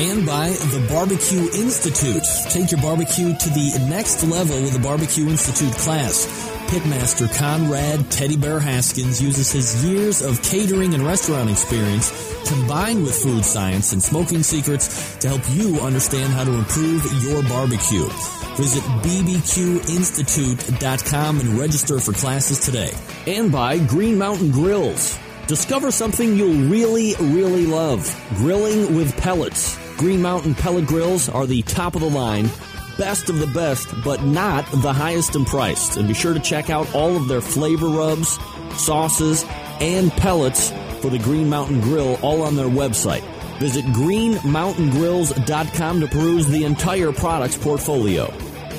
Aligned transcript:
and 0.00 0.24
by 0.24 0.48
the 0.48 0.86
Barbecue 0.88 1.50
Institute. 1.60 2.22
Take 2.48 2.70
your 2.70 2.80
barbecue 2.80 3.36
to 3.36 3.48
the 3.50 3.86
next 3.90 4.24
level 4.24 4.56
with 4.62 4.72
the 4.72 4.78
Barbecue 4.78 5.28
Institute 5.28 5.74
class. 5.74 6.24
Pitmaster 6.70 7.28
Conrad 7.36 8.10
Teddy 8.10 8.38
Bear 8.38 8.58
Haskins 8.58 9.20
uses 9.20 9.52
his 9.52 9.84
years 9.84 10.22
of 10.22 10.42
catering 10.42 10.94
and 10.94 11.04
restaurant 11.04 11.50
experience 11.50 12.10
combined 12.48 13.02
with 13.02 13.14
food 13.14 13.44
science 13.44 13.92
and 13.92 14.02
smoking 14.02 14.42
secrets 14.42 15.18
to 15.18 15.28
help 15.28 15.42
you 15.50 15.78
understand 15.80 16.32
how 16.32 16.44
to 16.44 16.54
improve 16.54 17.04
your 17.22 17.42
barbecue. 17.42 18.08
Visit 18.56 18.82
bbqinstitute.com 19.02 21.40
and 21.40 21.58
register 21.58 22.00
for 22.00 22.14
classes 22.14 22.58
today. 22.58 22.94
And 23.26 23.52
by 23.52 23.76
Green 23.78 24.16
Mountain 24.16 24.52
Grills. 24.52 25.18
Discover 25.46 25.90
something 25.90 26.36
you'll 26.36 26.68
really, 26.70 27.14
really 27.16 27.66
love. 27.66 28.08
Grilling 28.36 28.94
with 28.94 29.16
pellets. 29.16 29.79
Green 30.00 30.20
Mountain 30.22 30.54
pellet 30.54 30.86
grills 30.86 31.28
are 31.28 31.44
the 31.44 31.60
top 31.60 31.94
of 31.94 32.00
the 32.00 32.08
line, 32.08 32.48
best 32.96 33.28
of 33.28 33.38
the 33.38 33.46
best, 33.48 33.86
but 34.02 34.24
not 34.24 34.64
the 34.72 34.94
highest 34.94 35.36
in 35.36 35.44
price. 35.44 35.98
And 35.98 36.08
be 36.08 36.14
sure 36.14 36.32
to 36.32 36.40
check 36.40 36.70
out 36.70 36.94
all 36.94 37.18
of 37.18 37.28
their 37.28 37.42
flavor 37.42 37.88
rubs, 37.88 38.38
sauces, 38.82 39.44
and 39.78 40.10
pellets 40.12 40.70
for 41.02 41.10
the 41.10 41.18
Green 41.18 41.50
Mountain 41.50 41.82
Grill 41.82 42.18
all 42.22 42.40
on 42.40 42.56
their 42.56 42.70
website. 42.70 43.20
Visit 43.58 43.84
greenmountaingrills.com 43.84 46.00
to 46.00 46.06
peruse 46.06 46.46
the 46.46 46.64
entire 46.64 47.12
products 47.12 47.58
portfolio. 47.58 48.32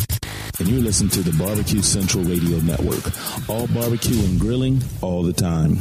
and 0.60 0.68
you're 0.68 0.80
listening 0.80 1.10
to 1.10 1.22
the 1.22 1.32
Barbecue 1.42 1.82
Central 1.82 2.22
Radio 2.22 2.58
Network. 2.58 3.10
All 3.48 3.66
barbecue 3.68 4.22
and 4.24 4.38
grilling 4.38 4.80
all 5.00 5.24
the 5.24 5.32
time. 5.32 5.80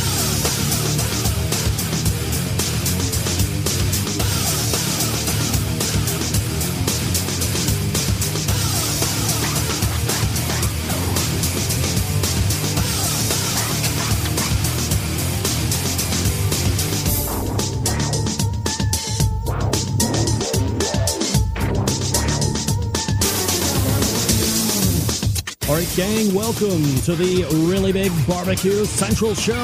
Welcome 26.51 26.83
to 26.99 27.15
the 27.15 27.45
Really 27.71 27.93
Big 27.93 28.11
Barbecue 28.27 28.83
Central 28.83 29.33
Show. 29.33 29.63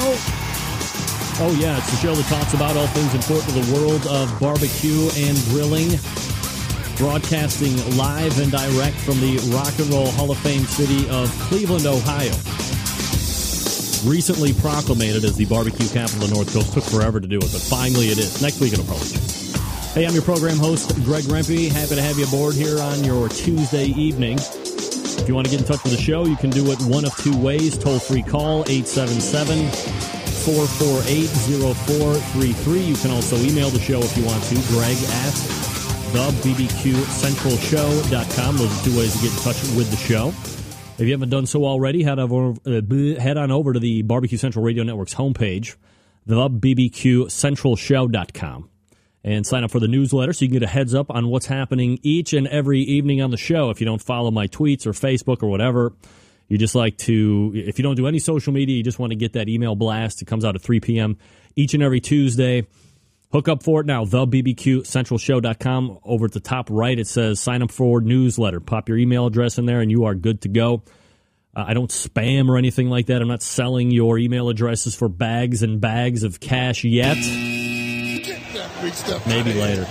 Oh, 1.44 1.53
yeah, 1.59 1.78
it's 1.78 1.92
the 1.92 1.98
show 1.98 2.16
that 2.16 2.25
talks 2.28 2.53
about 2.53 2.78
all 2.78 2.88
things 2.88 3.14
important 3.14 3.52
to 3.52 3.59
the 3.59 3.74
world 3.75 4.08
of 4.08 4.31
barbecue 4.40 5.09
and 5.20 5.36
grilling. 5.52 5.90
Broadcasting 6.96 7.76
live 7.97 8.40
and 8.40 8.52
direct 8.52 8.96
from 8.96 9.20
the 9.20 9.36
Rock 9.52 9.76
and 9.80 9.92
Roll 9.92 10.08
Hall 10.12 10.31
of 10.31 10.38
Fame 10.38 10.64
city 10.64 11.09
of 11.09 11.28
Cleveland, 11.52 11.86
Ohio. 11.88 12.31
Recently 14.08 14.53
proclamated 14.53 15.26
as 15.26 15.36
the 15.36 15.46
barbecue 15.46 15.90
capital 15.90 16.24
of 16.24 16.30
the 16.30 16.36
North 16.36 16.53
Coast. 16.53 16.72
Took 16.72 16.86
forever 16.86 17.20
to 17.20 17.28
do 17.28 17.36
it, 17.36 17.52
but 17.52 17.59
finally 17.68 18.16
it 18.16 18.18
is. 18.18 18.42
Next 18.42 18.62
week 18.62 18.72
it'll 18.72 18.86
probably. 18.86 19.20
Hey, 19.92 20.08
I'm 20.08 20.14
your 20.14 20.24
program 20.24 20.56
host, 20.56 20.96
Greg 21.03 21.26
Rempe. 21.28 21.68
Happy 21.68 21.96
to 21.96 22.02
have 22.02 22.18
you 22.18 22.24
aboard 22.28 22.56
here 22.56 22.80
on 22.80 23.03
your 23.03 23.28
Tuesday 23.28 23.88
evening. 23.88 24.40
If 25.28 25.32
you 25.32 25.36
want 25.36 25.48
to 25.48 25.52
get 25.52 25.60
in 25.60 25.68
touch 25.68 25.84
with 25.84 25.92
the 25.92 26.02
show, 26.02 26.26
you 26.26 26.38
can 26.38 26.52
do 26.52 26.72
it 26.72 26.82
one 26.84 27.04
of 27.04 27.14
two 27.18 27.38
ways. 27.38 27.78
Toll 27.78 28.00
free 28.00 28.24
call 28.24 28.62
877 28.62 29.68
448 29.68 31.28
0433. 31.76 32.79
You 32.79 32.96
can 32.96 33.12
also 33.12 33.35
email 33.35 33.70
the 33.70 33.82
show 33.82 34.00
if 34.00 34.16
you 34.16 34.24
want 34.24 34.41
to. 34.46 34.56
Greg 34.70 34.96
at 34.96 35.34
thebbqcentralshow.com. 36.16 38.58
Those 38.58 38.72
are 38.72 38.84
two 38.85 38.97
ways 38.97 39.14
to 39.18 39.22
get 39.22 39.34
in 39.34 39.40
touch 39.40 39.62
with 39.76 39.91
the 39.91 39.97
show. 39.97 40.29
If 40.97 41.02
you 41.02 41.12
haven't 41.12 41.28
done 41.28 41.46
so 41.46 41.66
already, 41.66 42.03
head, 42.03 42.20
over, 42.20 42.53
uh, 42.66 42.82
head 43.20 43.35
on 43.35 43.52
over 43.52 43.73
to 43.73 43.82
the 43.82 44.03
Barbecue 44.03 44.38
Central 44.38 44.64
Radio 44.64 44.85
Network's 44.85 45.16
homepage, 45.16 45.76
thebbqcentralshow.com 46.30 48.70
and 49.23 49.46
sign 49.46 49.64
up 49.64 49.72
for 49.72 49.79
the 49.79 49.87
newsletter 49.87 50.34
so 50.34 50.46
you 50.46 50.49
can 50.49 50.59
get 50.59 50.64
a 50.64 50.72
heads 50.72 50.93
up 50.93 51.09
on 51.09 51.28
what's 51.28 51.47
happening 51.47 51.99
each 52.02 52.34
and 52.34 52.47
every 52.47 52.81
evening 52.81 53.22
on 53.22 53.31
the 53.31 53.37
show. 53.37 53.69
If 53.69 53.81
you 53.81 53.85
don't 53.85 54.02
follow 54.02 54.31
my 54.31 54.47
tweets 54.47 54.85
or 54.85 54.91
Facebook 54.91 55.43
or 55.43 55.49
whatever, 55.49 55.93
you 56.47 56.58
just 56.58 56.75
like 56.75 56.97
to, 56.99 57.52
if 57.53 57.78
you 57.78 57.84
don't 57.84 57.96
do 57.96 58.08
any 58.08 58.19
social 58.19 58.53
media, 58.53 58.78
you 58.78 58.84
just 58.84 58.99
want 58.99 59.11
to 59.11 59.17
get 59.17 59.34
that 59.34 59.49
email 59.49 59.75
blast. 59.75 60.22
It 60.22 60.25
comes 60.25 60.46
out 60.46 60.55
at 60.55 60.61
3 60.61 60.79
p.m. 60.79 61.17
each 61.55 61.73
and 61.73 61.84
every 61.84 61.99
Tuesday. 61.99 62.67
Hook 63.34 63.49
up 63.49 63.61
for 63.61 63.81
it 63.81 63.85
now, 63.85 64.05
thebbqcentralshow.com. 64.05 65.99
Over 66.03 66.25
at 66.25 66.31
the 66.31 66.40
top 66.40 66.70
right, 66.70 66.97
it 66.97 67.08
says 67.08 67.41
sign 67.41 67.61
up 67.61 67.72
for 67.72 67.99
newsletter. 67.99 68.61
Pop 68.61 68.87
your 68.87 68.97
email 68.97 69.25
address 69.25 69.58
in 69.58 69.66
there 69.66 69.81
and 69.81 69.91
you 69.91 70.05
are 70.05 70.16
good 70.16 70.41
to 70.43 70.49
go. 70.49 70.84
Uh, 71.53 71.66
I 71.67 71.73
don't 71.73 71.91
spam 71.91 72.47
or 72.47 72.55
anything 72.58 72.90
like 72.90 73.08
that. 73.08 73.22
I'm 73.22 73.28
not 73.28 73.43
selling 73.43 73.91
your 73.91 74.17
email 74.17 74.47
addresses 74.47 74.96
for 74.96 75.09
bags 75.09 75.63
and 75.63 75.81
bags 75.81 76.23
of 76.23 76.40
cash 76.40 76.85
yet. 76.85 77.17
Maybe 79.28 79.53
later. 79.53 79.88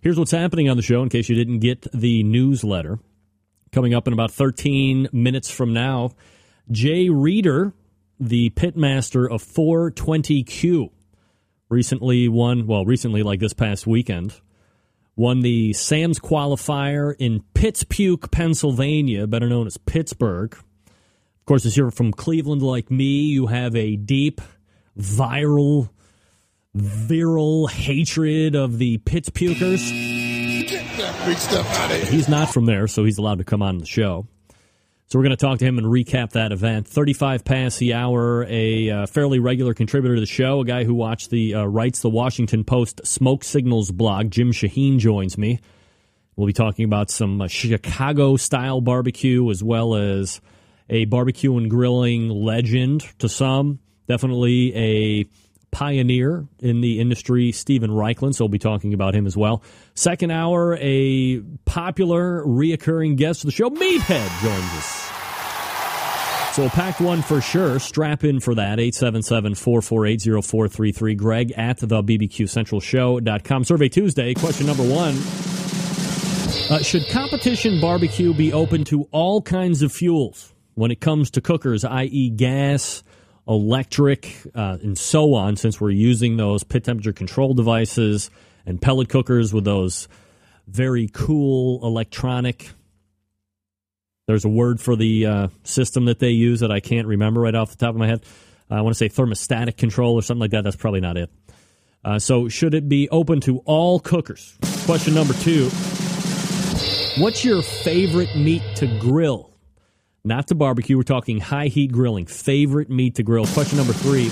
Here's 0.00 0.18
what's 0.18 0.30
happening 0.30 0.68
on 0.68 0.76
the 0.76 0.82
show 0.82 1.02
in 1.02 1.08
case 1.08 1.28
you 1.28 1.34
didn't 1.34 1.58
get 1.58 1.86
the 1.92 2.22
newsletter. 2.22 2.98
Coming 3.72 3.92
up 3.92 4.06
in 4.06 4.12
about 4.12 4.30
13 4.30 5.08
minutes 5.12 5.50
from 5.50 5.72
now, 5.72 6.12
Jay 6.70 7.08
Reeder, 7.08 7.72
the 8.20 8.50
pitmaster 8.50 9.28
of 9.28 9.42
420Q, 9.42 10.90
recently 11.68 12.28
won, 12.28 12.66
well, 12.66 12.84
recently, 12.84 13.22
like 13.22 13.40
this 13.40 13.52
past 13.52 13.86
weekend, 13.86 14.40
won 15.16 15.40
the 15.40 15.72
Sam's 15.72 16.20
qualifier 16.20 17.14
in 17.18 17.42
Pittsburgh, 17.54 18.30
Pennsylvania, 18.30 19.26
better 19.26 19.48
known 19.48 19.66
as 19.66 19.76
Pittsburgh. 19.76 20.54
Of 20.54 21.44
course, 21.46 21.64
if 21.64 21.76
you're 21.76 21.90
from 21.90 22.12
Cleveland 22.12 22.62
like 22.62 22.90
me, 22.90 23.22
you 23.22 23.46
have 23.46 23.74
a 23.74 23.96
deep, 23.96 24.40
viral, 24.98 25.90
virile 26.76 27.66
hatred 27.66 28.54
of 28.54 28.78
the 28.78 28.98
Pittsburghers. 28.98 29.80
He's 32.08 32.28
not 32.28 32.52
from 32.52 32.66
there, 32.66 32.86
so 32.86 33.04
he's 33.04 33.18
allowed 33.18 33.38
to 33.38 33.44
come 33.44 33.62
on 33.62 33.78
the 33.78 33.86
show. 33.86 34.26
So 35.08 35.18
we're 35.18 35.24
going 35.24 35.36
to 35.36 35.44
talk 35.44 35.60
to 35.60 35.64
him 35.64 35.78
and 35.78 35.86
recap 35.86 36.32
that 36.32 36.50
event. 36.52 36.88
35 36.88 37.44
past 37.44 37.78
the 37.78 37.94
hour, 37.94 38.44
a 38.48 38.90
uh, 38.90 39.06
fairly 39.06 39.38
regular 39.38 39.72
contributor 39.72 40.16
to 40.16 40.20
the 40.20 40.26
show, 40.26 40.60
a 40.60 40.64
guy 40.64 40.84
who 40.84 40.94
watched 40.94 41.30
the 41.30 41.54
uh, 41.54 41.64
writes 41.64 42.00
the 42.00 42.10
Washington 42.10 42.64
Post 42.64 43.06
Smoke 43.06 43.44
Signals 43.44 43.92
blog. 43.92 44.30
Jim 44.30 44.50
Shahin 44.52 44.98
joins 44.98 45.38
me. 45.38 45.60
We'll 46.34 46.48
be 46.48 46.52
talking 46.52 46.84
about 46.84 47.10
some 47.10 47.40
uh, 47.40 47.46
Chicago 47.46 48.36
style 48.36 48.80
barbecue 48.80 49.48
as 49.48 49.62
well 49.62 49.94
as 49.94 50.40
a 50.90 51.04
barbecue 51.06 51.56
and 51.56 51.70
grilling 51.70 52.28
legend 52.28 53.02
to 53.20 53.28
some. 53.28 53.78
Definitely 54.08 54.74
a 54.74 55.24
pioneer 55.76 56.48
in 56.58 56.80
the 56.80 56.98
industry, 57.00 57.52
Steven 57.52 57.90
Raichlen. 57.90 58.34
So 58.34 58.44
we'll 58.44 58.48
be 58.48 58.58
talking 58.58 58.94
about 58.94 59.14
him 59.14 59.26
as 59.26 59.36
well. 59.36 59.62
Second 59.94 60.30
hour, 60.30 60.78
a 60.80 61.40
popular 61.66 62.42
reoccurring 62.46 63.16
guest 63.16 63.44
of 63.44 63.48
the 63.48 63.52
show, 63.52 63.68
Meathead, 63.68 64.40
joins 64.40 64.72
us. 64.72 65.02
So 66.54 66.70
packed 66.70 67.02
one 67.02 67.20
for 67.20 67.42
sure. 67.42 67.78
Strap 67.78 68.24
in 68.24 68.40
for 68.40 68.54
that. 68.54 68.78
877-448-0433. 68.78 71.14
Greg 71.14 71.52
at 71.58 71.76
the 71.76 72.02
bbqcentralshow.com. 72.02 73.64
Survey 73.64 73.90
Tuesday, 73.90 74.32
question 74.32 74.66
number 74.66 74.82
one. 74.82 75.14
Uh, 76.70 76.78
should 76.82 77.06
competition 77.10 77.82
barbecue 77.82 78.32
be 78.32 78.54
open 78.54 78.82
to 78.84 79.06
all 79.10 79.42
kinds 79.42 79.82
of 79.82 79.92
fuels 79.92 80.54
when 80.74 80.90
it 80.90 81.02
comes 81.02 81.32
to 81.32 81.42
cookers, 81.42 81.84
i.e. 81.84 82.30
gas, 82.30 83.02
electric, 83.48 84.34
uh, 84.54 84.78
and 84.82 84.98
so 84.98 85.34
on, 85.34 85.56
since 85.56 85.80
we're 85.80 85.90
using 85.90 86.36
those 86.36 86.64
pit 86.64 86.84
temperature 86.84 87.12
control 87.12 87.54
devices 87.54 88.30
and 88.64 88.80
pellet 88.80 89.08
cookers 89.08 89.52
with 89.54 89.64
those 89.64 90.08
very 90.66 91.08
cool 91.12 91.84
electronic. 91.86 92.70
There's 94.26 94.44
a 94.44 94.48
word 94.48 94.80
for 94.80 94.96
the 94.96 95.26
uh, 95.26 95.48
system 95.62 96.06
that 96.06 96.18
they 96.18 96.30
use 96.30 96.60
that 96.60 96.72
I 96.72 96.80
can't 96.80 97.06
remember 97.06 97.40
right 97.40 97.54
off 97.54 97.70
the 97.70 97.76
top 97.76 97.90
of 97.90 97.96
my 97.96 98.08
head. 98.08 98.24
I 98.68 98.80
want 98.80 98.96
to 98.96 98.98
say 98.98 99.08
thermostatic 99.08 99.76
control 99.76 100.14
or 100.14 100.22
something 100.22 100.40
like 100.40 100.50
that. 100.50 100.64
That's 100.64 100.74
probably 100.74 101.00
not 101.00 101.16
it. 101.16 101.30
Uh, 102.04 102.18
so, 102.18 102.48
should 102.48 102.74
it 102.74 102.88
be 102.88 103.08
open 103.10 103.40
to 103.42 103.58
all 103.64 104.00
cookers? 104.00 104.56
Question 104.84 105.14
number 105.14 105.34
two 105.34 105.68
What's 107.18 107.44
your 107.44 107.62
favorite 107.62 108.34
meat 108.36 108.62
to 108.76 108.86
grill? 108.98 109.55
Not 110.26 110.48
to 110.48 110.56
barbecue. 110.56 110.96
We're 110.96 111.04
talking 111.04 111.38
high 111.38 111.68
heat 111.68 111.92
grilling. 111.92 112.26
Favorite 112.26 112.90
meat 112.90 113.14
to 113.14 113.22
grill. 113.22 113.46
Question 113.46 113.78
number 113.78 113.92
three. 113.92 114.26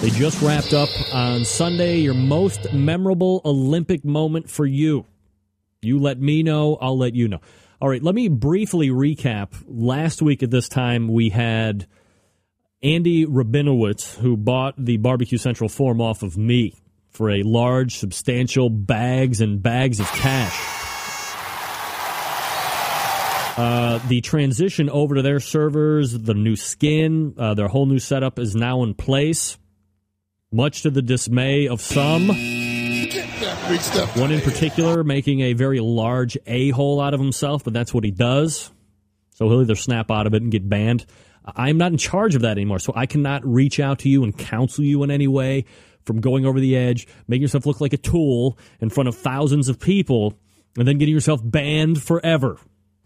They 0.00 0.08
just 0.08 0.40
wrapped 0.40 0.72
up 0.72 0.88
on 1.12 1.44
Sunday 1.44 1.98
your 1.98 2.14
most 2.14 2.72
memorable 2.72 3.42
Olympic 3.44 4.06
moment 4.06 4.48
for 4.48 4.64
you. 4.64 5.04
You 5.82 5.98
let 5.98 6.18
me 6.18 6.42
know, 6.42 6.78
I'll 6.80 6.96
let 6.96 7.14
you 7.14 7.28
know. 7.28 7.40
All 7.78 7.90
right, 7.90 8.02
let 8.02 8.14
me 8.14 8.28
briefly 8.28 8.88
recap. 8.88 9.48
Last 9.66 10.22
week 10.22 10.42
at 10.42 10.50
this 10.50 10.66
time, 10.66 11.08
we 11.08 11.28
had 11.28 11.86
Andy 12.82 13.26
Rabinowitz, 13.26 14.16
who 14.16 14.34
bought 14.34 14.82
the 14.82 14.96
Barbecue 14.96 15.36
Central 15.36 15.68
form 15.68 16.00
off 16.00 16.22
of 16.22 16.38
me 16.38 16.74
for 17.10 17.28
a 17.28 17.42
large, 17.42 17.98
substantial 17.98 18.70
bags 18.70 19.42
and 19.42 19.62
bags 19.62 20.00
of 20.00 20.06
cash. 20.06 20.77
Uh, 23.58 23.98
the 24.06 24.20
transition 24.20 24.88
over 24.88 25.16
to 25.16 25.22
their 25.22 25.40
servers, 25.40 26.12
the 26.12 26.32
new 26.32 26.54
skin, 26.54 27.34
uh, 27.36 27.54
their 27.54 27.66
whole 27.66 27.86
new 27.86 27.98
setup 27.98 28.38
is 28.38 28.54
now 28.54 28.84
in 28.84 28.94
place, 28.94 29.58
much 30.52 30.82
to 30.82 30.90
the 30.90 31.02
dismay 31.02 31.66
of 31.66 31.80
some. 31.80 32.28
One 32.28 32.36
in 34.30 34.40
particular 34.42 35.02
making 35.02 35.40
a 35.40 35.54
very 35.54 35.80
large 35.80 36.38
a 36.46 36.70
hole 36.70 37.00
out 37.00 37.14
of 37.14 37.20
himself, 37.20 37.64
but 37.64 37.72
that's 37.72 37.92
what 37.92 38.04
he 38.04 38.12
does. 38.12 38.70
So 39.34 39.48
he'll 39.48 39.62
either 39.62 39.74
snap 39.74 40.08
out 40.08 40.28
of 40.28 40.34
it 40.34 40.42
and 40.42 40.52
get 40.52 40.68
banned. 40.68 41.04
I'm 41.44 41.78
not 41.78 41.90
in 41.90 41.98
charge 41.98 42.36
of 42.36 42.42
that 42.42 42.52
anymore, 42.52 42.78
so 42.78 42.92
I 42.94 43.06
cannot 43.06 43.44
reach 43.44 43.80
out 43.80 43.98
to 44.00 44.08
you 44.08 44.22
and 44.22 44.38
counsel 44.38 44.84
you 44.84 45.02
in 45.02 45.10
any 45.10 45.26
way 45.26 45.64
from 46.04 46.20
going 46.20 46.46
over 46.46 46.60
the 46.60 46.76
edge, 46.76 47.08
making 47.26 47.42
yourself 47.42 47.66
look 47.66 47.80
like 47.80 47.92
a 47.92 47.96
tool 47.96 48.56
in 48.80 48.88
front 48.88 49.08
of 49.08 49.16
thousands 49.16 49.68
of 49.68 49.80
people, 49.80 50.38
and 50.76 50.86
then 50.86 50.98
getting 50.98 51.12
yourself 51.12 51.40
banned 51.42 52.00
forever 52.00 52.56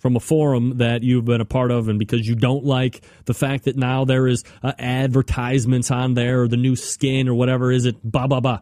from 0.03 0.17
a 0.17 0.21
forum 0.21 0.79
that 0.79 1.05
you've 1.05 1.25
been 1.25 1.41
a 1.41 1.45
part 1.45 1.71
of 1.71 1.89
and 1.89 1.97
because 1.97 2.27
you 2.27 2.35
don't 2.35 2.65
like 2.65 3.05
the 3.27 3.33
fact 3.33 3.67
that 3.67 3.77
now 3.77 4.05
there 4.05 4.27
is 4.27 4.43
uh, 4.61 4.73
advertisements 4.77 5.93
on 5.93 6.15
there 6.15 6.43
or 6.43 6.49
the 6.49 6.57
new 6.57 6.75
skin 6.75 7.29
or 7.29 7.35
whatever 7.35 7.71
is 7.71 7.87
it 7.87 8.03
blah 8.03 8.27
blah 8.27 8.41
blah. 8.41 8.59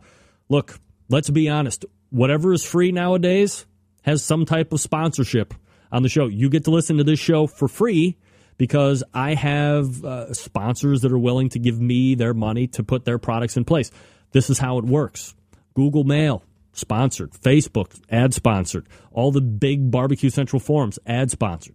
Look 0.51 0.79
let's 1.09 1.31
be 1.31 1.49
honest. 1.49 1.87
Whatever 2.11 2.53
is 2.53 2.63
free 2.63 2.93
nowadays 2.93 3.65
has 4.03 4.23
some 4.23 4.45
type 4.45 4.71
of 4.75 4.83
sponsorship 4.83 5.55
on 5.91 6.03
the 6.03 6.11
show. 6.11 6.27
You 6.27 6.51
get 6.51 6.65
to 6.65 6.71
listen 6.71 6.99
to 6.99 7.05
this 7.05 7.19
show 7.19 7.47
for 7.47 7.69
free 7.69 8.19
because 8.59 9.03
i 9.15 9.33
have 9.33 10.05
uh, 10.05 10.35
sponsors 10.35 11.01
that 11.01 11.11
are 11.11 11.19
willing 11.19 11.49
to 11.49 11.59
give 11.59 11.81
me 11.81 12.15
their 12.15 12.35
money 12.35 12.67
to 12.67 12.83
put 12.85 13.07
their 13.07 13.19
products 13.19 13.57
in 13.57 13.65
place. 13.65 13.91
This 14.33 14.51
is 14.51 14.59
how 14.59 14.77
it 14.77 14.85
works. 14.85 15.35
Google 15.73 16.05
mail 16.05 16.45
sponsored. 16.73 17.33
Facebook, 17.33 18.01
ad 18.11 18.35
sponsored. 18.35 18.89
All 19.13 19.33
the 19.33 19.41
big 19.41 19.91
Barbecue 19.91 20.31
Central 20.31 20.61
forums, 20.61 20.99
ad 21.07 21.31
sponsored. 21.31 21.75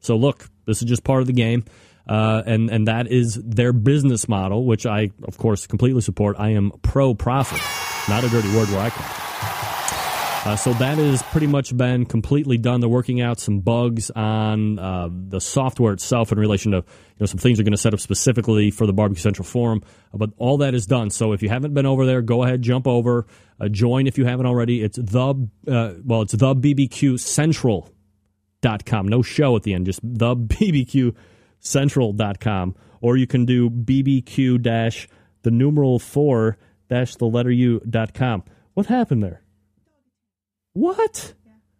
So 0.00 0.16
look, 0.16 0.48
this 0.66 0.82
is 0.82 0.88
just 0.88 1.04
part 1.04 1.20
of 1.20 1.26
the 1.26 1.32
game. 1.32 1.64
Uh, 2.08 2.42
and 2.46 2.68
and 2.68 2.88
that 2.88 3.06
is 3.06 3.36
their 3.36 3.72
business 3.72 4.28
model, 4.28 4.64
which 4.66 4.86
I 4.86 5.10
of 5.22 5.38
course 5.38 5.68
completely 5.68 6.00
support. 6.00 6.36
I 6.38 6.50
am 6.50 6.72
pro 6.82 7.14
profit, 7.14 7.60
not 8.08 8.24
a 8.24 8.28
dirty 8.28 8.48
word 8.48 8.68
where 8.70 8.80
I 8.80 8.90
come. 8.90 9.51
Uh, 10.44 10.56
so 10.56 10.72
that 10.72 10.98
has 10.98 11.22
pretty 11.24 11.46
much 11.46 11.76
been 11.76 12.04
completely 12.04 12.58
done. 12.58 12.80
They're 12.80 12.88
working 12.88 13.20
out 13.20 13.38
some 13.38 13.60
bugs 13.60 14.10
on 14.10 14.76
uh, 14.76 15.08
the 15.12 15.40
software 15.40 15.92
itself 15.92 16.32
in 16.32 16.38
relation 16.38 16.72
to 16.72 16.78
you 16.78 16.84
know 17.20 17.26
some 17.26 17.38
things 17.38 17.58
they're 17.58 17.64
going 17.64 17.70
to 17.70 17.78
set 17.78 17.94
up 17.94 18.00
specifically 18.00 18.72
for 18.72 18.84
the 18.84 18.92
Barbecue 18.92 19.20
Central 19.22 19.44
forum. 19.46 19.82
Uh, 20.12 20.16
but 20.16 20.30
all 20.38 20.58
that 20.58 20.74
is 20.74 20.84
done. 20.84 21.10
So 21.10 21.32
if 21.32 21.44
you 21.44 21.48
haven't 21.48 21.74
been 21.74 21.86
over 21.86 22.06
there, 22.06 22.22
go 22.22 22.42
ahead, 22.42 22.60
jump 22.60 22.88
over, 22.88 23.28
uh, 23.60 23.68
join 23.68 24.08
if 24.08 24.18
you 24.18 24.24
haven't 24.24 24.46
already. 24.46 24.82
It's 24.82 24.98
the 24.98 25.48
uh, 25.68 25.94
well, 26.04 26.22
it's 26.22 26.32
the 26.32 26.56
BBQ 26.56 27.20
Central 27.20 27.88
dot 28.62 28.84
com. 28.84 29.06
No 29.06 29.22
show 29.22 29.54
at 29.54 29.62
the 29.62 29.74
end, 29.74 29.86
just 29.86 30.00
the 30.02 30.34
BBQ 30.34 31.14
dot 32.16 32.40
com. 32.40 32.74
Or 33.00 33.16
you 33.16 33.28
can 33.28 33.44
do 33.44 33.70
BBQ 33.70 34.60
dash 34.60 35.08
the 35.42 35.52
numeral 35.52 36.00
four 36.00 36.58
dash 36.90 37.14
the 37.14 37.26
letter 37.26 37.52
U 37.52 37.80
dot 37.88 38.12
com. 38.12 38.42
What 38.74 38.86
happened 38.86 39.22
there? 39.22 39.41
What? 40.72 41.34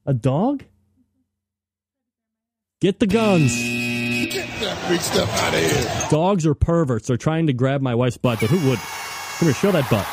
A 0.05 0.13
dog? 0.13 0.65
Get 2.81 2.99
the 2.99 3.07
guns. 3.07 3.55
Get 3.55 4.49
that 4.61 4.89
big 4.89 5.01
stuff 5.01 5.31
out 5.41 5.55
of 5.55 5.61
here. 5.61 6.09
Dogs 6.11 6.47
are 6.47 6.55
perverts. 6.55 7.07
They're 7.07 7.17
trying 7.17 7.47
to 7.47 7.53
grab 7.53 7.81
my 7.81 7.95
wife's 7.95 8.17
butt, 8.17 8.41
but 8.41 8.51
who 8.51 8.69
would? 8.69 8.79
Come 8.79 9.49
here, 9.49 9.55
show 9.55 9.73
that 9.73 9.89
butt. 9.89 10.07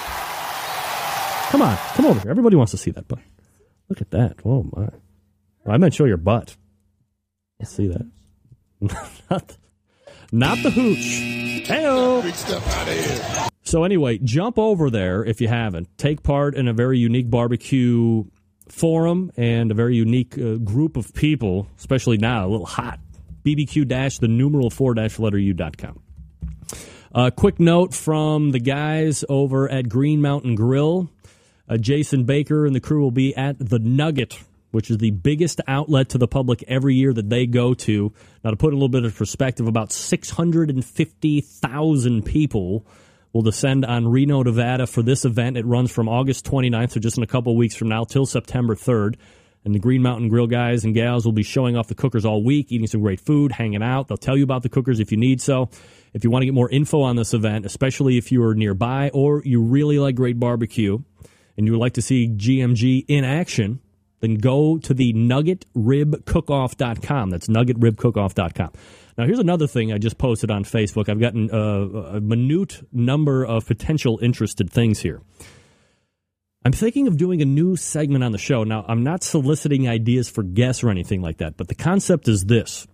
Come 1.52 1.62
on, 1.62 1.78
come 1.96 2.06
over 2.06 2.20
here. 2.20 2.32
Everybody 2.32 2.56
wants 2.56 2.72
to 2.72 2.78
see 2.78 2.92
that 2.92 3.08
butt. 3.08 3.20
Look 3.90 4.02
at 4.02 4.12
that. 4.12 4.38
Oh 4.46 4.70
my. 4.76 4.90
I 5.66 5.78
meant 5.78 5.94
show 5.94 6.06
your 6.06 6.18
butt. 6.18 6.56
Let's 7.60 7.76
see 7.76 7.88
that. 7.88 8.08
not, 9.30 9.58
not 10.32 10.58
the 10.64 10.70
hooch. 10.70 11.68
Heyo. 11.68 12.24
Big 12.24 12.36
stuff 12.36 12.76
out 12.76 12.88
of 12.88 12.94
here. 12.94 13.48
So 13.64 13.84
anyway, 13.84 14.20
jump 14.20 14.58
over 14.58 14.90
there 14.90 15.24
if 15.24 15.42
you 15.42 15.48
haven't. 15.48 15.90
Take 15.98 16.24
part 16.24 16.56
in 16.56 16.68
a 16.68 16.74
very 16.74 16.98
unique 16.98 17.30
barbecue 17.30 18.24
forum 18.72 19.32
and 19.38 19.72
a 19.72 19.74
very 19.74 19.96
unique 19.96 20.38
uh, 20.38 20.56
group 20.56 20.98
of 20.98 21.14
people, 21.14 21.68
especially 21.78 22.18
now, 22.18 22.46
a 22.46 22.50
little 22.50 22.66
hot. 22.66 23.00
BBQ 23.44 23.88
dash 23.88 24.18
the 24.20 24.28
numeral 24.28 24.70
four 24.70 24.94
dash 24.94 25.18
letter 25.20 25.38
U 25.38 25.54
dot 25.54 25.78
com. 25.78 26.02
Uh, 27.14 27.30
quick 27.32 27.60
note 27.60 27.94
from 27.94 28.52
the 28.52 28.60
guys 28.60 29.26
over 29.28 29.70
at 29.70 29.90
Green 29.90 30.22
Mountain 30.22 30.56
Grill. 30.56 31.10
Uh, 31.68 31.76
Jason 31.78 32.24
Baker 32.24 32.66
and 32.66 32.74
the 32.76 32.80
crew 32.80 33.02
will 33.02 33.12
be 33.12 33.36
at 33.36 33.58
the 33.60 33.80
Nugget, 33.80 34.40
which 34.72 34.90
is 34.92 34.98
the 34.98 35.12
biggest 35.12 35.62
outlet 35.68 36.10
to 36.10 36.18
the 36.18 36.28
public 36.28 36.64
every 36.68 36.96
year 36.96 37.14
that 37.14 37.30
they 37.30 37.46
go 37.48 37.74
to. 37.74 38.14
Now, 38.44 38.52
to 38.52 38.58
put 38.58 38.74
a 38.74 38.76
little 38.76 38.90
bit 38.90 39.06
of 39.06 39.16
perspective, 39.16 39.68
about 39.68 39.92
650,000 39.92 42.26
people 42.26 42.86
will 43.34 43.42
descend 43.42 43.86
on 43.86 44.08
Reno, 44.08 44.44
Nevada 44.44 44.88
for 44.88 45.04
this 45.04 45.26
event. 45.26 45.58
It 45.58 45.66
runs 45.66 45.92
from 45.92 46.10
August 46.10 46.46
29th, 46.46 46.92
so 46.92 47.00
just 47.00 47.18
in 47.18 47.24
a 47.24 47.28
couple 47.28 47.56
weeks 47.56 47.76
from 47.76 47.90
now, 47.90 48.04
till 48.04 48.26
September 48.26 48.76
3rd. 48.76 49.16
And 49.66 49.76
the 49.76 49.80
Green 49.80 50.02
Mountain 50.02 50.30
Grill 50.30 50.48
guys 50.48 50.86
and 50.86 50.94
gals 50.94 51.26
will 51.26 51.34
be 51.34 51.44
showing 51.44 51.76
off 51.76 51.88
the 51.88 51.96
cookers 51.96 52.26
all 52.26 52.44
week, 52.44 52.72
eating 52.72 52.88
some 52.88 53.02
great 53.02 53.20
food, 53.20 53.52
hanging 53.52 53.84
out. 53.84 54.08
They'll 54.08 54.18
tell 54.18 54.38
you 54.38 54.44
about 54.44 54.64
the 54.64 54.70
cookers 54.70 55.02
if 55.02 55.12
you 55.12 55.18
need 55.18 55.42
so. 55.42 55.70
If 56.14 56.24
you 56.24 56.32
want 56.32 56.44
to 56.44 56.46
get 56.46 56.54
more 56.54 56.70
info 56.70 57.02
on 57.02 57.18
this 57.18 57.34
event, 57.34 57.66
especially 57.66 58.18
if 58.18 58.32
you 58.32 58.42
are 58.44 58.56
nearby 58.56 59.12
or 59.14 59.42
you 59.44 59.62
really 59.62 60.00
like 60.00 60.16
great 60.16 60.40
barbecue 60.40 61.00
and 61.58 61.68
you 61.68 61.74
would 61.74 61.82
like 61.82 61.96
to 61.96 62.02
see 62.02 62.30
GMG 62.30 63.04
in 63.08 63.26
action, 63.26 63.82
then 64.22 64.36
go 64.36 64.78
to 64.80 64.94
the 64.94 65.14
nuggetribcookoff.com. 65.14 67.30
That's 67.30 67.48
nuggetribcookoff.com. 67.48 68.72
Now, 69.20 69.26
here's 69.26 69.40
another 69.40 69.68
thing 69.68 69.92
I 69.92 69.98
just 69.98 70.18
posted 70.18 70.50
on 70.50 70.64
Facebook. 70.64 71.10
I've 71.10 71.20
gotten 71.20 71.50
a, 71.52 72.16
a 72.16 72.22
minute 72.22 72.82
number 72.94 73.46
of 73.46 73.66
potential 73.66 74.18
interested 74.22 74.70
things 74.70 75.02
here. 75.02 75.22
I'm 76.64 76.72
thinking 76.72 77.06
of 77.06 77.18
doing 77.18 77.42
a 77.42 77.46
new 77.46 77.76
segment 77.76 78.24
on 78.24 78.32
the 78.32 78.38
show. 78.38 78.64
Now, 78.64 78.86
I'm 78.88 79.04
not 79.04 79.26
soliciting 79.26 79.90
ideas 79.90 80.30
for 80.30 80.42
guests 80.42 80.86
or 80.86 80.90
anything 80.90 81.22
like 81.22 81.40
that, 81.40 81.58
but 81.58 81.68
the 81.68 81.76
concept 81.76 82.30
is 82.30 82.46
this. 82.46 82.88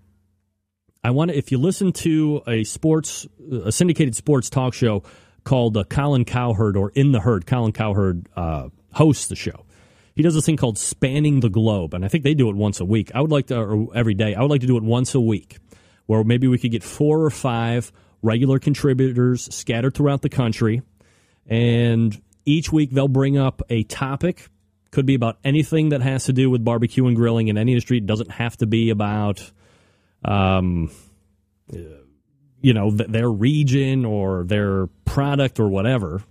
I 1.04 1.12
want 1.12 1.30
to, 1.30 1.38
if 1.38 1.52
you 1.52 1.60
listen 1.60 1.92
to 1.92 2.42
a 2.48 2.64
sports, 2.64 3.28
a 3.64 3.72
syndicated 3.72 4.16
sports 4.16 4.50
talk 4.50 4.74
show 4.74 5.04
called 5.44 5.78
uh, 5.78 5.84
Colin 5.84 6.26
Cowherd 6.26 6.76
or 6.76 6.90
In 6.96 7.12
the 7.12 7.20
Herd, 7.20 7.46
Colin 7.46 7.72
Cowherd 7.72 8.28
uh, 8.36 8.70
hosts 8.94 9.28
the 9.28 9.36
show. 9.36 9.64
He 10.16 10.24
does 10.24 10.34
this 10.34 10.48
thing 10.48 10.58
called 10.58 10.80
Spanning 10.80 11.42
the 11.42 11.50
Globe, 11.50 11.94
and 11.94 12.04
I 12.04 12.08
think 12.08 12.24
they 12.24 12.34
do 12.34 12.50
it 12.50 12.56
once 12.56 12.80
a 12.80 12.86
week. 12.86 13.12
I 13.14 13.22
would 13.22 13.32
like 13.32 13.48
to, 13.48 13.60
or 13.60 13.96
every 13.96 14.16
day, 14.16 14.34
I 14.34 14.42
would 14.42 14.50
like 14.50 14.62
to 14.62 14.68
do 14.68 14.78
it 14.78 14.84
once 14.84 15.14
a 15.14 15.20
week, 15.20 15.58
where 16.06 16.24
maybe 16.24 16.48
we 16.48 16.58
could 16.58 16.72
get 16.72 16.84
four 16.84 17.22
or 17.22 17.30
five 17.30 17.92
regular 18.22 18.60
contributors 18.60 19.54
scattered 19.54 19.94
throughout 19.94 20.22
the 20.22 20.30
country, 20.30 20.82
and 21.48 22.22
each 22.46 22.72
week 22.72 22.92
they'll 22.92 23.08
bring 23.08 23.38
up 23.38 23.62
a 23.70 23.84
topic. 23.84 24.50
Could 24.92 25.06
be 25.06 25.16
about 25.16 25.38
anything 25.44 25.90
that 25.90 26.02
has 26.02 26.26
to 26.26 26.34
do 26.34 26.50
with 26.50 26.64
barbecue 26.64 27.06
and 27.06 27.16
grilling 27.16 27.50
in 27.50 27.58
any 27.58 27.74
industry. 27.74 27.98
It 27.98 28.06
doesn't 28.06 28.32
have 28.32 28.56
to 28.58 28.66
be 28.66 28.92
about, 28.92 29.52
um, 30.24 30.90
you 31.70 32.74
know, 32.74 32.96
th- 32.96 33.10
their 33.10 33.30
region 33.30 34.06
or 34.06 34.46
their 34.46 34.88
product 35.04 35.60
or 35.60 35.68
whatever 35.68 36.24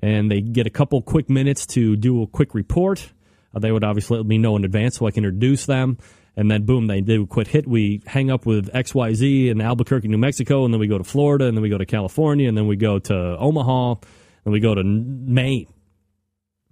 and 0.00 0.30
they 0.30 0.40
get 0.40 0.66
a 0.66 0.70
couple 0.70 1.00
quick 1.02 1.28
minutes 1.28 1.66
to 1.66 1.96
do 1.96 2.22
a 2.22 2.26
quick 2.26 2.54
report. 2.54 3.12
Uh, 3.54 3.58
they 3.58 3.70
would 3.70 3.84
obviously 3.84 4.16
let 4.16 4.26
me 4.26 4.38
know 4.38 4.56
in 4.56 4.64
advance 4.64 4.96
so 4.96 5.06
I 5.06 5.10
can 5.10 5.24
introduce 5.24 5.66
them. 5.66 5.98
And 6.36 6.50
then, 6.50 6.64
boom, 6.64 6.86
they 6.86 7.00
do 7.00 7.24
a 7.24 7.26
quick 7.26 7.48
hit. 7.48 7.66
We 7.66 8.02
hang 8.06 8.30
up 8.30 8.46
with 8.46 8.72
XYZ 8.72 9.50
in 9.50 9.60
Albuquerque, 9.60 10.08
New 10.08 10.18
Mexico, 10.18 10.64
and 10.64 10.72
then 10.72 10.80
we 10.80 10.86
go 10.86 10.98
to 10.98 11.04
Florida, 11.04 11.46
and 11.46 11.56
then 11.56 11.62
we 11.62 11.68
go 11.68 11.78
to 11.78 11.86
California, 11.86 12.48
and 12.48 12.56
then 12.56 12.66
we 12.66 12.76
go 12.76 12.98
to 12.98 13.36
Omaha, 13.38 13.96
and 14.44 14.52
we 14.52 14.60
go 14.60 14.74
to 14.74 14.82
Maine. 14.84 15.66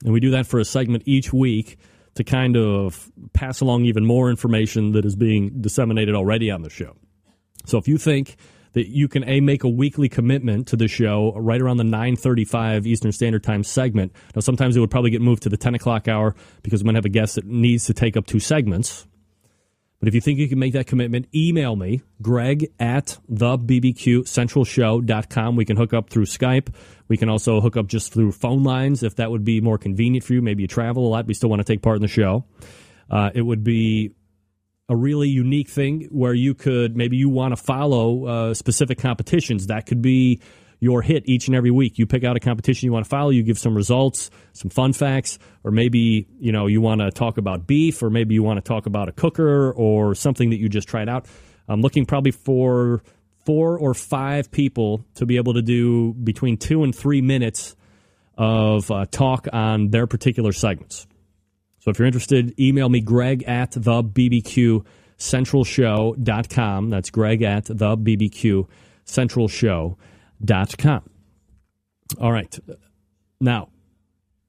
And 0.05 0.13
we 0.13 0.21
do 0.21 0.31
that 0.31 0.47
for 0.47 0.61
a 0.61 0.65
segment 0.65 1.03
each 1.07 1.33
week 1.33 1.79
to 2.15 2.25
kind 2.25 2.57
of 2.57 3.11
pass 3.33 3.61
along 3.61 3.85
even 3.85 4.05
more 4.05 4.31
information 4.31 4.93
that 4.93 5.05
is 5.05 5.17
being 5.17 5.61
disseminated 5.61 6.15
already 6.15 6.51
on 6.51 6.63
the 6.63 6.71
show. 6.71 6.97
So 7.67 7.79
if 7.79 7.87
you 7.87 7.99
think 7.99 8.37
that 8.73 8.89
you 8.89 9.09
can 9.09 9.25
a 9.29 9.41
make 9.41 9.65
a 9.65 9.69
weekly 9.69 10.09
commitment 10.09 10.69
to 10.69 10.77
the 10.77 10.89
show 10.89 11.33
right 11.37 11.61
around 11.61 11.79
the 11.79 11.85
9.35 11.85 12.87
eastern 12.87 13.13
standard 13.13 13.43
time 13.43 13.65
segment 13.65 14.13
now 14.35 14.41
sometimes 14.41 14.77
it 14.77 14.81
would 14.81 14.91
probably 14.91 15.11
get 15.11 15.23
moved 15.23 15.43
to 15.45 15.49
the 15.49 15.57
10 15.57 15.75
o'clock 15.75 16.07
hour 16.07 16.35
because 16.63 16.83
we 16.83 16.87
might 16.87 16.95
have 16.95 17.07
a 17.07 17.09
guest 17.09 17.37
that 17.37 17.47
needs 17.47 17.87
to 17.87 17.95
take 17.95 18.17
up 18.17 18.27
two 18.27 18.39
segments 18.39 19.07
but 20.01 20.09
if 20.09 20.15
you 20.15 20.21
think 20.21 20.39
you 20.39 20.49
can 20.49 20.59
make 20.59 20.73
that 20.75 20.87
commitment 20.87 21.27
email 21.35 21.77
me 21.77 22.03
greg 22.23 22.73
at 22.79 23.19
the 23.29 23.59
bbqcentralshow.com 23.59 25.57
we 25.57 25.65
can 25.65 25.77
hook 25.77 25.93
up 25.93 26.11
through 26.11 26.27
skype. 26.27 26.73
We 27.09 27.17
can 27.17 27.29
also 27.29 27.61
hook 27.61 27.77
up 27.77 27.87
just 27.87 28.13
through 28.13 28.33
phone 28.33 28.63
lines 28.65 29.03
if 29.03 29.17
that 29.17 29.31
would 29.31 29.45
be 29.45 29.61
more 29.61 29.79
convenient 29.79 30.25
for 30.25 30.35
you. 30.35 30.43
Maybe 30.43 30.63
you 30.63 30.69
travel 30.69 31.07
a 31.07 31.09
lot 31.09 31.25
but 31.25 31.31
you 31.31 31.35
still 31.35 31.51
want 31.51 31.61
to 31.61 31.65
take 31.65 31.83
part 31.83 31.97
in 31.97 32.03
the 32.03 32.09
show. 32.09 32.45
Uh, 33.11 33.31
it 33.35 33.43
would 33.43 33.65
be 33.65 34.13
a 34.89 34.97
really 34.97 35.29
unique 35.29 35.69
thing 35.69 36.09
where 36.11 36.35
you 36.35 36.55
could 36.55 36.97
maybe 36.97 37.17
you 37.17 37.29
want 37.29 37.53
to 37.53 37.63
follow 37.63 38.25
uh, 38.27 38.55
specific 38.55 38.99
competitions. 38.99 39.67
That 39.67 39.87
could 39.87 40.01
be 40.01 40.41
your 40.81 41.03
hit 41.03 41.29
each 41.29 41.49
and 41.49 41.57
every 41.57 41.71
week. 41.71 41.99
You 41.99 42.07
pick 42.07 42.25
out 42.25 42.37
a 42.37 42.41
competition 42.41 42.87
you 42.87 42.93
want 42.93 43.05
to 43.05 43.09
follow, 43.09 43.31
you 43.31 43.43
give 43.43 43.59
some 43.59 43.75
results, 43.75 44.31
some 44.53 44.71
fun 44.71 44.93
facts, 44.93 45.39
or 45.65 45.71
maybe 45.71 46.27
you 46.41 46.53
know 46.53 46.67
you 46.67 46.81
want 46.81 47.01
to 47.01 47.11
talk 47.11 47.39
about 47.39 47.67
beef, 47.67 48.03
or 48.03 48.11
maybe 48.11 48.35
you 48.35 48.43
want 48.43 48.63
to 48.63 48.69
talk 48.69 48.87
about 48.87 49.09
a 49.09 49.13
cooker 49.13 49.73
or 49.73 50.15
something 50.15 50.51
that 50.51 50.59
you 50.59 50.69
just 50.69 50.89
tried 50.89 51.09
out. 51.09 51.27
I'm 51.69 51.81
looking 51.81 52.07
probably 52.07 52.31
for 52.31 53.03
four 53.45 53.79
or 53.79 53.95
five 53.95 54.51
people 54.51 55.05
to 55.15 55.27
be 55.27 55.37
able 55.37 55.55
to 55.55 55.63
do 55.63 56.13
between 56.15 56.57
two 56.57 56.85
and 56.85 56.95
three 56.95 57.21
minutes 57.21 57.77
of 58.37 58.91
uh, 58.91 59.07
talk 59.11 59.49
on 59.53 59.89
their 59.89 60.07
particular 60.07 60.53
segments. 60.53 61.07
So 61.81 61.91
if 61.91 61.99
you're 61.99 62.07
interested, 62.07 62.59
email 62.61 62.89
me, 62.89 63.01
greg 63.01 63.45
at 63.45 63.73
the 63.73 64.03
BBQ 64.05 64.85
centralshow.com. 65.19 66.91
That's 66.91 67.11
greg 67.11 67.43
at 67.43 67.65
the 67.65 67.97
BBQ 67.97 68.69
centralshow.com. 70.45 71.11
All 72.21 72.33
right. 72.33 72.59
Now, 73.41 73.69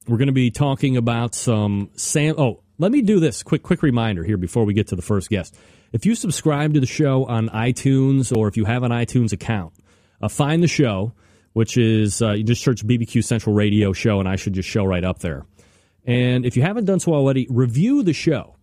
we're 0.08 0.18
going 0.18 0.28
to 0.28 0.34
be 0.34 0.52
talking 0.52 0.98
about 0.98 1.36
some 1.36 1.90
Sam. 1.96 2.36
Oh, 2.38 2.64
let 2.78 2.92
me 2.92 3.02
do 3.02 3.20
this 3.20 3.44
quick, 3.44 3.64
quick 3.64 3.84
reminder 3.84 4.24
here 4.24 4.38
before 4.38 4.66
we 4.66 4.74
get 4.74 4.88
to 4.88 4.96
the 4.96 5.02
first 5.02 5.30
guest. 5.30 5.56
If 5.92 6.06
you 6.06 6.16
subscribe 6.16 6.74
to 6.76 6.80
the 6.80 6.86
show 6.86 7.26
on 7.26 7.50
iTunes 7.50 8.36
or 8.36 8.48
if 8.48 8.58
you 8.58 8.66
have 8.66 8.84
an 8.84 8.92
iTunes 8.92 9.34
account, 9.34 9.74
uh, 10.22 10.28
find 10.28 10.64
the 10.64 10.68
show, 10.68 11.14
which 11.54 11.78
is 11.78 12.22
uh, 12.22 12.32
you 12.32 12.44
just 12.44 12.64
search 12.64 12.86
BBQ 12.86 13.24
Central 13.24 13.56
Radio 13.56 13.92
Show, 13.92 14.20
and 14.20 14.30
I 14.30 14.36
should 14.36 14.54
just 14.54 14.70
show 14.70 14.86
right 14.86 15.04
up 15.04 15.20
there. 15.20 15.46
And 16.06 16.46
if 16.46 16.56
you 16.56 16.64
haven't 16.64 16.86
done 16.86 17.00
so 17.00 17.14
already, 17.14 17.48
review 17.50 18.04
the 18.04 18.14
show. 18.14 18.56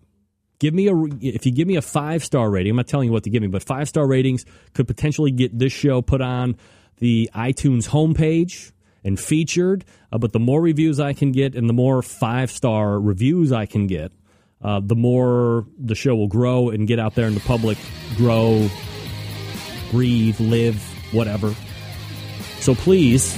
Give 0.59 0.73
me 0.73 0.89
a 0.89 0.95
if 1.21 1.45
you 1.45 1.53
give 1.53 1.69
me 1.69 1.77
a 1.77 1.83
five 1.83 2.25
star 2.25 2.51
rating. 2.51 2.71
I'm 2.71 2.77
not 2.77 2.87
telling 2.87 3.09
you 3.09 3.13
what 3.13 3.25
to 3.25 3.31
give 3.31 3.43
me, 3.43 3.49
but 3.49 3.63
five 3.63 3.89
star 3.89 4.07
ratings 4.07 4.47
could 4.73 4.87
potentially 4.87 5.31
get 5.31 5.57
this 5.57 5.73
show 5.73 6.01
put 6.01 6.23
on 6.23 6.57
the 6.99 7.31
iTunes 7.35 7.89
homepage 7.89 8.73
and 9.05 9.19
featured. 9.19 9.85
Uh, 10.13 10.19
but 10.19 10.33
the 10.33 10.41
more 10.41 10.61
reviews 10.61 11.01
I 11.01 11.13
can 11.13 11.33
get 11.33 11.55
and 11.55 11.69
the 11.69 11.75
more 11.75 12.03
five 12.03 12.51
star 12.51 12.99
reviews 12.99 13.53
I 13.53 13.67
can 13.67 13.87
get, 13.87 14.13
uh, 14.63 14.81
the 14.83 14.97
more 14.97 15.67
the 15.79 15.95
show 15.95 16.15
will 16.15 16.29
grow 16.29 16.71
and 16.71 16.89
get 16.89 16.99
out 16.99 17.15
there 17.15 17.27
in 17.27 17.35
the 17.35 17.41
public, 17.41 17.79
grow, 18.17 18.69
breathe, 19.91 20.41
live, 20.41 20.83
whatever. 21.13 21.55
So 22.61 22.75
please, 22.75 23.37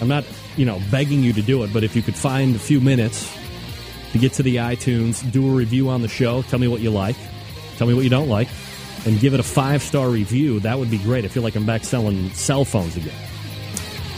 I'm 0.00 0.08
not 0.08 0.24
you 0.56 0.64
know, 0.64 0.80
begging 0.90 1.22
you 1.22 1.32
to 1.34 1.42
do 1.42 1.62
it, 1.62 1.72
but 1.72 1.84
if 1.84 1.94
you 1.94 2.02
could 2.02 2.16
find 2.16 2.56
a 2.56 2.58
few 2.58 2.80
minutes 2.80 3.32
to 4.12 4.18
get 4.18 4.32
to 4.34 4.42
the 4.42 4.56
iTunes, 4.56 5.30
do 5.30 5.48
a 5.48 5.54
review 5.54 5.88
on 5.88 6.02
the 6.02 6.08
show, 6.08 6.42
tell 6.42 6.58
me 6.58 6.68
what 6.68 6.80
you 6.80 6.90
like, 6.90 7.16
tell 7.76 7.86
me 7.86 7.94
what 7.94 8.04
you 8.04 8.10
don't 8.10 8.28
like, 8.28 8.48
and 9.06 9.18
give 9.20 9.32
it 9.32 9.40
a 9.40 9.44
five 9.44 9.82
star 9.82 10.10
review, 10.10 10.60
that 10.60 10.78
would 10.78 10.90
be 10.90 10.98
great. 10.98 11.24
I 11.24 11.28
feel 11.28 11.42
like 11.42 11.54
I'm 11.54 11.64
back 11.64 11.84
selling 11.84 12.28
cell 12.30 12.64
phones 12.64 12.96
again. 12.96 13.14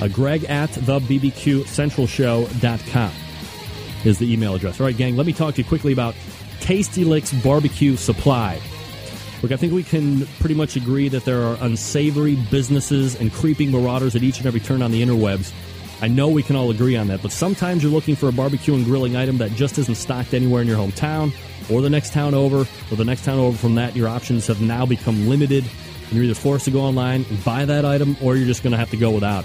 Uh, 0.01 0.09
Greg 0.09 0.45
at 0.45 0.73
the 0.73 1.01
BBQ 1.01 1.67
Central 1.67 2.07
Show.com 2.07 3.13
is 4.05 4.19
the 4.19 4.33
email 4.33 4.55
address. 4.55 4.81
All 4.81 4.87
right, 4.87 4.97
gang, 4.97 5.17
let 5.17 5.27
me 5.27 5.33
talk 5.33 5.55
to 5.55 5.63
you 5.63 5.69
quickly 5.69 5.93
about 5.93 6.15
Tasty 6.61 7.05
Licks 7.05 7.33
Barbecue 7.33 7.97
Supply. 7.97 8.61
Look, 9.43 9.53
I 9.53 9.57
think 9.57 9.73
we 9.73 9.85
can 9.85 10.27
pretty 10.41 10.55
much 10.55 10.75
agree 10.75 11.09
that 11.09 11.25
there 11.25 11.43
are 11.43 11.57
unsavory 11.61 12.37
businesses 12.51 13.15
and 13.15 13.33
creeping 13.33 13.71
marauders 13.71 14.17
at 14.17 14.23
each 14.23 14.39
and 14.39 14.47
every 14.47 14.61
turn 14.61 14.83
on 14.83 14.91
the 14.91 15.03
interwebs 15.03 15.53
I 16.01 16.07
know 16.09 16.29
we 16.29 16.45
can 16.45 16.55
all 16.55 16.71
agree 16.71 16.97
on 16.97 17.09
that, 17.09 17.23
but 17.23 17.33
sometimes 17.33 17.83
you're 17.83 17.91
looking 17.91 18.15
for 18.15 18.29
a 18.29 18.33
barbecue 18.33 18.75
and 18.75 18.85
grilling 18.85 19.17
item 19.17 19.39
that 19.39 19.51
just 19.53 19.79
isn't 19.79 19.97
stocked 19.97 20.33
anywhere 20.33 20.63
in 20.63 20.69
your 20.69 20.79
hometown 20.79 21.35
or 21.71 21.83
the 21.83 21.91
next 21.91 22.13
town 22.13 22.35
over 22.35 22.61
or 22.91 22.97
the 22.97 23.05
next 23.05 23.25
town 23.25 23.39
over 23.39 23.57
from 23.57 23.75
that. 23.75 23.97
Your 23.97 24.09
options 24.09 24.47
have 24.47 24.61
now 24.61 24.87
become 24.87 25.29
limited, 25.29 25.65
and 25.65 26.13
you're 26.13 26.25
either 26.25 26.35
forced 26.35 26.67
to 26.67 26.71
go 26.71 26.81
online 26.81 27.25
and 27.29 27.45
buy 27.45 27.65
that 27.65 27.85
item 27.85 28.17
or 28.23 28.37
you're 28.37 28.47
just 28.47 28.63
going 28.63 28.71
to 28.71 28.77
have 28.77 28.91
to 28.91 28.97
go 28.97 29.11
without. 29.11 29.45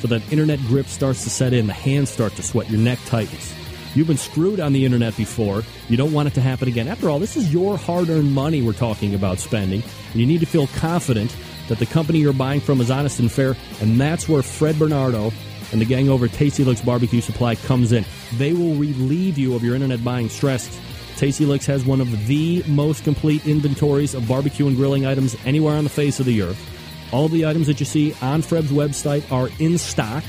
So 0.00 0.08
that 0.08 0.32
internet 0.32 0.58
grip 0.60 0.86
starts 0.86 1.22
to 1.22 1.30
set 1.30 1.52
in, 1.52 1.68
the 1.68 1.72
hands 1.72 2.10
start 2.10 2.34
to 2.34 2.42
sweat, 2.42 2.68
your 2.68 2.80
neck 2.80 2.98
tightens. 3.06 3.54
You've 3.94 4.08
been 4.08 4.16
screwed 4.16 4.58
on 4.58 4.72
the 4.72 4.84
internet 4.84 5.16
before. 5.16 5.62
You 5.88 5.96
don't 5.96 6.12
want 6.12 6.26
it 6.26 6.34
to 6.34 6.40
happen 6.40 6.66
again. 6.66 6.88
After 6.88 7.08
all, 7.08 7.20
this 7.20 7.36
is 7.36 7.52
your 7.52 7.76
hard 7.76 8.08
earned 8.08 8.34
money 8.34 8.62
we're 8.62 8.72
talking 8.72 9.14
about 9.14 9.38
spending. 9.38 9.82
And 10.12 10.20
you 10.20 10.26
need 10.26 10.40
to 10.40 10.46
feel 10.46 10.66
confident 10.68 11.36
that 11.68 11.78
the 11.78 11.86
company 11.86 12.18
you're 12.18 12.32
buying 12.32 12.60
from 12.60 12.80
is 12.80 12.90
honest 12.90 13.20
and 13.20 13.30
fair. 13.30 13.54
And 13.80 14.00
that's 14.00 14.28
where 14.28 14.42
Fred 14.42 14.78
Bernardo 14.78 15.30
and 15.72 15.80
the 15.80 15.84
gang 15.84 16.08
over 16.08 16.28
Tasty 16.28 16.64
Licks 16.64 16.82
Barbecue 16.82 17.20
Supply 17.20 17.54
comes 17.54 17.92
in. 17.92 18.04
They 18.34 18.52
will 18.52 18.74
relieve 18.74 19.38
you 19.38 19.54
of 19.54 19.64
your 19.64 19.74
internet 19.74 20.04
buying 20.04 20.28
stress. 20.28 20.78
Tasty 21.16 21.46
Licks 21.46 21.66
has 21.66 21.84
one 21.84 22.00
of 22.00 22.26
the 22.26 22.62
most 22.66 23.04
complete 23.04 23.46
inventories 23.46 24.14
of 24.14 24.28
barbecue 24.28 24.66
and 24.66 24.76
grilling 24.76 25.06
items 25.06 25.36
anywhere 25.44 25.76
on 25.76 25.84
the 25.84 25.90
face 25.90 26.20
of 26.20 26.26
the 26.26 26.42
earth. 26.42 26.68
All 27.12 27.28
the 27.28 27.46
items 27.46 27.66
that 27.66 27.80
you 27.80 27.86
see 27.86 28.14
on 28.22 28.42
Fred's 28.42 28.70
website 28.70 29.30
are 29.30 29.48
in 29.58 29.78
stock, 29.78 30.24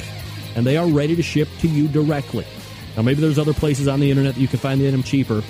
and 0.56 0.66
they 0.66 0.78
are 0.78 0.88
ready 0.88 1.16
to 1.16 1.24
ship 1.24 1.48
to 1.60 1.68
you 1.68 1.88
directly. 1.88 2.46
Now, 2.96 3.04
maybe 3.04 3.22
there's 3.22 3.40
other 3.40 3.54
places 3.54 3.88
on 3.88 4.00
the 4.00 4.12
internet 4.12 4.36
that 4.36 4.42
you 4.42 4.48
can 4.48 4.60
find 4.60 4.80
the 4.80 4.88
item 4.88 5.04
cheaper, 5.04 5.42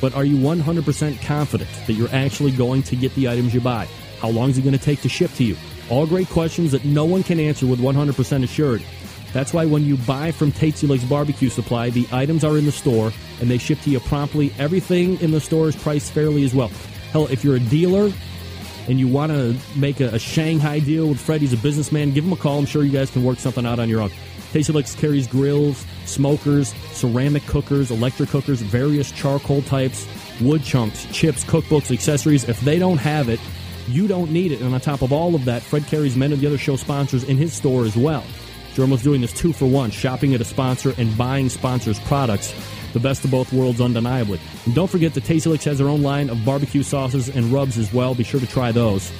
but 0.00 0.14
are 0.14 0.24
you 0.24 0.36
100% 0.36 1.22
confident 1.22 1.70
that 1.86 1.92
you're 1.92 2.12
actually 2.12 2.50
going 2.50 2.82
to 2.82 2.96
get 2.96 3.14
the 3.14 3.28
items 3.28 3.54
you 3.54 3.60
buy? 3.60 3.86
How 4.20 4.28
long 4.28 4.50
is 4.50 4.58
it 4.58 4.62
going 4.62 4.76
to 4.76 4.84
take 4.84 5.00
to 5.02 5.08
ship 5.08 5.32
to 5.34 5.44
you? 5.44 5.56
All 5.88 6.06
great 6.06 6.28
questions 6.28 6.72
that 6.72 6.84
no 6.84 7.04
one 7.04 7.22
can 7.22 7.40
answer 7.40 7.66
with 7.66 7.80
100% 7.80 8.44
assured. 8.44 8.82
That's 9.32 9.54
why 9.54 9.64
when 9.64 9.84
you 9.84 9.96
buy 9.96 10.30
from 10.30 10.52
Tasty 10.52 10.86
Licks 10.86 11.04
Barbecue 11.04 11.48
Supply, 11.48 11.90
the 11.90 12.06
items 12.12 12.44
are 12.44 12.58
in 12.58 12.66
the 12.66 12.72
store 12.72 13.12
and 13.40 13.50
they 13.50 13.58
ship 13.58 13.80
to 13.82 13.90
you 13.90 14.00
promptly. 14.00 14.52
Everything 14.58 15.18
in 15.20 15.30
the 15.30 15.40
store 15.40 15.68
is 15.68 15.76
priced 15.76 16.12
fairly 16.12 16.44
as 16.44 16.54
well. 16.54 16.68
Hell, 17.12 17.26
if 17.28 17.42
you're 17.42 17.56
a 17.56 17.60
dealer 17.60 18.12
and 18.88 18.98
you 18.98 19.08
want 19.08 19.32
to 19.32 19.56
make 19.76 20.00
a, 20.00 20.08
a 20.08 20.18
Shanghai 20.18 20.80
deal 20.80 21.08
with 21.08 21.20
Fred, 21.20 21.40
he's 21.40 21.52
a 21.52 21.56
businessman, 21.56 22.12
give 22.12 22.24
him 22.24 22.32
a 22.32 22.36
call. 22.36 22.58
I'm 22.58 22.66
sure 22.66 22.84
you 22.84 22.92
guys 22.92 23.10
can 23.10 23.24
work 23.24 23.38
something 23.38 23.64
out 23.64 23.78
on 23.78 23.88
your 23.88 24.02
own. 24.02 24.10
Tasty 24.52 24.72
Licks 24.72 24.94
carries 24.94 25.26
grills, 25.26 25.86
smokers, 26.04 26.74
ceramic 26.92 27.46
cookers, 27.46 27.90
electric 27.90 28.28
cookers, 28.28 28.60
various 28.60 29.10
charcoal 29.10 29.62
types, 29.62 30.06
wood 30.42 30.62
chunks, 30.62 31.06
chips, 31.06 31.42
cookbooks, 31.42 31.90
accessories. 31.90 32.46
If 32.46 32.60
they 32.60 32.78
don't 32.78 32.98
have 32.98 33.30
it, 33.30 33.40
you 33.88 34.06
don't 34.06 34.30
need 34.30 34.52
it. 34.52 34.60
And 34.60 34.74
on 34.74 34.80
top 34.80 35.00
of 35.00 35.10
all 35.10 35.34
of 35.34 35.46
that, 35.46 35.62
Fred 35.62 35.86
carries 35.86 36.16
many 36.16 36.34
of 36.34 36.40
the 36.40 36.46
other 36.46 36.58
show 36.58 36.76
sponsors 36.76 37.24
in 37.24 37.38
his 37.38 37.54
store 37.54 37.86
as 37.86 37.96
well. 37.96 38.24
Jormo's 38.74 39.02
doing 39.02 39.20
this 39.20 39.32
two 39.32 39.52
for 39.52 39.66
one, 39.66 39.90
shopping 39.90 40.34
at 40.34 40.40
a 40.40 40.44
sponsor 40.44 40.94
and 40.98 41.16
buying 41.16 41.48
sponsors' 41.48 42.00
products. 42.00 42.54
The 42.92 43.00
best 43.00 43.24
of 43.24 43.30
both 43.30 43.52
worlds, 43.52 43.80
undeniably. 43.80 44.40
And 44.66 44.74
don't 44.74 44.88
forget 44.88 45.14
that 45.14 45.24
Tasty 45.24 45.48
Licks 45.48 45.64
has 45.64 45.78
their 45.78 45.88
own 45.88 46.02
line 46.02 46.30
of 46.30 46.44
barbecue 46.44 46.82
sauces 46.82 47.28
and 47.28 47.46
rubs 47.46 47.78
as 47.78 47.92
well. 47.92 48.14
Be 48.14 48.24
sure 48.24 48.40
to 48.40 48.46
try 48.46 48.72
those. 48.72 49.10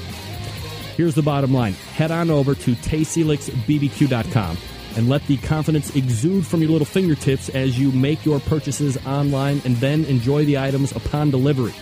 Here's 0.96 1.14
the 1.14 1.22
bottom 1.22 1.54
line 1.54 1.72
head 1.94 2.10
on 2.10 2.30
over 2.30 2.54
to 2.54 2.74
tastylicksbbq.com 2.74 4.58
and 4.96 5.08
let 5.08 5.26
the 5.26 5.38
confidence 5.38 5.96
exude 5.96 6.46
from 6.46 6.60
your 6.60 6.70
little 6.70 6.84
fingertips 6.86 7.48
as 7.48 7.78
you 7.78 7.90
make 7.92 8.24
your 8.26 8.40
purchases 8.40 8.98
online 9.06 9.62
and 9.64 9.76
then 9.76 10.04
enjoy 10.04 10.44
the 10.44 10.58
items 10.58 10.92
upon 10.92 11.30
delivery. 11.30 11.72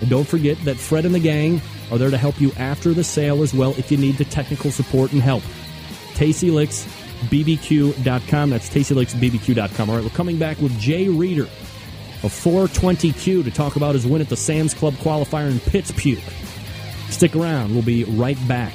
And 0.00 0.08
don't 0.08 0.26
forget 0.26 0.56
that 0.64 0.76
Fred 0.76 1.04
and 1.04 1.14
the 1.14 1.20
gang 1.20 1.60
are 1.90 1.98
there 1.98 2.10
to 2.10 2.16
help 2.16 2.40
you 2.40 2.52
after 2.56 2.94
the 2.94 3.04
sale 3.04 3.42
as 3.42 3.52
well 3.52 3.74
if 3.76 3.90
you 3.90 3.98
need 3.98 4.16
the 4.16 4.24
technical 4.24 4.70
support 4.70 5.12
and 5.12 5.20
help. 5.20 5.42
TastyLicksBBQ.com. 7.18 8.50
That's 8.50 8.68
TastyLicksBBQ.com. 8.68 9.90
All 9.90 9.96
right, 9.96 10.04
we're 10.04 10.10
coming 10.10 10.38
back 10.38 10.58
with 10.58 10.78
Jay 10.78 11.08
Reeder 11.08 11.48
of 12.22 12.32
420Q 12.32 13.44
to 13.44 13.50
talk 13.50 13.76
about 13.76 13.94
his 13.94 14.06
win 14.06 14.20
at 14.20 14.28
the 14.28 14.36
Sam's 14.36 14.74
Club 14.74 14.94
qualifier 14.94 15.50
in 15.50 15.60
Pittsburgh. 15.60 16.18
Stick 17.10 17.36
around. 17.36 17.72
We'll 17.72 17.82
be 17.82 18.04
right 18.04 18.38
back. 18.48 18.74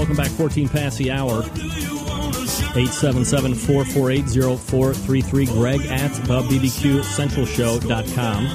Welcome 0.00 0.16
back. 0.16 0.30
14 0.30 0.68
past 0.68 0.98
the 0.98 1.10
hour. 1.10 1.42
877 2.74 3.54
448 3.54 4.58
0433. 4.58 5.46
Greg 5.46 5.80
at 5.86 6.12
the 6.26 6.40
BBQCentralShow.com 6.40 8.46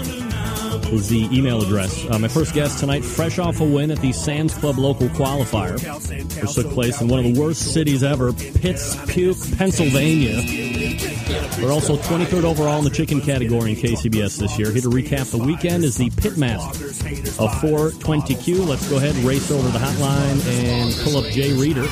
is 0.92 1.08
the 1.10 1.30
email 1.32 1.62
address. 1.62 2.04
Uh, 2.10 2.18
my 2.18 2.28
first 2.28 2.56
guest 2.56 2.80
tonight, 2.80 3.06
fresh 3.06 3.38
off 3.38 3.62
a 3.62 3.64
win 3.64 3.92
at 3.92 4.00
the 4.00 4.12
Sam's 4.12 4.56
Club 4.56 4.80
local 4.80 5.08
qualifier, 5.10 5.80
which 6.42 6.54
took 6.54 6.72
place 6.74 7.00
in 7.02 7.08
one 7.08 7.20
of 7.20 7.26
the 7.26 7.40
worst 7.40 7.74
cities 7.74 8.02
ever, 8.04 8.34
Pittsburgh, 8.34 9.58
Pennsylvania. 9.58 10.42
We're 11.62 11.72
also 11.72 11.98
23rd 11.98 12.44
overall 12.44 12.80
in 12.80 12.84
the 12.84 12.90
chicken 12.90 13.22
category 13.22 13.72
in 13.72 13.78
KCBS 13.78 14.38
this 14.40 14.60
year. 14.60 14.72
Here 14.72 14.82
to 14.82 14.90
recap 14.90 15.32
the 15.32 15.38
weekend 15.38 15.84
is 15.84 15.98
the 15.98 16.10
Pitmaster 16.12 16.90
of 17.40 17.52
420Q. 17.62 18.68
Let's 18.68 18.90
go 18.90 18.98
ahead 18.98 19.16
and 19.16 19.24
race 19.26 19.50
over 19.52 19.68
the 19.70 19.80
hotline 19.80 20.46
and 20.48 20.94
pull 21.04 21.18
up 21.18 21.26
Jay 21.32 21.54
Reeder 21.54 21.88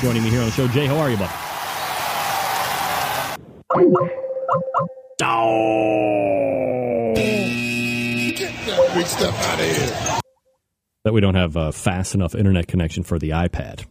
joining 0.00 0.24
me 0.24 0.30
here 0.30 0.40
on 0.40 0.46
the 0.46 0.52
show. 0.52 0.66
Jay, 0.68 0.86
how 0.86 0.96
are 0.96 1.10
you, 1.10 1.16
bud? 1.16 1.30
Get 8.36 8.52
that 8.66 8.94
big 8.94 9.06
stuff 9.06 9.46
out 9.46 9.60
of 9.60 9.64
here. 9.64 10.18
That 11.04 11.12
we 11.12 11.20
don't 11.20 11.34
have 11.34 11.56
a 11.56 11.72
fast 11.72 12.14
enough 12.14 12.34
internet 12.34 12.66
connection 12.66 13.02
for 13.02 13.18
the 13.18 13.30
iPad. 13.30 13.84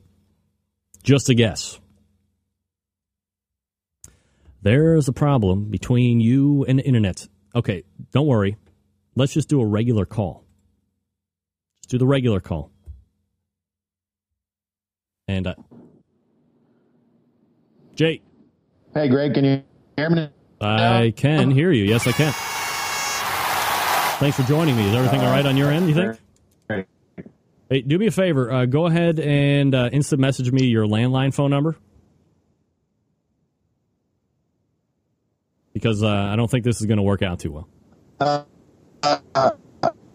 Just 1.04 1.30
a 1.30 1.34
guess. 1.34 1.80
There's 4.62 5.08
a 5.08 5.14
problem 5.14 5.66
between 5.66 6.20
you 6.20 6.66
and 6.66 6.80
the 6.80 6.84
internet. 6.84 7.28
Okay, 7.56 7.84
don't 8.12 8.28
worry. 8.28 8.58
Let's 9.16 9.34
just 9.34 9.50
do 9.50 9.60
a 9.60 9.66
regular 9.66 10.06
call. 10.06 10.46
Just 11.82 11.92
do 11.92 11.98
the 11.98 12.08
regular 12.08 12.40
call. 12.40 12.72
And 15.28 15.48
uh, 15.48 15.56
Jay, 17.96 18.22
Hey, 18.94 19.08
Greg, 19.08 19.34
can 19.34 19.46
you 19.46 19.64
hear 19.96 20.10
me? 20.10 20.30
I 20.60 21.14
can 21.16 21.50
hear 21.50 21.72
you. 21.72 21.86
Yes, 21.86 22.06
I 22.06 22.12
can. 22.12 22.34
Thanks 24.20 24.38
for 24.38 24.44
joining 24.44 24.76
me. 24.76 24.88
Is 24.88 24.94
everything 24.94 25.22
all 25.22 25.32
right 25.32 25.46
on 25.46 25.58
your 25.58 25.72
end? 25.72 25.88
You 25.88 25.96
think? 25.96 26.20
Hey, 27.70 27.82
do 27.82 27.98
me 27.98 28.08
a 28.08 28.12
favor. 28.12 28.52
Uh, 28.52 28.66
go 28.66 28.86
ahead 28.86 29.20
and 29.20 29.74
uh, 29.74 29.90
instant 29.94 30.20
message 30.20 30.52
me 30.52 30.66
your 30.66 30.86
landline 30.86 31.34
phone 31.34 31.50
number 31.50 31.78
because 35.82 36.04
uh, 36.04 36.08
I 36.10 36.36
don't 36.36 36.50
think 36.50 36.64
this 36.64 36.80
is 36.80 36.86
going 36.86 36.98
to 36.98 37.04
work 37.04 37.24
out 37.24 37.40
too 37.40 37.52
well. 37.52 37.68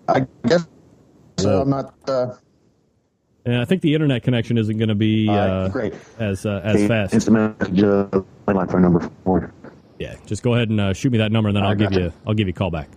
I 0.08 0.26
guess 0.46 0.66
so. 1.38 1.62
I'm 1.62 1.70
not. 1.70 1.94
Uh, 2.08 2.34
And 3.44 3.56
I 3.58 3.64
think 3.64 3.82
the 3.82 3.94
internet 3.94 4.22
connection 4.22 4.58
isn't 4.58 4.76
going 4.78 4.88
to 4.88 4.94
be 4.94 5.28
all 5.28 5.36
right, 5.36 5.48
uh, 5.50 5.68
great. 5.68 5.94
as 6.18 6.46
uh, 6.46 6.60
as 6.64 6.86
fast. 6.86 7.14
Instant 7.14 7.58
message, 7.60 7.82
uh, 7.82 8.08
phone 8.46 8.82
number 8.82 9.10
for 9.24 9.52
Yeah, 9.98 10.14
just 10.26 10.42
go 10.42 10.54
ahead 10.54 10.68
and 10.70 10.80
uh, 10.80 10.92
shoot 10.92 11.10
me 11.10 11.18
that 11.18 11.32
number, 11.32 11.48
and 11.48 11.56
then 11.56 11.64
I 11.64 11.70
I'll 11.70 11.74
give 11.74 11.90
gotcha. 11.90 12.00
you 12.04 12.12
I'll 12.26 12.34
give 12.34 12.46
you 12.46 12.52
a 12.52 12.56
call 12.56 12.70
back. 12.70 12.88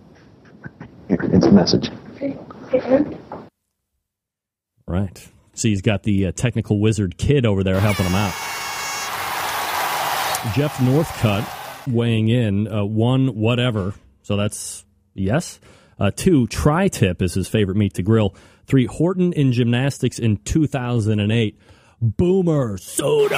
Here, 1.08 1.18
instant 1.22 1.54
message. 1.54 1.90
Right. 4.86 5.28
See, 5.54 5.70
he's 5.70 5.82
got 5.82 6.04
the 6.04 6.26
uh, 6.26 6.32
technical 6.32 6.80
wizard 6.80 7.18
kid 7.18 7.44
over 7.44 7.62
there 7.64 7.80
helping 7.80 8.06
him 8.06 8.14
out. 8.14 8.32
Jeff 10.54 10.76
Northcutt 10.78 11.44
weighing 11.86 12.28
in 12.28 12.68
uh, 12.68 12.84
one 12.84 13.28
whatever. 13.28 13.94
So 14.22 14.36
that's 14.36 14.84
yes. 15.14 15.60
Uh, 15.98 16.10
two 16.14 16.46
tri 16.46 16.88
tip 16.88 17.20
is 17.22 17.34
his 17.34 17.48
favorite 17.48 17.76
meat 17.76 17.94
to 17.94 18.02
grill. 18.02 18.34
Three 18.66 18.86
Horton 18.86 19.32
in 19.32 19.52
gymnastics 19.52 20.18
in 20.18 20.38
2008. 20.38 21.58
Boomer 22.00 22.78
Soda. 22.78 23.34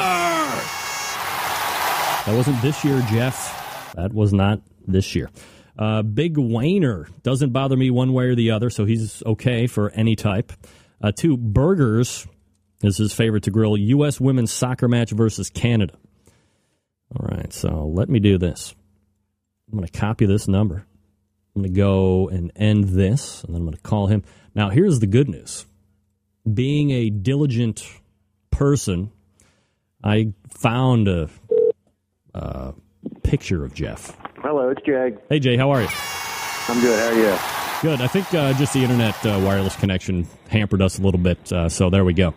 That 2.26 2.36
wasn't 2.36 2.62
this 2.62 2.84
year, 2.84 3.04
Jeff. 3.10 3.92
That 3.96 4.12
was 4.12 4.32
not 4.32 4.60
this 4.86 5.16
year. 5.16 5.28
Uh, 5.76 6.02
Big 6.02 6.36
Wayner 6.36 7.08
doesn't 7.22 7.50
bother 7.50 7.76
me 7.76 7.90
one 7.90 8.12
way 8.12 8.26
or 8.26 8.34
the 8.36 8.52
other, 8.52 8.70
so 8.70 8.84
he's 8.84 9.22
okay 9.24 9.66
for 9.66 9.90
any 9.90 10.14
type. 10.14 10.52
Uh, 11.02 11.10
two 11.10 11.36
Burgers 11.36 12.28
is 12.82 12.98
his 12.98 13.12
favorite 13.12 13.44
to 13.44 13.50
grill. 13.50 13.76
U.S. 13.76 14.20
women's 14.20 14.52
soccer 14.52 14.86
match 14.86 15.10
versus 15.10 15.50
Canada. 15.50 15.94
All 17.14 17.26
right, 17.30 17.52
so 17.52 17.86
let 17.86 18.08
me 18.08 18.20
do 18.20 18.38
this. 18.38 18.74
I'm 19.70 19.78
going 19.78 19.88
to 19.88 19.98
copy 19.98 20.26
this 20.26 20.48
number. 20.48 20.86
I'm 21.54 21.62
going 21.62 21.72
to 21.74 21.78
go 21.78 22.28
and 22.28 22.50
end 22.56 22.84
this, 22.84 23.44
and 23.44 23.54
then 23.54 23.60
I'm 23.60 23.66
going 23.66 23.76
to 23.76 23.82
call 23.82 24.06
him. 24.06 24.22
Now, 24.54 24.70
here's 24.70 25.00
the 25.00 25.06
good 25.06 25.28
news. 25.28 25.66
Being 26.52 26.90
a 26.90 27.10
diligent 27.10 27.86
person, 28.50 29.12
I 30.02 30.32
found 30.48 31.08
a, 31.08 31.28
a 32.34 32.72
picture 33.22 33.64
of 33.64 33.74
Jeff. 33.74 34.16
Hello, 34.38 34.70
it's 34.70 34.82
Jag. 34.86 35.18
Hey, 35.28 35.38
Jay, 35.38 35.56
how 35.56 35.70
are 35.70 35.82
you? 35.82 35.88
I'm 36.68 36.80
good. 36.80 36.98
How 36.98 37.08
are 37.08 37.14
you? 37.14 37.38
Good. 37.82 38.00
I 38.00 38.06
think 38.06 38.32
uh, 38.32 38.52
just 38.54 38.72
the 38.72 38.80
internet 38.80 39.14
uh, 39.26 39.40
wireless 39.44 39.76
connection 39.76 40.26
hampered 40.48 40.80
us 40.80 40.98
a 40.98 41.02
little 41.02 41.20
bit, 41.20 41.52
uh, 41.52 41.68
so 41.68 41.90
there 41.90 42.04
we 42.04 42.14
go. 42.14 42.32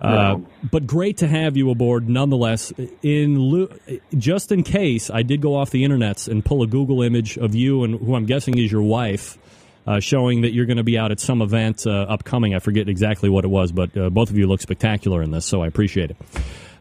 Uh, 0.00 0.38
but 0.70 0.86
great 0.86 1.18
to 1.18 1.26
have 1.26 1.56
you 1.56 1.70
aboard 1.70 2.08
nonetheless. 2.08 2.72
In 3.02 3.68
just 4.16 4.52
in 4.52 4.62
case, 4.62 5.10
I 5.10 5.22
did 5.22 5.40
go 5.40 5.56
off 5.56 5.70
the 5.70 5.84
internets 5.84 6.28
and 6.28 6.44
pull 6.44 6.62
a 6.62 6.66
Google 6.66 7.02
image 7.02 7.36
of 7.36 7.54
you 7.54 7.84
and 7.84 7.98
who 7.98 8.14
I'm 8.14 8.26
guessing 8.26 8.58
is 8.58 8.70
your 8.70 8.82
wife, 8.82 9.38
uh, 9.86 10.00
showing 10.00 10.42
that 10.42 10.52
you're 10.52 10.66
going 10.66 10.76
to 10.76 10.84
be 10.84 10.98
out 10.98 11.10
at 11.10 11.20
some 11.20 11.42
event 11.42 11.86
uh, 11.86 12.06
upcoming. 12.08 12.54
I 12.54 12.60
forget 12.60 12.88
exactly 12.88 13.28
what 13.28 13.44
it 13.44 13.48
was, 13.48 13.72
but 13.72 13.96
uh, 13.96 14.10
both 14.10 14.30
of 14.30 14.38
you 14.38 14.46
look 14.46 14.60
spectacular 14.60 15.22
in 15.22 15.30
this, 15.30 15.44
so 15.44 15.62
I 15.62 15.66
appreciate 15.66 16.10
it. 16.10 16.16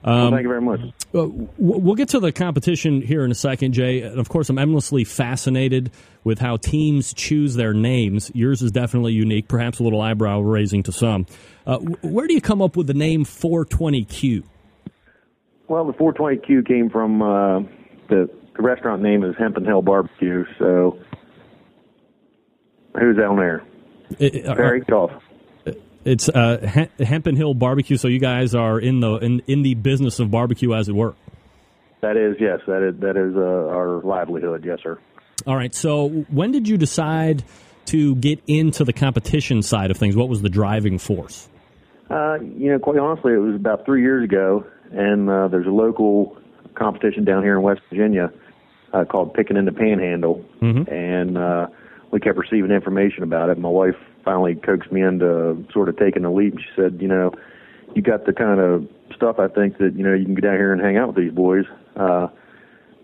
Um, 0.03 0.15
well, 0.15 0.31
thank 0.31 0.43
you 0.43 0.49
very 0.49 0.61
much. 0.61 0.79
Uh, 1.13 1.27
we'll 1.57 1.95
get 1.95 2.09
to 2.09 2.19
the 2.19 2.31
competition 2.31 3.01
here 3.01 3.25
in 3.25 3.31
a 3.31 3.35
second, 3.35 3.73
Jay. 3.73 4.01
And 4.01 4.19
of 4.19 4.29
course, 4.29 4.49
I'm 4.49 4.57
endlessly 4.57 5.03
fascinated 5.03 5.91
with 6.23 6.39
how 6.39 6.57
teams 6.57 7.13
choose 7.13 7.55
their 7.55 7.73
names. 7.73 8.31
Yours 8.33 8.61
is 8.61 8.71
definitely 8.71 9.13
unique, 9.13 9.47
perhaps 9.47 9.79
a 9.79 9.83
little 9.83 10.01
eyebrow 10.01 10.39
raising 10.39 10.83
to 10.83 10.91
some. 10.91 11.25
Uh, 11.67 11.79
where 12.01 12.27
do 12.27 12.33
you 12.33 12.39
come 12.39 12.61
up 12.61 12.77
with 12.77 12.87
the 12.87 12.93
name 12.93 13.25
420Q? 13.25 14.43
Well, 15.67 15.85
the 15.85 15.93
420Q 15.93 16.65
came 16.65 16.89
from 16.89 17.21
uh, 17.21 17.59
the, 18.07 18.29
the 18.55 18.61
restaurant 18.61 19.01
name 19.01 19.25
is 19.25 19.35
Hempen 19.37 19.65
Hill 19.65 19.81
Barbecue. 19.81 20.45
So, 20.57 20.97
who's 22.97 23.17
down 23.17 23.35
there? 23.35 23.63
It, 24.17 24.45
Very 24.45 24.81
tough. 24.85 25.11
It's 26.05 26.29
uh, 26.29 26.85
Hempen 26.99 27.35
Hill 27.35 27.53
Barbecue. 27.53 27.97
So 27.97 28.07
you 28.07 28.19
guys 28.19 28.55
are 28.55 28.79
in 28.79 29.01
the 29.01 29.15
in, 29.15 29.41
in 29.45 29.61
the 29.61 29.73
business 29.73 30.19
of 30.21 30.31
barbecue, 30.31 30.73
as 30.73 30.87
it 30.87 30.95
were. 30.95 31.15
That 31.99 32.15
is 32.15 32.37
yes. 32.39 32.61
That 32.65 32.81
is 32.81 32.97
that 33.01 33.17
is 33.17 33.35
uh, 33.35 33.41
our 33.41 34.01
livelihood. 34.03 34.63
Yes, 34.63 34.79
sir. 34.81 34.97
All 35.45 35.57
right. 35.57 35.75
So 35.75 36.07
when 36.29 36.53
did 36.53 36.69
you 36.69 36.77
decide 36.77 37.43
to 37.87 38.15
get 38.15 38.41
into 38.47 38.85
the 38.85 38.93
competition 38.93 39.61
side 39.61 39.91
of 39.91 39.97
things? 39.97 40.15
What 40.15 40.29
was 40.29 40.41
the 40.41 40.49
driving 40.49 40.97
force? 40.97 41.49
Uh, 42.09 42.37
you 42.41 42.71
know, 42.71 42.79
quite 42.79 42.97
honestly, 42.97 43.33
it 43.33 43.37
was 43.37 43.55
about 43.55 43.85
three 43.85 44.01
years 44.01 44.23
ago, 44.23 44.65
and 44.91 45.29
uh, 45.29 45.47
there's 45.47 45.67
a 45.67 45.71
local 45.71 46.37
competition 46.75 47.25
down 47.25 47.43
here 47.43 47.55
in 47.55 47.61
West 47.61 47.81
Virginia 47.89 48.31
uh, 48.93 49.03
called 49.03 49.33
Picking 49.33 49.57
in 49.57 49.65
the 49.65 49.71
Panhandle, 49.71 50.43
mm-hmm. 50.61 50.91
and 50.93 51.37
uh, 51.37 51.67
we 52.11 52.19
kept 52.19 52.37
receiving 52.37 52.71
information 52.71 53.23
about 53.23 53.49
it. 53.49 53.57
My 53.57 53.69
wife 53.69 53.95
finally 54.23 54.55
coaxed 54.55 54.91
me 54.91 55.01
into 55.01 55.65
sort 55.71 55.89
of 55.89 55.97
taking 55.97 56.23
the 56.23 56.29
leap. 56.29 56.53
And 56.53 56.61
she 56.61 56.69
said, 56.75 56.97
you 57.01 57.07
know, 57.07 57.31
you 57.95 58.01
got 58.01 58.25
the 58.25 58.33
kind 58.33 58.59
of 58.59 58.87
stuff 59.15 59.39
I 59.39 59.47
think 59.47 59.77
that 59.77 59.95
you 59.95 60.03
know 60.03 60.13
you 60.13 60.25
can 60.25 60.35
get 60.35 60.43
down 60.43 60.55
here 60.55 60.73
and 60.73 60.81
hang 60.81 60.97
out 60.97 61.07
with 61.07 61.17
these 61.17 61.33
boys. 61.33 61.65
Uh, 61.95 62.27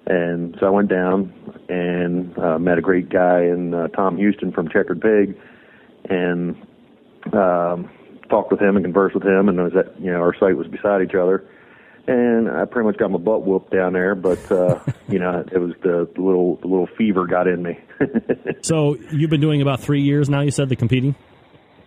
and 0.05 0.55
so 0.59 0.65
I 0.65 0.69
went 0.69 0.89
down 0.89 1.33
and 1.69 2.37
uh, 2.37 2.59
met 2.59 2.77
a 2.77 2.81
great 2.81 3.09
guy 3.09 3.43
in 3.43 3.73
uh, 3.73 3.87
Tom 3.89 4.17
Houston 4.17 4.51
from 4.51 4.67
Checkered 4.67 5.01
Pig, 5.01 5.37
and 6.09 6.55
um, 7.33 7.89
talked 8.33 8.51
with 8.51 8.61
him 8.61 8.75
and 8.75 8.83
conversed 8.83 9.13
with 9.13 9.23
him. 9.23 9.47
And 9.47 9.59
it 9.59 9.63
was 9.63 9.73
that 9.73 9.99
you 9.99 10.11
know 10.11 10.17
our 10.17 10.33
site 10.39 10.57
was 10.57 10.67
beside 10.67 11.03
each 11.03 11.15
other, 11.15 11.45
and 12.07 12.49
I 12.49 12.65
pretty 12.65 12.87
much 12.87 12.97
got 12.97 13.11
my 13.11 13.19
butt 13.19 13.45
whooped 13.45 13.71
down 13.71 13.93
there. 13.93 14.15
But 14.15 14.51
uh, 14.51 14.79
you 15.07 15.19
know 15.19 15.43
it 15.51 15.57
was 15.59 15.73
the, 15.83 16.09
the 16.15 16.21
little 16.21 16.57
the 16.57 16.67
little 16.67 16.89
fever 16.97 17.27
got 17.27 17.47
in 17.47 17.61
me. 17.61 17.79
so 18.61 18.97
you've 19.11 19.29
been 19.29 19.41
doing 19.41 19.61
about 19.61 19.79
three 19.79 20.01
years 20.01 20.29
now. 20.29 20.41
You 20.41 20.51
said 20.51 20.69
the 20.69 20.75
competing. 20.75 21.15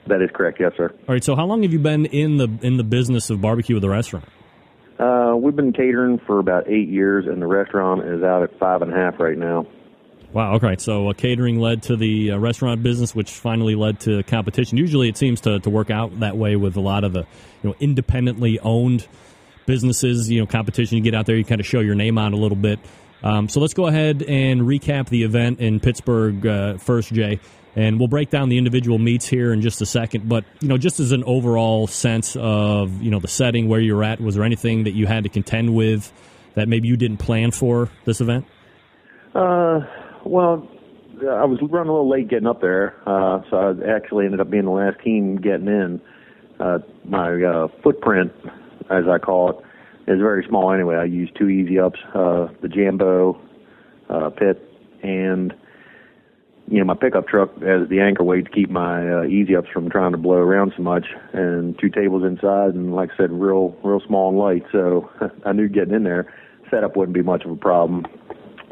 That 0.06 0.22
is 0.22 0.30
correct, 0.32 0.58
yes, 0.60 0.72
sir. 0.76 0.94
All 1.08 1.14
right. 1.14 1.24
So 1.24 1.34
how 1.34 1.46
long 1.46 1.64
have 1.64 1.72
you 1.72 1.80
been 1.80 2.06
in 2.06 2.36
the 2.36 2.48
in 2.62 2.76
the 2.76 2.84
business 2.84 3.28
of 3.30 3.40
barbecue 3.40 3.74
with 3.74 3.82
the 3.82 3.90
restaurant? 3.90 4.24
Uh, 5.00 5.34
we've 5.36 5.56
been 5.56 5.72
catering 5.72 6.18
for 6.26 6.38
about 6.38 6.68
eight 6.70 6.88
years, 6.88 7.26
and 7.26 7.42
the 7.42 7.46
restaurant 7.46 8.02
is 8.02 8.22
out 8.22 8.42
at 8.42 8.56
five 8.58 8.82
and 8.82 8.92
a 8.92 8.96
half 8.96 9.18
right 9.20 9.36
now. 9.36 9.66
Wow. 10.36 10.56
Okay. 10.56 10.76
So 10.78 11.08
uh, 11.08 11.14
catering 11.14 11.60
led 11.60 11.84
to 11.84 11.96
the 11.96 12.32
uh, 12.32 12.36
restaurant 12.36 12.82
business, 12.82 13.14
which 13.14 13.30
finally 13.30 13.74
led 13.74 14.00
to 14.00 14.22
competition. 14.24 14.76
Usually, 14.76 15.08
it 15.08 15.16
seems 15.16 15.40
to, 15.40 15.60
to 15.60 15.70
work 15.70 15.90
out 15.90 16.20
that 16.20 16.36
way 16.36 16.56
with 16.56 16.76
a 16.76 16.80
lot 16.82 17.04
of 17.04 17.14
the 17.14 17.20
you 17.20 17.70
know 17.70 17.74
independently 17.80 18.60
owned 18.60 19.06
businesses. 19.64 20.30
You 20.30 20.40
know, 20.40 20.46
competition. 20.46 20.98
You 20.98 21.02
get 21.02 21.14
out 21.14 21.24
there, 21.24 21.36
you 21.36 21.44
kind 21.44 21.58
of 21.58 21.66
show 21.66 21.80
your 21.80 21.94
name 21.94 22.18
on 22.18 22.34
a 22.34 22.36
little 22.36 22.58
bit. 22.58 22.78
Um, 23.22 23.48
so 23.48 23.60
let's 23.60 23.72
go 23.72 23.86
ahead 23.86 24.22
and 24.24 24.60
recap 24.60 25.08
the 25.08 25.22
event 25.22 25.60
in 25.60 25.80
Pittsburgh 25.80 26.46
uh, 26.46 26.76
first, 26.76 27.14
Jay 27.14 27.40
and 27.74 27.98
we'll 27.98 28.08
break 28.08 28.28
down 28.28 28.50
the 28.50 28.58
individual 28.58 28.98
meets 28.98 29.26
here 29.26 29.54
in 29.54 29.62
just 29.62 29.80
a 29.80 29.86
second. 29.86 30.28
But 30.28 30.44
you 30.60 30.68
know, 30.68 30.76
just 30.76 31.00
as 31.00 31.12
an 31.12 31.24
overall 31.24 31.86
sense 31.86 32.36
of 32.36 33.02
you 33.02 33.10
know 33.10 33.20
the 33.20 33.28
setting 33.28 33.68
where 33.70 33.80
you're 33.80 34.04
at, 34.04 34.20
was 34.20 34.34
there 34.34 34.44
anything 34.44 34.84
that 34.84 34.92
you 34.92 35.06
had 35.06 35.22
to 35.22 35.30
contend 35.30 35.74
with 35.74 36.12
that 36.52 36.68
maybe 36.68 36.88
you 36.88 36.98
didn't 36.98 37.18
plan 37.18 37.52
for 37.52 37.88
this 38.04 38.20
event? 38.20 38.44
Uh, 39.34 39.80
well, 40.26 40.68
I 41.22 41.44
was 41.44 41.58
running 41.62 41.88
a 41.88 41.92
little 41.92 42.08
late 42.08 42.28
getting 42.28 42.46
up 42.46 42.60
there, 42.60 42.94
uh, 43.06 43.40
so 43.50 43.56
I 43.56 43.96
actually 43.96 44.26
ended 44.26 44.40
up 44.40 44.50
being 44.50 44.64
the 44.64 44.70
last 44.70 45.00
team 45.02 45.36
getting 45.36 45.68
in. 45.68 46.00
Uh, 46.60 46.78
my 47.04 47.42
uh, 47.42 47.68
footprint, 47.82 48.32
as 48.90 49.04
I 49.10 49.18
call 49.18 49.50
it, 49.50 49.56
is 50.10 50.20
very 50.20 50.44
small 50.48 50.72
anyway. 50.72 50.96
I 50.96 51.04
use 51.04 51.30
two 51.36 51.48
easy 51.48 51.78
ups, 51.78 51.98
uh, 52.14 52.48
the 52.60 52.68
Jambo 52.68 53.40
uh, 54.08 54.30
pit, 54.30 54.62
and 55.02 55.54
you 56.68 56.78
know, 56.78 56.84
my 56.84 56.94
pickup 56.94 57.28
truck 57.28 57.50
as 57.62 57.88
the 57.88 58.00
anchor 58.00 58.24
weight 58.24 58.46
to 58.46 58.50
keep 58.50 58.70
my 58.70 59.20
uh, 59.20 59.24
easy 59.24 59.54
ups 59.54 59.68
from 59.72 59.88
trying 59.88 60.12
to 60.12 60.18
blow 60.18 60.34
around 60.34 60.72
so 60.76 60.82
much, 60.82 61.06
and 61.32 61.78
two 61.78 61.88
tables 61.88 62.24
inside, 62.24 62.74
and 62.74 62.94
like 62.94 63.10
I 63.14 63.16
said, 63.16 63.32
real 63.32 63.76
real 63.84 64.00
small 64.06 64.30
and 64.30 64.38
light. 64.38 64.64
So 64.72 65.08
I 65.44 65.52
knew 65.52 65.68
getting 65.68 65.94
in 65.94 66.04
there, 66.04 66.32
setup 66.70 66.96
wouldn't 66.96 67.14
be 67.14 67.22
much 67.22 67.44
of 67.44 67.50
a 67.50 67.56
problem. 67.56 68.06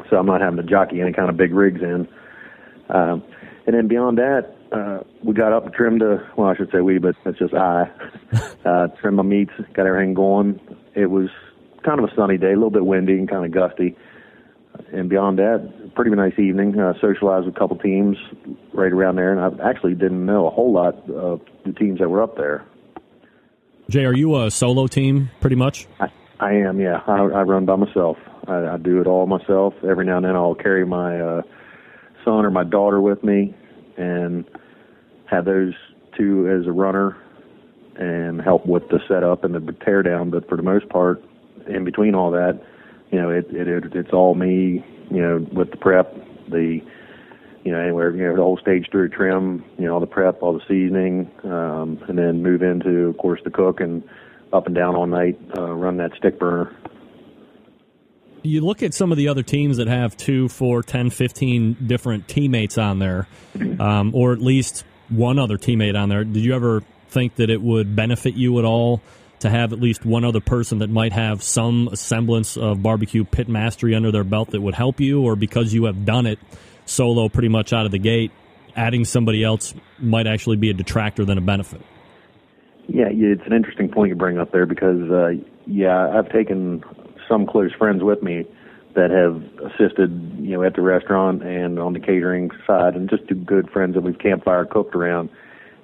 So 0.09 0.17
I'm 0.17 0.25
not 0.25 0.41
having 0.41 0.57
to 0.57 0.63
jockey 0.63 1.01
any 1.01 1.13
kind 1.13 1.29
of 1.29 1.37
big 1.37 1.53
rigs 1.53 1.81
in. 1.81 2.07
Um, 2.89 3.23
and 3.65 3.75
then 3.75 3.87
beyond 3.87 4.17
that, 4.19 4.55
uh, 4.71 5.03
we 5.23 5.33
got 5.33 5.53
up 5.53 5.65
and 5.65 5.73
trimmed 5.73 6.01
a 6.01 6.29
well, 6.37 6.49
I 6.49 6.55
should 6.55 6.71
say 6.71 6.81
we, 6.81 6.99
but 6.99 7.15
it's 7.25 7.39
just 7.39 7.53
I 7.53 7.89
uh, 8.65 8.87
trimmed 8.99 9.17
my 9.17 9.23
meats, 9.23 9.51
got 9.73 9.87
everything 9.87 10.13
going. 10.13 10.59
It 10.93 11.07
was 11.07 11.29
kind 11.83 11.99
of 11.99 12.09
a 12.09 12.15
sunny 12.15 12.37
day, 12.37 12.51
a 12.51 12.55
little 12.55 12.69
bit 12.69 12.85
windy 12.85 13.13
and 13.13 13.29
kind 13.29 13.45
of 13.45 13.51
gusty 13.51 13.95
and 14.91 15.09
beyond 15.09 15.39
that, 15.39 15.91
pretty 15.95 16.11
nice 16.11 16.37
evening. 16.37 16.79
Uh, 16.79 16.93
socialized 17.01 17.45
with 17.45 17.55
a 17.55 17.59
couple 17.59 17.77
teams 17.77 18.17
right 18.73 18.91
around 18.91 19.15
there, 19.15 19.31
and 19.31 19.61
I 19.61 19.69
actually 19.69 19.93
didn't 19.93 20.25
know 20.25 20.47
a 20.47 20.49
whole 20.49 20.71
lot 20.71 21.09
of 21.09 21.41
the 21.65 21.73
teams 21.73 21.99
that 21.99 22.09
were 22.09 22.21
up 22.21 22.37
there. 22.37 22.63
Jay, 23.89 24.05
are 24.05 24.15
you 24.15 24.35
a 24.41 24.51
solo 24.51 24.87
team, 24.87 25.29
pretty 25.41 25.55
much? 25.55 25.87
I, 25.99 26.07
I 26.39 26.53
am, 26.53 26.79
yeah. 26.79 27.01
I, 27.07 27.17
I 27.17 27.41
run 27.41 27.65
by 27.65 27.75
myself. 27.75 28.17
I, 28.47 28.73
I 28.73 28.77
do 28.77 29.01
it 29.01 29.07
all 29.07 29.25
myself. 29.27 29.73
Every 29.87 30.05
now 30.05 30.17
and 30.17 30.25
then, 30.25 30.35
I'll 30.35 30.55
carry 30.55 30.85
my 30.85 31.19
uh, 31.19 31.41
son 32.23 32.45
or 32.45 32.51
my 32.51 32.63
daughter 32.63 33.01
with 33.01 33.23
me, 33.23 33.55
and 33.97 34.45
have 35.25 35.45
those 35.45 35.73
two 36.17 36.49
as 36.49 36.67
a 36.67 36.71
runner, 36.71 37.17
and 37.95 38.41
help 38.41 38.65
with 38.65 38.87
the 38.89 38.99
setup 39.07 39.43
and 39.43 39.53
the 39.53 39.59
teardown. 39.59 40.31
But 40.31 40.47
for 40.49 40.57
the 40.57 40.63
most 40.63 40.89
part, 40.89 41.23
in 41.67 41.83
between 41.83 42.15
all 42.15 42.31
that 42.31 42.61
you 43.11 43.21
know, 43.21 43.29
it, 43.29 43.45
it, 43.51 43.67
it 43.67 43.95
it's 43.95 44.11
all 44.11 44.35
me, 44.35 44.83
you 45.09 45.21
know, 45.21 45.47
with 45.53 45.71
the 45.71 45.77
prep, 45.77 46.13
the, 46.49 46.81
you 47.63 47.71
know, 47.71 47.79
anywhere, 47.79 48.15
you 48.15 48.23
know, 48.23 48.35
the 48.35 48.41
whole 48.41 48.57
stage 48.57 48.87
through 48.91 49.09
trim, 49.09 49.63
you 49.77 49.85
know, 49.85 49.93
all 49.93 49.99
the 49.99 50.05
prep, 50.05 50.41
all 50.41 50.53
the 50.53 50.59
seasoning, 50.67 51.31
um, 51.43 52.03
and 52.07 52.17
then 52.17 52.43
move 52.43 52.61
into, 52.61 53.07
of 53.07 53.17
course, 53.17 53.39
the 53.43 53.49
cook 53.49 53.79
and 53.79 54.03
up 54.53 54.65
and 54.65 54.75
down 54.75 54.95
all 54.95 55.07
night, 55.07 55.39
uh, 55.57 55.71
run 55.71 55.97
that 55.97 56.11
stick 56.17 56.39
burner. 56.39 56.75
You 58.45 58.61
look 58.61 58.83
at 58.83 58.93
some 58.93 59.11
of 59.11 59.17
the 59.17 59.29
other 59.29 59.41
teams 59.41 59.77
that 59.77 59.87
have 59.87 60.15
two, 60.15 60.49
four, 60.49 60.83
ten, 60.83 61.09
fifteen 61.09 61.75
different 61.85 62.27
teammates 62.27 62.77
on 62.77 62.99
there, 62.99 63.27
um, 63.79 64.13
or 64.13 64.33
at 64.33 64.39
least 64.39 64.83
one 65.09 65.39
other 65.39 65.57
teammate 65.57 65.99
on 65.99 66.09
there. 66.09 66.23
Did 66.23 66.45
you 66.45 66.53
ever 66.53 66.83
think 67.09 67.35
that 67.37 67.49
it 67.49 67.59
would 67.59 67.95
benefit 67.95 68.35
you 68.35 68.59
at 68.59 68.65
all 68.65 69.01
to 69.39 69.49
have 69.49 69.73
at 69.73 69.79
least 69.79 70.05
one 70.05 70.23
other 70.23 70.41
person 70.41 70.79
that 70.79 70.91
might 70.91 71.11
have 71.11 71.41
some 71.41 71.89
semblance 71.95 72.55
of 72.55 72.83
barbecue 72.83 73.23
pit 73.23 73.49
mastery 73.49 73.95
under 73.95 74.11
their 74.11 74.23
belt 74.23 74.51
that 74.51 74.61
would 74.61 74.75
help 74.75 74.99
you, 74.99 75.23
or 75.23 75.35
because 75.35 75.73
you 75.73 75.85
have 75.85 76.05
done 76.05 76.27
it 76.27 76.37
solo 76.85 77.27
pretty 77.29 77.49
much 77.49 77.73
out 77.73 77.87
of 77.87 77.91
the 77.91 77.97
gate, 77.97 78.31
adding 78.75 79.05
somebody 79.05 79.43
else 79.43 79.73
might 79.97 80.27
actually 80.27 80.57
be 80.57 80.69
a 80.69 80.73
detractor 80.73 81.25
than 81.25 81.39
a 81.39 81.41
benefit. 81.41 81.81
Yeah, 82.87 83.07
it's 83.09 83.41
an 83.47 83.53
interesting 83.53 83.89
point 83.89 84.09
you 84.09 84.15
bring 84.15 84.37
up 84.37 84.51
there 84.51 84.67
because, 84.67 85.09
uh, 85.09 85.31
yeah, 85.65 86.15
I've 86.15 86.31
taken 86.31 86.83
some 87.27 87.45
close 87.45 87.71
friends 87.73 88.03
with 88.03 88.21
me 88.21 88.45
that 88.95 89.11
have 89.11 89.41
assisted, 89.71 90.09
you 90.39 90.51
know, 90.51 90.63
at 90.63 90.75
the 90.75 90.81
restaurant 90.81 91.43
and 91.43 91.79
on 91.79 91.93
the 91.93 91.99
catering 91.99 92.49
side, 92.65 92.95
and 92.95 93.09
just 93.09 93.23
good 93.45 93.69
friends 93.69 93.95
that 93.95 94.01
we've 94.01 94.17
campfire 94.17 94.65
cooked 94.65 94.95
around. 94.95 95.29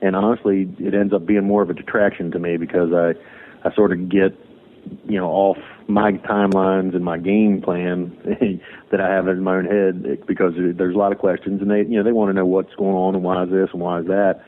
And 0.01 0.15
honestly, 0.15 0.69
it 0.79 0.93
ends 0.93 1.13
up 1.13 1.25
being 1.25 1.45
more 1.45 1.61
of 1.61 1.69
a 1.69 1.73
detraction 1.73 2.31
to 2.31 2.39
me 2.39 2.57
because 2.57 2.91
I 2.93 3.13
I 3.67 3.73
sort 3.75 3.91
of 3.91 4.09
get 4.09 4.37
you 5.05 5.17
know 5.17 5.29
off 5.29 5.57
my 5.87 6.13
timelines 6.13 6.95
and 6.95 7.03
my 7.03 7.17
game 7.17 7.61
plan 7.61 8.17
that 8.91 9.01
I 9.01 9.13
have 9.13 9.27
in 9.27 9.43
my 9.43 9.57
own 9.57 9.65
head 9.65 10.25
because 10.25 10.53
there's 10.55 10.95
a 10.95 10.97
lot 10.97 11.11
of 11.11 11.19
questions 11.19 11.61
and 11.61 11.69
they 11.69 11.79
you 11.79 11.97
know 11.97 12.03
they 12.03 12.11
want 12.11 12.29
to 12.29 12.33
know 12.33 12.45
what's 12.45 12.73
going 12.75 12.95
on 12.95 13.15
and 13.15 13.23
why 13.23 13.43
is 13.43 13.49
this 13.49 13.69
and 13.73 13.81
why 13.81 13.99
is 13.99 14.07
that 14.07 14.43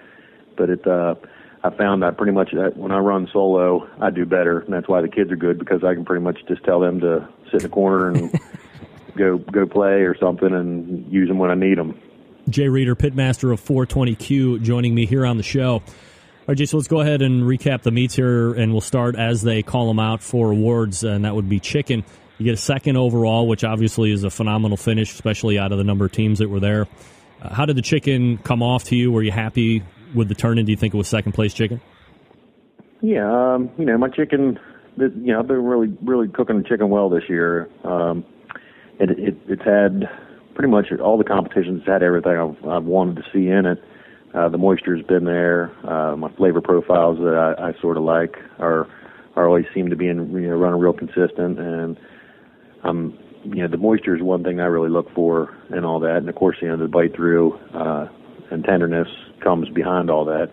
but 0.58 0.70
it 0.70 0.88
uh 0.88 1.16
I 1.64 1.70
found 1.70 2.04
I 2.04 2.12
pretty 2.12 2.34
much 2.34 2.52
that 2.52 2.76
when 2.76 2.92
I 2.92 2.98
run 2.98 3.30
solo 3.32 3.88
I 4.02 4.10
do 4.10 4.26
better 4.26 4.60
and 4.60 4.74
that's 4.74 4.88
why 4.88 5.02
the 5.02 5.08
kids 5.08 5.32
are 5.32 5.38
good 5.38 5.60
because 5.60 5.84
I 5.84 5.94
can 5.94 6.04
pretty 6.04 6.24
much 6.24 6.40
just 6.48 6.64
tell 6.64 6.80
them 6.80 7.00
to 7.00 7.28
sit 7.46 7.56
in 7.56 7.60
the 7.64 7.70
corner 7.70 8.10
and 8.10 8.40
go 9.18 9.38
go 9.38 9.66
play 9.66 10.02
or 10.02 10.18
something 10.18 10.54
and 10.54 11.12
use 11.12 11.28
them 11.28 11.38
when 11.38 11.50
I 11.50 11.56
need 11.56 11.78
them. 11.78 12.00
Jay 12.50 12.68
Reeder, 12.68 12.96
pitmaster 12.96 13.54
of 13.54 13.62
420Q, 13.62 14.62
joining 14.62 14.94
me 14.94 15.06
here 15.06 15.26
on 15.26 15.38
the 15.38 15.44
show. 15.44 15.76
All 15.76 16.48
right, 16.50 16.58
Jason, 16.58 16.78
let's 16.78 16.90
go 16.90 17.00
ahead 17.00 17.22
and 17.22 17.44
recap 17.44 17.84
the 17.84 17.92
meets 17.92 18.16
here, 18.16 18.54
and 18.54 18.74
we'll 18.74 18.82
start 18.82 19.16
as 19.16 19.42
they 19.44 19.64
call 19.64 19.88
them 19.88 20.00
out 20.00 20.22
for 20.22 20.52
awards, 20.52 21.06
and 21.06 21.24
that 21.24 21.34
would 21.34 21.48
be 21.48 21.62
chicken. 21.62 22.04
You 22.38 22.44
get 22.44 22.54
a 22.54 22.58
second 22.58 22.98
overall, 22.98 23.48
which 23.48 23.64
obviously 23.64 24.12
is 24.12 24.26
a 24.26 24.30
phenomenal 24.30 24.76
finish, 24.76 25.14
especially 25.14 25.58
out 25.58 25.72
of 25.72 25.78
the 25.78 25.86
number 25.86 26.04
of 26.04 26.12
teams 26.12 26.40
that 26.40 26.50
were 26.50 26.60
there. 26.60 26.88
Uh, 27.42 27.54
how 27.54 27.66
did 27.66 27.78
the 27.78 27.82
chicken 27.82 28.38
come 28.40 28.62
off 28.62 28.84
to 28.86 28.96
you? 28.98 29.10
Were 29.10 29.22
you 29.24 29.32
happy 29.32 29.84
with 30.14 30.30
the 30.30 30.36
turn 30.36 30.58
in? 30.58 30.66
Do 30.66 30.72
you 30.72 30.78
think 30.78 30.94
it 30.94 30.98
was 30.98 31.08
second 31.08 31.34
place 31.34 31.54
chicken? 31.54 31.82
Yeah, 33.02 33.56
um, 33.56 33.70
you 33.78 33.86
know, 33.86 33.98
my 33.98 34.10
chicken, 34.10 34.60
you 34.98 35.10
know, 35.10 35.40
I've 35.40 35.48
been 35.48 35.64
really, 35.64 35.98
really 36.02 36.30
cooking 36.30 36.62
the 36.62 36.68
chicken 36.68 36.90
well 36.90 37.10
this 37.10 37.24
year. 37.28 37.70
Um, 37.84 38.24
it, 39.00 39.10
it, 39.12 39.38
it's 39.48 39.64
had 39.64 40.10
pretty 40.56 40.70
much 40.70 40.86
all 41.02 41.18
the 41.18 41.24
competitions 41.24 41.84
had 41.86 42.04
everything 42.04 42.38
I've, 42.38 42.66
I've 42.66 42.84
wanted 42.86 43.18
to 43.18 43.24
see 43.34 43.50
in 43.50 43.66
it. 43.66 43.84
Uh, 44.34 44.50
the 44.50 44.58
moisture's 44.58 45.06
been 45.06 45.26
there. 45.26 45.72
Uh, 45.88 46.16
my 46.16 46.32
flavor 46.36 46.62
profiles 46.62 47.18
that 47.20 47.56
I, 47.60 47.70
I 47.70 47.82
sort 47.82 47.98
of 47.98 48.04
like 48.04 48.36
are 48.60 48.88
are 49.36 49.48
always 49.48 49.66
seem 49.74 49.90
to 49.90 49.96
be 49.96 50.08
in 50.08 50.32
you 50.32 50.50
know 50.50 50.56
running 50.56 50.80
real 50.80 50.94
consistent 50.94 51.60
and 51.60 51.98
um 52.84 53.18
you 53.44 53.62
know 53.62 53.68
the 53.68 53.78
moisture 53.78 54.16
is 54.16 54.22
one 54.22 54.44
thing 54.44 54.60
I 54.60 54.66
really 54.66 54.90
look 54.90 55.14
for 55.14 55.56
and 55.70 55.86
all 55.86 56.00
that 56.02 56.18
and 56.18 56.30
of 56.30 56.36
course 56.36 56.58
you 56.62 56.68
know 56.68 56.78
the 56.78 56.88
bite 56.88 57.16
through 57.16 57.54
uh, 57.74 58.08
and 58.52 58.64
tenderness 58.64 59.08
comes 59.44 59.70
behind 59.70 60.10
all 60.10 60.26
that. 60.26 60.52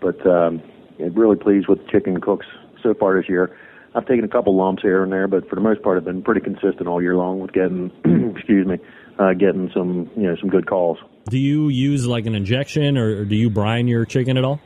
But 0.00 0.24
um, 0.26 0.62
really 0.98 1.36
pleased 1.36 1.68
with 1.68 1.86
chicken 1.88 2.20
cooks 2.20 2.46
so 2.82 2.94
far 2.94 3.16
this 3.16 3.28
year. 3.28 3.56
I've 3.94 4.06
taken 4.06 4.24
a 4.24 4.28
couple 4.28 4.56
lumps 4.56 4.82
here 4.82 5.02
and 5.02 5.12
there, 5.12 5.28
but 5.28 5.48
for 5.48 5.54
the 5.54 5.60
most 5.60 5.82
part, 5.82 5.98
I've 5.98 6.04
been 6.04 6.22
pretty 6.22 6.40
consistent 6.40 6.86
all 6.86 7.02
year 7.02 7.14
long 7.14 7.40
with 7.40 7.52
getting, 7.52 7.90
excuse 8.36 8.66
me, 8.66 8.78
uh, 9.18 9.34
getting 9.34 9.70
some 9.74 10.10
you 10.16 10.22
know 10.22 10.36
some 10.40 10.48
good 10.48 10.66
calls. 10.66 10.98
Do 11.28 11.38
you 11.38 11.68
use 11.68 12.06
like 12.06 12.26
an 12.26 12.34
injection, 12.34 12.96
or, 12.96 13.20
or 13.20 13.24
do 13.24 13.36
you 13.36 13.50
brine 13.50 13.88
your 13.88 14.04
chicken 14.04 14.38
at 14.38 14.44
all? 14.44 14.60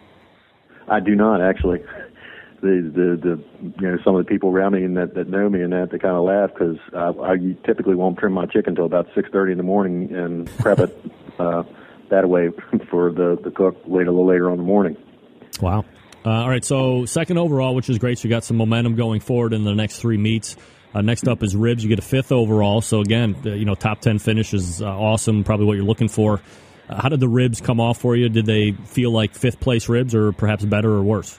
I 0.89 1.01
do 1.01 1.15
not 1.15 1.41
actually. 1.41 1.83
The 2.63 2.91
the 2.95 3.19
the 3.21 3.73
you 3.81 3.91
know 3.91 3.99
some 4.05 4.15
of 4.15 4.25
the 4.25 4.29
people 4.29 4.51
around 4.51 4.73
me 4.73 4.85
and 4.85 4.97
that 4.97 5.15
that 5.15 5.29
know 5.29 5.49
me 5.49 5.61
and 5.61 5.73
that 5.73 5.91
they 5.91 5.99
kind 5.99 6.17
of 6.17 6.25
laugh 6.25 6.51
because 6.55 6.79
I, 6.95 7.33
I 7.33 7.37
typically 7.67 7.95
won't 7.95 8.19
trim 8.19 8.33
my 8.33 8.47
chicken 8.47 8.71
until 8.71 8.87
about 8.87 9.09
six 9.15 9.29
thirty 9.31 9.53
in 9.53 9.59
the 9.59 9.65
morning 9.65 10.15
and 10.15 10.47
prep 10.59 10.79
it 10.79 11.13
uh, 11.39 11.65
that 12.11 12.29
way 12.29 12.51
for 12.91 13.11
the 13.11 13.39
the 13.43 13.51
cook 13.51 13.77
later 13.87 14.11
a 14.11 14.13
little 14.13 14.27
later 14.27 14.47
on 14.47 14.53
in 14.53 14.59
the 14.59 14.65
morning. 14.65 14.97
Wow. 15.61 15.85
Uh, 16.25 16.31
all 16.31 16.49
right, 16.49 16.65
so 16.65 17.05
second 17.05 17.39
overall, 17.39 17.75
which 17.75 17.89
is 17.89 17.99
great. 17.99 18.19
So 18.19 18.27
you 18.27 18.35
got 18.35 18.43
some 18.43 18.57
momentum 18.57 18.97
going 18.97 19.21
forward 19.21 19.53
in 19.53 19.63
the 19.63 19.75
next 19.75 20.01
three 20.01 20.17
meets. 20.17 20.57
Uh, 20.93 21.01
next 21.01 21.29
up 21.29 21.43
is 21.43 21.55
ribs. 21.55 21.85
You 21.85 21.89
get 21.89 22.01
a 22.01 22.03
fifth 22.03 22.33
overall. 22.33 22.81
So 22.81 23.01
again, 23.01 23.37
uh, 23.45 23.51
you 23.51 23.65
know, 23.65 23.75
top 23.75 24.01
ten 24.01 24.19
finish 24.19 24.53
is 24.53 24.83
uh, 24.83 24.87
awesome. 24.87 25.45
Probably 25.45 25.67
what 25.67 25.77
you're 25.77 25.85
looking 25.85 26.09
for. 26.09 26.41
Uh, 26.89 27.01
how 27.01 27.09
did 27.09 27.21
the 27.21 27.29
ribs 27.29 27.61
come 27.61 27.81
off 27.81 27.99
for 27.99 28.17
you? 28.17 28.29
Did 28.29 28.47
they 28.47 28.73
feel 28.73 29.13
like 29.13 29.35
fifth 29.35 29.61
place 29.61 29.89
ribs, 29.89 30.15
or 30.15 30.33
perhaps 30.33 30.65
better 30.65 30.91
or 30.91 31.03
worse? 31.03 31.39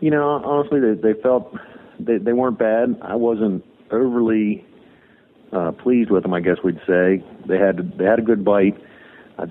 You 0.00 0.10
know, 0.10 0.22
honestly, 0.22 0.78
they, 0.78 1.12
they 1.12 1.20
felt 1.20 1.56
they, 1.98 2.18
they 2.18 2.32
weren't 2.32 2.58
bad. 2.58 2.98
I 3.02 3.16
wasn't 3.16 3.64
overly 3.90 4.64
uh, 5.52 5.72
pleased 5.72 6.10
with 6.10 6.22
them. 6.22 6.34
I 6.34 6.40
guess 6.40 6.58
we'd 6.62 6.80
say 6.86 7.24
they 7.46 7.58
had 7.58 7.98
they 7.98 8.04
had 8.04 8.18
a 8.18 8.22
good 8.22 8.44
bite. 8.44 8.76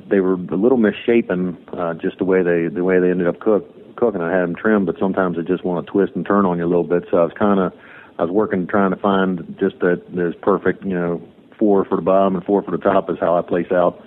They 0.10 0.20
were 0.20 0.34
a 0.34 0.58
little 0.58 0.78
misshapen, 0.78 1.58
uh, 1.72 1.94
just 1.94 2.18
the 2.18 2.26
way 2.26 2.42
they 2.42 2.68
the 2.74 2.84
way 2.84 3.00
they 3.00 3.12
ended 3.12 3.28
up 3.28 3.40
cook, 3.40 3.96
cooking. 3.96 4.22
I 4.22 4.32
had 4.32 4.42
them 4.42 4.56
trimmed, 4.56 4.88
but 4.88 4.96
sometimes 5.00 5.38
they 5.38 5.44
just 5.44 5.64
want 5.64 5.86
to 5.86 5.92
twist 5.92 6.14
and 6.16 6.26
turn 6.26 6.46
on 6.46 6.58
you 6.58 6.66
a 6.66 6.68
little 6.68 6.84
bit. 6.84 7.04
So 7.12 7.18
I 7.18 7.24
was 7.24 7.34
kind 7.38 7.60
of 7.60 7.72
I 8.18 8.24
was 8.24 8.32
working 8.32 8.66
trying 8.66 8.92
to 8.92 8.98
find 8.98 9.56
just 9.60 9.80
that 9.80 10.02
there's 10.10 10.36
perfect, 10.42 10.84
you 10.84 10.96
know, 10.96 11.22
four 11.60 11.86
for 11.86 11.98
the 11.98 12.02
bottom 12.02 12.36
and 12.36 12.44
four 12.46 12.64
for 12.64 12.72
the 12.72 12.78
top 12.78 13.10
is 13.10 13.18
how 13.20 13.38
I 13.38 13.42
place 13.42 13.72
out. 13.72 14.04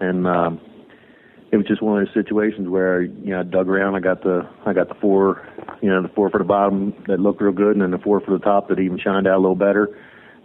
And 0.00 0.26
um, 0.26 0.60
it 1.52 1.58
was 1.58 1.66
just 1.66 1.82
one 1.82 2.00
of 2.00 2.06
those 2.06 2.14
situations 2.14 2.66
where 2.68 3.02
you 3.02 3.30
know 3.30 3.40
I 3.40 3.42
dug 3.42 3.68
around. 3.68 3.94
I 3.94 4.00
got 4.00 4.22
the 4.22 4.48
I 4.64 4.72
got 4.72 4.88
the 4.88 4.94
four, 4.94 5.46
you 5.82 5.90
know, 5.90 6.00
the 6.00 6.08
four 6.08 6.30
for 6.30 6.38
the 6.38 6.44
bottom 6.44 6.94
that 7.06 7.20
looked 7.20 7.42
real 7.42 7.52
good, 7.52 7.72
and 7.72 7.82
then 7.82 7.90
the 7.90 7.98
four 7.98 8.20
for 8.20 8.30
the 8.30 8.42
top 8.42 8.68
that 8.68 8.80
even 8.80 8.98
shined 8.98 9.26
out 9.26 9.36
a 9.36 9.42
little 9.42 9.54
better, 9.54 9.94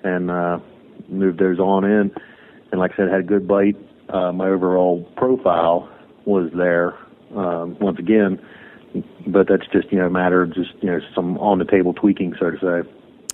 and 0.04 0.30
uh, 0.30 0.60
moved 1.08 1.40
those 1.40 1.60
on 1.60 1.86
in. 1.86 2.12
And 2.72 2.82
like 2.82 2.92
I 2.94 2.98
said, 2.98 3.10
had 3.10 3.22
a 3.22 3.24
good 3.24 3.48
bite. 3.48 3.78
Uh, 4.10 4.32
my 4.32 4.48
overall 4.48 5.04
profile 5.18 5.90
was 6.26 6.52
there 6.54 6.98
um, 7.36 7.78
once 7.80 8.00
again 8.00 8.40
but 9.26 9.48
that's 9.48 9.66
just 9.72 9.92
you 9.92 10.00
know 10.00 10.08
a 10.08 10.10
matter 10.10 10.42
of 10.42 10.54
just 10.54 10.72
you 10.82 10.90
know 10.90 11.00
some 11.14 11.38
on 11.38 11.60
the 11.60 11.66
table 11.66 11.94
tweaking, 11.94 12.36
so 12.40 12.52
to 12.52 12.58
say. 12.58 12.90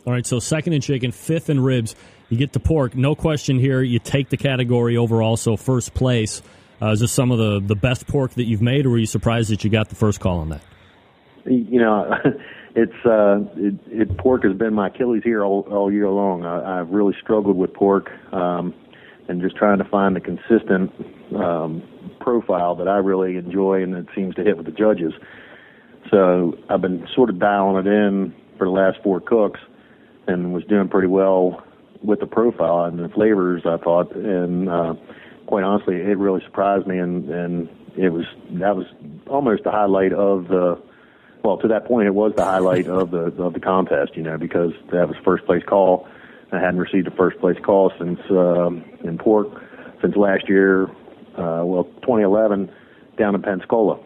All 0.05 0.11
right, 0.11 0.25
so 0.25 0.39
second 0.39 0.73
in 0.73 0.81
chicken, 0.81 1.11
fifth 1.11 1.49
in 1.49 1.59
ribs. 1.59 1.95
You 2.29 2.37
get 2.37 2.53
to 2.53 2.59
pork, 2.59 2.95
no 2.95 3.15
question 3.15 3.59
here. 3.59 3.81
You 3.81 3.99
take 3.99 4.29
the 4.29 4.37
category 4.37 4.97
overall, 4.97 5.37
so 5.37 5.55
first 5.55 5.93
place. 5.93 6.41
Uh, 6.81 6.91
is 6.91 6.99
this 6.99 7.11
some 7.11 7.31
of 7.31 7.37
the 7.37 7.59
the 7.59 7.75
best 7.75 8.07
pork 8.07 8.31
that 8.31 8.45
you've 8.45 8.61
made, 8.61 8.85
or 8.85 8.91
were 8.91 8.97
you 8.97 9.05
surprised 9.05 9.51
that 9.51 9.63
you 9.63 9.69
got 9.69 9.89
the 9.89 9.95
first 9.95 10.19
call 10.19 10.39
on 10.39 10.49
that? 10.49 10.61
You 11.45 11.79
know, 11.79 12.13
it's 12.75 13.05
uh, 13.05 13.39
it, 13.55 13.75
it, 13.87 14.17
pork 14.17 14.43
has 14.43 14.57
been 14.57 14.73
my 14.73 14.87
Achilles 14.87 15.21
here 15.23 15.43
all, 15.43 15.61
all 15.69 15.91
year 15.91 16.09
long. 16.09 16.43
I, 16.43 16.79
I've 16.79 16.89
really 16.89 17.15
struggled 17.21 17.55
with 17.55 17.73
pork, 17.73 18.09
um, 18.33 18.73
and 19.27 19.41
just 19.41 19.55
trying 19.55 19.77
to 19.77 19.85
find 19.85 20.17
a 20.17 20.19
consistent 20.19 20.91
um, 21.35 21.83
profile 22.19 22.75
that 22.75 22.87
I 22.87 22.97
really 22.97 23.37
enjoy 23.37 23.83
and 23.83 23.93
that 23.93 24.07
seems 24.15 24.35
to 24.35 24.43
hit 24.43 24.57
with 24.57 24.65
the 24.65 24.71
judges. 24.71 25.13
So 26.11 26.57
I've 26.69 26.81
been 26.81 27.07
sort 27.15 27.29
of 27.29 27.39
dialing 27.39 27.85
it 27.85 27.89
in 27.89 28.35
for 28.57 28.65
the 28.65 28.71
last 28.71 28.97
four 29.03 29.19
cooks 29.19 29.59
and 30.27 30.53
was 30.53 30.63
doing 30.65 30.87
pretty 30.89 31.07
well 31.07 31.63
with 32.01 32.19
the 32.19 32.27
profile 32.27 32.85
and 32.85 32.99
the 32.99 33.09
flavors, 33.09 33.63
I 33.65 33.77
thought. 33.77 34.13
And 34.15 34.69
uh, 34.69 34.95
quite 35.47 35.63
honestly, 35.63 35.95
it 35.95 36.17
really 36.17 36.41
surprised 36.43 36.85
me. 36.85 36.97
And, 36.97 37.29
and 37.29 37.69
it 37.97 38.09
was, 38.09 38.25
that 38.51 38.75
was 38.75 38.85
almost 39.27 39.63
the 39.63 39.71
highlight 39.71 40.13
of 40.13 40.49
the, 40.49 40.81
well, 41.43 41.57
to 41.57 41.67
that 41.69 41.85
point, 41.85 42.07
it 42.07 42.13
was 42.13 42.33
the 42.35 42.43
highlight 42.43 42.87
of 42.87 43.11
the, 43.11 43.31
of 43.41 43.53
the 43.53 43.59
contest, 43.59 44.15
you 44.15 44.23
know, 44.23 44.37
because 44.37 44.71
that 44.91 45.07
was 45.07 45.15
first 45.23 45.45
place 45.45 45.63
call. 45.65 46.07
I 46.53 46.59
hadn't 46.59 46.79
received 46.79 47.07
a 47.07 47.11
first 47.11 47.39
place 47.39 47.57
call 47.63 47.91
since, 47.99 48.19
um, 48.29 48.83
in 49.03 49.17
pork 49.17 49.47
since 50.01 50.15
last 50.15 50.47
year, 50.47 50.83
uh, 51.37 51.63
well, 51.65 51.85
2011 52.01 52.71
down 53.17 53.35
in 53.35 53.41
Pensacola. 53.41 53.99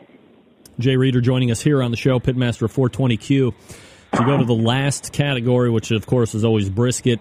Jay 0.79 0.95
Reeder 0.95 1.21
joining 1.21 1.51
us 1.51 1.61
here 1.61 1.81
on 1.81 1.91
the 1.91 1.97
show, 1.97 2.19
Pitmaster 2.19 2.71
420Q. 2.71 3.53
To 4.13 4.23
go 4.23 4.37
to 4.37 4.45
the 4.45 4.55
last 4.55 5.11
category, 5.11 5.69
which 5.69 5.91
of 5.91 6.05
course 6.05 6.33
is 6.33 6.45
always 6.45 6.69
brisket, 6.69 7.19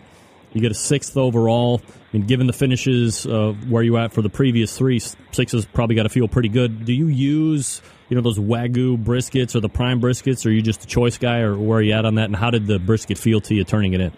you 0.52 0.60
get 0.60 0.70
a 0.70 0.74
sixth 0.74 1.16
overall. 1.16 1.82
I 1.84 2.16
mean, 2.16 2.26
given 2.26 2.46
the 2.46 2.52
finishes 2.52 3.26
where 3.26 3.82
you 3.82 3.96
at 3.96 4.12
for 4.12 4.22
the 4.22 4.30
previous 4.30 4.78
three, 4.78 5.00
sixes 5.32 5.66
probably 5.66 5.96
got 5.96 6.04
to 6.04 6.08
feel 6.08 6.28
pretty 6.28 6.48
good. 6.48 6.84
Do 6.84 6.92
you 6.92 7.08
use 7.08 7.82
you 8.08 8.14
know 8.14 8.22
those 8.22 8.38
wagyu 8.38 9.02
briskets 9.02 9.56
or 9.56 9.60
the 9.60 9.68
prime 9.68 10.00
briskets, 10.00 10.46
or 10.46 10.50
are 10.50 10.52
you 10.52 10.62
just 10.62 10.84
a 10.84 10.86
choice 10.86 11.18
guy, 11.18 11.40
or 11.40 11.58
where 11.58 11.78
are 11.78 11.82
you 11.82 11.92
at 11.92 12.04
on 12.04 12.14
that? 12.14 12.26
And 12.26 12.36
how 12.36 12.50
did 12.50 12.66
the 12.66 12.78
brisket 12.78 13.18
feel 13.18 13.40
to 13.42 13.54
you 13.54 13.64
turning 13.64 13.92
it 13.94 14.00
in? 14.00 14.12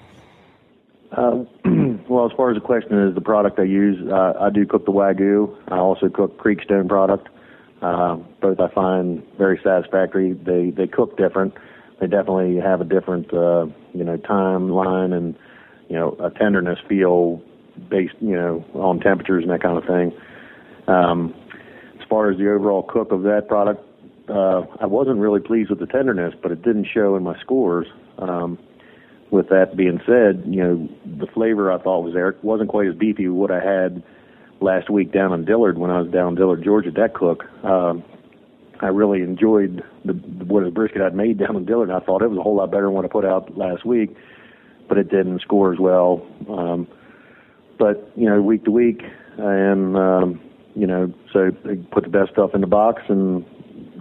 Uh, 1.13 1.45
well, 2.09 2.27
as 2.27 2.33
far 2.37 2.51
as 2.51 2.57
the 2.57 2.61
question 2.65 3.09
is 3.09 3.15
the 3.15 3.21
product 3.21 3.59
I 3.59 3.65
use, 3.65 3.97
uh, 4.11 4.35
I 4.41 4.51
do 4.51 4.67
cook 4.67 4.85
the 4.85 4.93
wagyu. 4.93 5.57
I 5.69 5.79
also 5.79 6.09
cook 6.09 6.39
Creekstone 6.39 6.89
product. 6.89 7.29
Uh, 7.81 8.17
both 8.41 8.59
I 8.61 8.69
find 8.75 9.23
very 9.39 9.61
satisfactory. 9.63 10.33
They 10.33 10.71
they 10.71 10.87
cook 10.87 11.17
different. 11.17 11.55
They 12.01 12.07
definitely 12.07 12.57
have 12.57 12.81
a 12.81 12.85
different 12.85 13.33
uh, 13.33 13.67
you 13.95 14.05
know 14.05 14.17
timeline 14.17 15.17
and 15.17 15.37
you 15.89 15.97
know 15.97 16.17
a 16.21 16.31
tenderness 16.31 16.79
feel 16.89 17.41
based 17.89 18.15
you 18.21 18.35
know 18.35 18.65
on 18.75 18.99
temperatures 19.01 19.45
and 19.45 19.53
that 19.53 19.63
kind 19.63 19.79
of 19.79 19.85
thing. 19.85 20.13
Um, 20.89 21.35
as 22.01 22.07
far 22.09 22.31
as 22.31 22.39
the 22.39 22.51
overall 22.51 22.83
cook 22.83 23.13
of 23.13 23.23
that 23.23 23.47
product, 23.49 23.85
uh, 24.29 24.63
I 24.81 24.87
wasn't 24.87 25.19
really 25.19 25.41
pleased 25.41 25.71
with 25.71 25.79
the 25.79 25.87
tenderness, 25.87 26.35
but 26.43 26.51
it 26.51 26.63
didn't 26.63 26.87
show 26.93 27.15
in 27.17 27.23
my 27.23 27.39
scores. 27.41 27.87
Um, 28.19 28.59
with 29.31 29.49
that 29.49 29.77
being 29.77 30.01
said, 30.07 30.45
you 30.47 30.63
know 30.63 30.89
the 31.05 31.27
flavor 31.27 31.73
I 31.73 31.79
thought 31.79 32.01
was 32.05 32.15
there. 32.15 32.37
Wasn't 32.43 32.69
quite 32.69 32.89
as 32.89 32.95
beefy 32.95 33.25
as 33.25 33.31
what 33.31 33.51
I 33.51 33.61
had 33.61 34.03
last 34.61 34.91
week 34.91 35.13
down 35.13 35.33
in 35.33 35.45
Dillard 35.45 35.79
when 35.79 35.91
I 35.91 36.01
was 36.01 36.11
down 36.11 36.31
in 36.31 36.35
Dillard, 36.35 36.65
Georgia, 36.65 36.91
that 36.93 37.15
cook. 37.15 37.45
Um, 37.65 38.05
I 38.81 38.87
really 38.87 39.23
enjoyed 39.23 39.83
the 40.05 40.13
what 40.13 40.65
a 40.65 40.71
brisket 40.71 41.03
I'd 41.03 41.15
made 41.15 41.39
down 41.45 41.57
in 41.57 41.65
Dillard. 41.65 41.91
I 41.91 42.01
thought 42.01 42.23
it 42.23 42.31
was 42.31 42.39
a 42.39 42.43
whole 42.43 42.57
lot 42.57 42.71
better 42.71 42.85
than 42.85 42.95
what 42.95 43.05
I 43.05 43.09
put 43.09 43.25
out 43.25 43.57
last 43.57 43.85
week, 43.85 44.17
but 44.89 44.99
it 44.99 45.11
didn't 45.11 45.41
score 45.43 45.73
as 45.73 45.79
well. 45.79 46.27
Um, 46.49 46.87
but 47.79 48.13
you 48.17 48.29
know, 48.29 48.41
week 48.41 48.65
to 48.65 48.71
week, 48.71 49.03
and 49.37 49.97
um, 49.97 50.41
you 50.75 50.87
know, 50.87 51.13
so 51.33 51.51
they 51.65 51.77
put 51.77 52.05
the 52.05 52.11
best 52.11 52.33
stuff 52.33 52.51
in 52.55 52.61
the 52.61 52.67
box, 52.67 53.03
and 53.09 53.45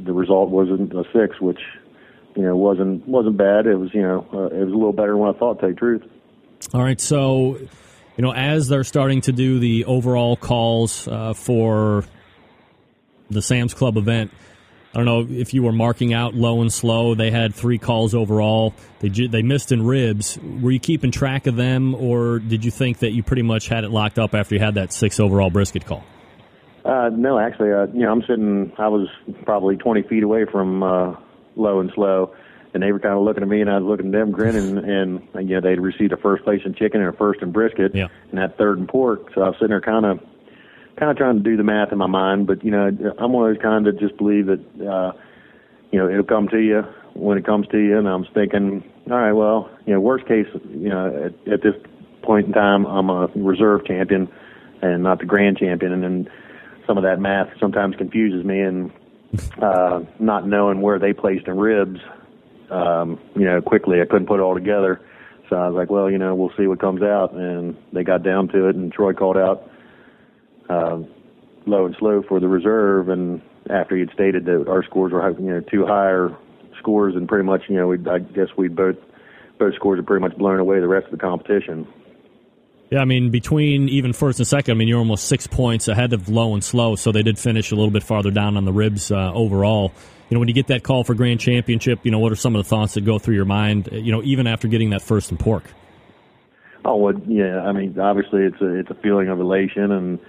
the 0.06 0.14
result 0.14 0.50
wasn't 0.50 0.94
a 0.94 1.04
six, 1.14 1.42
which 1.42 1.60
you 2.38 2.44
know 2.44 2.56
wasn't 2.56 3.08
wasn't 3.08 3.38
bad. 3.38 3.66
It 3.66 3.76
was 3.76 3.94
you 3.94 4.02
know 4.02 4.26
uh, 4.32 4.46
it 4.46 4.64
was 4.66 4.74
a 4.74 4.78
little 4.78 4.94
better 4.94 5.12
than 5.12 5.18
what 5.18 5.36
I 5.36 5.40
thought. 5.40 5.56
To 5.56 5.60
tell 5.60 5.70
you 5.70 5.76
the 5.76 5.80
truth. 5.80 6.04
All 6.74 6.82
right, 6.82 7.02
so 7.02 7.58
you 7.58 8.24
know, 8.24 8.32
as 8.32 8.68
they're 8.68 8.84
starting 8.84 9.22
to 9.22 9.32
do 9.32 9.60
the 9.60 9.86
overall 9.86 10.36
calls 10.36 11.08
uh, 11.08 11.34
for 11.34 12.06
the 13.30 13.42
Sam's 13.42 13.74
Club 13.74 13.98
event, 13.98 14.32
I 14.94 14.98
don't 14.98 15.06
know 15.06 15.28
if 15.30 15.54
you 15.54 15.64
were 15.64 15.72
marking 15.72 16.14
out 16.14 16.34
low 16.34 16.62
and 16.62 16.72
slow. 16.72 17.16
They 17.16 17.30
had 17.30 17.54
three 17.54 17.78
calls 17.78 18.16
overall. 18.16 18.74
They 19.00 19.10
they 19.10 19.42
missed 19.42 19.72
in 19.72 19.86
ribs. 19.86 20.40
Were 20.40 20.72
you 20.72 20.80
keeping 20.80 21.12
track 21.12 21.48
of 21.48 21.56
them, 21.56 21.94
or 21.96 22.40
did 22.40 22.64
you 22.64 22.72
think 22.72 23.00
that 23.00 23.12
you 23.12 23.24
pretty 23.24 23.44
much 23.44 23.68
had 23.68 23.84
it 23.84 23.90
locked 23.90 24.20
up 24.20 24.34
after 24.34 24.56
you 24.56 24.62
had 24.62 24.76
that 24.76 24.94
six 24.94 25.20
overall 25.20 25.50
brisket 25.50 25.86
call? 25.86 26.04
Uh, 26.86 27.10
no, 27.12 27.38
actually, 27.38 27.72
uh, 27.72 27.86
you 27.88 28.04
know, 28.04 28.12
I'm 28.12 28.22
sitting. 28.22 28.72
I 28.78 28.88
was 28.88 29.10
probably 29.44 29.76
20 29.76 30.04
feet 30.04 30.24
away 30.24 30.46
from 30.46 30.84
uh, 30.84 31.16
low 31.58 31.80
and 31.80 31.92
slow, 31.94 32.34
and 32.74 32.84
they 32.84 32.92
were 32.92 33.00
kind 33.00 33.16
of 33.16 33.24
looking 33.24 33.44
at 33.44 33.50
me, 33.50 33.62
and 33.62 33.70
I 33.70 33.78
was 33.80 33.86
looking 33.86 34.08
at 34.08 34.12
them, 34.12 34.32
grinning, 34.32 34.78
and, 34.78 35.30
and 35.36 35.50
you 35.50 35.56
know, 35.56 35.62
they'd 35.62 35.80
received 35.80 36.14
a 36.14 36.18
first 36.18 36.44
place 36.44 36.62
in 36.66 36.74
chicken 36.74 37.02
and 37.02 37.14
a 37.14 37.18
first 37.18 37.42
in 37.42 37.52
brisket, 37.52 37.94
Yeah. 37.96 38.08
and 38.30 38.38
that 38.40 38.58
third 38.58 38.78
in 38.80 38.88
pork. 38.88 39.34
So 39.34 39.42
I 39.42 39.48
was 39.50 39.56
sitting 39.56 39.70
there, 39.70 39.82
kind 39.82 40.06
of, 40.06 40.20
kind 40.98 41.12
of 41.12 41.18
trying 41.18 41.38
to 41.38 41.44
do 41.44 41.58
the 41.58 41.64
math 41.64 41.92
in 41.92 41.98
my 41.98 42.08
mind. 42.08 42.48
But 42.48 42.64
you 42.64 42.72
know, 42.72 42.88
I'm 43.18 43.32
one 43.32 43.50
of 43.50 43.56
those 43.56 43.62
kind 43.62 43.86
that 43.86 44.00
just 44.00 44.18
believe 44.18 44.48
that, 44.48 44.60
uh, 44.88 45.14
you 45.92 46.00
know, 46.00 46.10
it'll 46.10 46.24
come 46.24 46.48
to 46.50 46.60
you 46.60 46.84
when 47.14 47.38
it 47.38 47.46
comes 47.46 47.68
to 47.70 47.78
you. 47.78 47.98
And 47.98 48.08
I'm 48.08 48.26
thinking, 48.34 48.84
all 49.10 49.18
right, 49.18 49.32
well, 49.32 49.70
you 49.86 49.94
know, 49.94 50.00
worst 50.00 50.28
case, 50.28 50.48
you 50.70 50.90
know, 50.90 51.08
at, 51.26 51.54
at 51.54 51.62
this 51.62 51.76
point 52.24 52.48
in 52.48 52.54
time, 52.54 52.86
I'm 52.86 53.10
a 53.10 53.28
reserve 53.36 53.86
champion 53.86 54.28
and 54.82 55.04
not 55.04 55.20
the 55.20 55.26
grand 55.26 55.58
champion, 55.58 55.92
and 55.94 56.04
then 56.04 56.30
some 56.86 56.98
of 56.98 57.04
that 57.04 57.20
math 57.20 57.48
sometimes 57.60 57.96
confuses 57.96 58.46
me 58.46 58.60
and 58.60 58.92
uh, 59.62 60.02
not 60.20 60.48
knowing 60.48 60.82
where 60.82 61.00
they 61.00 61.14
placed 61.14 61.48
in 61.48 61.58
ribs, 61.58 62.00
um, 62.70 63.20
you 63.36 63.46
know, 63.46 63.62
quickly 63.62 64.02
I 64.02 64.06
couldn't 64.06 64.28
put 64.28 64.40
it 64.40 64.44
all 64.44 64.54
together. 64.54 65.02
So 65.50 65.56
I 65.56 65.70
was 65.70 65.76
like, 65.76 65.90
well, 65.90 66.12
you 66.12 66.18
know, 66.18 66.36
we'll 66.36 66.52
see 66.58 66.68
what 66.68 66.80
comes 66.80 67.02
out. 67.02 67.34
And 67.34 67.78
they 67.94 68.04
got 68.04 68.24
down 68.24 68.50
to 68.50 68.68
it, 68.68 68.76
and 68.76 68.92
Troy 68.92 69.14
called 69.14 69.38
out 69.38 69.70
uh, 70.70 71.00
low 71.66 71.86
and 71.86 71.96
slow 71.98 72.22
for 72.28 72.40
the 72.40 72.48
reserve. 72.48 73.10
And 73.10 73.42
after 73.70 73.96
he 73.96 74.02
had 74.02 74.12
stated 74.14 74.46
that 74.46 74.66
our 74.68 74.84
scores 74.84 75.14
were, 75.14 75.30
you 75.32 75.50
know, 75.50 75.62
two 75.62 75.86
higher 75.86 76.36
scores, 76.80 77.16
and 77.16 77.28
pretty 77.28 77.46
much, 77.46 77.64
you 77.70 77.76
know, 77.76 77.88
we 77.88 77.98
I 78.10 78.20
guess 78.20 78.50
we 78.58 78.68
both 78.68 78.98
both 79.58 79.74
scores 79.76 80.00
are 80.00 80.04
pretty 80.04 80.22
much 80.22 80.38
blown 80.38 80.60
away 80.60 80.80
the 80.80 80.88
rest 80.88 81.06
of 81.06 81.12
the 81.12 81.18
competition. 81.18 81.88
Yeah, 82.90 83.00
I 83.00 83.06
mean, 83.06 83.32
between 83.32 83.90
even 83.90 84.14
first 84.14 84.40
and 84.40 84.48
second, 84.48 84.72
I 84.72 84.76
mean, 84.76 84.88
you're 84.88 85.00
almost 85.00 85.28
six 85.28 85.46
points 85.46 85.90
ahead 85.90 86.14
of 86.14 86.30
low 86.30 86.54
and 86.54 86.64
slow, 86.64 86.96
so 86.96 87.12
they 87.12 87.22
did 87.22 87.38
finish 87.38 87.72
a 87.72 87.76
little 87.76 87.92
bit 87.92 88.04
farther 88.04 88.32
down 88.32 88.56
on 88.56 88.64
the 88.64 88.72
ribs 88.72 89.12
uh, 89.12 89.34
overall. 89.34 89.92
You 90.30 90.36
know, 90.36 90.40
when 90.40 90.48
you 90.48 90.54
get 90.54 90.68
that 90.68 90.84
call 90.84 91.04
for 91.04 91.14
grand 91.14 91.42
championship, 91.42 92.00
you 92.04 92.12
know, 92.12 92.20
what 92.20 92.32
are 92.32 92.38
some 92.38 92.56
of 92.56 92.64
the 92.64 92.70
thoughts 92.70 92.94
that 92.94 93.02
go 93.02 93.20
through 93.20 93.36
your 93.36 93.46
mind, 93.46 93.90
you 93.92 94.12
know, 94.14 94.24
even 94.24 94.48
after 94.48 94.70
getting 94.70 94.92
that 94.92 95.02
first 95.02 95.32
in 95.32 95.38
pork? 95.38 95.64
Oh, 96.86 96.96
well, 96.96 97.14
yeah. 97.28 97.62
I 97.62 97.74
mean, 97.74 98.00
obviously, 98.00 98.44
it's 98.44 98.62
a 98.62 98.80
it's 98.80 98.90
a 98.90 98.96
feeling 98.96 99.28
of 99.28 99.42
elation, 99.42 99.92
and 99.92 100.20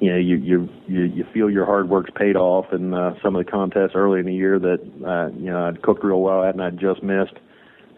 you 0.00 0.10
know, 0.10 0.18
you 0.18 0.36
you 0.36 0.68
you, 0.88 1.02
you 1.04 1.26
feel 1.32 1.48
your 1.48 1.66
hard 1.66 1.88
work's 1.88 2.10
paid 2.16 2.34
off. 2.34 2.66
And 2.72 2.94
uh, 2.94 3.14
some 3.22 3.36
of 3.36 3.44
the 3.44 3.50
contests 3.50 3.92
early 3.94 4.18
in 4.18 4.26
the 4.26 4.34
year 4.34 4.58
that 4.58 4.80
uh, 5.06 5.28
you 5.38 5.50
know 5.50 5.68
I'd 5.68 5.82
cooked 5.82 6.02
real 6.02 6.20
well 6.20 6.42
at, 6.42 6.54
and 6.54 6.62
I'd 6.62 6.80
just 6.80 7.04
missed, 7.04 7.34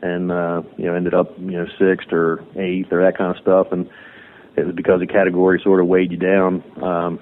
and 0.03 0.31
uh, 0.31 0.63
you 0.77 0.85
know 0.85 0.95
ended 0.95 1.15
up 1.15 1.39
you 1.39 1.53
know 1.53 1.67
sixth 1.79 2.13
or 2.13 2.45
eighth 2.57 2.93
or 2.93 3.03
that 3.03 3.17
kind 3.17 3.35
of 3.35 3.41
stuff, 3.41 3.69
and 3.73 3.89
it 4.57 4.67
was 4.67 4.75
because 4.75 5.01
the 5.01 5.07
category 5.07 5.61
sort 5.63 5.81
of 5.81 5.87
weighed 5.87 6.11
you 6.11 6.17
down. 6.17 6.63
Um, 6.83 7.21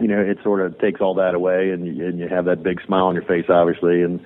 you 0.00 0.08
know, 0.08 0.20
it 0.20 0.38
sort 0.42 0.60
of 0.60 0.78
takes 0.78 1.00
all 1.00 1.14
that 1.14 1.34
away, 1.34 1.70
and 1.70 1.86
you, 1.86 2.06
and 2.06 2.18
you 2.18 2.28
have 2.28 2.46
that 2.46 2.62
big 2.62 2.80
smile 2.84 3.06
on 3.06 3.14
your 3.14 3.24
face, 3.24 3.46
obviously, 3.48 4.02
and 4.02 4.20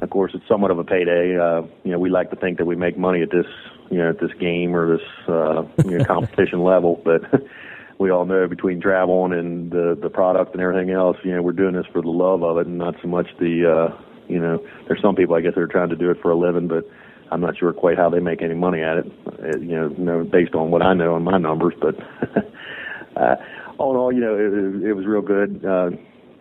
of 0.00 0.10
course, 0.10 0.32
it's 0.34 0.46
somewhat 0.48 0.70
of 0.70 0.78
a 0.78 0.84
payday. 0.84 1.36
Uh, 1.38 1.62
you 1.84 1.92
know, 1.92 1.98
we 1.98 2.10
like 2.10 2.30
to 2.30 2.36
think 2.36 2.58
that 2.58 2.64
we 2.64 2.76
make 2.76 2.98
money 2.98 3.22
at 3.22 3.30
this, 3.30 3.46
you 3.90 3.98
know, 3.98 4.10
at 4.10 4.20
this 4.20 4.32
game 4.38 4.74
or 4.74 4.96
this 4.96 5.06
uh, 5.28 5.62
you 5.84 5.98
know, 5.98 6.04
competition 6.06 6.62
level, 6.62 7.00
but 7.04 7.22
we 7.98 8.10
all 8.10 8.24
know 8.24 8.46
between 8.46 8.80
traveling 8.80 9.32
and 9.32 9.70
the 9.70 9.98
the 10.00 10.10
product 10.10 10.52
and 10.52 10.62
everything 10.62 10.90
else, 10.90 11.16
you 11.24 11.32
know, 11.34 11.42
we're 11.42 11.52
doing 11.52 11.74
this 11.74 11.86
for 11.92 12.02
the 12.02 12.10
love 12.10 12.42
of 12.42 12.58
it, 12.58 12.66
and 12.66 12.78
not 12.78 12.94
so 13.02 13.08
much 13.08 13.28
the, 13.38 13.66
uh, 13.66 14.02
you 14.28 14.38
know, 14.38 14.64
there's 14.86 15.00
some 15.00 15.14
people 15.14 15.34
I 15.34 15.40
guess 15.40 15.54
that 15.54 15.60
are 15.60 15.66
trying 15.66 15.90
to 15.90 15.96
do 15.96 16.10
it 16.10 16.20
for 16.20 16.30
a 16.30 16.36
living, 16.36 16.68
but 16.68 16.88
I'm 17.30 17.40
not 17.40 17.56
sure 17.58 17.72
quite 17.72 17.98
how 17.98 18.08
they 18.08 18.20
make 18.20 18.42
any 18.42 18.54
money 18.54 18.82
at 18.82 18.98
it. 18.98 19.06
Uh, 19.26 19.58
you 19.58 19.74
know, 19.74 19.94
you 19.96 20.04
know, 20.04 20.24
based 20.24 20.54
on 20.54 20.70
what 20.70 20.82
I 20.82 20.94
know 20.94 21.16
and 21.16 21.24
my 21.24 21.38
numbers, 21.38 21.74
but 21.80 21.96
uh, 23.16 23.36
all 23.78 23.92
in 23.92 23.96
all, 23.96 24.12
you 24.12 24.20
know, 24.20 24.34
it, 24.34 24.88
it 24.88 24.92
was 24.92 25.06
real 25.06 25.22
good 25.22 25.64
uh, 25.64 25.90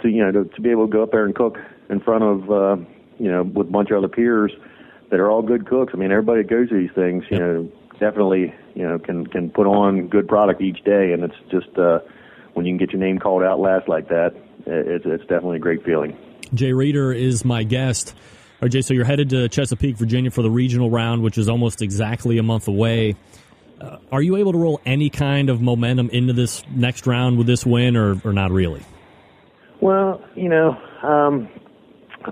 to 0.01 0.09
you 0.09 0.23
know 0.23 0.31
to, 0.31 0.49
to 0.55 0.61
be 0.61 0.69
able 0.69 0.87
to 0.87 0.91
go 0.91 1.03
up 1.03 1.11
there 1.11 1.25
and 1.25 1.35
cook 1.35 1.57
in 1.89 1.99
front 1.99 2.23
of 2.23 2.51
uh, 2.51 2.75
you 3.17 3.31
know 3.31 3.43
with 3.43 3.67
a 3.67 3.71
bunch 3.71 3.91
of 3.91 3.97
other 3.97 4.07
peers 4.07 4.51
that 5.11 5.19
are 5.19 5.29
all 5.29 5.41
good 5.41 5.67
cooks. 5.67 5.93
I 5.93 5.97
mean, 5.97 6.11
everybody 6.11 6.43
that 6.43 6.49
goes 6.49 6.69
to 6.69 6.75
these 6.75 6.91
things, 6.95 7.23
you 7.29 7.39
know, 7.39 7.71
definitely 7.99 8.53
you 8.73 8.87
know 8.87 8.99
can 8.99 9.25
can 9.27 9.49
put 9.49 9.67
on 9.67 10.07
good 10.07 10.27
product 10.27 10.61
each 10.61 10.83
day, 10.83 11.13
and 11.13 11.23
it's 11.23 11.35
just 11.49 11.77
uh, 11.77 11.99
when 12.53 12.65
you 12.65 12.71
can 12.71 12.77
get 12.77 12.91
your 12.91 13.01
name 13.01 13.19
called 13.19 13.43
out 13.43 13.59
last 13.59 13.87
like 13.87 14.07
that, 14.09 14.35
it's 14.65 15.05
it's 15.05 15.23
definitely 15.23 15.57
a 15.57 15.61
great 15.61 15.83
feeling. 15.83 16.17
Jay 16.53 16.73
Reeder 16.73 17.11
is 17.11 17.43
my 17.43 17.63
guest. 17.63 18.15
All 18.65 18.67
right, 18.67 18.71
Jay, 18.71 18.81
so 18.81 18.95
you're 18.95 19.05
headed 19.05 19.29
to 19.29 19.47
Chesapeake, 19.47 19.95
Virginia 19.95 20.31
for 20.31 20.41
the 20.41 20.49
regional 20.49 20.89
round, 20.89 21.21
which 21.21 21.37
is 21.37 21.47
almost 21.47 21.83
exactly 21.83 22.39
a 22.39 22.41
month 22.41 22.67
away. 22.67 23.15
Uh, 23.79 23.99
are 24.11 24.23
you 24.23 24.37
able 24.37 24.53
to 24.53 24.57
roll 24.57 24.81
any 24.87 25.11
kind 25.11 25.51
of 25.51 25.61
momentum 25.61 26.09
into 26.09 26.33
this 26.33 26.63
next 26.71 27.05
round 27.05 27.37
with 27.37 27.45
this 27.45 27.63
win, 27.63 27.95
or, 27.95 28.19
or 28.25 28.33
not 28.33 28.49
really? 28.49 28.81
Well, 29.81 30.19
you 30.33 30.49
know, 30.49 30.81
um, 31.03 31.47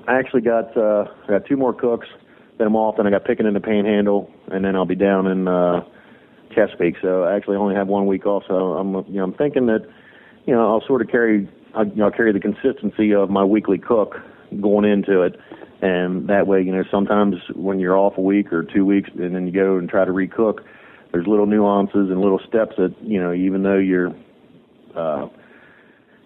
I 0.08 0.17
actually 0.17 0.41
got 0.41 0.76
uh, 0.76 1.06
I 1.26 1.28
got 1.28 1.46
two 1.46 1.56
more 1.56 1.72
cooks 1.72 2.08
that 2.58 2.65
I'm 2.65 2.76
off, 2.76 2.98
and 2.98 3.08
I 3.08 3.12
got 3.12 3.26
picking 3.26 3.46
in 3.46 3.54
the 3.54 3.62
Panhandle, 3.62 4.28
and 4.48 4.65
then 4.65 4.76
I'll 4.76 4.88
be 4.88 4.96
down 4.96 5.28
in 5.28 5.48
uh, 5.48 5.86
Chesapeake. 6.56 6.96
So 7.00 7.26
I 7.26 7.36
actually 7.36 7.58
only 7.58 7.76
have 7.76 7.88
one 7.88 8.08
week 8.08 8.26
off. 8.26 8.41
So 8.48 8.74
I'm 8.74 8.96
you 9.06 9.19
know 9.19 9.26
I'm 9.26 9.34
thinking 9.36 9.67
that 9.67 9.88
you 10.48 10.56
know 10.56 10.67
I'll 10.67 10.84
sort 10.88 11.04
of 11.04 11.10
carry 11.10 11.48
I'll, 11.76 11.86
you 11.86 11.98
know, 11.98 12.06
I'll 12.06 12.12
carry 12.12 12.34
the 12.34 12.39
consistency 12.39 13.13
of 13.13 13.30
my 13.30 13.43
weekly 13.43 13.78
cook 13.78 14.15
going 14.60 14.86
into 14.86 15.22
it. 15.22 15.39
And 15.84 16.30
that 16.30 16.48
way, 16.48 16.62
you 16.62 16.72
know, 16.72 16.86
sometimes 16.89 17.36
when 17.54 17.78
you're 17.78 17.98
off 17.98 18.17
a 18.17 18.22
week 18.22 18.54
or 18.54 18.63
two 18.63 18.86
weeks 18.86 19.10
and 19.19 19.36
then 19.36 19.46
you 19.46 19.52
go 19.52 19.78
and 19.78 19.89
try 19.89 20.06
to 20.06 20.12
recook, 20.13 20.60
there's 21.12 21.28
little 21.28 21.46
nuances 21.46 22.10
and 22.10 22.22
little 22.22 22.39
steps 22.39 22.78
that, 22.78 22.96
you 23.02 23.22
know, 23.22 23.34
even 23.34 23.63
though 23.63 23.80
you're, 23.80 24.15
uh, 24.96 25.28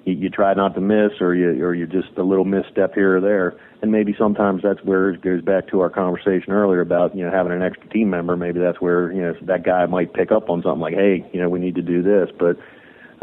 you, 0.06 0.13
you 0.13 0.30
try 0.30 0.54
not 0.54 0.76
to 0.76 0.80
miss 0.80 1.20
or 1.20 1.34
you, 1.34 1.65
or 1.65 1.74
you're 1.74 1.88
just 1.88 2.10
a 2.17 2.24
little 2.24 2.46
misstep 2.46 2.93
here 2.93 3.17
or 3.17 3.20
there. 3.20 3.60
And 3.82 3.91
maybe 3.91 4.13
sometimes 4.15 4.62
that's 4.62 4.84
where 4.84 5.10
it 5.10 5.24
goes 5.24 5.41
back 5.41 5.67
to 5.70 5.82
our 5.82 5.89
conversation 5.89 6.52
earlier 6.54 6.82
about, 6.82 7.15
you 7.15 7.26
know, 7.26 7.32
having 7.32 7.52
an 7.52 7.63
extra 7.63 7.89
team 7.89 8.12
member. 8.12 8.38
Maybe 8.38 8.60
that's 8.60 8.80
where, 8.80 9.12
you 9.12 9.24
know, 9.24 9.34
that 9.41 9.63
guy 9.63 9.88
might 9.88 10.13
pick 10.13 10.32
up 10.32 10.52
on 10.52 10.62
something 10.62 10.82
like, 10.82 10.93
hey, 10.93 11.28
you 11.34 11.41
know, 11.41 11.50
we 11.50 11.58
need 11.58 11.74
to 11.76 11.82
do 11.82 12.04
this. 12.04 12.30
But, 12.38 12.60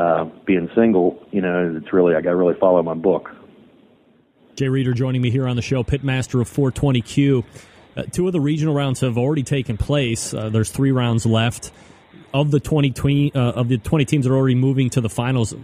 uh, 0.03 0.25
being 0.47 0.69
single, 0.75 1.25
you 1.31 1.41
know, 1.41 1.75
it's 1.81 1.93
really, 1.93 2.17
I 2.17 2.23
got 2.23 2.31
to 2.31 2.37
really 2.37 2.59
follow 2.59 2.83
my 2.83 2.95
book. 2.95 3.31
Jay 4.57 4.69
Reeder 4.69 4.93
joining 4.93 5.21
me 5.21 5.31
here 5.31 5.49
on 5.49 5.57
the 5.57 5.63
show, 5.63 5.83
Pitmaster 5.83 6.41
of 6.41 6.49
420Q. 6.49 7.45
Uh, 7.97 8.03
two 8.11 8.27
of 8.27 8.33
the 8.33 8.41
regional 8.41 8.75
rounds 8.75 9.01
have 9.01 9.19
already 9.19 9.43
taken 9.43 9.77
place. 9.77 10.33
Uh, 10.33 10.49
there's 10.49 10.71
three 10.71 10.93
rounds 10.93 11.27
left. 11.27 11.73
Of 12.33 12.51
the 12.51 12.61
20, 12.61 12.91
twe- 12.93 13.33
uh, 13.35 13.39
of 13.39 13.69
the 13.69 13.79
20 13.79 14.05
teams 14.05 14.25
that 14.25 14.33
are 14.33 14.37
already 14.37 14.55
moving 14.55 14.91
to 14.91 15.01
the 15.01 15.09
finals, 15.09 15.55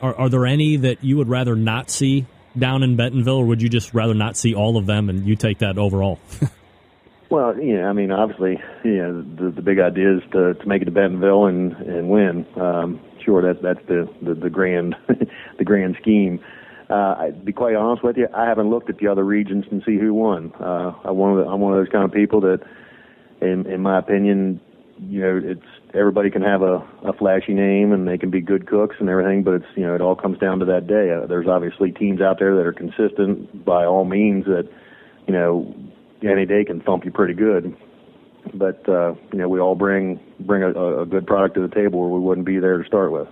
are, 0.00 0.14
are 0.14 0.28
there 0.28 0.46
any 0.46 0.76
that 0.76 1.02
you 1.04 1.16
would 1.16 1.28
rather 1.28 1.54
not 1.54 1.90
see 1.90 2.26
down 2.58 2.82
in 2.82 2.96
Bentonville, 2.96 3.36
or 3.36 3.46
would 3.46 3.62
you 3.62 3.68
just 3.68 3.94
rather 3.94 4.14
not 4.14 4.36
see 4.36 4.54
all 4.54 4.76
of 4.76 4.86
them 4.86 5.08
and 5.08 5.26
you 5.26 5.36
take 5.36 5.58
that 5.58 5.78
overall? 5.78 6.18
Well, 7.30 7.56
yeah, 7.60 7.88
I 7.88 7.92
mean, 7.92 8.10
obviously, 8.10 8.60
know, 8.84 9.22
the, 9.22 9.52
the 9.52 9.62
big 9.62 9.78
idea 9.78 10.16
is 10.16 10.22
to, 10.32 10.54
to 10.54 10.66
make 10.66 10.82
it 10.82 10.86
to 10.86 10.90
Bentonville 10.90 11.46
and 11.46 11.74
and 11.74 12.10
win. 12.10 12.44
Um, 12.60 13.00
sure, 13.24 13.40
that's 13.40 13.62
that's 13.62 13.86
the 13.86 14.12
the, 14.20 14.34
the 14.34 14.50
grand 14.50 14.96
the 15.58 15.64
grand 15.64 15.96
scheme. 16.02 16.40
Uh, 16.90 17.26
to 17.26 17.32
be 17.32 17.52
quite 17.52 17.76
honest 17.76 18.02
with 18.02 18.16
you, 18.16 18.26
I 18.34 18.46
haven't 18.46 18.68
looked 18.68 18.90
at 18.90 18.98
the 18.98 19.06
other 19.06 19.24
regions 19.24 19.64
and 19.70 19.80
see 19.86 19.96
who 19.96 20.12
won. 20.12 20.52
Uh, 20.60 20.92
I'm 21.04 21.16
one 21.16 21.38
of 21.38 21.44
the, 21.44 21.50
I'm 21.50 21.60
one 21.60 21.72
of 21.72 21.78
those 21.78 21.92
kind 21.92 22.04
of 22.04 22.12
people 22.12 22.40
that, 22.40 22.58
in 23.40 23.66
in 23.66 23.80
my 23.80 23.98
opinion, 23.98 24.60
you 24.98 25.20
know, 25.20 25.40
it's 25.42 25.62
everybody 25.94 26.30
can 26.30 26.42
have 26.42 26.62
a, 26.62 26.84
a 27.04 27.12
flashy 27.16 27.54
name 27.54 27.92
and 27.92 28.08
they 28.08 28.18
can 28.18 28.30
be 28.30 28.40
good 28.40 28.66
cooks 28.66 28.96
and 28.98 29.08
everything, 29.08 29.44
but 29.44 29.54
it's 29.54 29.66
you 29.76 29.86
know, 29.86 29.94
it 29.94 30.00
all 30.00 30.16
comes 30.16 30.38
down 30.38 30.58
to 30.58 30.64
that 30.64 30.88
day. 30.88 31.10
Uh, 31.10 31.26
there's 31.26 31.46
obviously 31.46 31.92
teams 31.92 32.20
out 32.20 32.40
there 32.40 32.56
that 32.56 32.66
are 32.66 32.72
consistent 32.72 33.64
by 33.64 33.84
all 33.84 34.04
means 34.04 34.44
that, 34.46 34.68
you 35.28 35.32
know, 35.32 35.72
any 36.22 36.44
day 36.44 36.64
can 36.64 36.80
thump 36.80 37.04
you 37.04 37.12
pretty 37.12 37.34
good. 37.34 37.76
But 38.52 38.88
uh, 38.88 39.14
you 39.32 39.38
know, 39.38 39.48
we 39.48 39.60
all 39.60 39.76
bring 39.76 40.18
bring 40.40 40.64
a, 40.64 41.02
a 41.02 41.06
good 41.06 41.26
product 41.26 41.54
to 41.54 41.62
the 41.66 41.72
table, 41.72 42.00
or 42.00 42.10
we 42.10 42.18
wouldn't 42.18 42.46
be 42.46 42.58
there 42.58 42.78
to 42.78 42.84
start 42.88 43.12
with. 43.12 43.28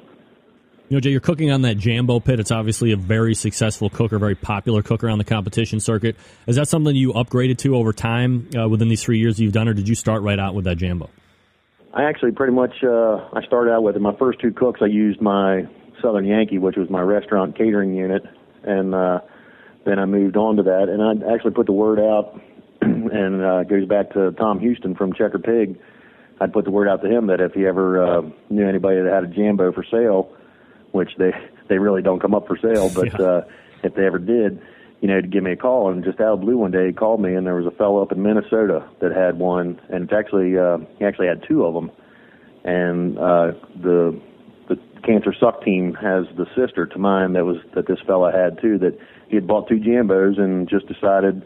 You 0.88 0.96
know, 0.96 1.00
Jay, 1.00 1.10
you're 1.10 1.20
cooking 1.20 1.50
on 1.50 1.62
that 1.62 1.76
Jambo 1.76 2.18
pit. 2.18 2.40
It's 2.40 2.50
obviously 2.50 2.92
a 2.92 2.96
very 2.96 3.34
successful 3.34 3.90
cooker, 3.90 4.18
very 4.18 4.34
popular 4.34 4.82
cooker 4.82 5.10
on 5.10 5.18
the 5.18 5.24
competition 5.24 5.80
circuit. 5.80 6.16
Is 6.46 6.56
that 6.56 6.66
something 6.66 6.96
you 6.96 7.12
upgraded 7.12 7.58
to 7.58 7.76
over 7.76 7.92
time 7.92 8.48
uh, 8.58 8.66
within 8.66 8.88
these 8.88 9.02
three 9.02 9.18
years 9.18 9.38
you've 9.38 9.52
done, 9.52 9.68
or 9.68 9.74
did 9.74 9.86
you 9.86 9.94
start 9.94 10.22
right 10.22 10.38
out 10.38 10.54
with 10.54 10.64
that 10.64 10.76
Jambo? 10.76 11.10
I 11.92 12.04
actually 12.04 12.32
pretty 12.32 12.54
much 12.54 12.72
uh, 12.82 13.28
I 13.34 13.44
started 13.46 13.70
out 13.70 13.82
with 13.82 13.96
it. 13.96 13.98
My 14.00 14.16
first 14.16 14.40
two 14.40 14.50
cooks, 14.50 14.80
I 14.80 14.86
used 14.86 15.20
my 15.20 15.68
Southern 16.00 16.24
Yankee, 16.24 16.56
which 16.56 16.76
was 16.76 16.88
my 16.88 17.02
restaurant 17.02 17.58
catering 17.58 17.92
unit, 17.92 18.22
and 18.62 18.94
uh, 18.94 19.20
then 19.84 19.98
I 19.98 20.06
moved 20.06 20.38
on 20.38 20.56
to 20.56 20.62
that. 20.62 20.88
And 20.88 21.02
I 21.02 21.34
actually 21.34 21.50
put 21.50 21.66
the 21.66 21.72
word 21.72 21.98
out, 21.98 22.40
and 22.80 23.44
uh, 23.44 23.64
goes 23.64 23.86
back 23.86 24.12
to 24.12 24.32
Tom 24.32 24.58
Houston 24.60 24.94
from 24.94 25.12
Checker 25.12 25.38
Pig. 25.38 25.78
I'd 26.40 26.54
put 26.54 26.64
the 26.64 26.70
word 26.70 26.88
out 26.88 27.02
to 27.02 27.10
him 27.10 27.26
that 27.26 27.42
if 27.42 27.52
he 27.52 27.66
ever 27.66 28.02
uh, 28.02 28.22
knew 28.48 28.66
anybody 28.66 29.02
that 29.02 29.12
had 29.12 29.24
a 29.24 29.26
Jambo 29.26 29.72
for 29.72 29.84
sale, 29.90 30.32
which 30.92 31.10
they 31.18 31.32
they 31.68 31.78
really 31.78 32.02
don't 32.02 32.20
come 32.20 32.34
up 32.34 32.46
for 32.46 32.56
sale, 32.56 32.90
but 32.94 33.06
Yeah. 33.18 33.26
uh, 33.26 33.44
if 33.82 33.94
they 33.94 34.06
ever 34.06 34.18
did, 34.18 34.60
you 35.00 35.08
know, 35.08 35.20
to 35.20 35.26
give 35.26 35.42
me 35.42 35.52
a 35.52 35.56
call. 35.56 35.90
And 35.90 36.02
just 36.02 36.20
out 36.20 36.34
of 36.34 36.40
blue 36.40 36.56
one 36.58 36.70
day, 36.70 36.86
he 36.88 36.92
called 36.92 37.20
me, 37.20 37.34
and 37.34 37.46
there 37.46 37.54
was 37.54 37.66
a 37.66 37.76
fellow 37.76 38.02
up 38.02 38.10
in 38.12 38.22
Minnesota 38.22 38.84
that 39.00 39.12
had 39.12 39.38
one, 39.38 39.80
and 39.88 40.04
it's 40.04 40.12
actually 40.12 40.58
uh, 40.58 40.78
he 40.98 41.04
actually 41.04 41.28
had 41.28 41.42
two 41.46 41.64
of 41.64 41.74
them, 41.74 41.90
and 42.64 43.18
uh, 43.18 43.52
the 43.80 44.18
the 44.68 44.76
Cancer 45.04 45.32
Suck 45.38 45.62
team 45.64 45.94
has 45.94 46.26
the 46.36 46.46
sister 46.56 46.86
to 46.86 46.98
mine 46.98 47.34
that 47.34 47.44
was 47.44 47.58
that 47.74 47.86
this 47.86 47.98
fella 48.06 48.32
had 48.32 48.60
too. 48.60 48.78
That 48.78 48.98
he 49.28 49.36
had 49.36 49.46
bought 49.46 49.68
two 49.68 49.76
Jambos 49.78 50.38
and 50.40 50.68
just 50.68 50.86
decided 50.88 51.44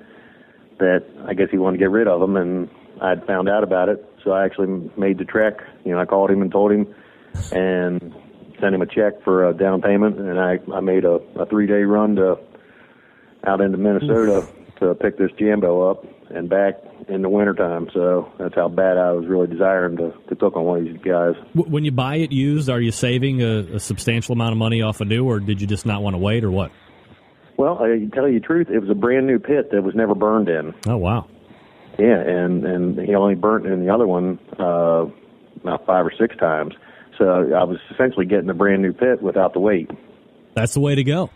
that 0.78 1.04
I 1.26 1.34
guess 1.34 1.48
he 1.50 1.58
wanted 1.58 1.78
to 1.78 1.84
get 1.84 1.90
rid 1.90 2.08
of 2.08 2.20
them, 2.20 2.36
and 2.36 2.70
I'd 3.00 3.26
found 3.26 3.48
out 3.48 3.62
about 3.62 3.88
it. 3.88 4.04
So 4.24 4.30
I 4.32 4.44
actually 4.44 4.90
made 4.96 5.18
the 5.18 5.24
trek. 5.24 5.58
You 5.84 5.92
know, 5.92 5.98
I 5.98 6.06
called 6.06 6.30
him 6.30 6.42
and 6.42 6.50
told 6.50 6.72
him, 6.72 6.86
and 7.52 8.14
sent 8.62 8.74
him 8.74 8.82
a 8.82 8.86
check 8.86 9.22
for 9.24 9.48
a 9.48 9.52
down 9.52 9.82
payment, 9.82 10.18
and 10.18 10.38
I 10.38 10.58
I 10.72 10.80
made 10.80 11.04
a, 11.04 11.16
a 11.36 11.46
three 11.46 11.66
day 11.66 11.82
run 11.82 12.16
to 12.16 12.38
out 13.44 13.60
into 13.60 13.76
Minnesota 13.76 14.46
to 14.78 14.94
pick 14.94 15.18
this 15.18 15.30
Jambo 15.38 15.90
up 15.90 16.04
and 16.30 16.48
back 16.48 16.74
in 17.08 17.22
the 17.22 17.28
wintertime. 17.28 17.88
So 17.92 18.32
that's 18.38 18.54
how 18.54 18.68
bad 18.68 18.96
I 18.96 19.12
was 19.12 19.26
really 19.26 19.48
desiring 19.48 19.96
to, 19.96 20.12
to 20.28 20.36
cook 20.36 20.56
on 20.56 20.64
one 20.64 20.78
of 20.78 20.84
these 20.84 21.02
guys. 21.02 21.34
When 21.54 21.84
you 21.84 21.90
buy 21.90 22.16
it 22.16 22.32
used, 22.32 22.70
are 22.70 22.80
you 22.80 22.92
saving 22.92 23.42
a, 23.42 23.74
a 23.74 23.80
substantial 23.80 24.34
amount 24.34 24.52
of 24.52 24.58
money 24.58 24.80
off 24.80 25.00
a 25.00 25.04
new, 25.04 25.24
or 25.24 25.40
did 25.40 25.60
you 25.60 25.66
just 25.66 25.84
not 25.84 26.02
want 26.02 26.14
to 26.14 26.18
wait, 26.18 26.44
or 26.44 26.50
what? 26.50 26.70
Well, 27.56 27.78
I 27.82 28.08
tell 28.14 28.28
you 28.28 28.40
the 28.40 28.46
truth, 28.46 28.68
it 28.70 28.78
was 28.78 28.88
a 28.88 28.94
brand 28.94 29.26
new 29.26 29.38
pit 29.38 29.70
that 29.72 29.82
was 29.82 29.94
never 29.94 30.14
burned 30.14 30.48
in. 30.48 30.74
Oh 30.88 30.96
wow! 30.96 31.28
Yeah, 31.98 32.18
and 32.20 32.64
and 32.64 32.98
he 32.98 33.14
only 33.14 33.34
burnt 33.34 33.66
in 33.66 33.84
the 33.84 33.92
other 33.92 34.06
one 34.06 34.38
uh, 34.58 35.06
about 35.60 35.84
five 35.84 36.06
or 36.06 36.12
six 36.18 36.36
times. 36.36 36.74
So 37.18 37.52
I 37.54 37.64
was 37.64 37.78
essentially 37.90 38.26
getting 38.26 38.48
a 38.50 38.54
brand 38.54 38.82
new 38.82 38.92
pit 38.92 39.22
without 39.22 39.52
the 39.52 39.60
weight. 39.60 39.90
That's 40.54 40.74
the 40.74 40.80
way 40.80 40.94
to 40.94 41.04
go. 41.04 41.30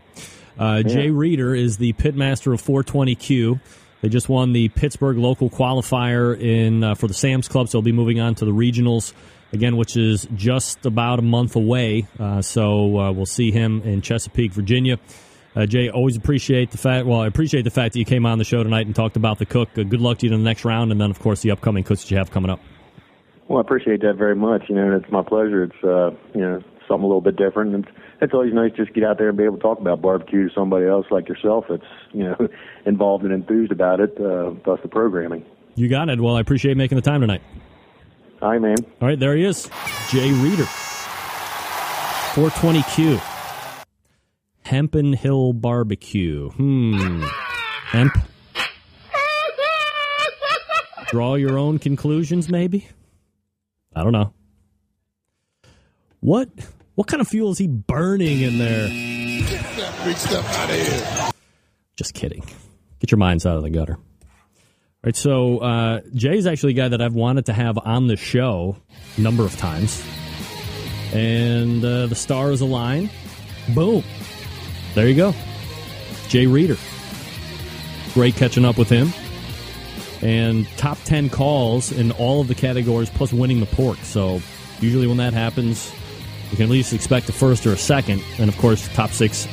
Uh, 0.59 0.83
Yeah. 0.85 0.95
Jay 0.95 1.11
Reeder 1.11 1.55
is 1.55 1.77
the 1.77 1.93
pitmaster 1.95 2.53
of 2.53 2.63
420Q. 2.63 3.61
They 4.03 4.09
just 4.09 4.29
won 4.29 4.53
the 4.53 4.69
Pittsburgh 4.69 5.17
local 5.17 5.49
qualifier 5.51 6.39
in 6.39 6.85
uh, 6.85 6.95
for 6.95 7.09
the 7.09 7.15
Sam's 7.15 7.49
Club, 7.49 7.69
so 7.69 7.79
they'll 7.79 7.83
be 7.83 7.93
moving 7.93 8.21
on 8.21 8.35
to 8.37 8.45
the 8.45 8.53
regionals 8.53 9.13
again, 9.53 9.77
which 9.77 9.97
is 9.97 10.27
just 10.35 10.85
about 10.87 11.19
a 11.19 11.23
month 11.23 11.57
away. 11.57 12.07
Uh, 12.19 12.43
so 12.43 12.99
uh, 12.99 13.13
we'll 13.13 13.27
see 13.27 13.51
him 13.51 13.83
in 13.83 14.03
Chesapeake, 14.03 14.53
Virginia. 14.53 14.99
Uh, 15.55 15.65
Jay, 15.65 15.89
always 15.89 16.17
appreciate 16.17 16.71
the 16.71 16.79
fact. 16.79 17.07
Well, 17.07 17.21
I 17.21 17.27
appreciate 17.27 17.63
the 17.63 17.71
fact 17.71 17.95
that 17.95 17.99
you 17.99 18.05
came 18.05 18.27
on 18.27 18.37
the 18.37 18.45
show 18.45 18.63
tonight 18.63 18.87
and 18.87 18.95
talked 18.95 19.17
about 19.17 19.39
the 19.39 19.47
cook. 19.47 19.71
Uh, 19.77 19.85
good 19.85 20.03
luck 20.03 20.19
to 20.19 20.27
you 20.27 20.33
in 20.35 20.41
the 20.41 20.45
next 20.45 20.67
round, 20.67 20.93
and 20.93 21.01
then 21.01 21.11
of 21.11 21.19
course 21.19 21.41
the 21.41 21.51
upcoming 21.51 21.83
cooks 21.83 22.03
that 22.03 22.11
you 22.11 22.19
have 22.19 22.31
coming 22.31 22.51
up. 22.51 22.61
Well, 23.49 23.59
I 23.59 23.61
appreciate 23.61 24.01
that 24.03 24.17
very 24.17 24.35
much. 24.35 24.65
You 24.69 24.75
know, 24.75 24.97
it's 24.97 25.11
my 25.11 25.23
pleasure. 25.23 25.63
It's 25.65 25.85
uh, 25.85 26.11
you 26.35 26.41
know 26.41 26.63
something 26.89 27.05
a 27.05 27.07
little 27.07 27.21
bit 27.21 27.37
different. 27.37 27.75
It's, 27.75 27.97
it's 28.21 28.35
always 28.35 28.53
nice 28.53 28.73
just 28.77 28.93
get 28.95 29.05
out 29.05 29.19
there 29.19 29.29
and 29.29 29.39
be 29.39 29.45
able 29.45 29.57
to 29.57 29.63
talk 29.63 29.79
about 29.79 30.01
barbecue 30.03 30.49
to 30.49 30.55
somebody 30.55 30.87
else 30.87 31.07
like 31.11 31.29
yourself 31.29 31.67
that's 31.69 31.85
you 32.13 32.25
know 32.25 32.37
involved 32.87 33.25
and 33.25 33.33
enthused 33.33 33.73
about 33.73 34.01
it. 34.01 34.19
Uh, 34.21 34.51
plus 34.65 34.81
the 34.83 34.89
programming. 34.89 35.45
You 35.75 35.89
got 35.89 36.09
it. 36.09 36.21
Well, 36.21 36.37
I 36.37 36.41
appreciate 36.41 36.77
making 36.77 36.97
the 36.97 37.03
time 37.03 37.21
tonight. 37.21 37.43
Hi, 38.41 38.59
man. 38.59 38.77
All 39.01 39.09
right, 39.09 39.19
there 39.19 39.35
he 39.35 39.45
is, 39.45 39.71
Jay 40.11 40.31
Reeder, 40.31 40.65
420Q, 42.35 43.19
Hempen 44.63 45.15
Hill 45.15 45.55
Barbecue. 45.55 46.51
Hmm, 46.51 47.23
hemp. 47.87 48.13
Draw 51.09 51.37
your 51.37 51.57
own 51.57 51.79
conclusions, 51.79 52.51
maybe. 52.51 52.89
I 53.97 54.03
don't 54.03 54.13
know. 54.13 54.33
What 56.21 56.51
what 56.97 57.07
kind 57.07 57.23
of 57.23 57.29
fuel 57.29 57.51
is 57.51 57.59
he 57.59 57.67
burning 57.67 58.43
in 58.43 58.59
there? 58.59 58.89
That 58.89 60.05
big 60.05 60.17
stuff 60.17 60.59
out 60.59 60.71
of 60.71 60.77
here. 60.77 61.31
Just 61.97 62.13
kidding. 62.13 62.45
Get 63.01 63.11
your 63.11 63.19
minds 63.19 63.47
out 63.47 63.57
of 63.57 63.63
the 63.63 63.71
gutter. 63.71 63.95
All 63.95 64.03
right, 65.03 65.17
so 65.17 65.59
uh, 65.59 66.01
Jay's 66.15 66.47
actually 66.47 66.73
a 66.73 66.77
guy 66.77 66.89
that 66.89 67.01
I've 67.01 67.15
wanted 67.15 67.47
to 67.47 67.53
have 67.55 67.79
on 67.79 68.07
the 68.07 68.17
show 68.17 68.77
a 69.17 69.21
number 69.21 69.45
of 69.45 69.57
times. 69.57 70.05
And 71.13 71.83
uh, 71.83 72.07
the 72.07 72.15
stars 72.15 72.61
align. 72.61 73.09
Boom. 73.75 74.03
There 74.95 75.09
you 75.09 75.15
go. 75.15 75.35
Jay 76.29 76.47
Reeder. 76.47 76.77
Great 78.15 78.35
catching 78.35 78.65
up 78.65 78.77
with 78.77 78.89
him. 78.89 79.13
And 80.27 80.67
top 80.77 80.99
10 81.05 81.31
calls 81.31 81.93
in 81.93 82.11
all 82.11 82.41
of 82.41 82.49
the 82.49 82.57
categories, 82.57 83.09
plus 83.09 83.33
winning 83.33 83.61
the 83.61 83.67
pork. 83.67 83.99
So 83.99 84.41
usually 84.81 85.07
when 85.07 85.19
that 85.19 85.35
happens, 85.35 85.93
you 86.51 86.57
can 86.57 86.65
at 86.65 86.71
least 86.71 86.93
expect 86.93 87.29
a 87.29 87.33
first 87.33 87.65
or 87.65 87.73
a 87.73 87.77
second. 87.77 88.25
And 88.41 88.49
of 88.49 88.59
course, 88.59 88.93
top 88.93 89.11
six 89.11 89.47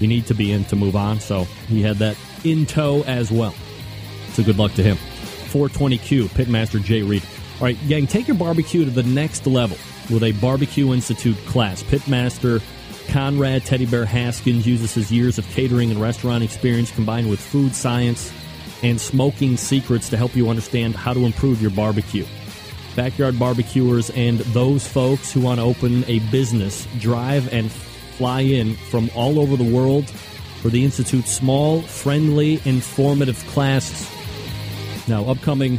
you 0.00 0.08
need 0.08 0.26
to 0.26 0.34
be 0.34 0.50
in 0.50 0.64
to 0.64 0.76
move 0.76 0.96
on. 0.96 1.20
So 1.20 1.44
he 1.68 1.82
had 1.82 1.98
that 1.98 2.16
in 2.42 2.66
tow 2.66 3.04
as 3.06 3.30
well. 3.30 3.54
So 4.32 4.42
good 4.42 4.58
luck 4.58 4.72
to 4.74 4.82
him. 4.82 4.96
420Q, 4.96 6.24
Pitmaster 6.30 6.82
Jay 6.82 7.02
Reed. 7.02 7.22
All 7.60 7.64
right, 7.64 7.78
gang, 7.86 8.08
take 8.08 8.26
your 8.26 8.36
barbecue 8.36 8.84
to 8.84 8.90
the 8.90 9.04
next 9.04 9.46
level 9.46 9.78
with 10.10 10.24
a 10.24 10.32
Barbecue 10.32 10.92
Institute 10.92 11.36
class. 11.46 11.84
Pitmaster 11.84 12.60
Conrad 13.08 13.64
Teddy 13.64 13.86
Bear 13.86 14.04
Haskins 14.04 14.66
uses 14.66 14.94
his 14.94 15.12
years 15.12 15.38
of 15.38 15.48
catering 15.50 15.92
and 15.92 16.00
restaurant 16.00 16.42
experience 16.42 16.90
combined 16.90 17.30
with 17.30 17.40
food 17.40 17.72
science 17.72 18.32
and 18.82 19.00
smoking 19.00 19.56
secrets 19.56 20.08
to 20.10 20.16
help 20.16 20.36
you 20.36 20.48
understand 20.48 20.94
how 20.94 21.12
to 21.12 21.24
improve 21.24 21.60
your 21.60 21.70
barbecue. 21.70 22.26
Backyard 22.96 23.38
barbecuers 23.38 24.10
and 24.10 24.38
those 24.38 24.86
folks 24.86 25.32
who 25.32 25.40
want 25.40 25.60
to 25.60 25.64
open 25.64 26.04
a 26.06 26.18
business 26.30 26.86
drive 26.98 27.52
and 27.52 27.70
fly 27.70 28.40
in 28.40 28.74
from 28.74 29.10
all 29.14 29.38
over 29.38 29.56
the 29.56 29.64
world 29.64 30.08
for 30.60 30.68
the 30.68 30.84
Institute's 30.84 31.30
small, 31.30 31.80
friendly, 31.82 32.60
informative 32.64 33.38
classes. 33.46 34.10
Now, 35.08 35.24
upcoming 35.24 35.78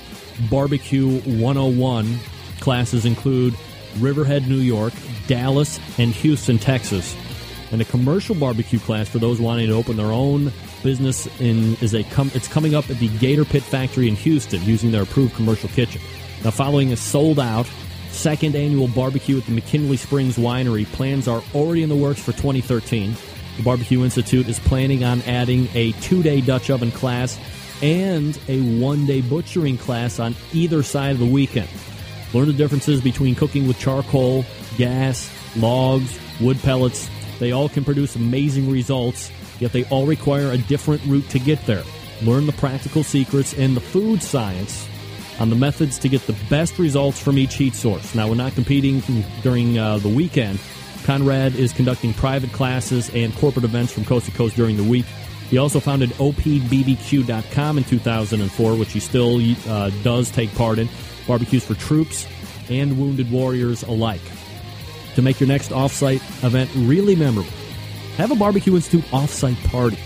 Barbecue 0.50 1.20
101 1.22 2.18
classes 2.62 3.06
include 3.06 3.56
Riverhead, 3.98 4.48
New 4.48 4.60
York, 4.60 4.94
Dallas, 5.28 5.80
and 5.98 6.12
Houston, 6.12 6.58
Texas. 6.58 7.16
And 7.72 7.82
a 7.82 7.86
commercial 7.86 8.36
barbecue 8.36 8.80
class 8.80 9.10
for 9.10 9.20
those 9.20 9.40
wanting 9.40 9.68
to 9.68 9.74
open 9.74 9.98
their 9.98 10.12
own 10.12 10.52
business 10.84 11.28
in 11.40 11.76
is 11.76 11.94
a 11.94 12.04
com- 12.04 12.32
it's 12.34 12.48
coming 12.48 12.76
up 12.76 12.90
at 12.90 12.98
the 12.98 13.08
Gator 13.20 13.46
Pit 13.46 13.64
Factory 13.64 14.08
in 14.08 14.16
Houston 14.16 14.62
using 14.64 14.92
their 14.92 15.04
approved 15.04 15.36
commercial 15.36 15.70
kitchen. 15.70 16.02
Now, 16.44 16.52
following 16.52 16.92
a 16.92 16.98
sold 16.98 17.40
out 17.40 17.70
second 18.12 18.56
annual 18.56 18.88
barbecue 18.88 19.38
at 19.38 19.46
the 19.46 19.52
McKinley 19.52 19.98
Springs 19.98 20.38
Winery, 20.38 20.86
plans 20.86 21.28
are 21.28 21.44
already 21.54 21.84
in 21.84 21.90
the 21.90 21.96
works 21.96 22.20
for 22.20 22.32
2013. 22.32 23.16
The 23.58 23.64
Barbecue 23.64 24.04
Institute 24.04 24.48
is 24.48 24.58
planning 24.60 25.04
on 25.04 25.22
adding 25.24 25.68
a 25.74 25.92
two 25.94 26.24
day 26.24 26.42
Dutch 26.42 26.70
oven 26.70 26.92
class 26.92 27.38
and 27.82 28.40
a 28.48 28.62
one 28.80 29.06
day 29.06 29.22
butchering 29.22 29.78
class 29.78 30.20
on 30.20 30.36
either 30.54 30.84
side 30.84 31.12
of 31.12 31.20
the 31.20 31.26
weekend. 31.26 31.70
Learn 32.34 32.48
the 32.48 32.54
differences 32.54 33.02
between 33.02 33.36
cooking 33.36 33.68
with 33.68 33.80
charcoal, 33.80 34.46
gas, 34.78 35.32
logs, 35.56 36.20
wood 36.40 36.60
pellets. 36.62 37.10
They 37.40 37.52
all 37.52 37.70
can 37.70 37.84
produce 37.84 38.16
amazing 38.16 38.70
results, 38.70 39.32
yet 39.60 39.72
they 39.72 39.86
all 39.86 40.06
require 40.06 40.52
a 40.52 40.58
different 40.58 41.04
route 41.06 41.30
to 41.30 41.40
get 41.40 41.66
there. 41.66 41.84
Learn 42.22 42.46
the 42.46 42.54
practical 42.54 43.04
secrets 43.04 43.54
and 43.54 43.76
the 43.76 43.82
food 43.82 44.22
science 44.22 44.88
on 45.40 45.50
the 45.50 45.56
methods 45.56 45.98
to 46.00 46.10
get 46.10 46.26
the 46.28 46.36
best 46.50 46.78
results 46.80 47.20
from 47.20 47.38
each 47.38 47.56
heat 47.56 47.74
source. 47.74 48.14
Now, 48.14 48.28
we're 48.28 48.36
not 48.36 48.54
competing 48.54 49.02
during 49.42 49.78
uh, 49.78 49.98
the 50.00 50.10
weekend. 50.10 50.60
Conrad 51.04 51.56
is 51.56 51.72
conducting 51.72 52.14
private 52.14 52.52
classes 52.52 53.10
and 53.14 53.34
corporate 53.38 53.66
events 53.66 53.94
from 53.94 54.06
coast 54.06 54.26
to 54.26 54.32
coast 54.32 54.56
during 54.56 54.76
the 54.78 54.84
week. 54.84 55.06
He 55.50 55.58
also 55.58 55.80
founded 55.80 56.10
OPBBQ.com 56.12 57.78
in 57.78 57.84
2004, 57.84 58.76
which 58.76 58.92
he 58.92 59.00
still 59.00 59.40
uh, 59.68 59.90
does 60.04 60.30
take 60.30 60.54
part 60.56 60.78
in. 60.78 60.90
Barbecues 61.26 61.66
for 61.66 61.74
troops 61.76 62.28
and 62.70 63.00
wounded 63.00 63.32
warriors 63.32 63.84
alike. 63.84 64.22
To 65.16 65.22
make 65.22 65.40
your 65.40 65.48
next 65.48 65.72
offsite 65.72 66.22
event 66.44 66.70
really 66.76 67.16
memorable, 67.16 67.52
have 68.20 68.32
a 68.32 68.36
Barbecue 68.36 68.76
Institute 68.76 69.06
offsite 69.06 69.62
party. 69.70 69.98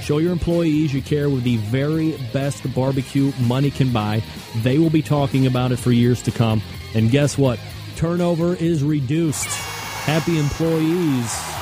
Show 0.00 0.18
your 0.18 0.32
employees 0.32 0.92
you 0.92 1.02
care 1.02 1.30
with 1.30 1.44
the 1.44 1.56
very 1.56 2.16
best 2.32 2.72
barbecue 2.74 3.32
money 3.40 3.70
can 3.70 3.92
buy. 3.92 4.22
They 4.58 4.78
will 4.78 4.90
be 4.90 5.02
talking 5.02 5.46
about 5.46 5.72
it 5.72 5.78
for 5.78 5.90
years 5.90 6.20
to 6.22 6.30
come. 6.30 6.62
And 6.94 7.10
guess 7.10 7.38
what? 7.38 7.58
Turnover 7.96 8.54
is 8.54 8.84
reduced. 8.84 9.46
Happy 9.46 10.38
employees 10.38 11.54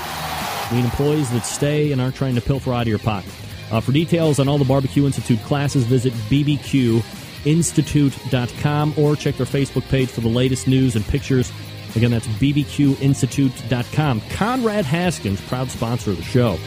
mean 0.73 0.85
employees 0.85 1.31
that 1.31 1.45
stay 1.45 1.93
and 1.93 2.01
aren't 2.01 2.17
trying 2.17 2.35
to 2.35 2.41
pilfer 2.41 2.73
out 2.73 2.83
of 2.83 2.89
your 2.89 2.99
pocket. 2.99 3.31
Uh, 3.71 3.81
for 3.81 3.93
details 3.93 4.41
on 4.41 4.49
all 4.49 4.59
the 4.59 4.65
Barbecue 4.65 5.07
Institute 5.07 5.41
classes, 5.43 5.85
visit 5.85 6.13
bbqinstitute.com 6.13 8.95
or 8.99 9.15
check 9.17 9.37
their 9.37 9.47
Facebook 9.47 9.89
page 9.89 10.11
for 10.11 10.21
the 10.21 10.29
latest 10.29 10.69
news 10.69 10.95
and 10.97 11.07
pictures. 11.07 11.51
Again, 11.95 12.11
that's 12.11 12.27
bbqinstitute.com. 12.27 14.21
Conrad 14.31 14.85
Haskins, 14.85 15.41
proud 15.43 15.71
sponsor 15.71 16.11
of 16.11 16.17
the 16.17 16.23
show. 16.23 16.59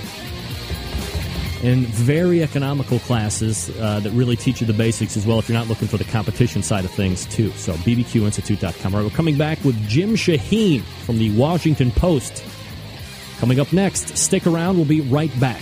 And 1.63 1.88
very 1.88 2.43
economical 2.43 2.99
classes 2.99 3.71
uh, 3.80 3.99
that 4.01 4.11
really 4.11 4.36
teach 4.36 4.61
you 4.61 4.67
the 4.67 4.73
basics 4.73 5.17
as 5.17 5.26
well 5.26 5.39
if 5.39 5.49
you're 5.49 5.57
not 5.57 5.67
looking 5.67 5.88
for 5.88 5.97
the 5.97 6.03
competition 6.03 6.61
side 6.61 6.86
of 6.86 6.91
things, 6.91 7.26
too. 7.26 7.49
So, 7.51 7.73
bbqinstitute.com. 7.73 8.93
All 8.93 9.01
right, 9.01 9.09
we're 9.09 9.15
coming 9.15 9.38
back 9.38 9.63
with 9.63 9.76
Jim 9.88 10.15
Shahin 10.15 10.82
from 10.82 11.17
the 11.17 11.36
Washington 11.36 11.91
Post. 11.91 12.43
Coming 13.39 13.59
up 13.59 13.73
next, 13.73 14.15
stick 14.15 14.45
around. 14.45 14.76
We'll 14.76 14.86
be 14.86 15.01
right 15.01 15.32
back. 15.39 15.61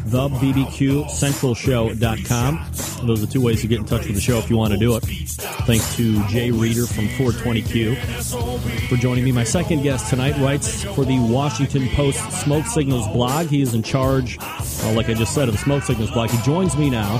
thebbqcentralshow.com. 0.08 3.06
Those 3.06 3.22
are 3.22 3.26
two 3.26 3.40
ways 3.40 3.60
to 3.62 3.68
get 3.68 3.78
in 3.78 3.84
touch 3.84 4.06
with 4.06 4.14
the 4.14 4.20
show 4.20 4.38
if 4.38 4.50
you 4.50 4.56
want 4.56 4.72
to 4.72 4.78
do 4.78 4.96
it. 4.96 5.00
Thanks 5.00 5.96
to 5.96 6.26
Jay 6.28 6.50
Reeder 6.50 6.86
from 6.86 7.08
420Q 7.08 8.88
for 8.88 8.96
joining 8.96 9.24
me. 9.24 9.32
My 9.32 9.44
second 9.44 9.82
guest 9.82 10.10
tonight 10.10 10.36
writes 10.38 10.82
for 10.82 11.04
the 11.04 11.18
Washington 11.18 11.88
Post 11.90 12.18
Smoke 12.42 12.66
Signals 12.66 13.06
blog. 13.08 13.48
He 13.48 13.62
is 13.62 13.74
in 13.74 13.82
charge, 13.82 14.38
uh, 14.40 14.92
like 14.94 15.08
I 15.08 15.14
just 15.14 15.34
said, 15.34 15.48
of 15.48 15.54
the 15.54 15.60
Smoke 15.60 15.84
Signals 15.84 16.10
blog. 16.10 16.30
He 16.30 16.38
joins 16.42 16.76
me 16.76 16.90
now 16.90 17.18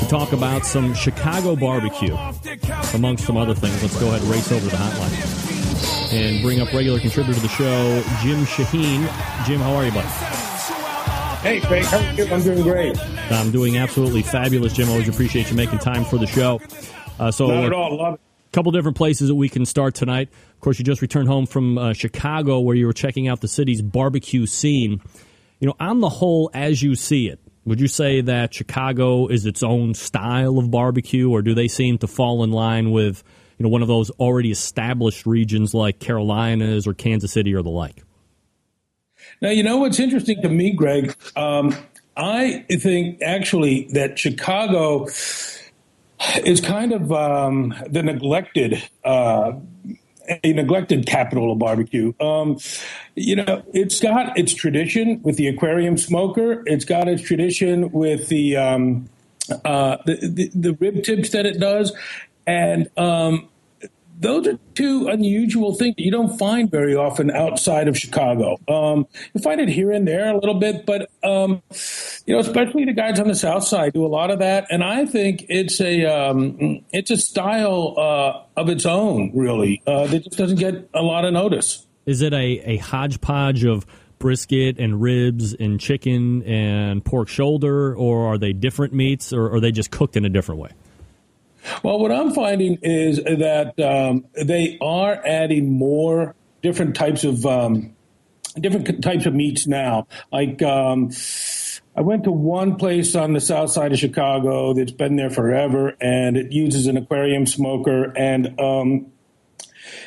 to 0.00 0.08
talk 0.08 0.32
about 0.32 0.64
some 0.64 0.94
Chicago 0.94 1.56
barbecue, 1.56 2.16
amongst 2.94 3.24
some 3.24 3.36
other 3.36 3.54
things. 3.54 3.82
Let's 3.82 3.98
go 3.98 4.08
ahead 4.08 4.22
and 4.22 4.30
race 4.30 4.50
over 4.52 4.66
the 4.66 4.76
hotline 4.76 5.42
and 6.12 6.42
bring 6.42 6.60
up 6.60 6.72
regular 6.72 7.00
contributor 7.00 7.34
to 7.34 7.40
the 7.40 7.48
show, 7.48 8.02
Jim 8.22 8.44
Shahin. 8.44 9.08
Jim, 9.46 9.60
how 9.60 9.74
are 9.74 9.86
you, 9.86 9.92
buddy? 9.92 10.31
Hey, 11.42 11.60
Craig, 11.60 11.84
how 11.86 11.98
are 11.98 12.12
you? 12.12 12.24
I'm 12.26 12.40
doing 12.40 12.62
great. 12.62 12.96
I'm 13.32 13.50
doing 13.50 13.76
absolutely 13.76 14.22
fabulous, 14.22 14.74
Jim. 14.74 14.86
I 14.86 14.92
always 14.92 15.08
appreciate 15.08 15.50
you 15.50 15.56
making 15.56 15.80
time 15.80 16.04
for 16.04 16.16
the 16.16 16.28
show. 16.28 16.60
Uh, 17.18 17.32
so, 17.32 17.48
not 17.48 17.64
at 17.64 17.72
all. 17.72 17.96
Love 17.96 18.14
it. 18.14 18.20
A 18.20 18.50
couple 18.52 18.70
different 18.70 18.96
places 18.96 19.26
that 19.26 19.34
we 19.34 19.48
can 19.48 19.66
start 19.66 19.96
tonight. 19.96 20.28
Of 20.54 20.60
course, 20.60 20.78
you 20.78 20.84
just 20.84 21.02
returned 21.02 21.26
home 21.26 21.46
from 21.46 21.78
uh, 21.78 21.94
Chicago, 21.94 22.60
where 22.60 22.76
you 22.76 22.86
were 22.86 22.92
checking 22.92 23.26
out 23.26 23.40
the 23.40 23.48
city's 23.48 23.82
barbecue 23.82 24.46
scene. 24.46 25.02
You 25.58 25.66
know, 25.66 25.74
on 25.80 25.98
the 25.98 26.08
whole, 26.08 26.48
as 26.54 26.80
you 26.80 26.94
see 26.94 27.26
it, 27.26 27.40
would 27.64 27.80
you 27.80 27.88
say 27.88 28.20
that 28.20 28.54
Chicago 28.54 29.26
is 29.26 29.44
its 29.44 29.64
own 29.64 29.94
style 29.94 30.58
of 30.58 30.70
barbecue, 30.70 31.28
or 31.28 31.42
do 31.42 31.54
they 31.54 31.66
seem 31.66 31.98
to 31.98 32.06
fall 32.06 32.44
in 32.44 32.52
line 32.52 32.92
with 32.92 33.24
you 33.58 33.64
know 33.64 33.68
one 33.68 33.82
of 33.82 33.88
those 33.88 34.10
already 34.10 34.52
established 34.52 35.26
regions 35.26 35.74
like 35.74 35.98
Carolinas 35.98 36.86
or 36.86 36.94
Kansas 36.94 37.32
City 37.32 37.52
or 37.52 37.62
the 37.62 37.68
like? 37.68 38.04
Now, 39.42 39.50
you 39.50 39.64
know 39.64 39.78
what's 39.78 39.98
interesting 39.98 40.40
to 40.42 40.48
me, 40.48 40.70
Greg. 40.70 41.16
Um, 41.34 41.74
I 42.16 42.64
think 42.70 43.20
actually 43.22 43.88
that 43.92 44.16
Chicago 44.16 45.08
is 46.44 46.60
kind 46.60 46.92
of 46.92 47.10
um, 47.10 47.74
the 47.90 48.04
neglected. 48.04 48.82
Uh, 49.04 49.54
a 50.44 50.52
neglected 50.52 51.04
capital 51.04 51.50
of 51.50 51.58
barbecue. 51.58 52.12
Um, 52.20 52.56
you 53.16 53.34
know, 53.34 53.64
it's 53.74 53.98
got 53.98 54.38
its 54.38 54.54
tradition 54.54 55.20
with 55.24 55.36
the 55.36 55.48
aquarium 55.48 55.98
smoker. 55.98 56.62
It's 56.64 56.84
got 56.84 57.08
its 57.08 57.22
tradition 57.22 57.90
with 57.90 58.28
the 58.28 58.56
um, 58.56 59.08
uh, 59.64 59.96
the, 60.06 60.14
the, 60.22 60.50
the, 60.54 60.72
rib 60.74 61.02
tips 61.02 61.30
that 61.30 61.44
it 61.44 61.58
does, 61.58 61.92
and 62.46 62.88
um, 62.96 63.48
those 64.22 64.46
are 64.46 64.58
two 64.74 65.08
unusual 65.08 65.74
things 65.74 65.96
that 65.96 66.02
you 66.02 66.10
don't 66.10 66.38
find 66.38 66.70
very 66.70 66.94
often 66.94 67.30
outside 67.30 67.88
of 67.88 67.98
Chicago. 67.98 68.56
Um, 68.68 69.06
you 69.34 69.42
find 69.42 69.60
it 69.60 69.68
here 69.68 69.90
and 69.90 70.06
there 70.06 70.30
a 70.30 70.38
little 70.38 70.54
bit, 70.54 70.86
but 70.86 71.10
um, 71.24 71.62
you 72.24 72.34
know, 72.34 72.38
especially 72.38 72.84
the 72.84 72.92
guys 72.92 73.18
on 73.18 73.28
the 73.28 73.34
South 73.34 73.64
Side 73.64 73.92
do 73.92 74.06
a 74.06 74.08
lot 74.08 74.30
of 74.30 74.38
that, 74.38 74.66
and 74.70 74.82
I 74.82 75.06
think 75.06 75.46
it's 75.48 75.80
a 75.80 76.06
um, 76.06 76.84
it's 76.92 77.10
a 77.10 77.16
style 77.16 77.94
uh, 77.98 78.60
of 78.60 78.68
its 78.68 78.86
own, 78.86 79.32
really, 79.34 79.82
uh, 79.86 80.06
that 80.06 80.24
just 80.24 80.38
doesn't 80.38 80.58
get 80.58 80.88
a 80.94 81.02
lot 81.02 81.24
of 81.24 81.32
notice. 81.32 81.86
Is 82.06 82.22
it 82.22 82.32
a, 82.32 82.60
a 82.64 82.76
hodgepodge 82.78 83.64
of 83.64 83.86
brisket 84.18 84.78
and 84.78 85.02
ribs 85.02 85.52
and 85.54 85.80
chicken 85.80 86.44
and 86.44 87.04
pork 87.04 87.28
shoulder, 87.28 87.94
or 87.96 88.26
are 88.34 88.38
they 88.38 88.52
different 88.52 88.94
meats, 88.94 89.32
or 89.32 89.52
are 89.52 89.60
they 89.60 89.72
just 89.72 89.90
cooked 89.90 90.16
in 90.16 90.24
a 90.24 90.28
different 90.28 90.60
way? 90.60 90.70
Well, 91.82 91.98
what 91.98 92.12
I'm 92.12 92.32
finding 92.32 92.78
is 92.82 93.18
that 93.18 93.78
um, 93.80 94.24
they 94.34 94.78
are 94.80 95.20
adding 95.24 95.72
more 95.72 96.34
different 96.62 96.94
types 96.94 97.24
of 97.24 97.44
um, 97.44 97.94
different 98.58 99.02
types 99.02 99.26
of 99.26 99.34
meats 99.34 99.66
now. 99.66 100.06
Like 100.30 100.62
um, 100.62 101.10
I 101.96 102.00
went 102.00 102.24
to 102.24 102.32
one 102.32 102.76
place 102.76 103.14
on 103.14 103.32
the 103.32 103.40
south 103.40 103.70
side 103.70 103.92
of 103.92 103.98
Chicago 103.98 104.74
that's 104.74 104.92
been 104.92 105.16
there 105.16 105.30
forever, 105.30 105.96
and 106.00 106.36
it 106.36 106.52
uses 106.52 106.86
an 106.86 106.96
aquarium 106.96 107.46
smoker 107.46 108.12
and 108.16 108.58
um, 108.58 109.12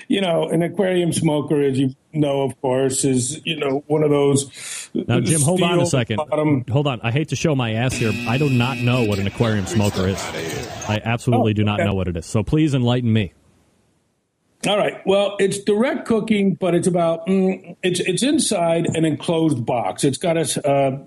you 0.07 0.21
know, 0.21 0.47
an 0.49 0.61
aquarium 0.61 1.11
smoker, 1.11 1.61
as 1.61 1.77
you 1.79 1.95
know, 2.13 2.41
of 2.41 2.59
course, 2.61 3.03
is 3.03 3.41
you 3.45 3.57
know 3.57 3.83
one 3.87 4.03
of 4.03 4.09
those. 4.09 4.84
Now, 5.07 5.19
Jim, 5.19 5.41
hold 5.41 5.61
on 5.61 5.79
a 5.79 5.85
second. 5.85 6.17
Bottom. 6.17 6.63
Hold 6.69 6.87
on. 6.87 7.01
I 7.01 7.11
hate 7.11 7.29
to 7.29 7.35
show 7.35 7.55
my 7.55 7.73
ass 7.73 7.93
here. 7.93 8.11
I 8.27 8.37
do 8.37 8.49
not 8.49 8.77
know 8.77 9.03
what 9.03 9.19
an 9.19 9.27
aquarium 9.27 9.65
smoker 9.65 10.07
is. 10.07 10.21
I 10.87 11.01
absolutely 11.03 11.51
oh, 11.51 11.53
do 11.53 11.63
not 11.63 11.79
okay. 11.79 11.89
know 11.89 11.95
what 11.95 12.07
it 12.07 12.15
is. 12.15 12.25
So 12.25 12.43
please 12.43 12.73
enlighten 12.73 13.11
me. 13.11 13.33
All 14.67 14.77
right. 14.77 15.05
Well, 15.05 15.35
it's 15.39 15.59
direct 15.59 16.07
cooking, 16.07 16.55
but 16.55 16.73
it's 16.73 16.87
about 16.87 17.27
mm, 17.27 17.75
it's 17.83 17.99
it's 17.99 18.23
inside 18.23 18.87
an 18.95 19.05
enclosed 19.05 19.63
box. 19.65 20.03
It's 20.03 20.17
got 20.17 20.37
a 20.37 20.67
uh, 20.67 20.99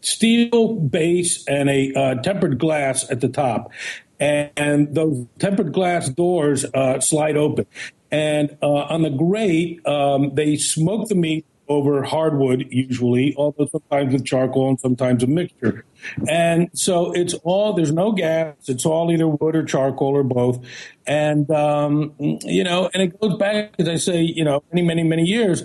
steel 0.00 0.74
base 0.76 1.46
and 1.46 1.68
a 1.68 1.92
uh, 1.94 2.14
tempered 2.22 2.58
glass 2.58 3.10
at 3.10 3.20
the 3.20 3.28
top, 3.28 3.70
and 4.18 4.94
those 4.94 5.26
tempered 5.38 5.72
glass 5.72 6.08
doors 6.08 6.64
uh, 6.72 7.00
slide 7.00 7.36
open. 7.36 7.66
And 8.10 8.56
uh, 8.62 8.66
on 8.66 9.02
the 9.02 9.10
grate, 9.10 9.86
um, 9.86 10.34
they 10.34 10.56
smoke 10.56 11.08
the 11.08 11.14
meat 11.14 11.44
over 11.72 12.02
hardwood, 12.02 12.66
usually, 12.70 13.34
although 13.36 13.66
sometimes 13.66 14.12
with 14.12 14.24
charcoal 14.24 14.68
and 14.68 14.80
sometimes 14.80 15.22
a 15.22 15.26
mixture. 15.26 15.84
And 16.28 16.70
so 16.74 17.12
it's 17.12 17.34
all, 17.44 17.72
there's 17.72 17.92
no 17.92 18.12
gas. 18.12 18.54
It's 18.66 18.84
all 18.86 19.10
either 19.10 19.28
wood 19.28 19.56
or 19.56 19.64
charcoal 19.64 20.16
or 20.16 20.22
both. 20.22 20.64
And, 21.06 21.50
um, 21.50 22.14
you 22.18 22.64
know, 22.64 22.90
and 22.92 23.02
it 23.02 23.20
goes 23.20 23.36
back, 23.38 23.74
as 23.78 23.88
I 23.88 23.96
say, 23.96 24.20
you 24.22 24.44
know, 24.44 24.62
many, 24.72 24.86
many, 24.86 25.02
many 25.02 25.24
years. 25.24 25.64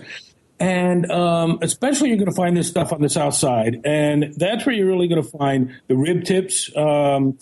And 0.60 1.10
um, 1.12 1.60
especially, 1.62 2.10
you're 2.10 2.18
going 2.18 2.32
to 2.32 2.36
find 2.36 2.58
this 2.58 2.68
stuff 2.68 2.92
on 2.92 3.02
the 3.02 3.10
south 3.10 3.36
side, 3.36 3.80
and 3.86 4.34
that's 4.38 4.66
where 4.66 4.74
you're 4.74 4.88
really 4.88 5.08
going 5.08 5.22
to 5.22 5.38
find 5.38 5.80
the 5.88 5.96
rib 5.96 6.24
tips 6.24 6.76
um, 6.76 7.38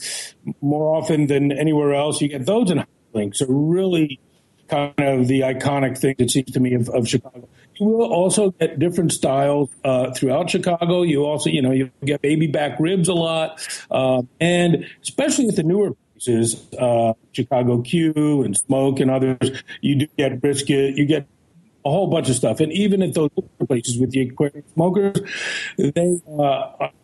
more 0.60 0.98
often 0.98 1.28
than 1.28 1.54
anywhere 1.54 1.94
else. 1.94 2.20
You 2.20 2.28
get 2.28 2.46
those 2.46 2.72
in 2.72 2.84
links 3.14 3.42
are 3.42 3.48
really 3.48 4.20
kind 4.68 4.94
of 5.00 5.28
the 5.28 5.42
iconic 5.42 5.98
thing 5.98 6.16
it 6.18 6.30
seems 6.30 6.52
to 6.52 6.60
me 6.60 6.74
of, 6.74 6.90
of 6.90 7.08
Chicago. 7.08 7.48
You 7.78 7.88
will 7.88 8.14
also 8.14 8.52
get 8.52 8.80
different 8.80 9.12
styles 9.12 9.70
uh, 9.84 10.12
throughout 10.12 10.50
Chicago. 10.50 11.04
You 11.04 11.26
also, 11.26 11.50
you 11.50 11.62
know, 11.62 11.72
you 11.72 11.92
get 12.04 12.22
baby 12.22 12.48
back 12.48 12.80
ribs 12.80 13.10
a 13.10 13.14
lot, 13.14 13.60
uh, 13.92 14.22
and 14.40 14.86
especially 15.02 15.50
at 15.50 15.56
the 15.56 15.64
newer 15.64 15.92
places, 16.14 16.74
uh, 16.80 17.14
Chicago 17.34 17.82
Q 17.82 18.44
and 18.44 18.56
Smoque 18.56 19.00
and 19.02 19.12
others, 19.12 19.64
you 19.82 19.96
do 19.96 20.08
get 20.18 20.40
brisket. 20.40 20.96
You 20.96 21.06
get 21.06 21.28
a 21.86 21.90
whole 21.90 22.08
bunch 22.08 22.30
of 22.30 22.36
stuff. 22.36 22.60
And 22.60 22.72
even 22.74 23.04
at 23.04 23.14
those 23.14 23.30
places 23.68 24.00
with 24.00 24.10
the 24.12 24.22
aquarium 24.22 24.64
smokers, 24.74 25.18
they 25.78 26.20
uh, 26.28 26.42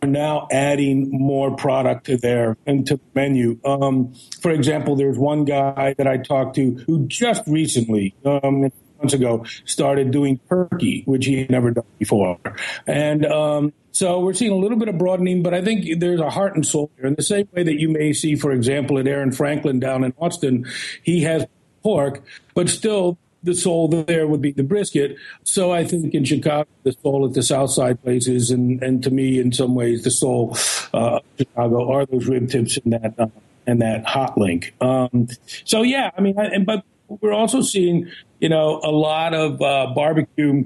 are 0.02 0.08
now 0.08 0.48
adding 0.50 1.08
more 1.10 1.54
product 1.54 2.06
to 2.06 2.16
their 2.16 2.56
into 2.66 2.96
the 2.96 3.02
menu. 3.14 3.60
Um, 3.64 4.12
for 4.40 4.50
example, 4.50 4.96
there's 4.96 5.18
one 5.18 5.44
guy 5.44 5.94
that 5.98 6.08
I 6.08 6.16
talked 6.16 6.56
to 6.56 6.74
who 6.86 7.06
just 7.06 7.46
recently, 7.46 8.14
um, 8.24 8.72
months 9.02 9.14
ago, 9.14 9.44
started 9.64 10.10
doing 10.10 10.40
turkey, 10.48 11.02
which 11.04 11.26
he 11.26 11.40
had 11.40 11.50
never 11.50 11.70
done 11.70 11.84
before. 11.98 12.38
And 12.86 13.26
um, 13.26 13.72
so 13.90 14.20
we're 14.20 14.32
seeing 14.34 14.52
a 14.52 14.56
little 14.56 14.78
bit 14.78 14.88
of 14.88 14.96
broadening, 14.96 15.42
but 15.42 15.52
I 15.52 15.62
think 15.62 16.00
there's 16.00 16.20
a 16.20 16.30
heart 16.30 16.54
and 16.54 16.66
soul 16.66 16.90
here. 16.96 17.06
In 17.06 17.14
the 17.14 17.22
same 17.22 17.48
way 17.52 17.62
that 17.62 17.78
you 17.80 17.88
may 17.88 18.12
see, 18.12 18.36
for 18.36 18.52
example, 18.52 18.98
at 18.98 19.06
Aaron 19.06 19.32
Franklin 19.32 19.80
down 19.80 20.04
in 20.04 20.14
Austin, 20.18 20.66
he 21.02 21.22
has 21.22 21.46
pork, 21.82 22.22
but 22.54 22.68
still 22.68 23.18
the 23.42 23.54
soul 23.54 23.88
there 23.88 24.26
would 24.26 24.40
be 24.40 24.52
the 24.52 24.62
brisket. 24.62 25.16
So 25.42 25.72
I 25.72 25.84
think 25.84 26.14
in 26.14 26.24
Chicago, 26.24 26.68
the 26.84 26.92
soul 26.92 27.26
at 27.26 27.34
the 27.34 27.42
South 27.42 27.70
Side 27.70 28.00
places, 28.02 28.50
and, 28.50 28.80
and 28.82 29.02
to 29.02 29.10
me, 29.10 29.40
in 29.40 29.52
some 29.52 29.74
ways, 29.74 30.04
the 30.04 30.12
soul 30.12 30.56
uh, 30.94 31.16
of 31.16 31.22
Chicago 31.36 31.92
are 31.92 32.06
those 32.06 32.26
rib 32.26 32.48
tips 32.48 32.78
and 32.78 32.92
that 32.92 33.14
uh, 33.18 33.26
and 33.66 33.80
that 33.80 34.04
hot 34.06 34.38
link. 34.38 34.74
Um, 34.80 35.28
so 35.64 35.82
yeah, 35.82 36.10
I 36.16 36.20
mean, 36.20 36.34
and 36.38 36.66
but 36.66 36.84
we're 37.20 37.32
also 37.32 37.60
seeing 37.60 38.10
you 38.40 38.48
know 38.48 38.80
a 38.82 38.90
lot 38.90 39.34
of 39.34 39.60
uh, 39.60 39.92
barbecue 39.94 40.64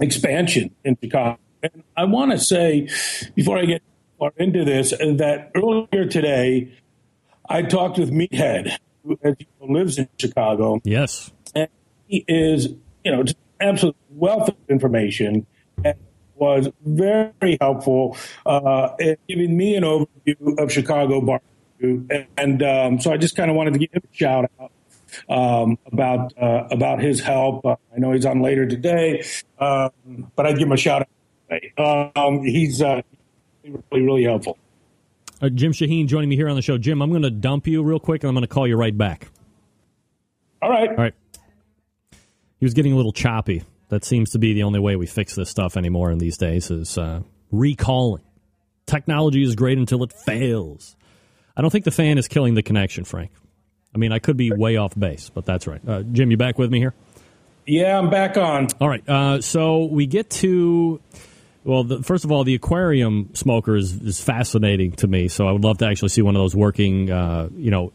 expansion 0.00 0.74
in 0.84 0.96
Chicago. 1.02 1.38
And 1.62 1.82
I 1.96 2.04
want 2.04 2.32
to 2.32 2.38
say 2.38 2.88
before 3.34 3.58
I 3.58 3.64
get 3.64 3.82
far 4.18 4.32
into 4.36 4.64
this 4.64 4.90
that 4.90 5.50
earlier 5.54 6.06
today 6.06 6.72
I 7.48 7.62
talked 7.62 7.98
with 7.98 8.10
Meathead, 8.10 8.76
who 9.04 9.18
lives 9.60 9.98
in 9.98 10.08
Chicago. 10.18 10.80
Yes 10.84 11.32
And 11.54 11.68
he 12.06 12.24
is, 12.28 12.68
you 13.04 13.12
know, 13.12 13.24
absolute 13.60 13.96
wealth 14.10 14.48
of 14.48 14.56
information 14.68 15.46
and 15.84 15.96
was 16.34 16.68
very 16.84 17.58
helpful 17.60 18.16
uh, 18.46 18.90
in 18.98 19.16
giving 19.28 19.56
me 19.56 19.74
an 19.74 19.82
overview 19.82 20.58
of 20.58 20.70
Chicago 20.70 21.20
barbecue. 21.20 22.06
and, 22.10 22.26
and 22.36 22.62
um, 22.62 23.00
so 23.00 23.12
I 23.12 23.16
just 23.16 23.34
kind 23.34 23.50
of 23.50 23.56
wanted 23.56 23.72
to 23.72 23.78
give 23.80 23.90
him 23.92 24.02
a 24.04 24.16
shout 24.16 24.50
out 24.60 24.70
um, 25.28 25.78
about 25.86 26.32
uh, 26.40 26.68
about 26.70 27.00
his 27.00 27.20
help. 27.20 27.64
Uh, 27.64 27.76
I 27.94 27.98
know 27.98 28.12
he's 28.12 28.26
on 28.26 28.42
later 28.42 28.66
today, 28.66 29.24
um, 29.58 29.90
but 30.36 30.46
I'd 30.46 30.58
give 30.58 30.68
him 30.68 30.72
a 30.72 30.76
shout 30.76 31.08
out. 31.50 32.12
Um, 32.16 32.42
he's 32.42 32.82
uh, 32.82 33.02
really 33.64 34.04
really 34.04 34.24
helpful. 34.24 34.58
Uh, 35.40 35.48
Jim 35.48 35.72
Shahin 35.72 36.08
joining 36.08 36.28
me 36.28 36.36
here 36.36 36.48
on 36.48 36.56
the 36.56 36.62
show. 36.62 36.78
Jim, 36.78 37.00
I'm 37.00 37.10
going 37.10 37.22
to 37.22 37.30
dump 37.30 37.66
you 37.66 37.82
real 37.82 38.00
quick, 38.00 38.22
and 38.22 38.28
I'm 38.28 38.34
going 38.34 38.42
to 38.42 38.52
call 38.52 38.66
you 38.66 38.76
right 38.76 38.96
back. 38.96 39.28
All 40.60 40.70
right. 40.70 40.88
All 40.88 40.96
right. 40.96 41.14
He 42.58 42.66
was 42.66 42.74
getting 42.74 42.92
a 42.92 42.96
little 42.96 43.12
choppy. 43.12 43.62
That 43.88 44.04
seems 44.04 44.30
to 44.30 44.38
be 44.38 44.52
the 44.52 44.64
only 44.64 44.80
way 44.80 44.96
we 44.96 45.06
fix 45.06 45.34
this 45.34 45.48
stuff 45.48 45.76
anymore 45.76 46.10
in 46.10 46.18
these 46.18 46.36
days 46.36 46.70
is 46.70 46.98
uh, 46.98 47.22
recalling. 47.50 48.24
Technology 48.86 49.42
is 49.42 49.54
great 49.54 49.78
until 49.78 50.02
it 50.02 50.12
fails. 50.12 50.96
I 51.56 51.62
don't 51.62 51.70
think 51.70 51.84
the 51.84 51.90
fan 51.90 52.18
is 52.18 52.28
killing 52.28 52.54
the 52.54 52.62
connection, 52.62 53.04
Frank. 53.04 53.30
I 53.94 53.98
mean, 53.98 54.12
I 54.12 54.18
could 54.18 54.36
be 54.36 54.52
way 54.52 54.76
off 54.76 54.98
base, 54.98 55.30
but 55.30 55.44
that's 55.44 55.66
right. 55.66 55.80
Uh, 55.86 56.02
Jim, 56.02 56.30
you 56.30 56.36
back 56.36 56.58
with 56.58 56.70
me 56.70 56.78
here? 56.78 56.94
Yeah, 57.66 57.98
I'm 57.98 58.10
back 58.10 58.36
on. 58.36 58.68
All 58.80 58.88
right. 58.88 59.06
Uh, 59.08 59.40
so 59.40 59.84
we 59.84 60.06
get 60.06 60.30
to, 60.30 61.00
well, 61.64 61.84
the, 61.84 62.02
first 62.02 62.24
of 62.24 62.32
all, 62.32 62.44
the 62.44 62.54
aquarium 62.54 63.30
smoker 63.34 63.76
is, 63.76 63.92
is 64.00 64.20
fascinating 64.20 64.92
to 64.92 65.06
me. 65.06 65.28
So 65.28 65.46
I 65.46 65.52
would 65.52 65.64
love 65.64 65.78
to 65.78 65.86
actually 65.86 66.08
see 66.10 66.22
one 66.22 66.34
of 66.34 66.40
those 66.40 66.56
working, 66.56 67.10
uh, 67.10 67.48
you 67.56 67.70
know, 67.70 67.92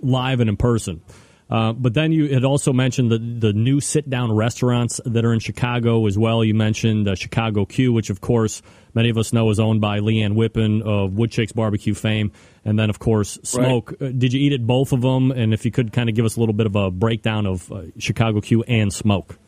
live 0.00 0.40
and 0.40 0.48
in 0.48 0.56
person. 0.56 1.02
Uh, 1.50 1.72
but 1.72 1.92
then 1.92 2.10
you 2.10 2.32
had 2.32 2.44
also 2.44 2.72
mentioned 2.72 3.10
the 3.10 3.18
the 3.18 3.52
new 3.52 3.78
sit 3.78 4.08
down 4.08 4.32
restaurants 4.32 4.98
that 5.04 5.24
are 5.26 5.32
in 5.32 5.40
Chicago 5.40 6.06
as 6.06 6.16
well. 6.16 6.42
You 6.42 6.54
mentioned 6.54 7.06
uh, 7.06 7.14
Chicago 7.14 7.66
Q, 7.66 7.92
which 7.92 8.08
of 8.08 8.20
course 8.20 8.62
many 8.94 9.10
of 9.10 9.18
us 9.18 9.32
know 9.32 9.50
is 9.50 9.60
owned 9.60 9.80
by 9.80 9.98
Lee 9.98 10.22
Ann 10.22 10.34
Whippen 10.34 10.82
of 10.82 11.12
Wood 11.12 11.30
Chick's 11.30 11.52
Barbecue 11.52 11.92
fame, 11.92 12.32
and 12.64 12.78
then 12.78 12.90
of 12.90 12.98
course 12.98 13.38
Smoque. 13.42 13.92
Right. 14.00 14.08
Uh, 14.08 14.12
did 14.12 14.32
you 14.32 14.40
eat 14.40 14.52
at 14.52 14.66
both 14.66 14.92
of 14.92 15.02
them? 15.02 15.30
And 15.30 15.52
if 15.52 15.64
you 15.64 15.70
could 15.70 15.92
kind 15.92 16.08
of 16.08 16.14
give 16.14 16.24
us 16.24 16.36
a 16.36 16.40
little 16.40 16.54
bit 16.54 16.66
of 16.66 16.76
a 16.76 16.90
breakdown 16.90 17.46
of 17.46 17.70
uh, 17.70 17.82
Chicago 17.98 18.40
Q 18.40 18.62
and 18.64 18.92
Smoque. 18.92 19.38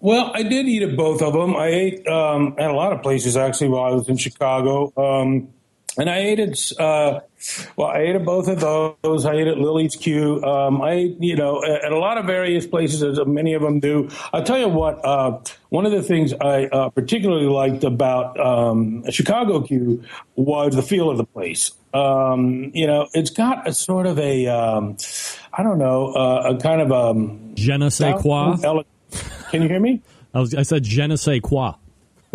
Well, 0.00 0.30
I 0.34 0.42
did 0.42 0.66
eat 0.68 0.82
at 0.82 0.96
both 0.96 1.22
of 1.22 1.32
them. 1.32 1.56
I 1.56 1.68
ate 1.68 2.06
um, 2.06 2.54
at 2.58 2.70
a 2.70 2.74
lot 2.74 2.92
of 2.92 3.02
places 3.02 3.36
actually 3.36 3.68
while 3.68 3.92
I 3.92 3.94
was 3.94 4.08
in 4.08 4.16
Chicago. 4.16 4.92
Um, 4.96 5.48
and 5.98 6.10
I 6.10 6.18
ate 6.18 6.40
at, 6.40 6.72
uh, 6.78 7.20
well, 7.76 7.88
I 7.88 8.00
ate 8.00 8.16
at 8.16 8.24
both 8.24 8.48
of 8.48 8.60
those. 8.60 9.24
I 9.24 9.32
ate 9.32 9.46
at 9.46 9.56
Lillie's 9.56 9.96
Q. 9.96 10.44
Um, 10.44 10.82
I 10.82 10.92
ate, 10.92 11.16
you 11.20 11.36
know, 11.36 11.64
at 11.64 11.90
a 11.90 11.98
lot 11.98 12.18
of 12.18 12.26
various 12.26 12.66
places, 12.66 13.02
as 13.02 13.18
many 13.26 13.54
of 13.54 13.62
them 13.62 13.80
do. 13.80 14.10
I'll 14.32 14.44
tell 14.44 14.58
you 14.58 14.68
what, 14.68 15.02
uh, 15.02 15.40
one 15.70 15.86
of 15.86 15.92
the 15.92 16.02
things 16.02 16.34
I 16.34 16.64
uh, 16.66 16.90
particularly 16.90 17.46
liked 17.46 17.82
about 17.82 18.38
um, 18.38 19.10
Chicago 19.10 19.62
Q 19.62 20.04
was 20.34 20.74
the 20.76 20.82
feel 20.82 21.10
of 21.10 21.16
the 21.16 21.24
place. 21.24 21.72
Um, 21.96 22.70
you 22.74 22.86
know, 22.86 23.08
it's 23.14 23.30
got 23.30 23.66
a 23.68 23.72
sort 23.72 24.06
of 24.06 24.18
a, 24.18 24.46
um, 24.46 24.96
I 25.52 25.62
don't 25.62 25.78
know, 25.78 26.12
uh, 26.12 26.54
a 26.54 26.60
kind 26.60 26.80
of 26.80 26.90
a. 26.90 27.10
Um, 27.10 27.54
je 27.56 27.76
ne 27.76 27.88
sais 27.88 28.14
quoi. 28.20 28.56
Can 29.50 29.62
you 29.62 29.68
hear 29.68 29.80
me? 29.80 30.02
I, 30.34 30.40
was, 30.40 30.54
I 30.54 30.62
said 30.62 30.84
je 30.84 31.06
ne 31.06 31.16
sais 31.16 31.40
quoi 31.40 31.78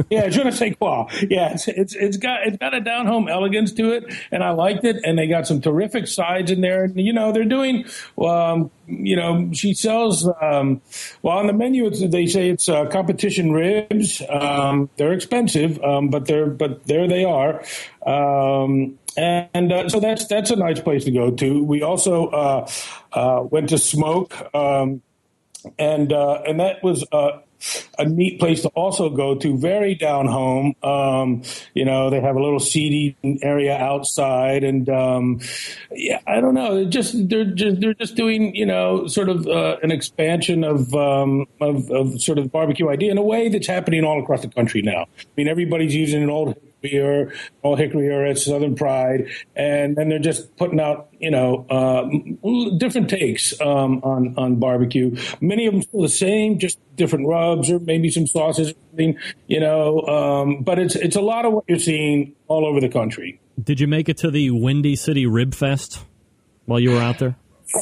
yeah, 0.10 0.30
je 0.30 0.44
ne 0.44 0.52
sais 0.52 0.72
quoi. 0.72 1.08
Yeah, 1.30 1.54
it's, 1.54 1.68
it's 1.68 1.96
it's 1.96 2.18
got 2.18 2.48
it's 2.48 2.58
got 2.58 2.74
a 2.74 2.80
down 2.80 3.08
home 3.08 3.28
elegance 3.28 3.72
to 3.74 3.92
it, 3.92 4.06
and 4.32 4.44
I 4.44 4.52
liked 4.52 4.84
it. 4.86 4.98
And 5.04 5.18
they 5.18 5.28
got 5.28 5.48
some 5.48 5.62
terrific 5.62 6.08
sides 6.08 6.52
in 6.52 6.62
there. 6.62 6.88
You 6.88 7.14
know, 7.14 7.32
they're 7.32 7.46
doing. 7.46 7.86
Um, 8.18 8.72
you 8.88 9.16
know, 9.16 9.50
she 9.54 9.74
sells. 9.74 10.28
Um, 10.42 10.82
well, 11.22 11.38
on 11.38 11.48
the 11.48 11.54
menu, 11.54 11.90
they 11.90 12.26
say 12.26 12.50
it's 12.50 12.70
uh, 12.70 12.86
competition 12.86 13.52
ribs. 13.52 14.22
Um, 14.30 14.90
they're 14.98 15.14
expensive, 15.14 15.82
um, 15.84 16.10
but 16.10 16.26
they're 16.26 16.48
but 16.48 16.86
there 16.86 17.08
they 17.08 17.26
are. 17.26 17.64
Um, 18.06 18.98
and 19.18 19.72
uh, 19.72 19.90
so 19.90 20.00
that's 20.00 20.28
that's 20.28 20.52
a 20.52 20.56
nice 20.56 20.80
place 20.80 21.06
to 21.06 21.12
go 21.12 21.32
to. 21.32 21.64
We 21.64 21.82
also 21.82 22.28
uh, 22.28 22.70
uh 23.14 23.44
went 23.44 23.70
to 23.70 23.78
Smoque, 23.78 24.56
um, 24.56 25.02
and 25.78 26.12
uh, 26.14 26.42
and 26.48 26.60
that 26.60 26.84
was 26.84 27.06
uh, 27.12 27.40
a 28.00 28.06
neat 28.06 28.40
place 28.40 28.62
to 28.62 28.70
also 28.70 29.10
go 29.10 29.36
to. 29.36 29.58
Very 29.58 29.96
down 29.96 30.28
home. 30.28 30.76
Um, 30.84 31.44
you 31.74 31.86
know, 31.86 32.10
they 32.10 32.20
have 32.20 32.36
a 32.36 32.42
little 32.42 32.60
seating 32.60 33.40
area 33.42 33.78
outside, 33.78 34.64
and 34.64 34.88
um, 34.90 35.40
yeah, 35.92 36.20
I 36.28 36.42
don't 36.42 36.54
know. 36.54 36.76
They're 36.76 36.86
just 36.90 37.30
they're 37.30 37.46
just 37.46 37.82
they're 37.82 37.94
just 37.94 38.16
doing 38.16 38.56
you 38.56 38.66
know 38.66 39.08
sort 39.08 39.30
of 39.30 39.48
uh, 39.48 39.78
an 39.84 39.92
expansion 39.92 40.64
of, 40.64 40.94
um, 40.94 41.46
of 41.60 41.90
of 41.92 42.22
sort 42.22 42.38
of 42.38 42.52
barbecue 42.52 42.90
idea 42.90 43.12
in 43.12 43.18
a 43.18 43.24
way 43.24 43.50
that's 43.50 43.68
happening 43.68 44.04
all 44.04 44.22
across 44.22 44.42
the 44.42 44.50
country 44.50 44.82
now. 44.82 45.02
I 45.20 45.26
mean, 45.38 45.48
everybody's 45.48 45.96
using 45.96 46.24
an 46.24 46.30
old 46.30 46.56
or 46.84 47.34
Ole 47.64 47.76
Hickory 47.76 48.10
or 48.10 48.26
at 48.26 48.38
Southern 48.38 48.76
Pride, 48.76 49.30
and 49.56 49.96
then 49.96 50.10
they're 50.10 50.20
just 50.20 50.56
putting 50.58 50.80
out 50.80 51.10
you 51.20 51.32
know 51.32 51.66
uh, 51.70 52.08
different 52.78 53.10
takes 53.10 53.60
um, 53.62 54.02
on 54.04 54.34
on 54.38 54.56
barbecue. 54.56 55.16
Many 55.40 55.68
of 55.68 55.74
them 55.74 55.82
still 55.84 56.02
the 56.02 56.10
same, 56.10 56.60
just 56.60 56.80
different 56.96 57.28
rubs 57.28 57.70
or 57.70 57.80
maybe 57.80 58.10
some 58.10 58.28
sauces, 58.28 58.72
or 58.72 58.74
something. 58.90 59.18
you 59.48 59.60
know. 59.60 60.02
Um, 60.02 60.64
but 60.64 60.80
it's 60.80 60.96
it's 60.96 61.16
a 61.16 61.22
lot 61.22 61.46
of 61.46 61.54
what 61.54 61.66
you're 61.68 61.80
seeing 61.80 62.36
all 62.48 62.66
over 62.66 62.80
the 62.80 62.90
country. 62.90 63.40
Did 63.62 63.80
you 63.80 63.88
make 63.88 64.10
it 64.10 64.18
to 64.18 64.32
the 64.32 64.52
Windy 64.52 64.96
City 64.96 65.26
Rib 65.26 65.54
Fest 65.54 66.04
while 66.66 66.80
you 66.80 66.92
were 66.92 67.02
out 67.02 67.20
there? 67.20 67.36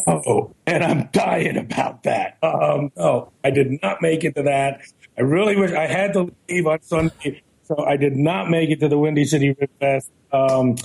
Oh, 0.07 0.53
and 0.67 0.83
I'm 0.83 1.09
dying 1.11 1.57
about 1.57 2.03
that. 2.03 2.37
Um, 2.43 2.91
oh, 2.97 3.31
I 3.43 3.49
did 3.49 3.81
not 3.81 4.01
make 4.01 4.23
it 4.23 4.35
to 4.35 4.43
that. 4.43 4.81
I 5.17 5.21
really 5.21 5.55
wish 5.55 5.71
I 5.71 5.87
had 5.87 6.13
to 6.13 6.31
leave 6.47 6.67
on 6.67 6.81
Sunday 6.81 7.41
so 7.69 7.85
I 7.85 7.97
did 7.97 8.17
not 8.17 8.49
make 8.49 8.71
it 8.71 8.79
to 8.79 8.89
the 8.89 8.97
Windy 8.97 9.25
City 9.25 9.55
Rib 9.57 9.69
Fest. 9.79 10.09
Um, 10.33 10.75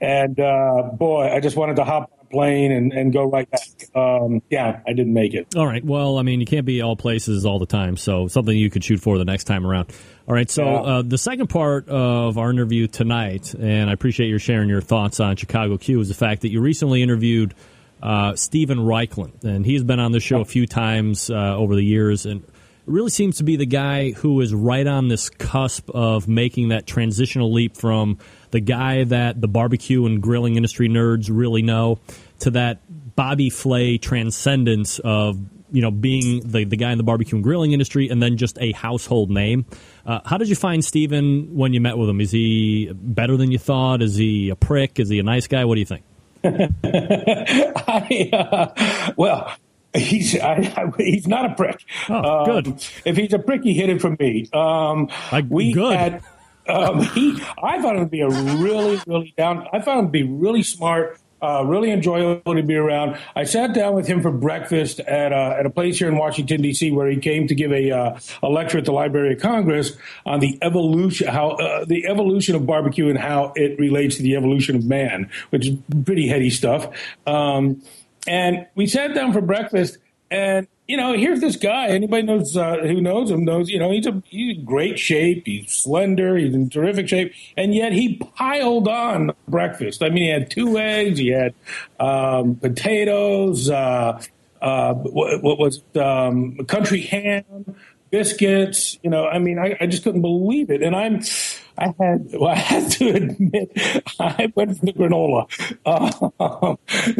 and 0.00 0.40
uh, 0.40 0.90
boy, 0.94 1.30
I 1.30 1.40
just 1.40 1.56
wanted 1.56 1.76
to 1.76 1.84
hop 1.84 2.10
on 2.10 2.26
a 2.26 2.30
plane 2.30 2.72
and, 2.72 2.92
and 2.92 3.12
go 3.12 3.24
right 3.24 3.48
back. 3.48 3.68
Um, 3.94 4.42
yeah, 4.50 4.80
I 4.86 4.94
didn't 4.94 5.12
make 5.12 5.34
it. 5.34 5.54
All 5.54 5.66
right. 5.66 5.84
Well, 5.84 6.16
I 6.16 6.22
mean, 6.22 6.40
you 6.40 6.46
can't 6.46 6.64
be 6.64 6.80
all 6.80 6.96
places 6.96 7.44
all 7.44 7.58
the 7.58 7.66
time, 7.66 7.98
so 7.98 8.28
something 8.28 8.56
you 8.56 8.70
could 8.70 8.82
shoot 8.82 9.00
for 9.00 9.18
the 9.18 9.26
next 9.26 9.44
time 9.44 9.66
around. 9.66 9.92
All 10.26 10.34
right. 10.34 10.50
So 10.50 10.64
yeah. 10.64 10.80
uh, 10.80 11.02
the 11.02 11.18
second 11.18 11.48
part 11.48 11.88
of 11.88 12.38
our 12.38 12.50
interview 12.50 12.86
tonight, 12.86 13.54
and 13.54 13.90
I 13.90 13.92
appreciate 13.92 14.28
your 14.28 14.38
sharing 14.38 14.70
your 14.70 14.80
thoughts 14.80 15.20
on 15.20 15.36
Chicago 15.36 15.76
Q, 15.76 16.00
is 16.00 16.08
the 16.08 16.14
fact 16.14 16.42
that 16.42 16.50
you 16.50 16.62
recently 16.62 17.02
interviewed 17.02 17.54
uh, 18.02 18.34
Steven 18.36 18.78
Raichlen, 18.78 19.44
and 19.44 19.66
he's 19.66 19.84
been 19.84 20.00
on 20.00 20.12
the 20.12 20.20
show 20.20 20.40
a 20.40 20.46
few 20.46 20.66
times 20.66 21.30
uh, 21.30 21.56
over 21.56 21.76
the 21.76 21.84
years, 21.84 22.26
and 22.26 22.42
really 22.86 23.10
seems 23.10 23.36
to 23.38 23.44
be 23.44 23.56
the 23.56 23.66
guy 23.66 24.10
who 24.12 24.40
is 24.40 24.52
right 24.52 24.86
on 24.86 25.08
this 25.08 25.30
cusp 25.30 25.88
of 25.90 26.28
making 26.28 26.68
that 26.68 26.86
transitional 26.86 27.52
leap 27.52 27.76
from 27.76 28.18
the 28.50 28.60
guy 28.60 29.04
that 29.04 29.40
the 29.40 29.48
barbecue 29.48 30.04
and 30.06 30.22
grilling 30.22 30.56
industry 30.56 30.88
nerds 30.88 31.28
really 31.30 31.62
know 31.62 31.98
to 32.40 32.50
that 32.50 32.80
Bobby 33.16 33.50
Flay 33.50 33.98
transcendence 33.98 34.98
of 35.00 35.38
you 35.70 35.80
know 35.80 35.90
being 35.90 36.40
the, 36.40 36.64
the 36.64 36.76
guy 36.76 36.92
in 36.92 36.98
the 36.98 37.04
barbecue 37.04 37.36
and 37.36 37.44
grilling 37.44 37.72
industry 37.72 38.08
and 38.08 38.22
then 38.22 38.36
just 38.36 38.58
a 38.60 38.72
household 38.72 39.30
name. 39.30 39.64
Uh, 40.04 40.20
how 40.24 40.36
did 40.38 40.48
you 40.48 40.56
find 40.56 40.84
Steven 40.84 41.56
when 41.56 41.72
you 41.72 41.80
met 41.80 41.96
with 41.96 42.08
him? 42.08 42.20
Is 42.20 42.30
he 42.30 42.92
better 42.92 43.36
than 43.36 43.50
you 43.50 43.58
thought? 43.58 44.02
Is 44.02 44.16
he 44.16 44.50
a 44.50 44.56
prick? 44.56 44.98
Is 44.98 45.08
he 45.08 45.18
a 45.18 45.22
nice 45.22 45.46
guy? 45.46 45.64
What 45.64 45.76
do 45.76 45.80
you 45.80 45.86
think? 45.86 46.04
I, 46.44 48.30
uh, 48.32 49.12
well, 49.16 49.52
He's 49.94 50.38
I, 50.40 50.72
I, 50.76 51.02
he's 51.02 51.26
not 51.26 51.50
a 51.50 51.54
prick. 51.54 51.84
Oh, 52.08 52.44
good. 52.44 52.66
Um, 52.66 52.78
if 53.04 53.16
he's 53.16 53.32
a 53.32 53.38
prick, 53.38 53.62
he 53.62 53.74
hid 53.74 53.90
it 53.90 54.00
from 54.00 54.16
me. 54.18 54.48
Um, 54.52 55.08
I, 55.30 55.42
we 55.48 55.72
good. 55.72 55.96
Had, 55.96 56.22
um, 56.68 57.02
he, 57.02 57.42
I 57.62 57.80
found 57.82 57.98
him 57.98 58.04
to 58.04 58.10
be 58.10 58.20
a 58.20 58.28
really, 58.28 59.00
really 59.06 59.34
down. 59.36 59.66
I 59.72 59.80
found 59.80 60.00
him 60.00 60.06
to 60.06 60.10
be 60.12 60.22
really 60.22 60.62
smart, 60.62 61.18
uh, 61.42 61.64
really 61.64 61.90
enjoyable 61.90 62.54
to 62.54 62.62
be 62.62 62.76
around. 62.76 63.18
I 63.34 63.44
sat 63.44 63.74
down 63.74 63.94
with 63.94 64.06
him 64.06 64.22
for 64.22 64.30
breakfast 64.30 65.00
at 65.00 65.32
a, 65.32 65.56
at 65.58 65.66
a 65.66 65.70
place 65.70 65.98
here 65.98 66.08
in 66.08 66.16
Washington 66.16 66.62
D.C. 66.62 66.92
where 66.92 67.10
he 67.10 67.16
came 67.16 67.48
to 67.48 67.54
give 67.54 67.72
a 67.72 67.90
uh, 67.90 68.18
a 68.44 68.48
lecture 68.48 68.78
at 68.78 68.84
the 68.84 68.92
Library 68.92 69.34
of 69.34 69.40
Congress 69.40 69.92
on 70.24 70.38
the 70.38 70.56
evolution 70.62 71.26
how 71.26 71.50
uh, 71.50 71.84
the 71.84 72.06
evolution 72.06 72.54
of 72.54 72.64
barbecue 72.64 73.08
and 73.08 73.18
how 73.18 73.52
it 73.56 73.78
relates 73.80 74.16
to 74.16 74.22
the 74.22 74.36
evolution 74.36 74.76
of 74.76 74.84
man, 74.84 75.30
which 75.50 75.66
is 75.66 75.76
pretty 76.04 76.28
heady 76.28 76.48
stuff. 76.48 76.86
Um, 77.26 77.82
and 78.26 78.66
we 78.74 78.86
sat 78.86 79.14
down 79.14 79.32
for 79.32 79.40
breakfast, 79.40 79.98
and 80.30 80.66
you 80.88 80.96
know, 80.96 81.12
here's 81.14 81.40
this 81.40 81.56
guy. 81.56 81.88
Anybody 81.88 82.22
knows 82.22 82.56
uh, 82.56 82.78
who 82.78 83.00
knows 83.00 83.30
him 83.30 83.44
knows. 83.44 83.70
You 83.70 83.78
know, 83.78 83.90
he's 83.90 84.06
a 84.06 84.22
he's 84.26 84.58
in 84.58 84.64
great 84.64 84.98
shape. 84.98 85.44
He's 85.46 85.72
slender. 85.72 86.36
He's 86.36 86.54
in 86.54 86.68
terrific 86.70 87.08
shape, 87.08 87.32
and 87.56 87.74
yet 87.74 87.92
he 87.92 88.16
piled 88.16 88.88
on 88.88 89.32
breakfast. 89.48 90.02
I 90.02 90.08
mean, 90.08 90.24
he 90.24 90.28
had 90.28 90.50
two 90.50 90.78
eggs. 90.78 91.18
He 91.18 91.28
had 91.28 91.54
um, 92.00 92.56
potatoes. 92.56 93.70
Uh, 93.70 94.20
uh, 94.60 94.94
what, 94.94 95.42
what, 95.42 95.58
was 95.58 95.82
um, 95.96 96.56
country 96.66 97.00
ham, 97.00 97.74
biscuits. 98.10 98.98
You 99.02 99.10
know, 99.10 99.26
I 99.26 99.38
mean, 99.38 99.58
I, 99.58 99.76
I 99.80 99.86
just 99.86 100.04
couldn't 100.04 100.22
believe 100.22 100.70
it. 100.70 100.82
And 100.82 100.94
I'm 100.94 101.20
I 101.82 101.94
had, 101.98 102.28
well, 102.32 102.50
I 102.50 102.54
had 102.54 102.90
to 102.92 103.08
admit, 103.08 103.72
I 104.20 104.52
went 104.54 104.78
for 104.78 104.86
the 104.86 104.92
granola. 104.92 105.48
Um, 105.84 106.78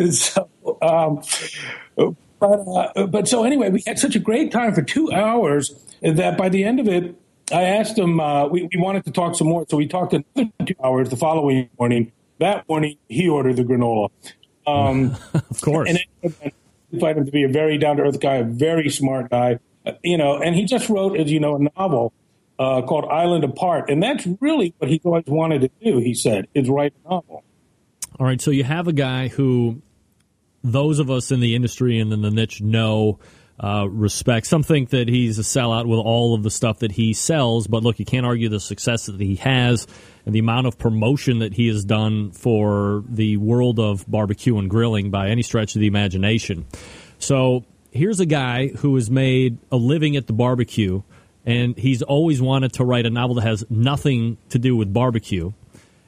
so, 0.13 0.49
um, 0.81 2.15
but, 2.39 2.95
uh, 2.97 3.07
but 3.09 3.27
so 3.27 3.43
anyway, 3.43 3.71
we 3.71 3.83
had 3.85 3.99
such 3.99 4.15
a 4.15 4.21
great 4.21 4.53
time 4.53 4.73
for 4.73 4.83
two 4.83 5.11
hours 5.11 5.75
that 6.01 6.39
by 6.39 6.49
the 6.49 6.63
end 6.63 6.79
of 6.79 6.87
it, 6.87 7.17
I 7.51 7.63
asked 7.63 7.99
him, 7.99 8.21
uh, 8.21 8.47
we, 8.47 8.69
we 8.73 8.81
wanted 8.81 9.05
to 9.07 9.11
talk 9.11 9.35
some 9.35 9.49
more. 9.49 9.67
So 9.69 9.77
we 9.77 9.89
talked 9.89 10.13
another 10.13 10.51
two 10.65 10.77
hours 10.83 11.11
the 11.11 11.17
following 11.17 11.69
morning. 11.77 12.13
that 12.39 12.69
morning 12.69 12.99
he 13.09 13.29
ordered 13.29 13.57
the 13.57 13.65
granola. 13.65 14.11
Um, 14.65 15.17
of 15.35 15.61
course. 15.61 15.91
And 15.91 15.99
I 16.23 16.53
find 17.01 17.19
him 17.19 17.27
to 17.27 17.33
be 17.33 17.43
a 17.43 17.49
very 17.49 17.79
down 17.79 17.97
to 17.97 18.05
earth 18.05 18.21
guy, 18.21 18.37
a 18.37 18.45
very 18.45 18.91
smart 18.91 19.29
guy. 19.29 19.59
Uh, 19.85 19.95
you 20.05 20.17
know, 20.17 20.41
and 20.41 20.55
he 20.55 20.65
just 20.65 20.89
wrote, 20.89 21.19
as 21.19 21.33
you 21.33 21.41
know, 21.41 21.57
a 21.57 21.81
novel 21.81 22.13
uh, 22.63 22.83
called 22.83 23.07
Island 23.07 23.45
Apart, 23.45 23.91
and 23.91 24.03
that's 24.03 24.27
really 24.41 24.75
what 24.79 24.91
he's 24.91 25.01
always 25.05 25.25
wanted 25.27 25.63
to 25.63 25.71
do. 25.83 25.99
He 25.99 26.15
said, 26.15 26.47
is 26.55 26.69
write 26.69 26.95
a 27.05 27.09
novel. 27.09 27.45
All 28.19 28.27
right, 28.27 28.41
so 28.41 28.51
you 28.51 28.65
have 28.65 28.89
a 28.89 28.93
guy 28.93 29.29
who 29.29 29.83
those 30.63 31.01
of 31.01 31.11
us 31.11 31.33
in 31.33 31.41
the 31.41 31.57
industry 31.57 31.99
and 31.99 32.13
in 32.13 32.23
the 32.23 32.31
niche 32.31 32.61
know. 32.61 33.19
Uh, 33.61 33.87
respect. 33.87 34.47
Some 34.47 34.65
think 34.65 34.91
that 34.91 35.09
he's 35.09 35.39
a 35.39 35.43
sellout 35.43 35.87
with 35.87 36.01
all 36.01 36.35
of 36.35 36.43
the 36.43 36.51
stuff 36.51 36.81
that 36.81 36.91
he 36.91 37.13
sells, 37.13 37.69
but 37.69 37.85
look, 37.85 38.01
you 38.01 38.05
can't 38.05 38.27
argue 38.27 38.49
the 38.49 38.59
success 38.59 39.07
that 39.07 39.21
he 39.21 39.37
has 39.37 39.87
and 40.25 40.35
the 40.35 40.41
amount 40.41 40.67
of 40.67 40.79
promotion 40.79 41.41
that 41.41 41.55
he 41.55 41.69
has 41.69 41.85
done 41.85 42.33
for 42.33 43.05
the 43.09 43.37
world 43.37 43.79
of 43.79 44.05
barbecue 44.11 44.59
and 44.59 44.69
grilling 44.69 45.11
by 45.11 45.29
any 45.29 45.43
stretch 45.43 45.77
of 45.77 45.81
the 45.81 45.87
imagination. 45.87 46.67
So 47.19 47.65
here's 47.93 48.19
a 48.19 48.27
guy 48.27 48.69
who 48.69 48.95
has 48.97 49.11
made 49.11 49.59
a 49.71 49.77
living 49.77 50.17
at 50.17 50.27
the 50.27 50.33
barbecue, 50.33 51.03
and 51.45 51.77
he's 51.77 52.03
always 52.03 52.41
wanted 52.41 52.73
to 52.75 52.85
write 52.85 53.07
a 53.07 53.11
novel 53.11 53.37
that 53.37 53.43
has 53.43 53.65
nothing 53.71 54.39
to 54.51 54.59
do 54.59 54.77
with 54.77 54.93
barbecue 54.93 55.53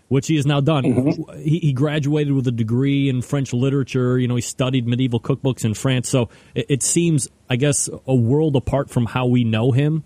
which 0.08 0.26
he 0.26 0.36
has 0.36 0.46
now 0.46 0.60
done. 0.60 0.84
Mm-hmm. 0.84 1.40
He, 1.40 1.58
he, 1.58 1.72
graduated 1.72 2.32
with 2.34 2.46
a 2.46 2.52
degree 2.52 3.08
in 3.08 3.22
French 3.22 3.52
literature. 3.52 4.18
You 4.18 4.28
know, 4.28 4.36
he 4.36 4.42
studied 4.42 4.86
medieval 4.86 5.18
cookbooks 5.18 5.64
in 5.64 5.74
France. 5.74 6.08
So 6.08 6.28
it, 6.54 6.66
it, 6.68 6.82
seems, 6.82 7.28
I 7.48 7.56
guess, 7.56 7.88
a 8.06 8.14
world 8.14 8.54
apart 8.54 8.90
from 8.90 9.06
how 9.06 9.26
we 9.26 9.44
know 9.44 9.72
him. 9.72 10.04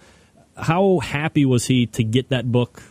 How 0.56 1.00
happy 1.00 1.44
was 1.44 1.66
he 1.66 1.86
to 1.88 2.04
get 2.04 2.30
that 2.30 2.50
book 2.50 2.82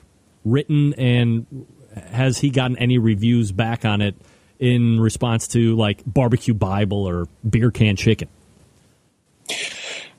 written, 0.45 0.93
and 0.93 1.65
has 2.11 2.37
he 2.37 2.49
gotten 2.49 2.77
any 2.77 2.97
reviews 2.97 3.51
back 3.51 3.83
on 3.83 4.01
it 4.01 4.15
in 4.59 4.99
response 4.99 5.47
to 5.49 5.75
like 5.75 6.01
barbecue 6.05 6.53
Bible 6.53 7.07
or 7.07 7.27
beer 7.47 7.71
can 7.71 7.95
chicken? 7.95 8.29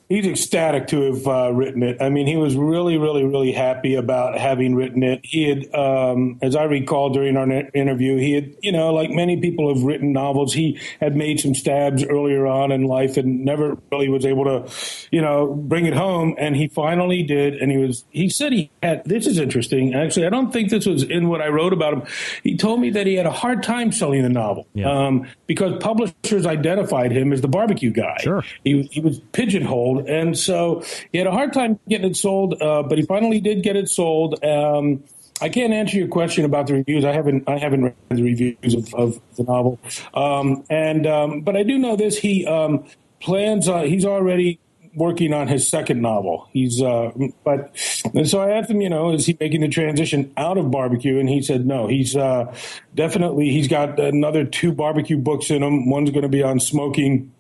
He's 0.09 0.27
ecstatic 0.27 0.87
to 0.89 1.13
have 1.13 1.27
uh, 1.27 1.53
written 1.53 1.83
it. 1.83 2.01
I 2.01 2.09
mean, 2.09 2.27
he 2.27 2.37
was 2.37 2.57
really, 2.57 2.97
really, 2.97 3.25
really 3.25 3.53
happy 3.53 3.95
about 3.95 4.39
having 4.39 4.75
written 4.75 5.03
it. 5.03 5.21
He 5.23 5.49
had, 5.49 5.75
um, 5.75 6.39
as 6.41 6.57
I 6.57 6.65
recall 6.65 7.11
during 7.11 7.37
our 7.37 7.51
interview, 7.75 8.17
he 8.17 8.33
had, 8.33 8.55
you 8.63 8.73
know, 8.73 8.93
like 8.93 9.11
many 9.11 9.41
people 9.41 9.73
have 9.73 9.83
written 9.83 10.13
novels, 10.13 10.55
he 10.55 10.81
had 11.01 11.15
made 11.17 11.41
some 11.41 11.55
stabs 11.55 12.05
earlier 12.05 12.47
on 12.47 12.73
in 12.73 12.85
life 12.85 13.17
and 13.17 13.45
never 13.45 13.77
really 13.93 14.09
was 14.09 14.25
able 14.25 14.45
to, 14.45 14.73
you 15.11 15.21
know, 15.21 15.55
bring 15.55 15.87
it 15.87 15.95
home. 15.95 16.35
And 16.39 16.57
he 16.57 16.69
finally 16.69 17.23
did. 17.23 17.55
And 17.55 17.71
he 17.71 17.79
was, 17.79 18.05
he 18.11 18.29
said 18.29 18.53
he 18.53 18.71
had, 18.83 19.05
this 19.05 19.27
is 19.27 19.39
interesting. 19.39 19.95
Actually, 19.95 20.27
I 20.27 20.31
don't 20.31 20.53
think 20.53 20.71
this 20.71 20.87
was 20.87 21.03
in 21.03 21.29
what 21.29 21.43
I 21.43 21.49
wrote 21.49 21.73
about 21.73 21.93
him. 21.93 22.03
He 22.43 22.57
told 22.57 22.81
me 22.81 22.91
that 22.91 23.07
he 23.07 23.15
had 23.15 23.27
a 23.27 23.33
hard 23.33 23.63
time 23.63 23.93
selling 23.93 24.23
the 24.23 24.29
novel 24.29 24.67
yeah. 24.73 24.91
um, 24.91 25.27
because 25.47 25.77
publishers 25.83 26.47
identified 26.47 27.13
him 27.13 27.33
as 27.33 27.41
the 27.43 27.49
barbecue 27.49 27.91
guy. 27.91 28.17
Sure. 28.21 28.45
He, 28.65 28.83
he 28.85 29.01
was 29.01 29.21
pigeonholed 29.33 29.98
and 30.07 30.39
so 30.39 30.83
he 31.13 31.19
had 31.19 31.27
a 31.27 31.33
hard 31.33 31.53
time 31.53 31.79
getting 31.89 32.11
it 32.11 32.17
sold, 32.17 32.61
uh, 32.61 32.83
but 32.83 32.99
he 32.99 33.05
finally 33.05 33.41
did 33.41 33.63
get 33.63 33.77
it 33.77 33.89
sold. 33.89 34.43
Um, 34.45 35.03
I 35.41 35.49
can't 35.49 35.73
answer 35.73 35.97
your 35.97 36.09
question 36.09 36.45
about 36.45 36.67
the 36.67 36.75
reviews. 36.75 37.05
I 37.05 37.13
haven't 37.13 37.49
I 37.49 37.59
haven't 37.59 37.85
read 37.85 37.95
the 38.11 38.23
reviews 38.23 38.75
of, 38.75 38.95
of 38.95 39.21
the 39.37 39.45
novel, 39.45 39.79
um, 40.15 40.65
and 40.69 41.07
um, 41.07 41.41
but 41.43 41.57
I 41.57 41.63
do 41.63 41.79
know 41.79 41.97
this. 41.97 42.19
He 42.19 42.47
um, 42.47 42.85
plans. 43.21 43.69
Uh, 43.69 43.83
he's 43.83 44.05
already 44.05 44.59
working 44.95 45.33
on 45.33 45.47
his 45.47 45.69
second 45.69 46.03
novel. 46.03 46.49
He's 46.53 46.83
uh, 46.83 47.13
but 47.45 47.71
and 48.15 48.29
so 48.29 48.41
I 48.41 48.51
asked 48.51 48.71
him, 48.71 48.81
you 48.81 48.89
know, 48.89 49.13
is 49.13 49.27
he 49.27 49.37
making 49.39 49.61
the 49.61 49.69
transition 49.69 50.33
out 50.37 50.59
of 50.59 50.71
barbecue? 50.71 51.19
And 51.19 51.29
he 51.29 51.41
said 51.41 51.67
no. 51.67 51.87
He's 51.87 52.17
uh, 52.17 52.55
definitely 52.95 53.51
he's 53.51 53.69
got 53.69 53.99
another 54.01 54.45
two 54.45 54.73
barbecue 54.73 55.19
books 55.19 55.51
in 55.51 55.63
him. 55.63 55.89
One's 55.89 56.11
going 56.11 56.23
to 56.23 56.29
be 56.29 56.43
on 56.43 56.61
smoking. 56.61 57.33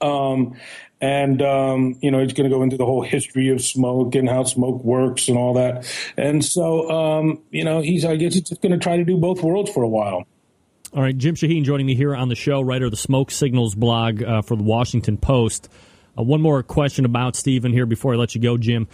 Um, 0.00 0.56
and 1.00 1.40
um, 1.42 1.96
you 2.00 2.10
know 2.10 2.20
he's 2.20 2.32
going 2.32 2.48
to 2.48 2.54
go 2.54 2.62
into 2.62 2.76
the 2.76 2.84
whole 2.84 3.02
history 3.02 3.48
of 3.48 3.62
smoke 3.62 4.14
and 4.14 4.28
how 4.28 4.44
smoke 4.44 4.82
works 4.84 5.28
and 5.28 5.38
all 5.38 5.54
that. 5.54 5.86
And 6.16 6.44
so 6.44 6.90
um, 6.90 7.42
you 7.50 7.64
know 7.64 7.80
he's 7.80 8.04
I 8.04 8.16
guess 8.16 8.34
he's 8.34 8.48
just 8.48 8.60
going 8.60 8.72
to 8.72 8.78
try 8.78 8.96
to 8.96 9.04
do 9.04 9.16
both 9.16 9.42
worlds 9.42 9.70
for 9.70 9.82
a 9.82 9.88
while. 9.88 10.24
All 10.92 11.02
right, 11.02 11.16
Jim 11.16 11.36
Shahin 11.36 11.62
joining 11.64 11.86
me 11.86 11.94
here 11.94 12.16
on 12.16 12.28
the 12.28 12.34
show, 12.34 12.60
writer 12.60 12.86
of 12.86 12.90
the 12.90 12.96
Smoke 12.96 13.30
Signals 13.30 13.76
blog 13.76 14.22
uh, 14.22 14.42
for 14.42 14.56
the 14.56 14.64
Washington 14.64 15.16
Post. 15.16 15.68
Uh, 16.18 16.22
one 16.24 16.40
more 16.40 16.62
question 16.64 17.04
about 17.04 17.36
Steven 17.36 17.72
here 17.72 17.86
before 17.86 18.14
I 18.14 18.16
let 18.16 18.34
you 18.34 18.40
go, 18.40 18.56
Jim. 18.58 18.88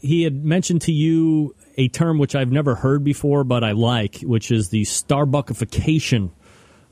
He 0.00 0.22
had 0.22 0.42
mentioned 0.42 0.80
to 0.82 0.92
you 0.92 1.54
a 1.76 1.88
term 1.88 2.18
which 2.18 2.34
I've 2.34 2.50
never 2.50 2.74
heard 2.74 3.04
before, 3.04 3.44
but 3.44 3.62
I 3.62 3.72
like, 3.72 4.20
which 4.20 4.50
is 4.50 4.70
the 4.70 4.82
Starbuckification 4.82 6.30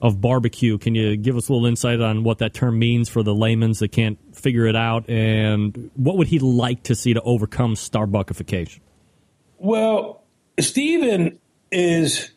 of 0.05 0.20
barbecue. 0.20 0.76
Can 0.76 0.94
you 0.94 1.16
give 1.16 1.34
us 1.34 1.48
a 1.48 1.52
little 1.52 1.66
insight 1.66 1.98
on 2.02 2.24
what 2.24 2.38
that 2.38 2.52
term 2.52 2.78
means 2.78 3.09
for 3.09 3.22
the 3.22 3.34
layman's 3.34 3.78
that 3.78 3.90
can't 3.90 4.18
figure 4.36 4.66
it 4.66 4.76
out, 4.76 5.09
and 5.09 5.90
what 5.94 6.18
would 6.18 6.28
he 6.28 6.38
like 6.38 6.82
to 6.84 6.94
see 6.94 7.14
to 7.14 7.22
overcome 7.22 7.74
Starbuckification? 7.74 8.80
Well, 9.57 10.22
Steven 10.61 11.38
is, 11.72 12.32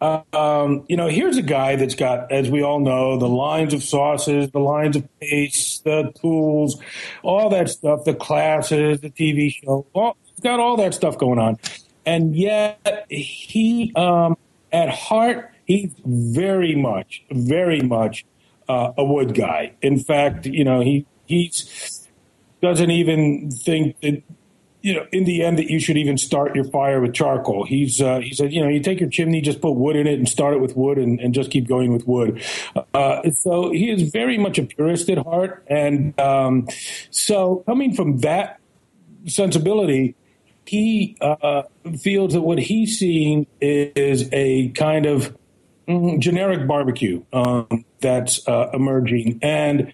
uh, 0.00 0.22
um, 0.32 0.84
you 0.88 0.96
know, 0.96 1.08
here's 1.08 1.36
a 1.36 1.42
guy 1.42 1.74
that's 1.74 1.96
got, 1.96 2.30
as 2.30 2.48
we 2.48 2.62
all 2.62 2.78
know, 2.78 3.18
the 3.18 3.28
lines 3.28 3.74
of 3.74 3.82
sauces, 3.82 4.48
the 4.52 4.60
lines 4.60 4.94
of 4.94 5.08
paste, 5.18 5.82
the 5.82 6.12
tools, 6.20 6.80
all 7.24 7.50
that 7.50 7.70
stuff, 7.70 8.04
the 8.04 8.14
classes, 8.14 9.00
the 9.00 9.10
TV 9.10 9.52
show, 9.52 9.84
he's 10.26 10.40
got 10.44 10.60
all 10.60 10.76
that 10.76 10.94
stuff 10.94 11.18
going 11.18 11.40
on. 11.40 11.58
And 12.06 12.36
yet 12.36 13.06
he, 13.10 13.92
um, 13.96 14.36
at 14.72 14.90
heart, 14.90 15.49
he's 15.70 15.94
very 16.04 16.74
much, 16.74 17.22
very 17.30 17.80
much 17.80 18.24
uh, 18.68 18.92
a 18.98 19.04
wood 19.04 19.34
guy. 19.34 19.72
In 19.80 20.00
fact, 20.00 20.46
you 20.46 20.64
know, 20.64 20.80
he 20.80 21.06
he's 21.26 22.08
doesn't 22.60 22.90
even 22.90 23.50
think 23.50 23.98
that 24.00 24.22
you 24.82 24.94
know 24.94 25.06
in 25.12 25.24
the 25.24 25.44
end 25.44 25.58
that 25.58 25.70
you 25.70 25.78
should 25.78 25.96
even 25.96 26.18
start 26.18 26.56
your 26.56 26.64
fire 26.64 27.00
with 27.00 27.14
charcoal. 27.14 27.64
He's 27.64 28.00
uh, 28.00 28.18
he 28.18 28.34
said, 28.34 28.52
you 28.52 28.60
know, 28.60 28.68
you 28.68 28.80
take 28.80 28.98
your 28.98 29.08
chimney, 29.08 29.40
just 29.40 29.60
put 29.60 29.72
wood 29.72 29.94
in 29.94 30.08
it, 30.08 30.18
and 30.18 30.28
start 30.28 30.54
it 30.54 30.60
with 30.60 30.76
wood, 30.76 30.98
and, 30.98 31.20
and 31.20 31.32
just 31.32 31.52
keep 31.52 31.68
going 31.68 31.92
with 31.92 32.06
wood. 32.06 32.42
Uh, 32.92 33.30
so 33.30 33.70
he 33.70 33.90
is 33.90 34.10
very 34.10 34.38
much 34.38 34.58
a 34.58 34.64
purist 34.64 35.08
at 35.08 35.18
heart, 35.18 35.62
and 35.68 36.18
um, 36.18 36.66
so 37.10 37.62
coming 37.66 37.94
from 37.94 38.18
that 38.18 38.58
sensibility 39.26 40.16
he 40.70 41.16
uh, 41.20 41.62
feels 41.98 42.32
that 42.32 42.42
what 42.42 42.58
he's 42.58 42.96
seeing 42.96 43.46
is 43.60 44.28
a 44.32 44.68
kind 44.68 45.04
of. 45.04 45.36
Generic 46.20 46.66
barbecue 46.66 47.22
um, 47.32 47.84
that's 48.00 48.46
uh, 48.48 48.70
emerging. 48.72 49.38
And 49.42 49.92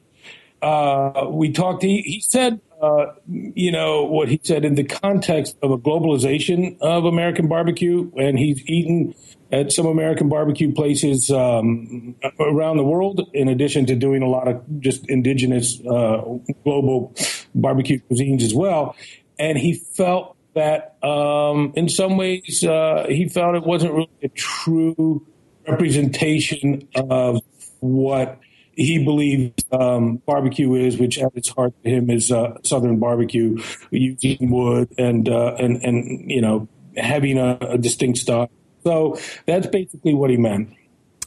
uh, 0.63 1.27
we 1.31 1.53
talked, 1.53 1.83
he, 1.83 2.03
he 2.03 2.21
said, 2.21 2.61
uh, 2.81 3.07
you 3.29 3.73
know, 3.73 4.05
what 4.05 4.29
he 4.29 4.41
said 4.43 4.65
in 4.65 4.75
the 4.75 4.85
context 4.85 5.57
of 5.63 5.71
a 5.71 5.79
globalization 5.79 6.77
of 6.81 7.05
American 7.05 7.49
barbecue, 7.49 8.11
and 8.17 8.39
he's 8.39 8.63
eaten 8.69 9.15
at 9.51 9.73
some 9.73 9.87
American 9.87 10.29
barbecue 10.29 10.73
places 10.73 11.31
um, 11.31 12.15
around 12.41 12.77
the 12.77 12.85
world, 12.85 13.31
in 13.33 13.49
addition 13.49 13.87
to 13.87 13.95
doing 13.95 14.23
a 14.23 14.29
lot 14.29 14.49
of 14.49 14.63
just 14.81 15.09
indigenous 15.09 15.81
uh, 15.87 16.23
global 16.65 17.15
barbecue 17.55 18.01
cuisines 18.11 18.43
as 18.43 18.55
well. 18.55 18.95
And 19.39 19.57
he 19.57 19.75
felt 19.75 20.37
that 20.55 20.97
um, 21.05 21.73
in 21.77 21.89
some 21.89 22.17
ways 22.17 22.65
uh, 22.65 23.07
he 23.09 23.29
felt 23.29 23.55
it 23.55 23.65
wasn't 23.65 23.93
really 23.93 24.11
a 24.23 24.29
true 24.29 25.25
representation 25.69 26.89
of 26.95 27.41
what 27.81 28.41
he 28.77 29.03
believes 29.03 29.65
um, 29.73 30.17
barbecue 30.27 30.75
is, 30.75 30.99
which 30.99 31.19
at 31.19 31.33
its 31.35 31.49
heart 31.49 31.73
to 31.83 31.91
him 31.91 32.11
is 32.11 32.31
uh, 32.31 32.59
Southern 32.63 32.99
barbecue, 32.99 33.61
using 33.91 34.51
wood 34.51 34.93
and 34.99 35.29
uh, 35.29 35.55
and 35.59 35.83
and 35.83 36.31
you 36.31 36.43
know 36.43 36.69
having 36.97 37.39
a, 37.39 37.59
a, 37.61 37.79
distinct 37.79 38.19
style. 38.19 38.51
So 38.85 39.19
that's 39.47 39.67
basically 39.67 40.15
what 40.15 40.31
he 40.31 40.37
meant. 40.37 40.75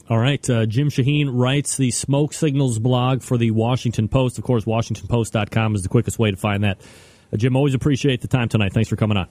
All 0.08 0.18
right, 0.18 0.48
uh, 0.50 0.66
Jim 0.66 0.90
Shahin 0.90 1.30
writes 1.30 1.76
the 1.76 1.90
Smoke 1.92 2.32
Signals 2.32 2.78
blog 2.78 3.22
for 3.22 3.36
the 3.36 3.52
Washington 3.52 4.08
Post. 4.08 4.38
Of 4.38 4.44
course, 4.44 4.64
WashingtonPost.com 4.64 5.76
is 5.76 5.82
the 5.82 5.88
quickest 5.88 6.18
way 6.18 6.30
to 6.30 6.36
find 6.36 6.64
that. 6.64 6.80
Uh, 7.32 7.36
Jim, 7.36 7.54
always 7.54 7.74
appreciate 7.74 8.20
the 8.20 8.28
time 8.28 8.48
tonight. 8.48 8.72
Thanks 8.72 8.88
for 8.88 8.96
coming 8.96 9.16
on. 9.16 9.28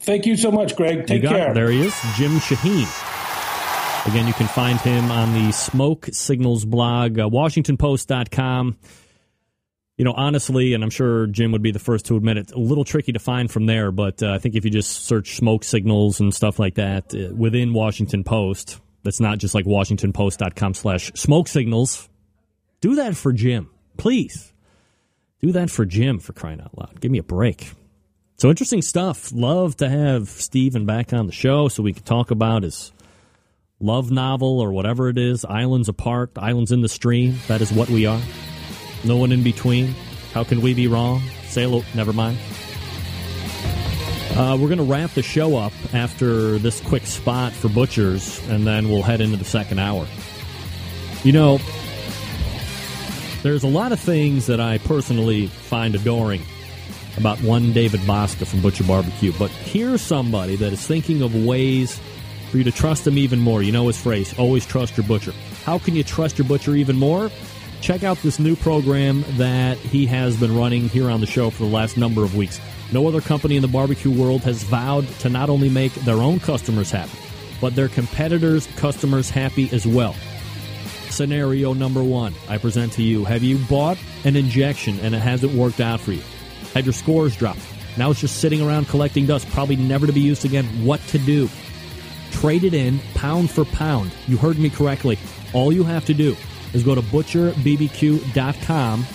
Thank 0.00 0.26
you 0.26 0.36
so 0.36 0.52
much, 0.52 0.76
Greg. 0.76 1.06
Take 1.06 1.22
care. 1.22 1.50
It. 1.50 1.54
There 1.54 1.70
he 1.70 1.86
is, 1.86 2.00
Jim 2.16 2.38
Shahin. 2.38 2.86
Again, 4.06 4.26
you 4.26 4.32
can 4.32 4.46
find 4.46 4.80
him 4.80 5.10
on 5.10 5.34
the 5.34 5.52
Smoke 5.52 6.08
Signals 6.12 6.64
blog, 6.64 7.18
uh, 7.18 7.28
WashingtonPost.com. 7.28 8.78
You 9.98 10.04
know, 10.04 10.14
honestly, 10.16 10.72
and 10.72 10.82
I'm 10.82 10.90
sure 10.90 11.26
Jim 11.26 11.52
would 11.52 11.62
be 11.62 11.72
the 11.72 11.78
first 11.78 12.06
to 12.06 12.16
admit 12.16 12.38
it, 12.38 12.52
a 12.52 12.58
little 12.58 12.84
tricky 12.84 13.12
to 13.12 13.18
find 13.18 13.50
from 13.50 13.66
there, 13.66 13.92
but 13.92 14.22
uh, 14.22 14.32
I 14.32 14.38
think 14.38 14.54
if 14.54 14.64
you 14.64 14.70
just 14.70 15.04
search 15.04 15.36
smoke 15.36 15.64
signals 15.64 16.20
and 16.20 16.32
stuff 16.32 16.58
like 16.58 16.76
that 16.76 17.14
uh, 17.14 17.34
within 17.34 17.74
Washington 17.74 18.24
Post, 18.24 18.80
that's 19.02 19.20
not 19.20 19.38
just 19.38 19.54
like 19.54 19.66
WashingtonPost.com 19.66 20.74
slash 20.74 21.12
smoke 21.14 21.48
signals. 21.48 22.08
Do 22.80 22.94
that 22.94 23.16
for 23.16 23.32
Jim, 23.32 23.68
please. 23.96 24.52
Do 25.40 25.52
that 25.52 25.68
for 25.70 25.84
Jim 25.84 26.18
for 26.18 26.32
crying 26.32 26.60
out 26.60 26.76
loud. 26.78 27.00
Give 27.00 27.10
me 27.10 27.18
a 27.18 27.24
break. 27.24 27.72
So 28.36 28.48
interesting 28.48 28.82
stuff. 28.82 29.32
Love 29.32 29.76
to 29.78 29.88
have 29.88 30.28
Steven 30.28 30.86
back 30.86 31.12
on 31.12 31.26
the 31.26 31.32
show 31.32 31.68
so 31.68 31.82
we 31.82 31.92
can 31.92 32.04
talk 32.04 32.30
about 32.30 32.62
his 32.62 32.92
love 33.80 34.10
novel 34.10 34.60
or 34.60 34.72
whatever 34.72 35.08
it 35.08 35.18
is, 35.18 35.44
islands 35.44 35.88
apart, 35.88 36.32
islands 36.36 36.72
in 36.72 36.80
the 36.80 36.88
stream. 36.88 37.38
That 37.48 37.60
is 37.60 37.72
what 37.72 37.88
we 37.88 38.06
are. 38.06 38.20
No 39.04 39.16
one 39.16 39.32
in 39.32 39.42
between. 39.42 39.94
How 40.32 40.44
can 40.44 40.60
we 40.60 40.74
be 40.74 40.88
wrong? 40.88 41.22
Sail, 41.46 41.84
never 41.94 42.12
mind. 42.12 42.38
Uh, 44.32 44.56
we're 44.60 44.68
going 44.68 44.78
to 44.78 44.84
wrap 44.84 45.10
the 45.12 45.22
show 45.22 45.56
up 45.56 45.72
after 45.92 46.58
this 46.58 46.80
quick 46.80 47.06
spot 47.06 47.52
for 47.52 47.68
Butchers, 47.68 48.40
and 48.48 48.66
then 48.66 48.88
we'll 48.88 49.02
head 49.02 49.20
into 49.20 49.36
the 49.36 49.44
second 49.44 49.78
hour. 49.78 50.06
You 51.24 51.32
know, 51.32 51.58
there's 53.42 53.64
a 53.64 53.68
lot 53.68 53.90
of 53.92 53.98
things 53.98 54.46
that 54.46 54.60
I 54.60 54.78
personally 54.78 55.46
find 55.46 55.94
adoring 55.94 56.42
about 57.16 57.42
one 57.42 57.72
David 57.72 58.00
Bouska 58.00 58.46
from 58.46 58.60
Butcher 58.60 58.84
Barbecue, 58.84 59.32
but 59.38 59.50
here's 59.50 60.02
somebody 60.02 60.54
that 60.56 60.72
is 60.72 60.86
thinking 60.86 61.22
of 61.22 61.34
ways 61.34 61.98
for 62.50 62.58
you 62.58 62.64
to 62.64 62.72
trust 62.72 63.04
them 63.04 63.18
even 63.18 63.38
more. 63.38 63.62
You 63.62 63.72
know 63.72 63.86
his 63.86 64.00
phrase, 64.00 64.36
always 64.38 64.66
trust 64.66 64.96
your 64.96 65.06
butcher. 65.06 65.32
How 65.64 65.78
can 65.78 65.94
you 65.94 66.02
trust 66.02 66.38
your 66.38 66.46
butcher 66.46 66.74
even 66.74 66.96
more? 66.96 67.30
Check 67.80 68.02
out 68.02 68.18
this 68.18 68.38
new 68.38 68.56
program 68.56 69.24
that 69.36 69.78
he 69.78 70.06
has 70.06 70.36
been 70.36 70.56
running 70.56 70.88
here 70.88 71.10
on 71.10 71.20
the 71.20 71.26
show 71.26 71.50
for 71.50 71.64
the 71.64 71.70
last 71.70 71.96
number 71.96 72.24
of 72.24 72.34
weeks. 72.34 72.60
No 72.92 73.06
other 73.06 73.20
company 73.20 73.56
in 73.56 73.62
the 73.62 73.68
barbecue 73.68 74.10
world 74.10 74.42
has 74.42 74.62
vowed 74.62 75.06
to 75.20 75.28
not 75.28 75.50
only 75.50 75.68
make 75.68 75.92
their 75.94 76.16
own 76.16 76.40
customers 76.40 76.90
happy, 76.90 77.18
but 77.60 77.74
their 77.74 77.88
competitors' 77.88 78.66
customers 78.76 79.30
happy 79.30 79.68
as 79.72 79.86
well. 79.86 80.14
Scenario 81.10 81.72
number 81.72 82.02
one 82.02 82.34
I 82.48 82.58
present 82.58 82.92
to 82.92 83.02
you 83.02 83.24
Have 83.24 83.42
you 83.42 83.58
bought 83.58 83.98
an 84.24 84.36
injection 84.36 84.98
and 85.00 85.14
it 85.14 85.20
hasn't 85.20 85.52
worked 85.52 85.80
out 85.80 86.00
for 86.00 86.12
you? 86.12 86.22
Had 86.74 86.84
your 86.84 86.92
scores 86.92 87.36
dropped? 87.36 87.60
Now 87.96 88.10
it's 88.10 88.20
just 88.20 88.40
sitting 88.40 88.60
around 88.62 88.88
collecting 88.88 89.26
dust, 89.26 89.48
probably 89.50 89.76
never 89.76 90.06
to 90.06 90.12
be 90.12 90.20
used 90.20 90.44
again. 90.44 90.64
What 90.84 91.00
to 91.08 91.18
do? 91.18 91.48
Trade 92.32 92.64
it 92.64 92.74
in 92.74 92.98
pound 93.14 93.50
for 93.50 93.64
pound. 93.64 94.10
You 94.26 94.36
heard 94.36 94.58
me 94.58 94.70
correctly. 94.70 95.18
All 95.52 95.72
you 95.72 95.84
have 95.84 96.04
to 96.06 96.14
do 96.14 96.36
is 96.72 96.82
go 96.82 96.94
to 96.94 97.02
butcherbbq.com 97.02 99.06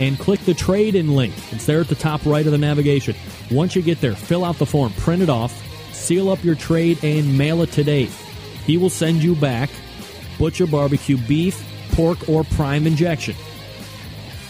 and 0.00 0.18
click 0.18 0.40
the 0.40 0.54
trade 0.54 0.94
in 0.94 1.14
link. 1.14 1.34
It's 1.52 1.66
there 1.66 1.80
at 1.80 1.88
the 1.88 1.94
top 1.94 2.24
right 2.26 2.44
of 2.44 2.52
the 2.52 2.58
navigation. 2.58 3.14
Once 3.50 3.76
you 3.76 3.82
get 3.82 4.00
there, 4.00 4.14
fill 4.14 4.44
out 4.44 4.58
the 4.58 4.66
form, 4.66 4.92
print 4.94 5.22
it 5.22 5.28
off, 5.28 5.52
seal 5.94 6.30
up 6.30 6.42
your 6.42 6.56
trade, 6.56 7.02
and 7.04 7.38
mail 7.38 7.62
it 7.62 7.70
today. 7.70 8.08
He 8.66 8.76
will 8.76 8.90
send 8.90 9.22
you 9.22 9.34
back 9.34 9.70
Butcher 10.38 10.66
Barbecue 10.66 11.16
beef, 11.16 11.62
pork, 11.92 12.28
or 12.28 12.44
prime 12.44 12.86
injection. 12.86 13.36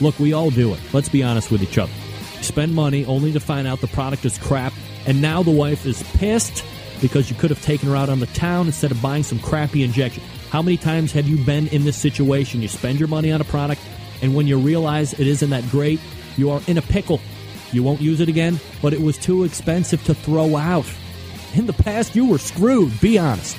Look, 0.01 0.19
we 0.19 0.33
all 0.33 0.51
do 0.51 0.75
it. 0.75 0.81
Let's 0.93 1.09
be 1.09 1.23
honest 1.23 1.51
with 1.51 1.63
each 1.63 1.79
other. 1.79 1.93
Spend 2.41 2.75
money 2.75 3.05
only 3.07 3.33
to 3.33 3.41
find 3.41 3.67
out 3.67 3.81
the 3.81 3.87
product 3.89 4.25
is 4.25 4.39
crap, 4.39 4.73
and 5.07 5.21
now 5.21 5.43
the 5.43 5.51
wife 5.51 5.87
is 5.87 6.03
pissed 6.15 6.65
because 7.05 7.29
you 7.29 7.37
could 7.37 7.51
have 7.51 7.61
taken 7.61 7.87
her 7.87 7.95
out 7.95 8.09
on 8.09 8.19
the 8.19 8.27
town 8.29 8.65
instead 8.65 8.91
of 8.91 9.03
buying 9.03 9.23
some 9.23 9.39
crappy 9.39 9.83
injection. 9.83 10.23
How 10.49 10.63
many 10.63 10.79
times 10.79 11.13
have 11.13 11.29
you 11.29 11.37
been 11.37 11.69
in 11.69 11.85
this 11.85 11.99
situation? 11.99 12.63
You 12.63 12.69
spend 12.69 12.99
your 12.99 13.09
money 13.09 13.31
on 13.31 13.43
a 13.43 13.45
product, 13.45 13.83
and 14.23 14.35
when 14.35 14.47
you 14.47 14.59
realize 14.59 15.13
it 15.13 15.27
isn't 15.27 15.51
that 15.51 15.69
great, 15.69 16.01
you 16.39 16.49
are 16.49 16.63
in 16.67 16.79
a 16.79 16.83
pickle. 16.83 17.21
You 17.73 17.83
won't 17.83 18.01
use 18.01 18.21
it 18.21 18.31
again, 18.31 18.59
but 18.81 18.95
it 18.95 19.03
was 19.03 19.19
too 19.19 19.45
expensive 19.45 20.03
to 20.05 20.15
throw 20.15 20.57
out. 20.57 20.91
In 21.55 21.67
the 21.67 21.75
past, 21.75 22.17
you 22.17 22.25
were 22.25 22.39
screwed, 22.39 22.99
be 23.03 23.19
honest. 23.19 23.59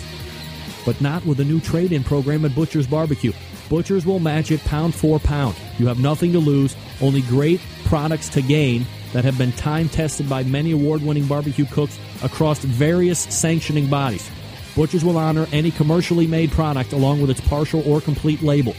But 0.83 0.99
not 0.99 1.23
with 1.23 1.39
a 1.39 1.45
new 1.45 1.59
trade 1.59 1.91
in 1.91 2.03
program 2.03 2.45
at 2.45 2.55
Butcher's 2.55 2.87
Barbecue. 2.87 3.33
Butchers 3.69 4.07
will 4.07 4.17
match 4.17 4.49
it 4.49 4.61
pound 4.61 4.95
for 4.95 5.19
pound. 5.19 5.55
You 5.77 5.85
have 5.85 5.99
nothing 5.99 6.31
to 6.31 6.39
lose, 6.39 6.75
only 6.99 7.21
great 7.21 7.61
products 7.83 8.27
to 8.29 8.41
gain 8.41 8.87
that 9.15 9.23
have 9.23 9.37
been 9.37 9.53
time 9.53 9.87
tested 9.87 10.27
by 10.27 10.43
many 10.43 10.73
award 10.73 11.01
winning 11.01 11.25
barbecue 11.25 11.63
cooks 11.63 11.97
across 12.21 12.59
various 12.59 13.17
sanctioning 13.17 13.89
bodies. 13.89 14.29
Butchers 14.75 15.05
will 15.05 15.17
honor 15.17 15.47
any 15.53 15.71
commercially 15.71 16.27
made 16.27 16.51
product 16.51 16.91
along 16.91 17.21
with 17.21 17.29
its 17.29 17.39
partial 17.39 17.81
or 17.89 18.01
complete 18.01 18.41
label. 18.41 18.75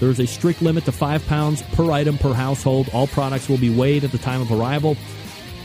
There 0.00 0.08
is 0.08 0.18
a 0.18 0.26
strict 0.26 0.62
limit 0.62 0.86
to 0.86 0.92
five 0.92 1.26
pounds 1.26 1.60
per 1.60 1.90
item 1.90 2.16
per 2.16 2.32
household. 2.32 2.88
All 2.94 3.06
products 3.06 3.50
will 3.50 3.58
be 3.58 3.68
weighed 3.68 4.02
at 4.02 4.12
the 4.12 4.18
time 4.18 4.40
of 4.40 4.50
arrival, 4.50 4.96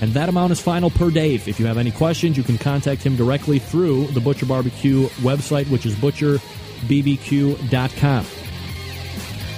and 0.02 0.12
that 0.12 0.28
amount 0.28 0.52
is 0.52 0.60
final 0.60 0.90
per 0.90 1.10
Dave. 1.10 1.48
If 1.48 1.58
you 1.58 1.66
have 1.68 1.78
any 1.78 1.92
questions, 1.92 2.36
you 2.36 2.44
can 2.44 2.58
contact 2.58 3.04
him 3.04 3.16
directly 3.16 3.60
through 3.60 4.08
the 4.08 4.20
Butcher 4.20 4.46
Barbecue 4.46 5.08
website, 5.22 5.70
which 5.70 5.86
is 5.86 5.96
butcherbbq.com. 5.96 8.26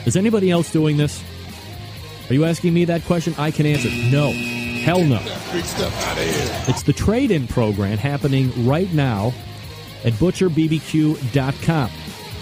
Is 0.06 0.16
anybody 0.16 0.52
else 0.52 0.72
doing 0.72 0.98
this? 0.98 1.24
Are 2.30 2.34
you 2.34 2.46
asking 2.46 2.74
me 2.74 2.86
that 2.86 3.04
question? 3.04 3.36
I 3.38 3.52
can 3.52 3.66
answer 3.66 3.90
no. 4.12 4.32
Hell 4.84 5.04
no. 5.04 5.20
It's 6.68 6.84
the 6.84 6.94
trade 6.94 7.32
in 7.32 7.48
program 7.48 7.98
happening 7.98 8.66
right 8.66 8.92
now 8.94 9.34
at 10.04 10.14
butcherbbq.com. 10.14 11.90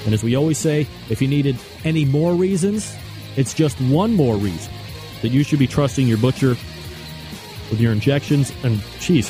And 0.05 0.13
as 0.13 0.23
we 0.23 0.35
always 0.35 0.57
say, 0.57 0.87
if 1.09 1.21
you 1.21 1.27
needed 1.27 1.57
any 1.83 2.05
more 2.05 2.33
reasons, 2.33 2.95
it's 3.35 3.53
just 3.53 3.79
one 3.81 4.15
more 4.15 4.35
reason 4.35 4.73
that 5.21 5.29
you 5.29 5.43
should 5.43 5.59
be 5.59 5.67
trusting 5.67 6.07
your 6.07 6.17
butcher 6.17 6.49
with 7.69 7.79
your 7.79 7.91
injections. 7.91 8.51
And, 8.63 8.81
geez, 8.99 9.29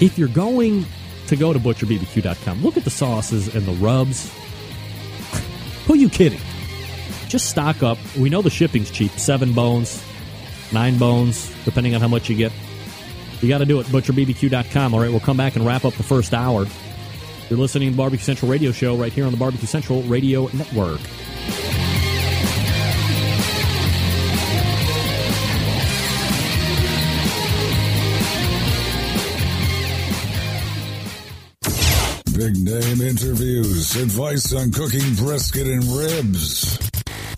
if 0.00 0.16
you're 0.16 0.28
going 0.28 0.86
to 1.26 1.36
go 1.36 1.52
to 1.52 1.58
butcherbbq.com, 1.58 2.62
look 2.62 2.76
at 2.76 2.84
the 2.84 2.90
sauces 2.90 3.54
and 3.54 3.66
the 3.66 3.72
rubs. 3.72 4.32
Who 5.86 5.94
are 5.94 5.96
you 5.96 6.08
kidding? 6.08 6.40
Just 7.28 7.50
stock 7.50 7.82
up. 7.82 7.98
We 8.16 8.30
know 8.30 8.42
the 8.42 8.50
shipping's 8.50 8.90
cheap 8.90 9.10
seven 9.12 9.52
bones, 9.52 10.02
nine 10.72 10.98
bones, 10.98 11.52
depending 11.64 11.94
on 11.94 12.00
how 12.00 12.08
much 12.08 12.28
you 12.28 12.36
get. 12.36 12.52
You 13.40 13.48
got 13.48 13.58
to 13.58 13.66
do 13.66 13.80
it. 13.80 13.86
ButcherBBQ.com. 13.86 14.94
All 14.94 15.00
right, 15.00 15.10
we'll 15.10 15.20
come 15.20 15.36
back 15.36 15.56
and 15.56 15.66
wrap 15.66 15.84
up 15.84 15.94
the 15.94 16.02
first 16.02 16.32
hour. 16.32 16.66
You're 17.48 17.58
listening 17.58 17.90
to 17.90 17.96
Barbecue 17.96 18.24
Central 18.24 18.50
Radio 18.50 18.72
Show 18.72 18.96
right 18.96 19.12
here 19.12 19.24
on 19.24 19.32
the 19.32 19.38
Barbecue 19.38 19.66
Central 19.66 20.02
Radio 20.02 20.48
Network. 20.48 21.00
Big 32.36 32.54
name 32.58 33.00
interviews, 33.00 33.96
advice 33.96 34.52
on 34.52 34.70
cooking 34.70 35.14
brisket 35.14 35.66
and 35.66 35.82
ribs. 35.84 36.85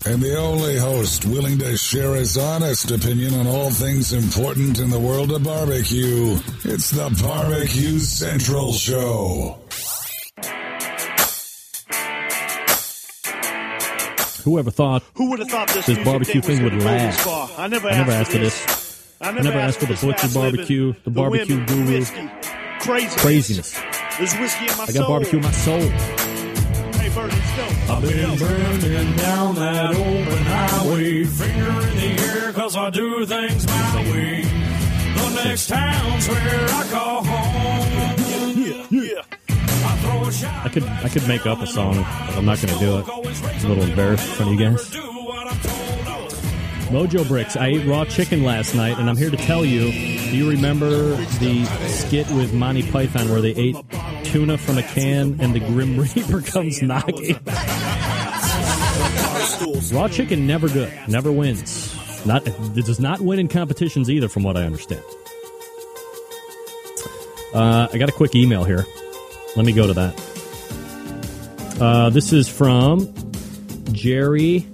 And 0.09 0.23
the 0.23 0.35
only 0.39 0.75
host 0.75 1.23
willing 1.25 1.59
to 1.59 1.77
share 1.77 2.15
his 2.15 2.35
honest 2.35 2.89
opinion 2.89 3.35
on 3.35 3.45
all 3.45 3.69
things 3.69 4.11
important 4.11 4.79
in 4.79 4.89
the 4.89 4.97
world 4.97 5.31
of 5.31 5.43
barbecue. 5.43 6.35
It's 6.63 6.89
the 6.89 7.15
Barbecue 7.21 7.99
Central 7.99 8.73
Show. 8.73 9.59
Whoever 14.43 14.71
thought 14.71 15.03
Who 15.13 15.29
would 15.29 15.39
have 15.39 15.49
thought 15.51 15.67
this, 15.67 15.85
this 15.85 16.03
barbecue 16.03 16.41
thing 16.41 16.57
thing 16.57 16.63
would 16.63 16.81
last? 16.83 17.27
I 17.59 17.67
never, 17.67 17.87
I 17.89 17.97
never 17.97 18.09
asked 18.11 18.19
asked 18.19 18.31
for 18.31 18.37
for 18.37 18.43
this. 18.43 18.65
this. 18.65 19.15
I 19.21 19.31
never 19.31 19.59
asked 19.59 19.79
for 19.79 19.85
the 19.85 19.93
this 19.93 20.03
butcher 20.03 20.27
barbecue, 20.33 20.85
living, 20.87 21.01
the 21.03 21.11
barbecue 21.11 21.55
women, 21.55 21.85
guru. 21.85 21.97
whiskey, 21.99 22.29
craziness. 22.79 23.21
Craziness. 23.21 23.79
There's 24.17 24.33
whiskey 24.39 24.65
in 24.69 24.75
my 24.75 24.83
I 24.85 24.87
got 24.87 24.95
soul. 24.95 25.07
barbecue 25.07 25.37
in 25.37 25.43
my 25.45 25.51
soul. 25.51 26.28
I've 27.89 28.01
been 28.03 28.37
burning 28.37 29.15
down 29.15 29.55
that 29.55 29.95
open 29.95 30.43
highway, 30.45 31.23
finger 31.23 31.69
in 31.69 31.97
the 31.97 32.21
air, 32.21 32.53
cause 32.53 32.75
I 32.75 32.89
do 32.91 33.25
things 33.25 33.65
my 33.65 34.11
way. 34.11 34.41
The 34.43 35.41
next 35.43 35.67
town's 35.69 36.27
where 36.27 36.65
I 36.69 36.87
call 36.91 37.23
home. 37.23 37.89
Yeah, 38.55 38.85
yeah. 38.91 39.21
I 39.49 39.97
throw 40.01 40.27
a 40.27 40.31
shot. 40.31 40.65
I 40.65 40.69
could 40.69 40.83
I 40.83 41.09
could 41.09 41.27
make 41.27 41.45
up 41.47 41.61
a 41.61 41.67
song, 41.67 41.95
but 41.95 42.37
I'm 42.37 42.45
not 42.45 42.61
going 42.61 42.73
to 42.73 42.79
do 42.79 42.99
it. 42.99 43.05
I'm 43.09 43.65
a 43.65 43.67
little 43.67 43.83
embarrassed 43.83 44.27
in 44.27 44.33
front 44.35 44.53
of 44.53 44.59
you 44.59 44.69
guys. 44.69 44.89
Mojo 46.89 47.27
Bricks. 47.27 47.55
I 47.55 47.67
ate 47.67 47.87
raw 47.87 48.03
chicken 48.05 48.43
last 48.43 48.73
night, 48.73 48.97
and 48.97 49.09
I'm 49.09 49.17
here 49.17 49.29
to 49.29 49.37
tell 49.37 49.63
you. 49.63 49.91
Do 50.29 50.37
you 50.37 50.49
remember 50.49 51.15
the 51.39 51.65
skit 51.87 52.29
with 52.31 52.53
Monty 52.53 52.89
Python 52.91 53.29
where 53.29 53.41
they 53.41 53.51
ate 53.51 53.75
tuna 54.29 54.59
from 54.59 54.77
a 54.77 54.83
can 54.83 55.37
and 55.41 55.55
the 55.55 55.59
Grim 55.59 55.97
Reaper 55.97 56.41
comes 56.41 56.81
knocking? 56.83 57.39
raw 59.91 60.07
chicken 60.07 60.45
never 60.45 60.69
good, 60.69 60.93
never 61.07 61.31
wins. 61.31 61.95
Not 62.27 62.47
it 62.47 62.85
does 62.85 62.99
not 62.99 63.21
win 63.21 63.39
in 63.39 63.47
competitions 63.47 64.09
either, 64.09 64.29
from 64.29 64.43
what 64.43 64.55
I 64.55 64.65
understand. 64.65 65.03
Uh, 67.55 67.87
I 67.91 67.97
got 67.97 68.09
a 68.09 68.11
quick 68.11 68.35
email 68.35 68.63
here. 68.63 68.85
Let 69.55 69.65
me 69.65 69.73
go 69.73 69.87
to 69.87 69.93
that. 69.93 71.79
Uh, 71.81 72.09
this 72.11 72.31
is 72.31 72.47
from 72.47 73.11
Jerry 73.93 74.67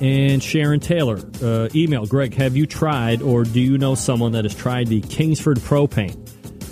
and 0.00 0.42
Sharon 0.42 0.80
Taylor. 0.80 1.20
Uh, 1.42 1.68
email 1.74 2.06
Greg, 2.06 2.32
have 2.34 2.56
you 2.56 2.66
tried 2.66 3.20
or 3.20 3.44
do 3.44 3.60
you 3.60 3.76
know 3.76 3.94
someone 3.94 4.32
that 4.32 4.44
has 4.44 4.54
tried 4.54 4.86
the 4.86 5.02
Kingsford 5.02 5.58
Propane? 5.58 6.27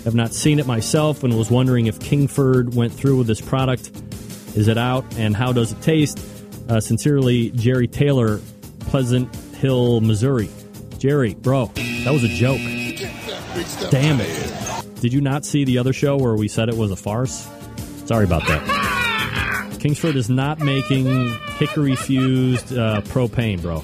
Have 0.07 0.15
not 0.15 0.31
seen 0.31 0.57
it 0.57 0.65
myself 0.65 1.25
and 1.25 1.37
was 1.37 1.51
wondering 1.51 1.87
if 1.87 1.99
Kingsford 1.99 2.73
went 2.73 2.93
through 2.93 3.17
with 3.17 3.27
this 3.27 3.41
product. 3.41 3.91
Is 4.55 4.69
it 4.69 4.77
out 4.77 5.03
and 5.17 5.35
how 5.35 5.51
does 5.51 5.73
it 5.73 5.81
taste? 5.81 6.17
Uh, 6.69 6.79
sincerely, 6.79 7.49
Jerry 7.49 7.89
Taylor, 7.89 8.39
Pleasant 8.79 9.35
Hill, 9.57 9.99
Missouri. 9.99 10.49
Jerry, 10.97 11.33
bro, 11.33 11.65
that 12.05 12.13
was 12.13 12.23
a 12.23 12.29
joke. 12.29 12.61
Damn 13.91 14.21
it. 14.21 15.01
Did 15.01 15.11
you 15.11 15.19
not 15.19 15.43
see 15.43 15.65
the 15.65 15.77
other 15.77 15.91
show 15.91 16.15
where 16.15 16.35
we 16.35 16.47
said 16.47 16.69
it 16.69 16.77
was 16.77 16.89
a 16.89 16.95
farce? 16.95 17.45
Sorry 18.05 18.23
about 18.23 18.47
that. 18.47 19.75
Kingsford 19.81 20.15
is 20.15 20.29
not 20.29 20.59
making 20.59 21.37
hickory 21.57 21.97
fused 21.97 22.71
uh, 22.71 23.01
propane, 23.01 23.61
bro. 23.61 23.83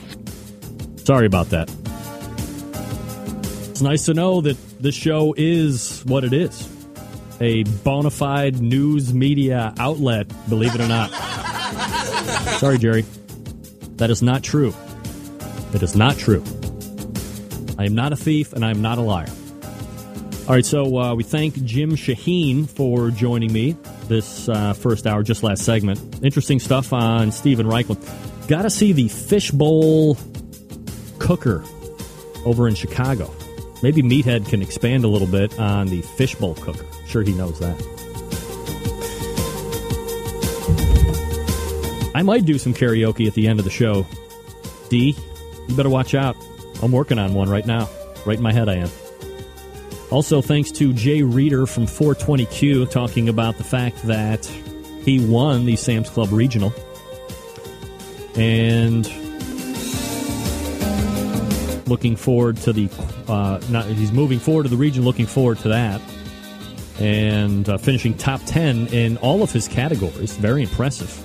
Sorry 1.04 1.26
about 1.26 1.50
that. 1.50 1.70
It's 3.72 3.82
nice 3.82 4.06
to 4.06 4.14
know 4.14 4.40
that 4.40 4.56
this 4.84 4.94
show 4.94 5.34
is 5.38 6.04
what 6.06 6.26
it 6.26 6.34
is 6.34 6.70
a 7.40 7.64
bona 7.84 8.10
fide 8.10 8.62
news 8.62 9.14
media 9.14 9.74
outlet, 9.80 10.28
believe 10.50 10.76
it 10.76 10.82
or 10.82 10.88
not. 10.88 11.10
Sorry, 12.60 12.78
Jerry. 12.78 13.06
That 13.96 14.10
is 14.10 14.22
not 14.22 14.44
true. 14.44 14.74
It 15.74 15.82
is 15.82 15.96
not 15.96 16.18
true. 16.18 16.44
I 17.78 17.86
am 17.86 17.96
not 17.96 18.14
a 18.14 18.16
thief 18.16 18.54
and 18.54 18.64
I 18.64 18.70
am 18.70 18.82
not 18.82 18.98
a 18.98 19.02
liar. 19.02 19.30
All 20.48 20.56
right, 20.56 20.66
so 20.66 20.98
uh, 20.98 21.16
we 21.16 21.24
thank 21.24 21.64
Jim 21.64 21.96
Shahin 21.96 22.66
for 22.66 23.10
joining 23.10 23.52
me 23.52 23.78
this 24.08 24.50
uh, 24.50 24.74
first 24.74 25.08
hour, 25.08 25.24
just 25.24 25.44
last 25.44 25.64
segment. 25.64 26.00
Interesting 26.24 26.60
stuff 26.60 26.92
on 26.92 27.32
Steven 27.32 27.66
Raichlen. 27.66 27.98
Got 28.48 28.64
to 28.64 28.70
see 28.70 28.92
the 28.92 29.08
fishbowl 29.08 30.18
cooker 31.20 31.64
over 32.46 32.68
in 32.68 32.76
Chicago. 32.76 33.34
Maybe 33.84 34.02
Meathead 34.02 34.48
can 34.48 34.62
expand 34.62 35.04
a 35.04 35.10
little 35.10 35.28
bit 35.28 35.60
on 35.60 35.88
the 35.88 36.02
fishbowl 36.02 36.56
cooker. 36.56 36.86
Sure, 37.06 37.22
he 37.22 37.34
knows 37.34 37.60
that. 37.60 37.76
I 42.16 42.22
might 42.22 42.46
do 42.46 42.58
some 42.58 42.74
karaoke 42.74 43.28
at 43.28 43.34
the 43.34 43.46
end 43.46 43.60
of 43.60 43.66
the 43.66 43.72
show. 43.72 44.08
D, 44.88 45.18
you 45.68 45.76
better 45.76 45.90
watch 45.90 46.16
out. 46.16 46.38
I'm 46.82 46.94
working 46.94 47.20
on 47.20 47.34
one 47.34 47.50
right 47.50 47.66
now. 47.66 47.90
Right 48.26 48.38
in 48.38 48.44
my 48.44 48.54
head, 48.54 48.70
I 48.70 48.76
am. 48.76 48.90
Also, 50.12 50.42
thanks 50.42 50.72
to 50.72 50.94
Jay 50.94 51.22
Reeder 51.22 51.66
from 51.66 51.86
420Q 51.86 52.90
talking 52.90 53.28
about 53.28 53.58
the 53.58 53.66
fact 53.66 54.02
that 54.04 54.46
he 54.46 55.26
won 55.26 55.66
the 55.66 55.76
Sam's 55.76 56.10
Club 56.10 56.32
Regional. 56.32 56.74
And 58.38 59.06
looking 61.88 62.16
forward 62.16 62.58
to 62.58 62.74
the, 62.74 62.90
uh, 63.28 63.60
not, 63.70 63.86
he's 63.86 64.12
moving 64.12 64.40
forward 64.40 64.64
to 64.64 64.70
the 64.70 64.78
region, 64.78 65.04
looking 65.04 65.26
forward 65.26 65.60
to 65.60 65.70
that. 65.70 66.02
And 67.00 67.68
uh, 67.68 67.78
finishing 67.78 68.16
top 68.16 68.42
10 68.46 68.88
in 68.88 69.18
all 69.18 69.42
of 69.42 69.52
his 69.52 69.68
categories. 69.68 70.36
Very 70.38 70.62
impressive. 70.62 71.20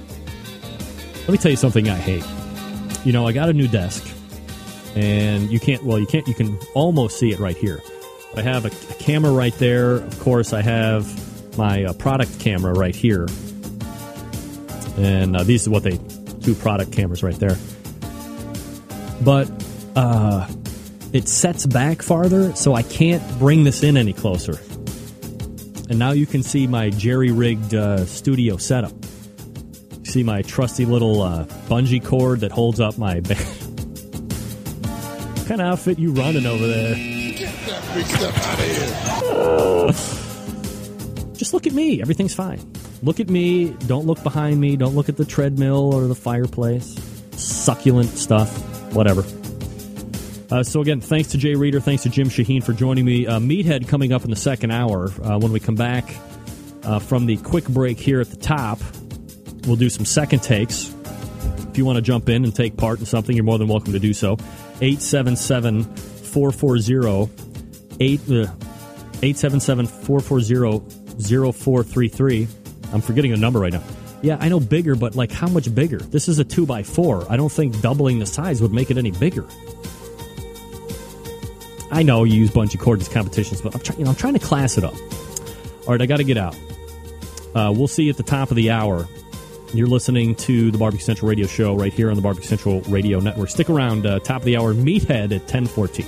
Let 1.20 1.30
me 1.30 1.38
tell 1.38 1.50
you 1.50 1.56
something 1.58 1.88
I 1.88 1.96
hate. 1.96 2.24
You 3.04 3.12
know, 3.12 3.26
I 3.26 3.32
got 3.32 3.48
a 3.48 3.52
new 3.52 3.68
desk, 3.68 4.06
and 4.96 5.50
you 5.50 5.60
can't, 5.60 5.82
well, 5.84 5.98
you 5.98 6.06
can't, 6.06 6.26
you 6.26 6.34
can 6.34 6.58
almost 6.74 7.18
see 7.18 7.32
it 7.32 7.38
right 7.38 7.56
here. 7.56 7.80
I 8.34 8.42
have 8.42 8.64
a, 8.64 8.68
a 8.68 8.94
camera 8.98 9.30
right 9.30 9.54
there. 9.54 9.96
Of 9.96 10.18
course, 10.20 10.52
I 10.52 10.62
have 10.62 11.06
my 11.58 11.84
uh, 11.84 11.92
product 11.92 12.40
camera 12.40 12.72
right 12.72 12.94
here. 12.94 13.26
And 14.96 15.36
uh, 15.36 15.42
these 15.44 15.68
are 15.68 15.70
what 15.70 15.82
they, 15.82 15.98
two 16.42 16.54
product 16.54 16.92
cameras 16.92 17.22
right 17.22 17.38
there. 17.38 17.56
But 19.22 19.50
uh, 19.98 20.46
it 21.12 21.28
sets 21.28 21.66
back 21.66 22.02
farther, 22.02 22.54
so 22.54 22.74
I 22.74 22.82
can't 22.82 23.22
bring 23.38 23.64
this 23.64 23.82
in 23.82 23.96
any 23.96 24.12
closer. 24.12 24.56
And 25.90 25.98
now 25.98 26.12
you 26.12 26.24
can 26.26 26.44
see 26.44 26.68
my 26.68 26.90
jerry 26.90 27.32
rigged 27.32 27.74
uh, 27.74 28.04
studio 28.06 28.58
setup. 28.58 28.92
You 28.92 30.04
see 30.04 30.22
my 30.22 30.42
trusty 30.42 30.84
little 30.84 31.22
uh, 31.22 31.46
bungee 31.68 32.04
cord 32.04 32.40
that 32.40 32.52
holds 32.52 32.78
up 32.78 32.96
my 32.96 33.14
kind 35.48 35.60
of 35.60 35.66
outfit 35.66 35.98
you 35.98 36.12
running 36.12 36.46
over 36.46 36.66
there? 36.66 36.94
Get 36.94 37.52
that 37.66 37.94
big 37.94 38.06
stuff 38.06 38.46
out 38.46 38.60
of 38.60 38.66
here. 41.16 41.34
Just 41.34 41.54
look 41.54 41.66
at 41.66 41.72
me. 41.72 42.00
Everything's 42.00 42.34
fine. 42.34 42.60
Look 43.02 43.18
at 43.18 43.28
me. 43.30 43.70
Don't 43.86 44.06
look 44.06 44.22
behind 44.22 44.60
me. 44.60 44.76
Don't 44.76 44.94
look 44.94 45.08
at 45.08 45.16
the 45.16 45.24
treadmill 45.24 45.92
or 45.94 46.06
the 46.06 46.14
fireplace. 46.14 46.94
Succulent 47.32 48.10
stuff. 48.10 48.48
Whatever. 48.92 49.24
Uh, 50.50 50.62
so 50.62 50.80
again, 50.80 51.00
thanks 51.00 51.30
to 51.30 51.38
Jay 51.38 51.54
Reeder, 51.54 51.78
thanks 51.80 52.04
to 52.04 52.08
Jim 52.08 52.28
Shahin 52.28 52.62
for 52.62 52.72
joining 52.72 53.04
me. 53.04 53.26
Uh, 53.26 53.38
Meathead 53.38 53.86
coming 53.86 54.12
up 54.12 54.24
in 54.24 54.30
the 54.30 54.36
second 54.36 54.70
hour. 54.70 55.10
Uh, 55.22 55.38
when 55.38 55.52
we 55.52 55.60
come 55.60 55.74
back 55.74 56.04
uh, 56.84 56.98
from 56.98 57.26
the 57.26 57.36
quick 57.38 57.68
break 57.68 57.98
here 57.98 58.20
at 58.20 58.30
the 58.30 58.36
top, 58.36 58.78
we'll 59.66 59.76
do 59.76 59.90
some 59.90 60.06
second 60.06 60.42
takes. 60.42 60.94
If 61.70 61.76
you 61.76 61.84
want 61.84 61.96
to 61.96 62.02
jump 62.02 62.30
in 62.30 62.44
and 62.44 62.54
take 62.54 62.76
part 62.76 62.98
in 62.98 63.06
something, 63.06 63.36
you're 63.36 63.44
more 63.44 63.58
than 63.58 63.68
welcome 63.68 63.92
to 63.92 63.98
do 63.98 64.14
so. 64.14 64.38
877 64.80 65.84
440 65.84 67.30
877 68.00 69.86
440 69.86 71.52
0433. 71.52 72.48
I'm 72.92 73.00
forgetting 73.02 73.32
a 73.32 73.36
number 73.36 73.58
right 73.60 73.72
now. 73.72 73.82
Yeah, 74.22 74.38
I 74.40 74.48
know 74.48 74.60
bigger, 74.60 74.94
but 74.94 75.14
like 75.14 75.30
how 75.30 75.48
much 75.48 75.72
bigger? 75.74 75.98
This 75.98 76.26
is 76.26 76.38
a 76.38 76.44
2x4. 76.44 77.30
I 77.30 77.36
don't 77.36 77.52
think 77.52 77.80
doubling 77.80 78.18
the 78.18 78.26
size 78.26 78.62
would 78.62 78.72
make 78.72 78.90
it 78.90 78.98
any 78.98 79.10
bigger. 79.10 79.44
I 81.90 82.02
know 82.02 82.24
you 82.24 82.34
use 82.34 82.50
bungee 82.50 82.78
cord 82.78 83.00
in 83.00 83.06
competitions, 83.06 83.60
but 83.62 83.74
I'm, 83.74 83.80
try- 83.80 83.96
you 83.96 84.04
know, 84.04 84.10
I'm 84.10 84.16
trying 84.16 84.34
to 84.34 84.38
class 84.40 84.76
it 84.78 84.84
up. 84.84 84.94
All 85.86 85.92
right, 85.94 86.02
I 86.02 86.06
got 86.06 86.18
to 86.18 86.24
get 86.24 86.36
out. 86.36 86.56
Uh, 87.54 87.72
we'll 87.74 87.88
see 87.88 88.04
you 88.04 88.10
at 88.10 88.16
the 88.16 88.22
top 88.22 88.50
of 88.50 88.56
the 88.56 88.70
hour. 88.70 89.08
You're 89.74 89.86
listening 89.86 90.34
to 90.36 90.70
the 90.70 90.78
Barbecue 90.78 91.04
Central 91.04 91.28
Radio 91.28 91.46
Show 91.46 91.74
right 91.76 91.92
here 91.92 92.10
on 92.10 92.16
the 92.16 92.22
Barbecue 92.22 92.46
Central 92.48 92.80
Radio 92.82 93.20
Network. 93.20 93.50
Stick 93.50 93.68
around, 93.70 94.06
uh, 94.06 94.18
top 94.20 94.42
of 94.42 94.44
the 94.44 94.56
hour, 94.56 94.74
Meathead 94.74 95.32
at 95.32 95.42
1014. 95.52 96.06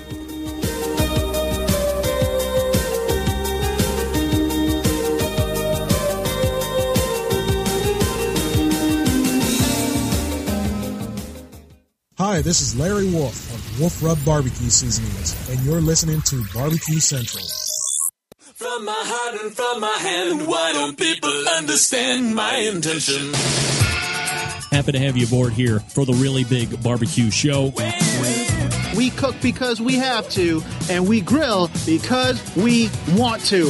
Hi, 12.18 12.42
this 12.42 12.60
is 12.60 12.78
Larry 12.78 13.08
Wolfe 13.10 13.49
Wolfe 13.78 14.02
Rub 14.02 14.18
Barbecue 14.24 14.68
Seasonings, 14.68 15.48
and 15.48 15.60
you're 15.60 15.80
listening 15.80 16.20
to 16.22 16.44
Barbecue 16.52 16.98
Central. 16.98 17.44
From 18.54 18.84
my 18.84 18.92
heart 18.96 19.40
and 19.42 19.54
from 19.54 19.80
my 19.80 19.96
hand, 19.98 20.46
why 20.46 20.72
don't 20.72 20.98
people 20.98 21.48
understand 21.56 22.34
my 22.34 22.56
intention? 22.56 23.32
Happy 24.70 24.92
to 24.92 24.98
have 24.98 25.16
you 25.16 25.26
aboard 25.26 25.52
here 25.52 25.80
for 25.80 26.04
the 26.04 26.12
really 26.14 26.44
big 26.44 26.82
barbecue 26.82 27.30
show. 27.30 27.72
We 28.96 29.10
cook 29.10 29.36
because 29.40 29.80
we 29.80 29.94
have 29.96 30.28
to, 30.30 30.62
and 30.90 31.08
we 31.08 31.20
grill 31.20 31.70
because 31.86 32.40
we 32.56 32.90
want 33.14 33.44
to. 33.46 33.66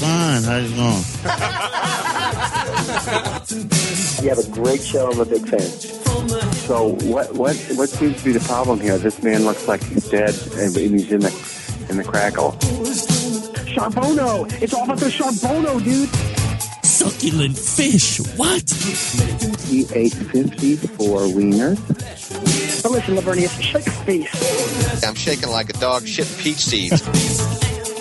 Fine, 0.00 0.42
how's 0.42 0.72
it 0.72 0.76
going? 0.76 2.02
You 4.22 4.30
have 4.30 4.38
a 4.38 4.48
great 4.50 4.82
show. 4.82 5.10
I'm 5.10 5.20
a 5.20 5.26
big 5.26 5.46
fan. 5.46 5.60
So 5.60 6.96
what 7.04 7.34
what 7.34 7.54
what 7.76 7.88
seems 7.88 8.18
to 8.18 8.24
be 8.24 8.32
the 8.32 8.40
problem 8.40 8.80
here? 8.80 8.96
This 8.96 9.22
man 9.22 9.44
looks 9.44 9.68
like 9.68 9.82
he's 9.84 10.08
dead, 10.08 10.34
and 10.54 10.74
he's 10.74 11.12
in 11.12 11.20
the 11.20 11.86
in 11.90 11.98
the 11.98 12.04
crackle. 12.04 12.52
Charbono! 13.76 14.50
It's 14.62 14.72
Officer 14.72 15.06
Charbono, 15.06 15.84
dude! 15.84 16.08
Succulent 16.84 17.58
fish. 17.58 18.18
What? 18.36 18.68
He 19.66 19.86
ate 19.94 20.14
54 20.14 21.20
wieners. 21.28 22.82
But 22.82 22.92
listen, 22.92 23.16
Lavernius, 23.16 23.60
shake 23.60 23.84
your 23.84 23.94
face. 24.06 25.04
I'm 25.04 25.14
shaking 25.14 25.50
like 25.50 25.68
a 25.68 25.74
dog 25.74 26.06
shit 26.06 26.26
peach 26.38 26.64
seeds. 26.64 27.02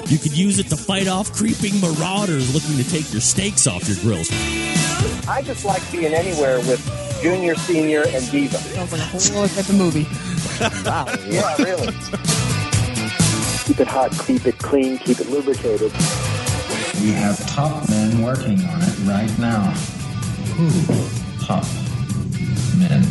You 0.10 0.18
could 0.18 0.38
use 0.38 0.60
it 0.60 0.68
to 0.68 0.78
fight 0.78 1.08
off 1.08 1.32
creeping 1.34 1.80
marauders 1.82 2.54
looking 2.54 2.78
to 2.78 2.90
take 2.90 3.12
your 3.12 3.22
steaks 3.22 3.68
off 3.68 3.88
your 3.88 3.98
grills. 3.98 4.30
I 5.28 5.42
just 5.44 5.66
like 5.66 5.82
being 5.92 6.14
anywhere 6.14 6.58
with 6.60 6.82
Junior, 7.22 7.56
Senior, 7.56 8.04
and 8.08 8.30
Diva. 8.32 8.58
Sounds 8.58 8.92
like 8.92 9.02
a 9.02 9.06
whole 9.06 9.44
other 9.44 9.54
type 9.56 9.70
of 9.70 9.76
movie. 9.76 10.08
wow. 10.86 11.06
Yeah, 11.28 11.56
really. 11.58 11.88
keep 13.66 13.80
it 13.80 13.88
hot, 13.88 14.12
keep 14.26 14.46
it 14.46 14.58
clean, 14.60 14.98
keep 15.00 15.20
it 15.20 15.30
lubricated. 15.30 15.92
We 17.02 17.12
have 17.12 17.46
top 17.48 17.90
men 17.90 18.22
working 18.22 18.64
on 18.66 18.82
it 18.82 19.00
right 19.04 19.40
now. 19.40 19.72
Who? 20.56 21.46
Top 21.46 21.66
men. 22.78 23.04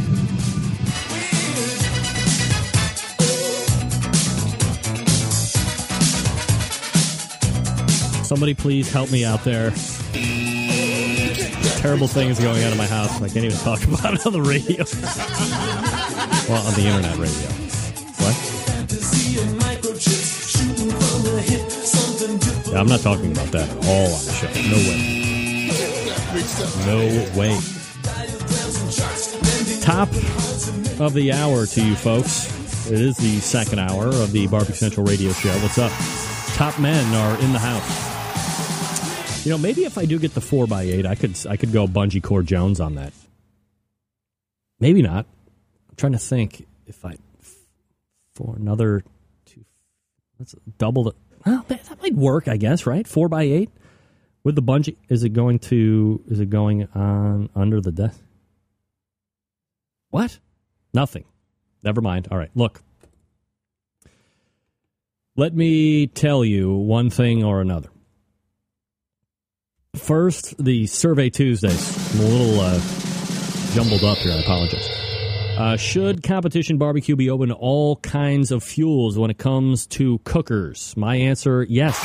Somebody 8.25 8.55
please 8.55 8.91
help 8.91 9.13
me 9.13 9.25
out 9.25 9.45
there. 9.45 9.71
Terrible 11.85 12.09
things 12.09 12.41
going 12.41 12.65
on 12.65 12.73
in 12.73 12.79
my 12.79 12.87
house. 12.87 13.21
I 13.21 13.29
can't 13.29 13.45
even 13.45 13.59
talk 13.59 13.85
about 13.85 14.15
it 14.15 14.25
on 14.25 14.33
the 14.33 14.41
radio. 14.41 14.85
well, 16.49 16.67
on 16.67 16.73
the 16.73 16.87
internet 16.87 17.19
radio. 17.19 17.51
What? 18.25 18.35
Yeah, 22.73 22.81
I'm 22.81 22.89
not 22.89 23.01
talking 23.01 23.33
about 23.33 23.49
that 23.49 23.69
at 23.69 23.77
all 23.85 24.15
on 24.15 24.25
the 24.25 24.33
show. 24.33 24.49
No 24.73 24.79
way. 24.89 25.13
No 26.87 27.01
way. 27.39 27.61
Top 29.83 30.09
of 30.99 31.13
the 31.13 31.33
hour 31.35 31.67
to 31.67 31.85
you 31.85 31.97
folks. 31.97 32.47
It 32.91 32.99
is 32.99 33.19
the 33.19 33.41
second 33.41 33.79
hour 33.81 34.07
of 34.07 34.33
the 34.33 34.47
Barbecue 34.47 34.75
Central 34.75 35.05
radio 35.05 35.33
show. 35.33 35.53
What's 35.59 35.77
up? 35.77 35.93
Top 36.55 36.81
men 36.81 37.15
are 37.15 37.39
in 37.43 37.53
the 37.53 37.59
house. 37.59 38.14
You 39.45 39.51
know, 39.51 39.59
maybe 39.59 39.85
if 39.85 39.99
I 39.99 40.07
do 40.07 40.19
get 40.19 40.33
the 40.33 40.41
four 40.41 40.65
x 40.65 40.73
eight, 40.73 41.05
I 41.05 41.15
could 41.15 41.37
I 41.47 41.59
could 41.59 41.71
go 41.71 41.87
bungee 41.87 42.23
cord 42.23 42.47
Jones 42.47 42.81
on 42.81 42.95
that. 42.95 43.13
Maybe 44.81 45.03
not. 45.03 45.27
I'm 45.91 45.97
trying 45.97 46.13
to 46.13 46.19
think 46.19 46.67
if 46.87 47.05
I 47.05 47.17
for 48.35 48.57
another 48.57 49.05
two. 49.45 49.65
Let's 50.39 50.55
double 50.79 51.05
the. 51.05 51.13
Well, 51.45 51.63
that 51.69 51.85
that 51.85 52.01
might 52.01 52.15
work, 52.15 52.49
I 52.49 52.57
guess. 52.57 52.87
Right, 52.87 53.07
four 53.07 53.27
x 53.27 53.43
eight 53.43 53.71
with 54.45 54.55
the 54.55 54.63
bungee. 54.63 54.97
Is 55.11 55.25
it 55.25 55.35
going 55.35 55.59
to? 55.59 56.23
Is 56.29 56.41
it 56.41 56.49
going 56.49 56.89
on 56.95 57.51
under 57.55 57.83
the 57.83 57.93
desk? 57.93 58.21
What? 60.09 60.39
Nothing. 60.95 61.25
Never 61.83 62.01
mind. 62.01 62.29
All 62.31 62.39
right. 62.39 62.51
Look. 62.55 62.81
Let 65.37 65.55
me 65.55 66.07
tell 66.07 66.45
you 66.45 66.73
one 66.73 67.11
thing 67.11 67.45
or 67.45 67.61
another. 67.61 67.91
First, 69.95 70.57
the 70.63 70.87
Survey 70.87 71.31
Tuesdays. 71.31 72.15
I'm 72.15 72.21
a 72.21 72.29
little 72.29 72.61
uh, 72.61 72.81
jumbled 73.73 74.05
up 74.05 74.19
here. 74.19 74.33
I 74.33 74.41
apologize. 74.41 74.89
Uh, 75.57 75.77
should 75.77 76.23
competition 76.25 76.79
barbecue 76.79 77.15
be 77.15 77.31
open 77.31 77.49
to 77.49 77.55
all 77.55 77.97
kinds 77.97 78.51
of 78.51 78.65
fuels 78.65 79.17
when 79.17 79.31
it 79.31 79.39
comes 79.39 79.87
to 79.87 80.19
cookers? 80.25 80.97
My 80.97 81.15
answer 81.15 81.63
yes. 81.63 81.97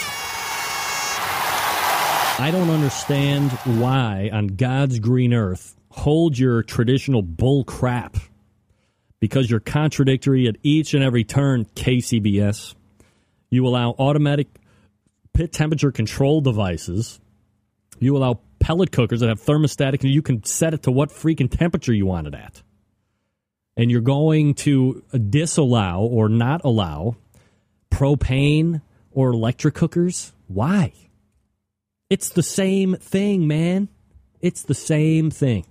I 2.39 2.51
don't 2.51 2.69
understand 2.69 3.51
why, 3.81 4.29
on 4.31 4.47
God's 4.47 4.99
green 4.99 5.33
earth, 5.33 5.75
hold 5.89 6.37
your 6.37 6.63
traditional 6.63 7.21
bull 7.21 7.63
crap 7.63 8.17
because 9.19 9.49
you're 9.49 9.59
contradictory 9.59 10.47
at 10.47 10.55
each 10.63 10.93
and 10.93 11.03
every 11.03 11.23
turn, 11.23 11.65
KCBS. 11.75 12.75
You 13.49 13.67
allow 13.67 13.95
automatic 13.97 14.47
pit 15.33 15.51
temperature 15.51 15.91
control 15.91 16.39
devices. 16.39 17.19
You 17.99 18.17
allow 18.17 18.39
pellet 18.59 18.91
cookers 18.91 19.19
that 19.19 19.29
have 19.29 19.41
thermostatic, 19.41 20.01
and 20.03 20.11
you 20.11 20.21
can 20.21 20.43
set 20.43 20.73
it 20.73 20.83
to 20.83 20.91
what 20.91 21.09
freaking 21.09 21.49
temperature 21.49 21.93
you 21.93 22.05
want 22.05 22.27
it 22.27 22.33
at. 22.33 22.61
And 23.77 23.89
you're 23.89 24.01
going 24.01 24.55
to 24.55 25.03
disallow 25.29 26.01
or 26.01 26.27
not 26.29 26.61
allow 26.63 27.15
propane 27.91 28.81
or 29.11 29.31
electric 29.31 29.73
cookers. 29.73 30.33
Why? 30.47 30.93
It's 32.09 32.29
the 32.29 32.43
same 32.43 32.95
thing, 32.95 33.47
man. 33.47 33.89
It's 34.41 34.63
the 34.63 34.73
same 34.73 35.29
thing. 35.29 35.65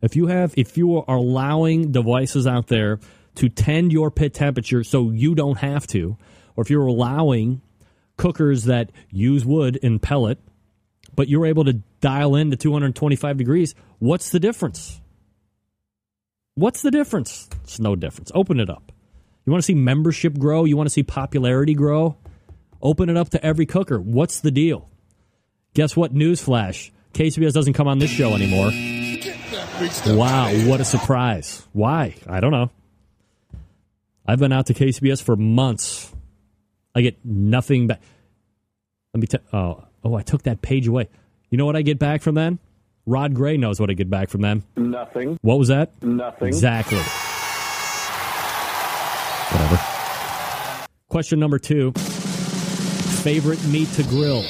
If 0.00 0.16
you 0.16 0.26
have, 0.26 0.54
if 0.56 0.76
you 0.76 0.96
are 0.96 1.16
allowing 1.16 1.92
devices 1.92 2.46
out 2.46 2.68
there 2.68 3.00
to 3.36 3.48
tend 3.48 3.92
your 3.92 4.10
pit 4.10 4.34
temperature 4.34 4.84
so 4.84 5.10
you 5.10 5.34
don't 5.34 5.58
have 5.58 5.86
to, 5.88 6.16
or 6.56 6.62
if 6.62 6.70
you're 6.70 6.86
allowing 6.86 7.60
cookers 8.16 8.64
that 8.64 8.90
use 9.10 9.44
wood 9.44 9.78
and 9.82 10.00
pellet, 10.00 10.38
but 11.18 11.28
you're 11.28 11.46
able 11.46 11.64
to 11.64 11.72
dial 12.00 12.36
in 12.36 12.52
to 12.52 12.56
225 12.56 13.36
degrees, 13.36 13.74
what's 13.98 14.30
the 14.30 14.38
difference? 14.38 15.00
What's 16.54 16.82
the 16.82 16.92
difference? 16.92 17.48
It's 17.64 17.80
no 17.80 17.96
difference. 17.96 18.30
Open 18.36 18.60
it 18.60 18.70
up. 18.70 18.92
You 19.44 19.50
want 19.50 19.60
to 19.60 19.66
see 19.66 19.74
membership 19.74 20.38
grow? 20.38 20.64
You 20.64 20.76
want 20.76 20.86
to 20.86 20.92
see 20.92 21.02
popularity 21.02 21.74
grow? 21.74 22.16
Open 22.80 23.08
it 23.08 23.16
up 23.16 23.30
to 23.30 23.44
every 23.44 23.66
cooker. 23.66 24.00
What's 24.00 24.38
the 24.38 24.52
deal? 24.52 24.88
Guess 25.74 25.96
what? 25.96 26.14
Newsflash. 26.14 26.92
KCBS 27.14 27.52
doesn't 27.52 27.72
come 27.72 27.88
on 27.88 27.98
this 27.98 28.10
show 28.10 28.34
anymore. 28.34 28.70
Wow, 30.16 30.52
what 30.68 30.80
a 30.80 30.84
surprise. 30.84 31.66
Why? 31.72 32.14
I 32.28 32.38
don't 32.38 32.52
know. 32.52 32.70
I've 34.24 34.38
been 34.38 34.52
out 34.52 34.66
to 34.66 34.74
KCBS 34.74 35.20
for 35.20 35.34
months. 35.34 36.14
I 36.94 37.00
get 37.00 37.18
nothing 37.24 37.88
back. 37.88 38.00
Let 39.12 39.20
me 39.20 39.26
tell 39.26 39.40
oh, 39.52 39.87
oh, 40.04 40.14
I 40.14 40.22
took 40.22 40.42
that 40.44 40.62
page 40.62 40.86
away. 40.86 41.08
You 41.50 41.58
know 41.58 41.66
what 41.66 41.76
I 41.76 41.82
get 41.82 41.98
back 41.98 42.22
from 42.22 42.34
them? 42.34 42.58
Rod 43.06 43.34
Gray 43.34 43.56
knows 43.56 43.80
what 43.80 43.90
I 43.90 43.94
get 43.94 44.10
back 44.10 44.28
from 44.28 44.42
them. 44.42 44.64
Nothing. 44.76 45.38
What 45.40 45.58
was 45.58 45.68
that? 45.68 46.02
Nothing. 46.02 46.48
Exactly. 46.48 46.98
Whatever. 49.50 49.80
Question 51.08 51.40
number 51.40 51.58
two 51.58 51.92
Favorite 51.92 53.64
meat 53.66 53.88
to 53.92 54.02
grill? 54.04 54.44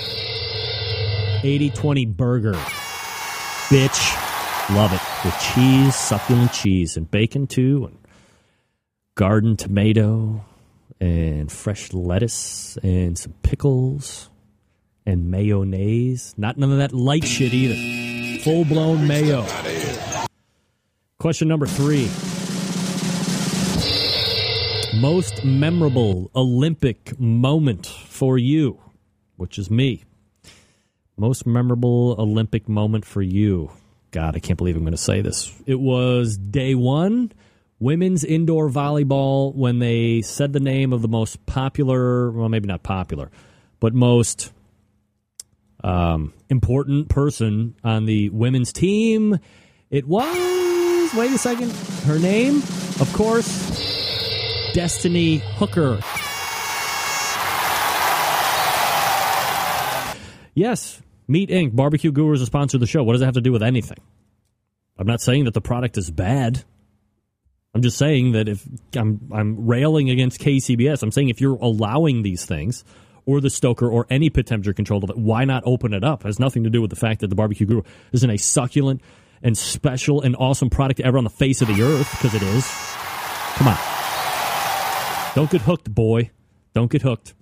80 1.44 1.70
20 1.70 2.07
burger. 2.07 2.55
Bitch. 3.68 4.24
Love 4.74 4.92
it. 4.92 5.01
With 5.24 5.38
cheese, 5.55 5.94
succulent 5.94 6.53
cheese, 6.53 6.96
and 6.96 7.11
bacon 7.11 7.46
too, 7.46 7.86
and 7.86 7.99
garden 9.14 9.57
tomato, 9.57 10.44
and 11.01 11.51
fresh 11.51 11.92
lettuce, 11.92 12.76
and 12.82 13.16
some 13.16 13.32
pickles, 13.42 14.28
and 15.09 15.30
mayonnaise. 15.30 16.34
Not 16.36 16.59
none 16.59 16.70
of 16.70 16.78
that 16.78 16.92
light 16.92 17.24
shit 17.24 17.54
either. 17.54 18.42
Full 18.42 18.66
blown 18.66 19.09
mayo. 19.09 19.46
Question 21.18 21.48
number 21.48 21.66
three. 21.66 22.09
Most 25.00 25.44
memorable 25.44 26.30
Olympic 26.36 27.18
moment 27.18 27.86
for 27.86 28.36
you, 28.36 28.80
which 29.36 29.59
is 29.59 29.70
me. 29.70 30.04
Most 31.16 31.46
memorable 31.46 32.14
Olympic 32.18 32.68
moment 32.68 33.04
for 33.04 33.22
you. 33.22 33.70
God, 34.11 34.36
I 34.36 34.40
can't 34.40 34.59
believe 34.59 34.76
I'm 34.76 34.82
going 34.82 34.92
to 34.92 34.98
say 34.98 35.22
this. 35.22 35.52
It 35.66 35.80
was 35.80 36.36
day 36.36 36.74
one, 36.74 37.32
women's 37.78 38.24
indoor 38.24 38.68
volleyball, 38.68 39.54
when 39.54 39.78
they 39.78 40.22
said 40.22 40.52
the 40.52 40.61
name 40.61 40.92
of 40.92 41.02
the 41.02 41.09
most 41.09 41.44
popular, 41.46 42.30
well, 42.30 42.48
maybe 42.48 42.68
not 42.68 42.82
popular, 42.82 43.30
but 43.80 43.94
most 43.94 44.52
um, 45.85 46.33
important 46.49 47.09
person 47.09 47.74
on 47.85 48.07
the 48.07 48.31
women's 48.31 48.72
team. 48.72 49.39
It 49.91 50.07
was, 50.07 51.14
wait 51.14 51.33
a 51.33 51.39
second, 51.39 51.70
her 52.05 52.18
name, 52.18 52.57
of 53.01 53.11
course, 53.14 54.72
Destiny 54.74 55.37
Hooker. 55.37 56.01
Yes, 60.55 61.01
Meat 61.29 61.51
Inc., 61.51 61.76
Barbecue 61.76 62.11
Gurus, 62.11 62.41
a 62.41 62.47
sponsor 62.47 62.79
of 62.79 62.81
the 62.81 62.87
show. 62.87 63.05
What 63.05 63.12
does 63.12 63.22
it 63.22 63.26
have 63.26 63.35
to 63.35 63.41
do 63.41 63.53
with 63.53 63.62
anything? 63.62 63.99
I'm 64.99 65.07
not 65.07 65.20
saying 65.20 65.45
that 65.45 65.55
the 65.55 65.61
product 65.61 65.97
is 65.97 66.11
bad. 66.11 66.64
I'm 67.74 67.83
just 67.83 67.97
saying 67.97 68.33
that 68.33 68.49
if 68.49 68.66
I'm, 68.97 69.31
I'm 69.33 69.66
railing 69.66 70.11
against 70.11 70.41
KCBS, 70.41 71.03
I'm 71.03 71.12
saying 71.12 71.29
if 71.29 71.41
you're 71.41 71.55
allowing 71.55 72.22
these 72.22 72.45
things, 72.45 72.83
or 73.29 73.43
the 73.43 73.51
Stoker, 73.51 73.87
or 73.87 74.07
any 74.09 74.31
pit 74.31 74.47
temperature 74.47 74.72
control 74.72 75.05
of 75.05 75.11
it, 75.11 75.18
why 75.18 75.45
not 75.45 75.62
open 75.66 75.93
it 75.93 76.03
up? 76.03 76.25
It 76.25 76.29
has 76.29 76.38
nothing 76.41 76.64
to 76.64 76.71
do 76.71 76.80
with 76.80 76.88
the 76.88 76.96
fact 76.96 77.21
that 77.21 77.29
the 77.29 77.34
Barbecue 77.34 77.67
Guru 77.67 77.83
isn't 78.11 78.30
a 78.30 78.38
succulent 78.38 79.03
and 79.42 79.57
special 79.57 80.22
and 80.22 80.34
awesome 80.37 80.71
product 80.71 80.99
ever 81.00 81.18
on 81.18 81.25
the 81.25 81.30
face 81.30 81.61
of 81.61 81.68
the 81.68 81.83
earth, 81.83 82.11
because 82.13 82.34
it 82.34 82.42
is. 82.42 82.67
Come 83.57 83.68
on. 83.68 83.76
Don't 85.34 85.50
get 85.50 85.61
hooked, 85.61 85.95
boy. 85.95 86.30
Don't 86.72 86.91
get 86.91 87.03
hooked. 87.03 87.34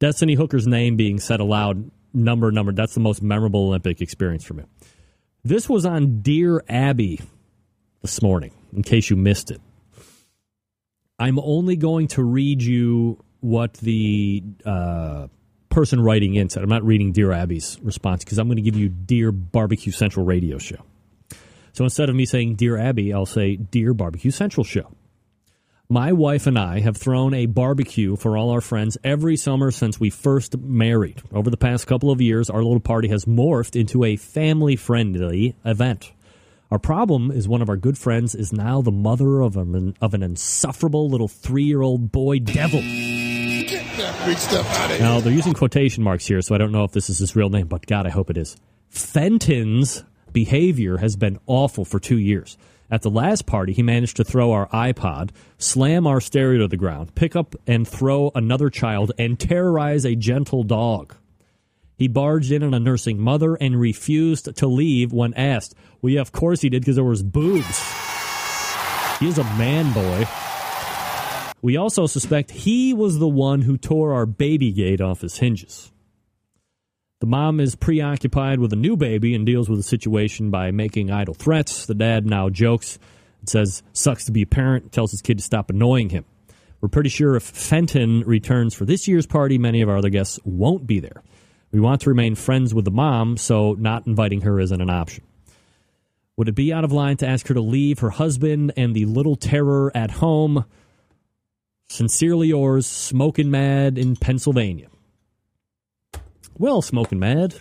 Destiny 0.00 0.34
Hooker's 0.34 0.66
name 0.66 0.96
being 0.96 1.20
said 1.20 1.38
aloud, 1.38 1.88
number, 2.12 2.50
number, 2.50 2.72
that's 2.72 2.94
the 2.94 3.00
most 3.00 3.22
memorable 3.22 3.68
Olympic 3.68 4.00
experience 4.00 4.42
for 4.42 4.54
me. 4.54 4.64
This 5.44 5.68
was 5.68 5.86
on 5.86 6.20
Dear 6.20 6.64
Abby 6.68 7.20
this 8.02 8.20
morning, 8.22 8.50
in 8.72 8.82
case 8.82 9.08
you 9.08 9.14
missed 9.14 9.52
it. 9.52 9.60
I'm 11.16 11.38
only 11.38 11.76
going 11.76 12.08
to 12.08 12.24
read 12.24 12.60
you 12.60 13.22
what 13.40 13.74
the 13.74 14.42
uh, 14.64 15.28
person 15.70 16.00
writing 16.00 16.34
in 16.34 16.48
said. 16.48 16.62
I'm 16.62 16.68
not 16.68 16.84
reading 16.84 17.12
Dear 17.12 17.32
Abby's 17.32 17.78
response 17.82 18.24
because 18.24 18.38
I'm 18.38 18.48
going 18.48 18.56
to 18.56 18.62
give 18.62 18.76
you 18.76 18.88
Dear 18.88 19.32
Barbecue 19.32 19.92
Central 19.92 20.24
Radio 20.24 20.58
Show. 20.58 20.84
So 21.72 21.84
instead 21.84 22.08
of 22.08 22.16
me 22.16 22.26
saying 22.26 22.56
Dear 22.56 22.76
Abby, 22.76 23.12
I'll 23.12 23.26
say 23.26 23.56
Dear 23.56 23.94
Barbecue 23.94 24.30
Central 24.30 24.64
Show. 24.64 24.92
My 25.90 26.12
wife 26.12 26.46
and 26.46 26.58
I 26.58 26.80
have 26.80 26.98
thrown 26.98 27.32
a 27.32 27.46
barbecue 27.46 28.16
for 28.16 28.36
all 28.36 28.50
our 28.50 28.60
friends 28.60 28.98
every 29.02 29.38
summer 29.38 29.70
since 29.70 29.98
we 29.98 30.10
first 30.10 30.58
married. 30.58 31.22
Over 31.32 31.48
the 31.48 31.56
past 31.56 31.86
couple 31.86 32.10
of 32.10 32.20
years, 32.20 32.50
our 32.50 32.62
little 32.62 32.80
party 32.80 33.08
has 33.08 33.24
morphed 33.24 33.78
into 33.78 34.04
a 34.04 34.16
family 34.16 34.76
friendly 34.76 35.56
event. 35.64 36.12
Our 36.70 36.78
problem 36.78 37.30
is 37.30 37.48
one 37.48 37.62
of 37.62 37.70
our 37.70 37.78
good 37.78 37.96
friends 37.96 38.34
is 38.34 38.52
now 38.52 38.82
the 38.82 38.92
mother 38.92 39.40
of 39.40 39.56
an, 39.56 39.94
of 40.02 40.12
an 40.12 40.22
insufferable 40.22 41.08
little 41.08 41.28
three 41.28 41.64
year 41.64 41.80
old 41.80 42.12
boy 42.12 42.40
devil. 42.40 42.82
Now, 45.00 45.20
they're 45.20 45.32
using 45.32 45.54
quotation 45.54 46.02
marks 46.02 46.26
here, 46.26 46.40
so 46.42 46.54
I 46.54 46.58
don't 46.58 46.72
know 46.72 46.84
if 46.84 46.92
this 46.92 47.10
is 47.10 47.18
his 47.18 47.34
real 47.34 47.50
name, 47.50 47.66
but 47.66 47.86
God, 47.86 48.06
I 48.06 48.10
hope 48.10 48.30
it 48.30 48.36
is. 48.36 48.56
Fenton's 48.88 50.04
behavior 50.32 50.98
has 50.98 51.16
been 51.16 51.38
awful 51.46 51.84
for 51.84 51.98
two 51.98 52.18
years. 52.18 52.56
At 52.90 53.02
the 53.02 53.10
last 53.10 53.44
party, 53.44 53.74
he 53.74 53.82
managed 53.82 54.16
to 54.16 54.24
throw 54.24 54.52
our 54.52 54.66
iPod, 54.68 55.30
slam 55.58 56.06
our 56.06 56.20
stereo 56.20 56.60
to 56.60 56.68
the 56.68 56.76
ground, 56.76 57.14
pick 57.14 57.36
up 57.36 57.54
and 57.66 57.86
throw 57.86 58.30
another 58.34 58.70
child, 58.70 59.12
and 59.18 59.38
terrorize 59.38 60.06
a 60.06 60.14
gentle 60.14 60.62
dog. 60.62 61.14
He 61.98 62.08
barged 62.08 62.52
in 62.52 62.62
on 62.62 62.72
a 62.72 62.80
nursing 62.80 63.20
mother 63.20 63.56
and 63.56 63.78
refused 63.78 64.56
to 64.56 64.66
leave 64.66 65.12
when 65.12 65.34
asked. 65.34 65.74
Well, 66.00 66.12
yeah, 66.12 66.20
of 66.20 66.32
course 66.32 66.60
he 66.60 66.70
did 66.70 66.82
because 66.82 66.94
there 66.94 67.04
was 67.04 67.22
boobs. 67.22 67.82
He 69.18 69.26
is 69.26 69.36
a 69.36 69.44
man 69.56 69.92
boy. 69.92 70.26
We 71.60 71.76
also 71.76 72.06
suspect 72.06 72.50
he 72.50 72.94
was 72.94 73.18
the 73.18 73.28
one 73.28 73.62
who 73.62 73.76
tore 73.76 74.14
our 74.14 74.26
baby 74.26 74.70
gate 74.72 75.00
off 75.00 75.22
his 75.22 75.38
hinges. 75.38 75.92
The 77.20 77.26
mom 77.26 77.58
is 77.58 77.74
preoccupied 77.74 78.60
with 78.60 78.72
a 78.72 78.76
new 78.76 78.96
baby 78.96 79.34
and 79.34 79.44
deals 79.44 79.68
with 79.68 79.80
the 79.80 79.84
situation 79.84 80.50
by 80.50 80.70
making 80.70 81.10
idle 81.10 81.34
threats. 81.34 81.86
The 81.86 81.94
dad 81.94 82.26
now 82.26 82.48
jokes 82.48 82.98
and 83.40 83.48
says, 83.48 83.82
Sucks 83.92 84.26
to 84.26 84.32
be 84.32 84.42
a 84.42 84.46
parent, 84.46 84.92
tells 84.92 85.10
his 85.10 85.22
kid 85.22 85.38
to 85.38 85.44
stop 85.44 85.68
annoying 85.68 86.10
him. 86.10 86.24
We're 86.80 86.88
pretty 86.88 87.08
sure 87.08 87.34
if 87.34 87.42
Fenton 87.42 88.20
returns 88.20 88.72
for 88.72 88.84
this 88.84 89.08
year's 89.08 89.26
party, 89.26 89.58
many 89.58 89.82
of 89.82 89.88
our 89.88 89.96
other 89.96 90.10
guests 90.10 90.38
won't 90.44 90.86
be 90.86 91.00
there. 91.00 91.24
We 91.72 91.80
want 91.80 92.02
to 92.02 92.10
remain 92.10 92.36
friends 92.36 92.72
with 92.72 92.84
the 92.84 92.92
mom, 92.92 93.36
so 93.36 93.74
not 93.74 94.06
inviting 94.06 94.42
her 94.42 94.60
isn't 94.60 94.80
an 94.80 94.88
option. 94.88 95.24
Would 96.36 96.48
it 96.48 96.54
be 96.54 96.72
out 96.72 96.84
of 96.84 96.92
line 96.92 97.16
to 97.16 97.26
ask 97.26 97.48
her 97.48 97.54
to 97.54 97.60
leave 97.60 97.98
her 97.98 98.10
husband 98.10 98.72
and 98.76 98.94
the 98.94 99.06
little 99.06 99.34
terror 99.34 99.90
at 99.92 100.12
home? 100.12 100.64
Sincerely 101.88 102.48
yours, 102.48 102.86
Smoking 102.86 103.50
Mad 103.50 103.96
in 103.98 104.14
Pennsylvania. 104.16 104.88
Well, 106.58 106.82
Smoking 106.82 107.18
Mad, 107.18 107.54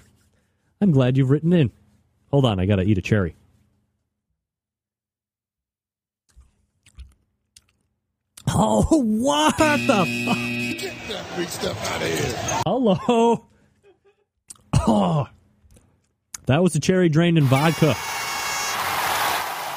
I'm 0.82 0.92
glad 0.92 1.18
you've 1.18 1.30
written 1.30 1.54
in. 1.54 1.72
Hold 2.32 2.46
on, 2.46 2.60
I 2.60 2.66
gotta 2.66 2.84
eat 2.84 2.98
a 2.98 3.02
cherry. 3.02 3.36
Oh, 8.50 8.86
what 8.90 9.58
the 9.58 9.66
fuck? 10.26 10.38
Get 10.80 10.96
that 11.10 11.26
freak 11.36 11.50
stuff 11.50 11.92
out 11.92 12.02
of 12.02 12.08
here. 12.08 12.62
Hello. 12.66 13.46
Oh, 14.88 15.28
that 16.46 16.64
was 16.64 16.76
a 16.76 16.80
cherry 16.80 17.10
drained 17.10 17.38
in 17.38 17.46
vodka. 17.46 17.96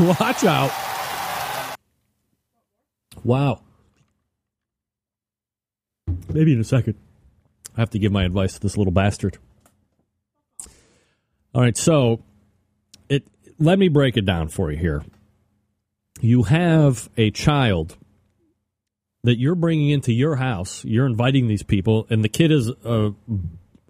Watch 0.00 0.44
out. 0.44 0.70
Wow. 3.22 3.60
Maybe 6.32 6.52
in 6.52 6.60
a 6.60 6.64
second. 6.64 6.94
I 7.76 7.80
have 7.80 7.90
to 7.90 7.98
give 7.98 8.12
my 8.12 8.24
advice 8.24 8.54
to 8.54 8.60
this 8.60 8.76
little 8.76 8.92
bastard. 8.92 9.38
All 11.54 11.62
right, 11.62 11.76
so 11.76 12.22
it 13.08 13.26
let 13.58 13.78
me 13.78 13.88
break 13.88 14.16
it 14.16 14.24
down 14.24 14.48
for 14.48 14.70
you 14.70 14.78
here. 14.78 15.02
You 16.20 16.44
have 16.44 17.08
a 17.16 17.30
child 17.30 17.96
that 19.24 19.38
you're 19.38 19.54
bringing 19.54 19.90
into 19.90 20.12
your 20.12 20.36
house. 20.36 20.84
You're 20.84 21.06
inviting 21.06 21.48
these 21.48 21.62
people, 21.62 22.06
and 22.10 22.22
the 22.22 22.28
kid 22.28 22.52
is 22.52 22.68
a 22.84 23.12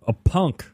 a 0.06 0.12
punk. 0.12 0.64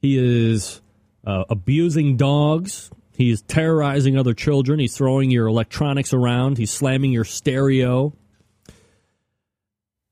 He 0.00 0.18
is 0.18 0.80
uh, 1.26 1.44
abusing 1.48 2.16
dogs. 2.16 2.90
He 3.16 3.30
is 3.30 3.42
terrorizing 3.42 4.18
other 4.18 4.34
children. 4.34 4.78
He's 4.78 4.96
throwing 4.96 5.30
your 5.30 5.46
electronics 5.46 6.12
around. 6.12 6.58
He's 6.58 6.70
slamming 6.70 7.12
your 7.12 7.24
stereo. 7.24 8.14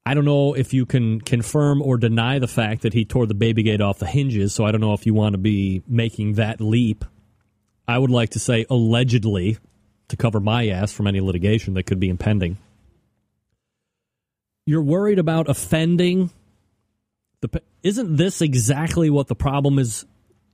I 0.06 0.12
don't 0.12 0.26
know 0.26 0.52
if 0.55 0.74
you 0.74 0.85
can 0.85 1.20
confirm 1.20 1.81
or 1.81 1.97
deny 1.97 2.39
the 2.39 2.48
fact 2.48 2.82
that 2.82 2.93
he 2.93 3.05
tore 3.05 3.26
the 3.26 3.35
baby 3.35 3.62
gate 3.62 3.81
off 3.81 3.98
the 3.98 4.06
hinges, 4.06 4.55
so 4.55 4.64
I 4.64 4.72
don't 4.72 4.82
know 4.82 4.93
if 4.93 5.06
you 5.06 5.14
want 5.14 5.32
to 5.32 5.39
be 5.39 5.82
making 5.89 6.35
that 6.35 6.60
leap. 6.60 7.05
I 7.89 7.98
would 7.98 8.10
like 8.10 8.31
to 8.31 8.39
say 8.39 8.66
allegedly 8.68 9.59
to 10.09 10.16
cover 10.16 10.40
my 10.40 10.68
ass 10.68 10.93
from 10.93 11.06
any 11.06 11.20
litigation 11.20 11.74
that 11.74 11.85
could 11.85 12.01
be 12.01 12.10
impending. 12.10 12.59
You're 14.66 14.82
worried 14.82 15.18
about 15.18 15.48
offending 15.48 16.31
the 17.40 17.62
isn't 17.82 18.16
this 18.16 18.40
exactly 18.40 19.10
what 19.10 19.28
the 19.28 19.35
problem 19.35 19.78
is 19.78 20.06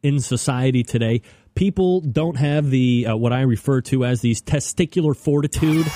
in 0.03 0.21
society 0.21 0.83
today? 0.83 1.23
People 1.55 2.01
don't 2.01 2.37
have 2.37 2.71
the 2.71 3.07
uh, 3.07 3.17
what 3.17 3.33
I 3.33 3.43
refer 3.43 3.81
to 3.83 4.05
as 4.05 4.21
these 4.21 4.43
testicular 4.43 5.17
fortitude 5.17 5.87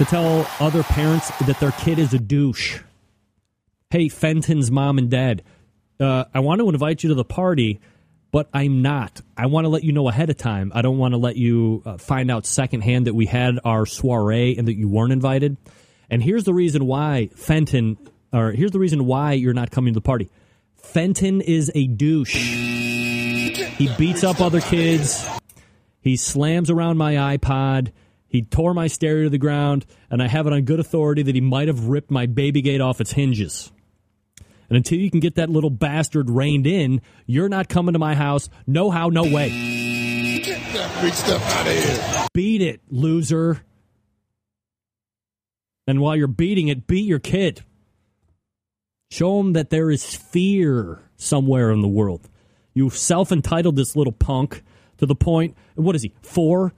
to 0.00 0.06
tell 0.06 0.46
other 0.60 0.82
parents 0.82 1.30
that 1.40 1.60
their 1.60 1.72
kid 1.72 1.98
is 1.98 2.14
a 2.14 2.18
douche. 2.18 2.80
Hey, 3.90 4.08
Fenton's 4.08 4.70
mom 4.70 4.96
and 4.96 5.10
dad, 5.10 5.42
uh, 6.00 6.24
I 6.32 6.40
want 6.40 6.62
to 6.62 6.70
invite 6.70 7.02
you 7.02 7.10
to 7.10 7.14
the 7.14 7.22
party, 7.22 7.80
but 8.32 8.48
I'm 8.54 8.80
not. 8.80 9.20
I 9.36 9.44
want 9.44 9.66
to 9.66 9.68
let 9.68 9.84
you 9.84 9.92
know 9.92 10.08
ahead 10.08 10.30
of 10.30 10.38
time. 10.38 10.72
I 10.74 10.80
don't 10.80 10.96
want 10.96 11.12
to 11.12 11.18
let 11.18 11.36
you 11.36 11.82
uh, 11.84 11.98
find 11.98 12.30
out 12.30 12.46
secondhand 12.46 13.08
that 13.08 13.14
we 13.14 13.26
had 13.26 13.60
our 13.62 13.84
soiree 13.84 14.56
and 14.56 14.66
that 14.68 14.74
you 14.74 14.88
weren't 14.88 15.12
invited. 15.12 15.58
And 16.08 16.22
here's 16.22 16.44
the 16.44 16.54
reason 16.54 16.86
why 16.86 17.28
Fenton, 17.36 17.98
or 18.32 18.52
here's 18.52 18.70
the 18.70 18.78
reason 18.78 19.04
why 19.04 19.34
you're 19.34 19.52
not 19.52 19.70
coming 19.70 19.92
to 19.92 19.98
the 19.98 20.02
party. 20.02 20.30
Fenton 20.76 21.42
is 21.42 21.70
a 21.74 21.86
douche. 21.86 22.36
He 23.76 23.94
beats 23.98 24.24
up 24.24 24.40
other 24.40 24.62
kids. 24.62 25.28
He 26.00 26.16
slams 26.16 26.70
around 26.70 26.96
my 26.96 27.36
iPod. 27.36 27.92
He 28.30 28.42
tore 28.42 28.74
my 28.74 28.86
stereo 28.86 29.24
to 29.24 29.30
the 29.30 29.38
ground, 29.38 29.84
and 30.08 30.22
I 30.22 30.28
have 30.28 30.46
it 30.46 30.52
on 30.52 30.62
good 30.62 30.78
authority 30.78 31.22
that 31.22 31.34
he 31.34 31.40
might 31.40 31.66
have 31.66 31.86
ripped 31.86 32.12
my 32.12 32.26
baby 32.26 32.62
gate 32.62 32.80
off 32.80 33.00
its 33.00 33.12
hinges. 33.12 33.72
And 34.68 34.76
until 34.76 34.98
you 35.00 35.10
can 35.10 35.18
get 35.18 35.34
that 35.34 35.50
little 35.50 35.68
bastard 35.68 36.30
reined 36.30 36.64
in, 36.64 37.02
you're 37.26 37.48
not 37.48 37.68
coming 37.68 37.94
to 37.94 37.98
my 37.98 38.14
house. 38.14 38.48
No 38.68 38.88
how, 38.88 39.08
no 39.08 39.24
way. 39.24 39.48
Get 40.44 40.60
that 40.74 40.90
freak 41.00 41.12
stuff 41.12 41.42
out 41.56 41.66
of 41.66 41.72
here. 41.72 42.26
Beat 42.32 42.62
it, 42.62 42.80
loser. 42.88 43.64
And 45.88 46.00
while 46.00 46.14
you're 46.14 46.28
beating 46.28 46.68
it, 46.68 46.86
beat 46.86 47.06
your 47.06 47.18
kid. 47.18 47.64
Show 49.10 49.40
him 49.40 49.54
that 49.54 49.70
there 49.70 49.90
is 49.90 50.14
fear 50.14 51.02
somewhere 51.16 51.72
in 51.72 51.80
the 51.80 51.88
world. 51.88 52.28
You've 52.74 52.96
self 52.96 53.32
entitled 53.32 53.74
this 53.74 53.96
little 53.96 54.12
punk 54.12 54.62
to 54.98 55.06
the 55.06 55.16
point, 55.16 55.56
what 55.74 55.96
is 55.96 56.02
he, 56.02 56.14
four? 56.22 56.72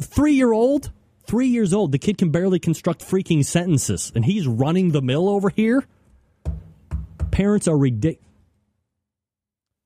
Three 0.00 0.34
year 0.34 0.52
old? 0.52 0.90
Three 1.24 1.48
years 1.48 1.72
old. 1.72 1.92
The 1.92 1.98
kid 1.98 2.18
can 2.18 2.30
barely 2.30 2.58
construct 2.58 3.02
freaking 3.02 3.44
sentences, 3.44 4.12
and 4.14 4.24
he's 4.24 4.46
running 4.46 4.90
the 4.90 5.02
mill 5.02 5.28
over 5.28 5.50
here? 5.50 5.84
Parents 7.30 7.68
are 7.68 7.76
ridiculous. 7.76 8.26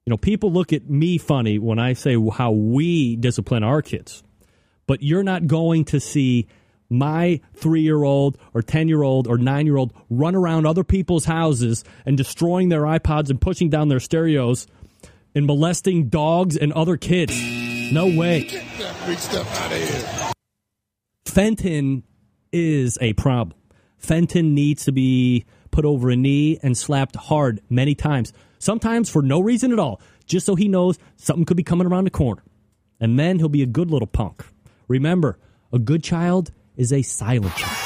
You 0.06 0.12
know, 0.12 0.16
people 0.16 0.52
look 0.52 0.72
at 0.72 0.88
me 0.88 1.18
funny 1.18 1.58
when 1.58 1.80
I 1.80 1.94
say 1.94 2.16
how 2.30 2.52
we 2.52 3.16
discipline 3.16 3.64
our 3.64 3.82
kids, 3.82 4.22
but 4.86 5.02
you're 5.02 5.24
not 5.24 5.48
going 5.48 5.84
to 5.86 5.98
see 5.98 6.46
my 6.88 7.40
three 7.54 7.82
year 7.82 8.04
old 8.04 8.38
or 8.54 8.62
10 8.62 8.86
year 8.86 9.02
old 9.02 9.26
or 9.26 9.36
nine 9.36 9.66
year 9.66 9.76
old 9.76 9.92
run 10.08 10.36
around 10.36 10.64
other 10.64 10.84
people's 10.84 11.24
houses 11.24 11.82
and 12.04 12.16
destroying 12.16 12.68
their 12.68 12.82
iPods 12.82 13.30
and 13.30 13.40
pushing 13.40 13.68
down 13.68 13.88
their 13.88 13.98
stereos 13.98 14.68
and 15.34 15.44
molesting 15.46 16.08
dogs 16.08 16.56
and 16.56 16.72
other 16.72 16.96
kids. 16.96 17.75
No 17.92 18.06
way. 18.06 18.44
Get 18.44 18.64
that 18.78 18.94
freak 18.96 19.18
stuff 19.18 19.60
out 19.60 19.72
of 19.72 19.78
here. 19.78 20.32
Fenton 21.24 22.02
is 22.52 22.98
a 23.00 23.12
problem. 23.14 23.56
Fenton 23.98 24.54
needs 24.54 24.84
to 24.84 24.92
be 24.92 25.44
put 25.70 25.84
over 25.84 26.10
a 26.10 26.16
knee 26.16 26.58
and 26.62 26.76
slapped 26.76 27.16
hard 27.16 27.60
many 27.68 27.94
times. 27.94 28.32
Sometimes 28.58 29.10
for 29.10 29.22
no 29.22 29.40
reason 29.40 29.72
at 29.72 29.78
all, 29.78 30.00
just 30.24 30.46
so 30.46 30.54
he 30.54 30.68
knows 30.68 30.98
something 31.16 31.44
could 31.44 31.56
be 31.56 31.62
coming 31.62 31.86
around 31.86 32.04
the 32.04 32.10
corner. 32.10 32.42
And 32.98 33.18
then 33.18 33.38
he'll 33.38 33.48
be 33.48 33.62
a 33.62 33.66
good 33.66 33.90
little 33.90 34.06
punk. 34.06 34.44
Remember, 34.88 35.38
a 35.72 35.78
good 35.78 36.02
child 36.02 36.52
is 36.76 36.92
a 36.92 37.02
silent 37.02 37.54
child. 37.56 37.76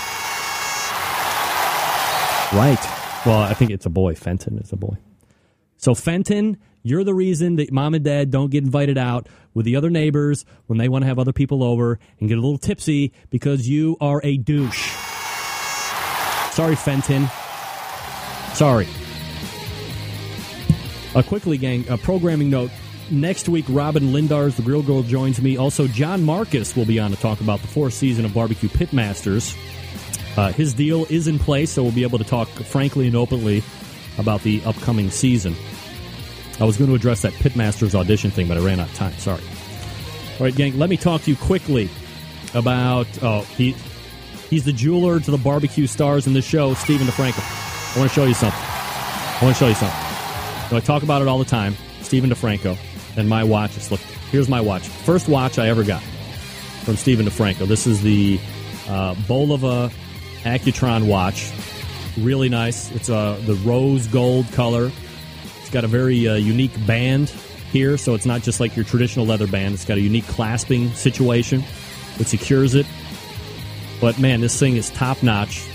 Right. 2.52 2.78
Well, 3.26 3.40
I 3.40 3.54
think 3.54 3.70
it's 3.70 3.86
a 3.86 3.90
boy. 3.90 4.14
Fenton 4.14 4.58
is 4.58 4.72
a 4.72 4.76
boy. 4.76 4.96
So, 5.80 5.94
Fenton, 5.94 6.58
you're 6.82 7.04
the 7.04 7.14
reason 7.14 7.56
that 7.56 7.72
mom 7.72 7.94
and 7.94 8.04
dad 8.04 8.30
don't 8.30 8.50
get 8.50 8.62
invited 8.62 8.98
out 8.98 9.28
with 9.54 9.64
the 9.64 9.76
other 9.76 9.88
neighbors 9.88 10.44
when 10.66 10.78
they 10.78 10.90
want 10.90 11.04
to 11.04 11.06
have 11.06 11.18
other 11.18 11.32
people 11.32 11.64
over 11.64 11.98
and 12.18 12.28
get 12.28 12.36
a 12.36 12.40
little 12.40 12.58
tipsy 12.58 13.14
because 13.30 13.66
you 13.66 13.96
are 13.98 14.20
a 14.22 14.36
douche. 14.36 14.94
Sorry, 16.50 16.76
Fenton. 16.76 17.28
Sorry. 18.52 18.86
Uh, 21.14 21.22
quickly, 21.22 21.56
gang, 21.56 21.88
a 21.88 21.96
programming 21.96 22.50
note. 22.50 22.70
Next 23.10 23.48
week, 23.48 23.64
Robyn 23.66 24.12
Lindars, 24.12 24.56
the 24.56 24.62
Grill 24.62 24.82
Girl, 24.82 25.02
joins 25.02 25.40
me. 25.40 25.56
Also, 25.56 25.86
John 25.88 26.22
Markus 26.22 26.76
will 26.76 26.84
be 26.84 27.00
on 27.00 27.10
to 27.10 27.16
talk 27.16 27.40
about 27.40 27.62
the 27.62 27.68
fourth 27.68 27.94
season 27.94 28.26
of 28.26 28.34
Barbecue 28.34 28.68
Pitmasters. 28.68 29.56
Uh, 30.36 30.52
his 30.52 30.74
deal 30.74 31.06
is 31.06 31.26
in 31.26 31.38
place, 31.38 31.70
so 31.70 31.82
we'll 31.82 31.90
be 31.90 32.02
able 32.02 32.18
to 32.18 32.24
talk 32.24 32.48
frankly 32.48 33.06
and 33.06 33.16
openly 33.16 33.64
about 34.18 34.42
the 34.42 34.62
upcoming 34.64 35.10
season. 35.10 35.54
I 36.60 36.64
was 36.64 36.76
going 36.76 36.90
to 36.90 36.96
address 36.96 37.22
that 37.22 37.32
Pitmasters 37.34 37.94
audition 37.94 38.30
thing, 38.30 38.46
but 38.48 38.58
I 38.58 38.60
ran 38.60 38.80
out 38.80 38.88
of 38.88 38.94
time. 38.94 39.12
Sorry. 39.14 39.42
All 40.38 40.44
right, 40.44 40.54
gang, 40.54 40.78
let 40.78 40.90
me 40.90 40.96
talk 40.96 41.22
to 41.22 41.30
you 41.30 41.36
quickly 41.36 41.88
about. 42.54 43.06
Oh, 43.22 43.42
he, 43.56 43.72
he's 44.50 44.64
the 44.64 44.72
jeweler 44.72 45.20
to 45.20 45.30
the 45.30 45.38
barbecue 45.38 45.86
stars 45.86 46.26
in 46.26 46.32
the 46.32 46.42
show, 46.42 46.74
Stephen 46.74 47.06
DeFranco. 47.06 47.40
I 47.94 47.98
want 47.98 48.10
to 48.10 48.14
show 48.14 48.24
you 48.24 48.34
something. 48.34 48.60
I 48.60 49.38
want 49.42 49.56
to 49.56 49.58
show 49.58 49.68
you 49.68 49.74
something. 49.74 49.98
So 50.68 50.76
I 50.76 50.80
talk 50.80 51.02
about 51.02 51.22
it 51.22 51.28
all 51.28 51.38
the 51.38 51.44
time. 51.44 51.74
Stephen 52.02 52.30
DeFranco 52.30 52.76
and 53.16 53.28
my 53.28 53.44
watch. 53.44 53.74
Just 53.74 53.90
look. 53.90 54.00
Here's 54.30 54.48
my 54.48 54.60
watch. 54.60 54.86
First 54.86 55.28
watch 55.28 55.58
I 55.58 55.68
ever 55.68 55.82
got 55.82 56.02
from 56.84 56.96
Stephen 56.96 57.26
DeFranco. 57.26 57.66
This 57.66 57.86
is 57.86 58.02
the 58.02 58.38
uh, 58.88 59.14
Bulova 59.14 59.92
Accutron 60.42 61.06
watch. 61.06 61.50
Really 62.18 62.48
nice. 62.48 62.90
It's 62.92 63.08
uh, 63.08 63.40
the 63.46 63.54
rose 63.56 64.06
gold 64.06 64.50
color. 64.52 64.90
It's 65.60 65.70
got 65.70 65.84
a 65.84 65.88
very 65.88 66.28
uh, 66.28 66.34
unique 66.34 66.72
band 66.86 67.30
here, 67.72 67.96
so 67.96 68.14
it's 68.14 68.26
not 68.26 68.42
just 68.42 68.60
like 68.60 68.74
your 68.76 68.84
traditional 68.84 69.26
leather 69.26 69.46
band. 69.46 69.74
It's 69.74 69.84
got 69.84 69.96
a 69.98 70.00
unique 70.00 70.26
clasping 70.26 70.90
situation 70.90 71.62
that 72.18 72.26
secures 72.26 72.74
it. 72.74 72.86
But 74.00 74.18
man, 74.18 74.40
this 74.40 74.58
thing 74.58 74.76
is 74.76 74.90
top 74.90 75.22
notch, 75.22 75.66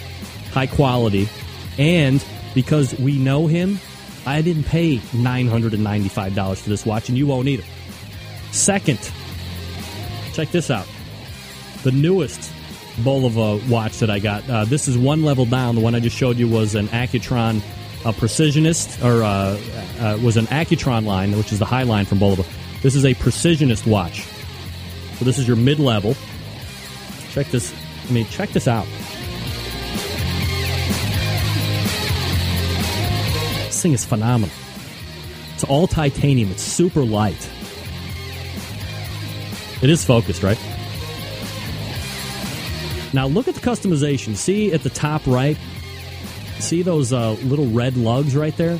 high 0.52 0.68
quality, 0.68 1.30
and 1.78 2.24
because 2.54 2.98
we 3.00 3.18
know 3.18 3.48
him, 3.48 3.80
I 4.26 4.42
didn't 4.42 4.64
pay 4.64 4.98
$995 4.98 6.58
for 6.58 6.70
this 6.70 6.86
watch, 6.86 7.10
and 7.10 7.18
you 7.18 7.28
won't 7.28 7.48
either. 7.48 7.64
Second, 8.52 9.00
check 10.34 10.50
this 10.50 10.72
out. 10.72 10.88
The 11.84 11.92
newest 11.92 12.52
Bulova 12.98 13.68
watch 13.70 14.00
that 14.00 14.10
I 14.10 14.20
got. 14.20 14.50
Uh, 14.50 14.66
this 14.66 14.88
is 14.88 14.98
one 14.98 15.24
level 15.24 15.46
down. 15.46 15.76
The 15.76 15.82
one 15.82 15.96
I 15.96 16.00
just 16.00 16.16
showed 16.16 16.38
you 16.38 16.48
was 16.48 16.76
an 16.76 16.88
Accutron 16.90 17.62
a 18.06 18.14
Precisionist, 18.14 19.04
or 19.04 19.24
uh, 19.24 19.60
uh, 20.00 20.18
was 20.24 20.38
an 20.38 20.46
Accutron 20.46 21.06
line, 21.06 21.36
which 21.36 21.52
is 21.52 21.58
the 21.58 21.66
high 21.66 21.82
line 21.82 22.06
from 22.06 22.20
Bulova. 22.20 22.46
This 22.84 22.94
is 22.94 23.04
a 23.04 23.16
Precisionist 23.16 23.88
watch. 23.88 24.22
So 25.18 25.26
this 25.26 25.40
is 25.40 25.48
your 25.48 25.58
mid 25.58 25.80
level. 25.80 26.16
Check 27.32 27.48
this. 27.48 27.74
I 28.08 28.12
mean, 28.12 28.28
check 28.28 28.50
this 28.50 28.68
out. 28.68 28.86
This 33.66 33.82
thing 33.82 33.94
is 33.94 34.06
phenomenal. 34.06 34.56
It's 35.56 35.64
all 35.64 35.88
titanium. 35.88 36.52
It's 36.52 36.62
super 36.62 37.04
light. 37.04 37.50
It 39.82 39.90
is 39.90 40.06
focused, 40.06 40.44
right? 40.44 40.60
Now 43.16 43.28
look 43.28 43.48
at 43.48 43.56
the 43.56 43.62
customization. 43.62 44.36
See 44.36 44.74
at 44.74 44.84
the 44.84 44.90
top 44.90 45.26
right? 45.26 45.58
See 46.60 46.82
those 46.82 47.14
uh, 47.14 47.32
little 47.44 47.68
red 47.68 47.96
lugs 47.96 48.36
right 48.36 48.56
there? 48.58 48.78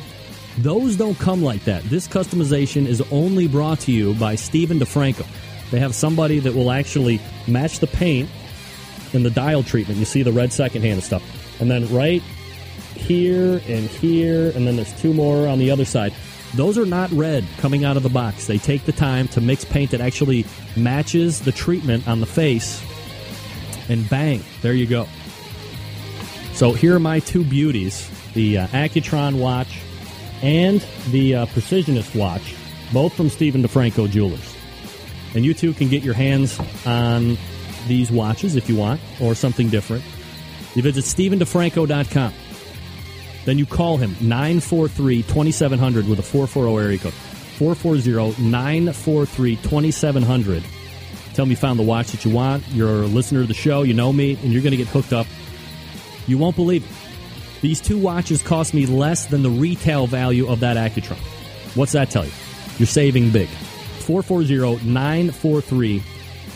Those 0.58 0.96
don't 0.96 1.18
come 1.18 1.42
like 1.42 1.64
that. 1.64 1.82
This 1.84 2.06
customization 2.06 2.86
is 2.86 3.00
only 3.10 3.48
brought 3.48 3.80
to 3.80 3.92
you 3.92 4.12
by 4.14 4.34
Steven 4.34 4.78
DeFranco. 4.78 5.26
They 5.70 5.78
have 5.78 5.94
somebody 5.94 6.38
that 6.40 6.54
will 6.54 6.70
actually 6.70 7.18
match 7.48 7.80
the 7.80 7.86
paint 7.86 8.28
and 9.14 9.24
the 9.24 9.30
dial 9.30 9.62
treatment. 9.62 9.98
You 9.98 10.04
see 10.04 10.22
the 10.22 10.32
red 10.32 10.52
secondhand 10.52 10.94
and 10.94 11.02
stuff. 11.02 11.60
And 11.60 11.70
then 11.70 11.90
right 11.92 12.22
here 12.94 13.62
and 13.66 13.88
here, 13.88 14.50
and 14.50 14.66
then 14.66 14.76
there's 14.76 14.92
two 15.00 15.14
more 15.14 15.48
on 15.48 15.58
the 15.58 15.70
other 15.70 15.86
side. 15.86 16.12
Those 16.54 16.76
are 16.76 16.86
not 16.86 17.10
red 17.10 17.42
coming 17.56 17.86
out 17.86 17.96
of 17.96 18.02
the 18.02 18.10
box. 18.10 18.46
They 18.46 18.58
take 18.58 18.84
the 18.84 18.92
time 18.92 19.28
to 19.28 19.40
mix 19.40 19.64
paint 19.64 19.92
that 19.92 20.02
actually 20.02 20.44
matches 20.76 21.40
the 21.40 21.52
treatment 21.52 22.06
on 22.06 22.20
the 22.20 22.26
face, 22.26 22.82
and 23.88 24.08
bang, 24.08 24.42
there 24.62 24.72
you 24.72 24.86
go. 24.86 25.06
So 26.52 26.72
here 26.72 26.96
are 26.96 27.00
my 27.00 27.20
two 27.20 27.44
beauties 27.44 28.10
the 28.32 28.58
uh, 28.58 28.66
Accutron 28.68 29.38
watch 29.38 29.80
and 30.42 30.86
the 31.08 31.34
uh, 31.34 31.46
Precisionist 31.46 32.14
watch, 32.14 32.54
both 32.92 33.14
from 33.14 33.30
Stephen 33.30 33.62
DeFranco 33.62 34.08
Jewelers. 34.10 34.54
And 35.34 35.44
you 35.44 35.54
too 35.54 35.72
can 35.72 35.88
get 35.88 36.02
your 36.02 36.14
hands 36.14 36.58
on 36.86 37.38
these 37.86 38.10
watches 38.10 38.56
if 38.56 38.68
you 38.68 38.76
want, 38.76 39.00
or 39.20 39.34
something 39.34 39.68
different. 39.68 40.04
You 40.74 40.82
visit 40.82 41.04
StephenDeFranco.com. 41.04 42.32
Then 43.46 43.58
you 43.58 43.66
call 43.66 43.96
him 43.96 44.10
943 44.20 45.22
2700 45.22 46.08
with 46.08 46.18
a 46.18 46.22
440 46.22 46.84
area 46.84 46.98
code. 46.98 47.12
440 47.12 48.42
943 48.42 49.56
2700. 49.56 50.62
Tell 51.36 51.44
me 51.44 51.50
you 51.50 51.56
found 51.56 51.78
the 51.78 51.84
watch 51.84 52.12
that 52.12 52.24
you 52.24 52.30
want. 52.30 52.66
You're 52.68 53.02
a 53.02 53.06
listener 53.06 53.42
to 53.42 53.46
the 53.46 53.54
show. 53.54 53.82
You 53.82 53.94
know 53.94 54.12
me, 54.12 54.38
and 54.42 54.52
you're 54.52 54.62
going 54.62 54.70
to 54.70 54.76
get 54.78 54.88
hooked 54.88 55.12
up. 55.12 55.26
You 56.26 56.38
won't 56.38 56.56
believe 56.56 56.82
it. 56.84 57.60
These 57.60 57.80
two 57.80 57.98
watches 57.98 58.42
cost 58.42 58.72
me 58.72 58.86
less 58.86 59.26
than 59.26 59.42
the 59.42 59.50
retail 59.50 60.06
value 60.06 60.48
of 60.48 60.60
that 60.60 60.76
Accutron. 60.76 61.18
What's 61.76 61.92
that 61.92 62.10
tell 62.10 62.24
you? 62.24 62.32
You're 62.78 62.86
saving 62.86 63.30
big. 63.30 63.48
440 63.48 64.86
943 64.88 66.02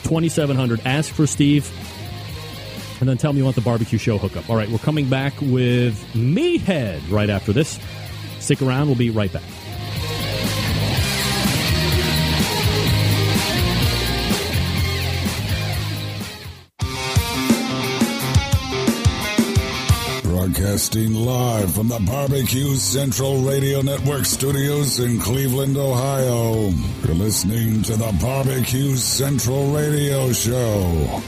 2700. 0.02 0.80
Ask 0.86 1.12
for 1.12 1.26
Steve 1.26 1.70
and 3.00 3.08
then 3.08 3.16
tell 3.16 3.32
me 3.32 3.38
you 3.38 3.44
want 3.44 3.56
the 3.56 3.62
barbecue 3.62 3.98
show 3.98 4.18
hookup. 4.18 4.48
All 4.48 4.56
right, 4.56 4.68
we're 4.68 4.78
coming 4.78 5.08
back 5.08 5.34
with 5.40 5.98
Meathead 6.14 7.00
right 7.10 7.30
after 7.30 7.52
this. 7.52 7.78
Stick 8.38 8.62
around, 8.62 8.86
we'll 8.86 8.96
be 8.96 9.10
right 9.10 9.32
back. 9.32 9.42
Broadcasting 20.80 21.12
live 21.12 21.74
from 21.74 21.88
the 21.88 22.00
Barbecue 22.06 22.74
Central 22.74 23.42
Radio 23.42 23.82
Network 23.82 24.24
studios 24.24 24.98
in 24.98 25.20
Cleveland, 25.20 25.76
Ohio. 25.76 26.70
You're 27.04 27.16
listening 27.16 27.82
to 27.82 27.96
the 27.96 28.16
Barbecue 28.18 28.96
Central 28.96 29.74
Radio 29.74 30.32
Show. 30.32 31.20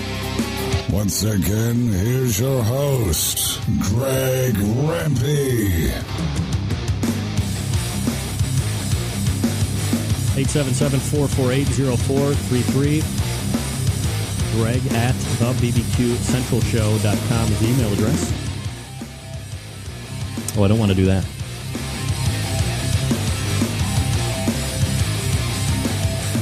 Once 0.90 1.24
again, 1.24 1.88
here's 1.88 2.40
your 2.40 2.62
host, 2.62 3.60
Greg 3.90 4.54
Rempe. 4.54 5.90
877-448-0433. 10.32 13.02
Greg 14.52 14.80
at 14.94 15.14
thebbqcentralshow.com 15.14 17.52
is 17.52 17.60
the 17.60 17.68
email 17.68 17.92
address. 17.92 18.51
Oh, 20.56 20.64
I 20.64 20.68
don't 20.68 20.78
want 20.78 20.90
to 20.90 20.96
do 20.96 21.06
that. 21.06 21.24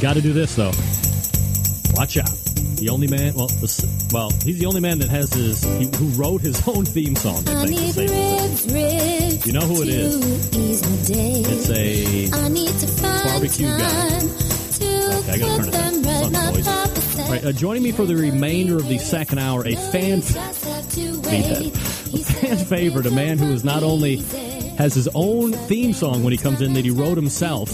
Got 0.00 0.14
to 0.14 0.22
do 0.22 0.32
this, 0.32 0.54
though. 0.56 0.72
Watch 1.94 2.16
out. 2.16 2.30
The 2.76 2.88
only 2.88 3.06
man, 3.06 3.34
well, 3.34 3.48
the, 3.48 4.08
well, 4.12 4.30
he's 4.42 4.58
the 4.58 4.64
only 4.64 4.80
man 4.80 4.98
that 5.00 5.10
has 5.10 5.30
his, 5.34 5.62
he, 5.62 5.90
who 5.98 6.06
wrote 6.20 6.40
his 6.40 6.66
own 6.68 6.86
theme 6.86 7.14
song. 7.14 7.46
I 7.48 7.66
think, 7.66 7.92
say 7.92 8.06
this. 8.06 9.46
You 9.46 9.52
know 9.52 9.60
who 9.60 9.82
it 9.82 9.88
is? 9.88 10.16
It's 11.46 11.68
a 11.68 12.26
barbecue 13.28 13.68
guy. 13.68 14.16
Okay, 15.20 15.32
I 15.32 15.38
gotta 15.38 15.56
turn 15.62 15.68
it 15.68 15.72
down. 15.72 16.02
Noisy. 16.32 16.70
All 16.70 17.30
right, 17.30 17.44
uh, 17.44 17.52
joining 17.52 17.82
me 17.82 17.92
for 17.92 18.06
the 18.06 18.16
remainder 18.16 18.76
of 18.76 18.88
the 18.88 18.96
second 18.98 19.38
hour, 19.38 19.66
a 19.66 19.74
fan, 19.74 20.22
fan 22.56 22.66
favorite, 22.66 23.06
a 23.06 23.10
man 23.10 23.38
who 23.38 23.52
is 23.52 23.64
not 23.64 23.82
only 23.82 24.16
has 24.76 24.94
his 24.94 25.08
own 25.14 25.52
theme 25.52 25.92
song 25.92 26.22
when 26.22 26.32
he 26.32 26.38
comes 26.38 26.60
in 26.60 26.72
that 26.72 26.84
he 26.84 26.90
wrote 26.90 27.16
himself, 27.16 27.70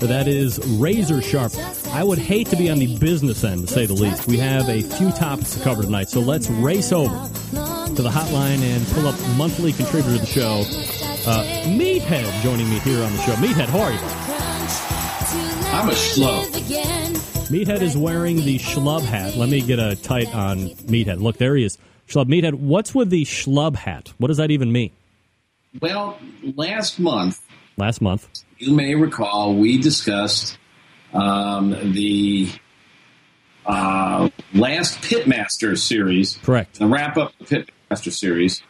but 0.00 0.08
that 0.08 0.26
is 0.26 0.58
razor 0.78 1.20
sharp. 1.20 1.52
I 1.88 2.02
would 2.02 2.18
hate 2.18 2.48
to 2.48 2.56
be 2.56 2.70
on 2.70 2.78
the 2.78 2.96
business 2.98 3.44
end, 3.44 3.68
to 3.68 3.72
say 3.72 3.86
the 3.86 3.94
least. 3.94 4.26
We 4.26 4.38
have 4.38 4.68
a 4.68 4.82
few 4.82 5.10
topics 5.12 5.54
to 5.56 5.62
cover 5.62 5.82
tonight, 5.82 6.08
so 6.08 6.20
let's 6.20 6.48
race 6.48 6.92
over 6.92 7.14
to 7.14 8.02
the 8.02 8.08
hotline 8.08 8.62
and 8.62 8.86
pull 8.88 9.06
up 9.06 9.16
monthly 9.36 9.72
contributor 9.72 10.16
to 10.16 10.20
the 10.20 10.26
show, 10.26 10.60
uh, 11.30 11.44
Meathead, 11.66 12.42
joining 12.42 12.68
me 12.70 12.78
here 12.80 13.02
on 13.02 13.12
the 13.12 13.22
show. 13.22 13.34
Meathead, 13.34 13.68
how 13.68 13.80
are 13.80 13.92
you? 13.92 13.98
I'm 15.72 15.88
a 15.88 15.92
schlub. 15.92 16.46
Meathead 17.48 17.82
is 17.82 17.96
wearing 17.96 18.36
the 18.36 18.58
schlub 18.58 19.02
hat. 19.02 19.36
Let 19.36 19.48
me 19.50 19.60
get 19.60 19.78
a 19.78 19.96
tight 19.96 20.34
on 20.34 20.70
Meathead. 20.70 21.20
Look, 21.20 21.36
there 21.36 21.56
he 21.56 21.64
is. 21.64 21.76
Schlub 22.12 22.26
Meathead, 22.26 22.54
what's 22.54 22.94
with 22.94 23.08
the 23.08 23.24
schlub 23.24 23.74
hat? 23.74 24.12
What 24.18 24.28
does 24.28 24.36
that 24.36 24.50
even 24.50 24.70
mean? 24.70 24.90
Well, 25.80 26.18
last 26.56 27.00
month, 27.00 27.40
Last 27.78 28.02
month. 28.02 28.28
you 28.58 28.74
may 28.74 28.94
recall, 28.94 29.54
we 29.56 29.78
discussed 29.78 30.58
um, 31.14 31.70
the 31.94 32.50
uh, 33.64 34.28
last 34.52 35.00
Pitmaster 35.00 35.78
series. 35.78 36.36
Correct. 36.42 36.78
The 36.78 36.86
wrap 36.86 37.16
up 37.16 37.32
the 37.38 37.64
Pitmaster 37.90 38.12
series. 38.12 38.62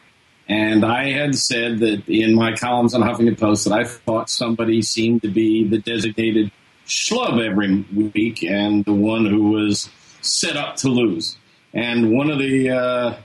And 0.48 0.84
I 0.84 1.10
had 1.10 1.34
said 1.34 1.80
that 1.80 2.08
in 2.08 2.34
my 2.36 2.54
columns 2.54 2.94
on 2.94 3.00
Huffington 3.00 3.38
Post 3.38 3.64
that 3.64 3.72
I 3.74 3.82
thought 3.82 4.30
somebody 4.30 4.82
seemed 4.82 5.22
to 5.22 5.28
be 5.28 5.66
the 5.66 5.78
designated 5.78 6.52
schlub 6.86 7.44
every 7.44 7.84
week 8.14 8.44
and 8.44 8.84
the 8.84 8.92
one 8.92 9.26
who 9.26 9.50
was 9.50 9.88
set 10.20 10.56
up 10.56 10.76
to 10.76 10.88
lose. 10.88 11.36
And 11.74 12.12
one 12.12 12.30
of 12.30 12.38
the 12.38 12.70
uh, 12.70 13.16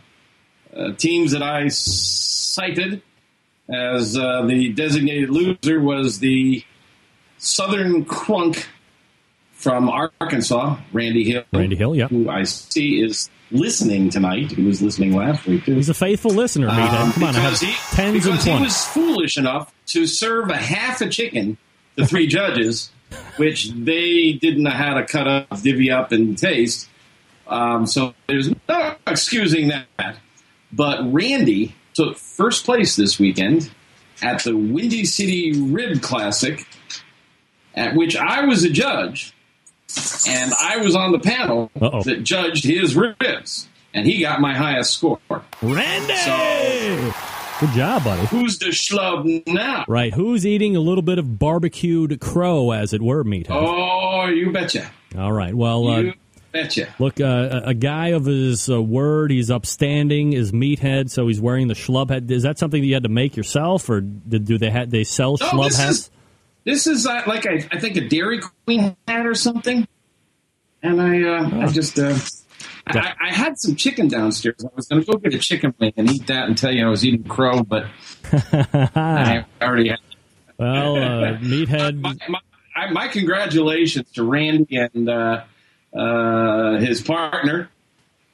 uh, 0.77 0.93
teams 0.93 1.31
that 1.31 1.41
I 1.41 1.67
cited 1.69 3.01
as 3.69 4.17
uh, 4.17 4.43
the 4.45 4.69
designated 4.69 5.29
loser 5.29 5.79
was 5.79 6.19
the 6.19 6.63
Southern 7.37 8.05
Crunk 8.05 8.65
from 9.51 9.89
Arkansas, 9.89 10.77
Randy 10.93 11.23
Hill. 11.23 11.43
Randy 11.51 11.75
Hill, 11.75 11.95
yeah. 11.95 12.07
Who 12.07 12.29
I 12.29 12.43
see 12.43 13.01
is 13.01 13.29
listening 13.51 14.09
tonight. 14.09 14.51
He 14.51 14.63
was 14.63 14.81
listening 14.81 15.15
last 15.15 15.45
week, 15.45 15.65
too. 15.65 15.75
He's 15.75 15.89
a 15.89 15.93
faithful 15.93 16.31
listener, 16.31 16.69
Meathead. 16.69 16.93
Um, 16.93 17.11
Come 17.13 17.23
on, 17.23 17.35
I 17.35 17.39
have 17.39 17.59
because 17.59 17.61
he, 17.61 17.95
tens 17.95 18.25
and 18.25 18.39
he 18.39 18.63
was 18.63 18.85
foolish 18.85 19.37
enough 19.37 19.73
to 19.87 20.05
serve 20.05 20.49
a 20.49 20.57
half 20.57 21.01
a 21.01 21.09
chicken 21.09 21.57
to 21.97 22.05
three 22.05 22.27
judges, 22.27 22.91
which 23.37 23.71
they 23.71 24.33
didn't 24.33 24.63
know 24.63 24.69
how 24.71 24.93
to 24.93 25.05
cut 25.05 25.27
up, 25.27 25.61
divvy 25.61 25.91
up, 25.91 26.11
and 26.11 26.37
taste. 26.37 26.87
Um, 27.47 27.85
so 27.87 28.13
there's 28.27 28.49
no 28.69 28.95
excusing 29.07 29.69
that. 29.69 30.17
But 30.71 31.11
Randy 31.13 31.75
took 31.93 32.17
first 32.17 32.65
place 32.65 32.95
this 32.95 33.19
weekend 33.19 33.71
at 34.21 34.43
the 34.43 34.55
Windy 34.55 35.05
City 35.05 35.59
Rib 35.59 36.01
Classic, 36.01 36.65
at 37.75 37.95
which 37.95 38.15
I 38.17 38.45
was 38.45 38.63
a 38.63 38.69
judge, 38.69 39.33
and 40.27 40.53
I 40.61 40.77
was 40.77 40.95
on 40.95 41.11
the 41.11 41.19
panel 41.19 41.71
Uh-oh. 41.79 42.03
that 42.03 42.23
judged 42.23 42.63
his 42.65 42.95
ribs, 42.95 43.67
and 43.93 44.05
he 44.05 44.19
got 44.19 44.41
my 44.41 44.55
highest 44.55 44.93
score. 44.93 45.19
Randy! 45.61 46.15
So 46.15 47.13
Good 47.59 47.71
job, 47.71 48.03
buddy. 48.03 48.23
Who's 48.27 48.59
the 48.59 48.67
schlub 48.67 49.47
now? 49.47 49.83
Right. 49.87 50.13
Who's 50.13 50.45
eating 50.45 50.75
a 50.75 50.79
little 50.79 51.01
bit 51.01 51.17
of 51.17 51.39
barbecued 51.39 52.19
crow, 52.21 52.69
as 52.69 52.93
it 52.93 53.01
were, 53.01 53.23
meathead? 53.23 53.47
Oh, 53.49 54.27
you 54.27 54.51
betcha. 54.51 54.91
All 55.17 55.31
right. 55.31 55.55
Well, 55.55 55.87
uh, 55.87 55.97
You 56.01 56.13
betcha. 56.63 56.93
look, 56.99 57.19
uh, 57.21 57.61
a 57.63 57.73
guy 57.73 58.07
of 58.09 58.25
his 58.25 58.69
uh, 58.69 58.81
word. 58.81 59.31
He's 59.31 59.49
upstanding. 59.51 60.33
Is 60.33 60.51
meathead, 60.51 61.09
so 61.09 61.27
he's 61.27 61.39
wearing 61.41 61.67
the 61.67 61.73
schlub 61.73 62.09
hat. 62.09 62.29
Is 62.29 62.43
that 62.43 62.57
something 62.59 62.81
that 62.81 62.87
you 62.87 62.93
had 62.93 63.03
to 63.03 63.09
make 63.09 63.35
yourself, 63.37 63.89
or 63.89 64.01
did, 64.01 64.45
do 64.45 64.57
they 64.57 64.69
ha- 64.69 64.85
they 64.87 65.03
sell 65.03 65.37
No, 65.39 65.47
schlub 65.47 65.67
this 65.69 65.77
hats? 65.77 65.91
is 65.97 66.11
this 66.63 66.87
is 66.87 67.07
uh, 67.07 67.21
like 67.25 67.45
a, 67.45 67.65
I 67.73 67.79
think 67.79 67.95
a 67.97 68.07
Dairy 68.07 68.39
Queen 68.65 68.95
hat 69.07 69.25
or 69.25 69.35
something. 69.35 69.87
And 70.83 71.01
I, 71.01 71.21
uh, 71.23 71.65
I 71.65 71.67
just, 71.71 71.97
uh, 71.97 72.15
I, 72.85 73.13
I 73.21 73.33
had 73.33 73.57
some 73.57 73.75
chicken 73.75 74.07
downstairs. 74.09 74.63
I 74.63 74.69
was 74.75 74.87
going 74.87 75.03
to 75.03 75.11
go 75.11 75.17
get 75.17 75.33
a 75.33 75.39
chicken 75.39 75.73
wing 75.79 75.93
and 75.97 76.09
eat 76.11 76.27
that 76.27 76.47
and 76.47 76.57
tell 76.57 76.71
you 76.71 76.85
I 76.85 76.89
was 76.89 77.03
eating 77.05 77.23
crow, 77.23 77.63
but 77.63 77.87
I 78.31 79.45
already 79.61 79.89
had. 79.89 79.99
Well, 80.57 80.95
uh, 80.97 81.37
meathead. 81.39 81.99
my, 82.01 82.15
my, 82.29 82.91
my 82.91 83.07
congratulations 83.07 84.11
to 84.11 84.23
Randy 84.23 84.75
and 84.75 85.09
uh, 85.09 85.11
uh, 85.13 85.43
his 85.93 87.01
partner, 87.01 87.69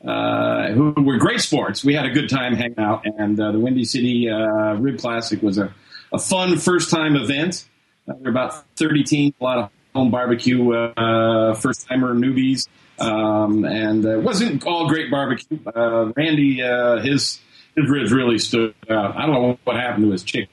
uh, 0.05 0.71
who 0.71 0.91
were 0.97 1.17
great 1.17 1.39
sports. 1.39 1.83
We 1.83 1.93
had 1.93 2.05
a 2.05 2.09
good 2.09 2.29
time 2.29 2.55
hanging 2.55 2.79
out, 2.79 3.05
and 3.05 3.39
uh, 3.39 3.51
the 3.51 3.59
Windy 3.59 3.85
City 3.85 4.29
uh, 4.29 4.73
Rib 4.73 4.99
Classic 4.99 5.41
was 5.41 5.57
a, 5.57 5.73
a 6.11 6.19
fun 6.19 6.57
first 6.57 6.89
time 6.89 7.15
event. 7.15 7.65
Uh, 8.07 8.13
there 8.13 8.23
were 8.23 8.29
about 8.29 8.65
30 8.75 9.03
teams, 9.03 9.33
a 9.39 9.43
lot 9.43 9.57
of 9.57 9.69
home 9.95 10.11
barbecue, 10.11 10.73
uh, 10.73 11.53
first 11.55 11.87
timer 11.87 12.13
newbies, 12.13 12.67
um, 12.99 13.63
and 13.63 14.05
uh, 14.05 14.17
it 14.17 14.23
wasn't 14.23 14.65
all 14.65 14.89
great 14.89 15.09
barbecue. 15.09 15.59
Uh, 15.73 16.11
Randy, 16.15 16.61
uh, 16.61 16.97
his 16.99 17.39
his 17.75 17.89
ribs 17.89 18.11
really 18.11 18.37
stood 18.37 18.75
out. 18.89 19.15
I 19.15 19.25
don't 19.25 19.33
know 19.33 19.59
what 19.63 19.77
happened 19.77 20.05
to 20.05 20.11
his 20.11 20.23
chicken. 20.23 20.52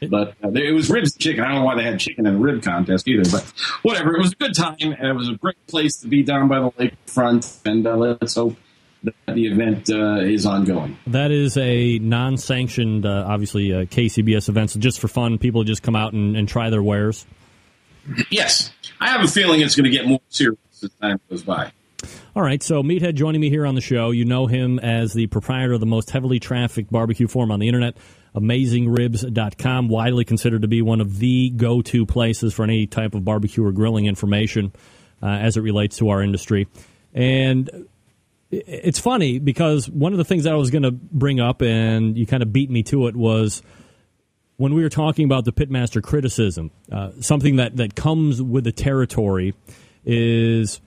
But 0.10 0.34
uh, 0.44 0.50
it 0.52 0.74
was 0.74 0.90
ribs 0.90 1.14
and 1.14 1.20
chicken. 1.20 1.42
I 1.42 1.48
don't 1.48 1.56
know 1.56 1.64
why 1.64 1.76
they 1.76 1.82
had 1.82 1.98
chicken 1.98 2.26
and 2.26 2.42
rib 2.42 2.62
contest 2.62 3.08
either. 3.08 3.28
But 3.30 3.44
whatever, 3.82 4.14
it 4.14 4.18
was 4.18 4.32
a 4.32 4.36
good 4.36 4.54
time, 4.54 4.76
and 4.80 4.94
it 4.94 5.14
was 5.14 5.28
a 5.28 5.34
great 5.34 5.66
place 5.66 5.96
to 5.98 6.08
be 6.08 6.22
down 6.22 6.48
by 6.48 6.60
the 6.60 6.70
lakefront. 6.72 7.64
And 7.64 7.86
uh, 7.86 7.96
let's 7.96 8.34
hope 8.34 8.56
that 9.04 9.14
the 9.26 9.46
event 9.46 9.88
uh, 9.90 10.20
is 10.20 10.46
ongoing. 10.46 10.96
That 11.06 11.30
is 11.30 11.56
a 11.56 11.98
non-sanctioned, 11.98 13.06
uh, 13.06 13.24
obviously, 13.26 13.72
uh, 13.72 13.84
KCBS 13.84 14.48
event. 14.48 14.70
So 14.70 14.80
just 14.80 15.00
for 15.00 15.08
fun, 15.08 15.38
people 15.38 15.64
just 15.64 15.82
come 15.82 15.96
out 15.96 16.12
and, 16.12 16.36
and 16.36 16.48
try 16.48 16.70
their 16.70 16.82
wares. 16.82 17.26
Yes, 18.30 18.70
I 19.00 19.08
have 19.08 19.24
a 19.24 19.28
feeling 19.28 19.60
it's 19.60 19.74
going 19.74 19.90
to 19.90 19.90
get 19.90 20.06
more 20.06 20.20
serious 20.28 20.58
as 20.82 20.90
time 21.00 21.20
goes 21.28 21.42
by. 21.42 21.72
All 22.36 22.42
right, 22.42 22.62
so 22.62 22.82
Meathead 22.82 23.14
joining 23.14 23.40
me 23.40 23.48
here 23.48 23.66
on 23.66 23.74
the 23.74 23.80
show. 23.80 24.10
You 24.10 24.26
know 24.26 24.46
him 24.46 24.78
as 24.78 25.14
the 25.14 25.26
proprietor 25.26 25.72
of 25.72 25.80
the 25.80 25.86
most 25.86 26.10
heavily 26.10 26.38
trafficked 26.38 26.92
barbecue 26.92 27.26
forum 27.26 27.50
on 27.50 27.60
the 27.60 27.66
internet, 27.66 27.96
AmazingRibs.com, 28.36 29.88
widely 29.88 30.24
considered 30.24 30.62
to 30.62 30.68
be 30.68 30.82
one 30.82 31.00
of 31.00 31.18
the 31.18 31.50
go-to 31.50 32.04
places 32.04 32.52
for 32.52 32.64
any 32.64 32.86
type 32.86 33.14
of 33.14 33.24
barbecue 33.24 33.64
or 33.64 33.72
grilling 33.72 34.06
information 34.06 34.72
uh, 35.22 35.26
as 35.26 35.56
it 35.56 35.62
relates 35.62 35.96
to 35.98 36.10
our 36.10 36.22
industry. 36.22 36.68
And 37.14 37.88
it's 38.50 38.98
funny 38.98 39.38
because 39.38 39.88
one 39.88 40.12
of 40.12 40.18
the 40.18 40.24
things 40.24 40.44
that 40.44 40.52
I 40.52 40.56
was 40.56 40.70
going 40.70 40.82
to 40.82 40.92
bring 40.92 41.40
up, 41.40 41.62
and 41.62 42.16
you 42.16 42.26
kind 42.26 42.42
of 42.42 42.52
beat 42.52 42.70
me 42.70 42.82
to 42.84 43.06
it, 43.08 43.16
was 43.16 43.62
when 44.58 44.74
we 44.74 44.82
were 44.82 44.90
talking 44.90 45.24
about 45.24 45.44
the 45.44 45.52
pitmaster 45.52 46.02
criticism, 46.02 46.70
uh, 46.92 47.10
something 47.20 47.56
that, 47.56 47.76
that 47.76 47.94
comes 47.94 48.42
with 48.42 48.64
the 48.64 48.72
territory 48.72 49.54
is 50.04 50.80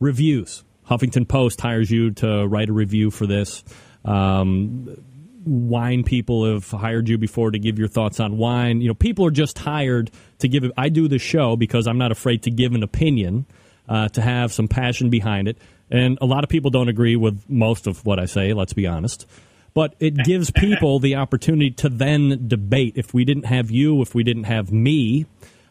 reviews. 0.00 0.64
Huffington 0.88 1.26
Post 1.26 1.60
hires 1.60 1.90
you 1.90 2.12
to 2.12 2.46
write 2.46 2.68
a 2.68 2.72
review 2.72 3.10
for 3.10 3.26
this. 3.26 3.64
Um, 4.04 4.96
wine 5.44 6.04
people 6.04 6.44
have 6.44 6.70
hired 6.70 7.08
you 7.08 7.18
before 7.18 7.50
to 7.50 7.58
give 7.58 7.78
your 7.78 7.88
thoughts 7.88 8.20
on 8.20 8.38
wine. 8.38 8.80
You 8.80 8.88
know, 8.88 8.94
people 8.94 9.26
are 9.26 9.30
just 9.30 9.58
hired 9.58 10.10
to 10.38 10.48
give. 10.48 10.70
I 10.76 10.88
do 10.88 11.08
the 11.08 11.18
show 11.18 11.56
because 11.56 11.86
I'm 11.86 11.98
not 11.98 12.12
afraid 12.12 12.42
to 12.44 12.50
give 12.50 12.74
an 12.74 12.82
opinion, 12.82 13.46
uh, 13.88 14.08
to 14.08 14.22
have 14.22 14.52
some 14.52 14.68
passion 14.68 15.10
behind 15.10 15.48
it. 15.48 15.58
And 15.90 16.18
a 16.20 16.26
lot 16.26 16.44
of 16.44 16.50
people 16.50 16.70
don't 16.70 16.88
agree 16.88 17.16
with 17.16 17.48
most 17.48 17.86
of 17.86 18.04
what 18.06 18.18
I 18.18 18.24
say. 18.24 18.52
Let's 18.52 18.72
be 18.72 18.86
honest. 18.86 19.26
But 19.74 19.94
it 20.00 20.16
gives 20.16 20.50
people 20.50 20.98
the 20.98 21.16
opportunity 21.16 21.70
to 21.72 21.88
then 21.88 22.46
debate. 22.48 22.94
If 22.96 23.14
we 23.14 23.24
didn't 23.24 23.44
have 23.44 23.70
you, 23.70 24.02
if 24.02 24.14
we 24.14 24.22
didn't 24.22 24.44
have 24.44 24.70
me, 24.70 25.26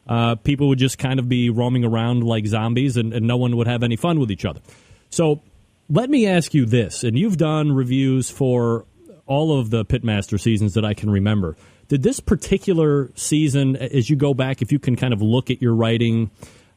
uh, 0.08 0.36
people 0.36 0.68
would 0.70 0.80
just 0.80 0.98
kind 0.98 1.20
of 1.20 1.30
be 1.30 1.50
roaming 1.50 1.86
around 1.86 2.24
like 2.24 2.46
zombies 2.48 2.98
and, 2.98 3.14
and 3.14 3.28
no 3.28 3.38
one 3.38 3.58
would 3.58 3.68
have 3.68 3.84
any 3.84 3.96
fun 3.96 4.20
with 4.20 4.32
each 4.32 4.46
other. 4.46 4.62
So 5.10 5.42
let 5.90 6.10
me 6.10 6.26
ask 6.26 6.54
you 6.54 6.66
this, 6.66 7.04
and 7.04 7.20
you've 7.20 7.38
done 7.38 7.74
reviews 7.74 8.30
for 8.30 8.86
all 9.32 9.58
of 9.58 9.70
the 9.70 9.86
Pitmaster 9.86 10.38
seasons 10.38 10.74
that 10.74 10.84
I 10.84 10.94
can 10.94 11.10
remember. 11.10 11.56
Did 11.88 12.04
this 12.04 12.20
particular 12.20 13.10
season, 13.16 13.78
as 13.78 14.10
you 14.10 14.18
go 14.18 14.34
back, 14.34 14.62
if 14.62 14.74
you 14.74 14.80
can 14.80 14.98
kind 14.98 15.14
of 15.14 15.22
look 15.22 15.50
at 15.50 15.62
your 15.62 15.74
writing 15.74 16.32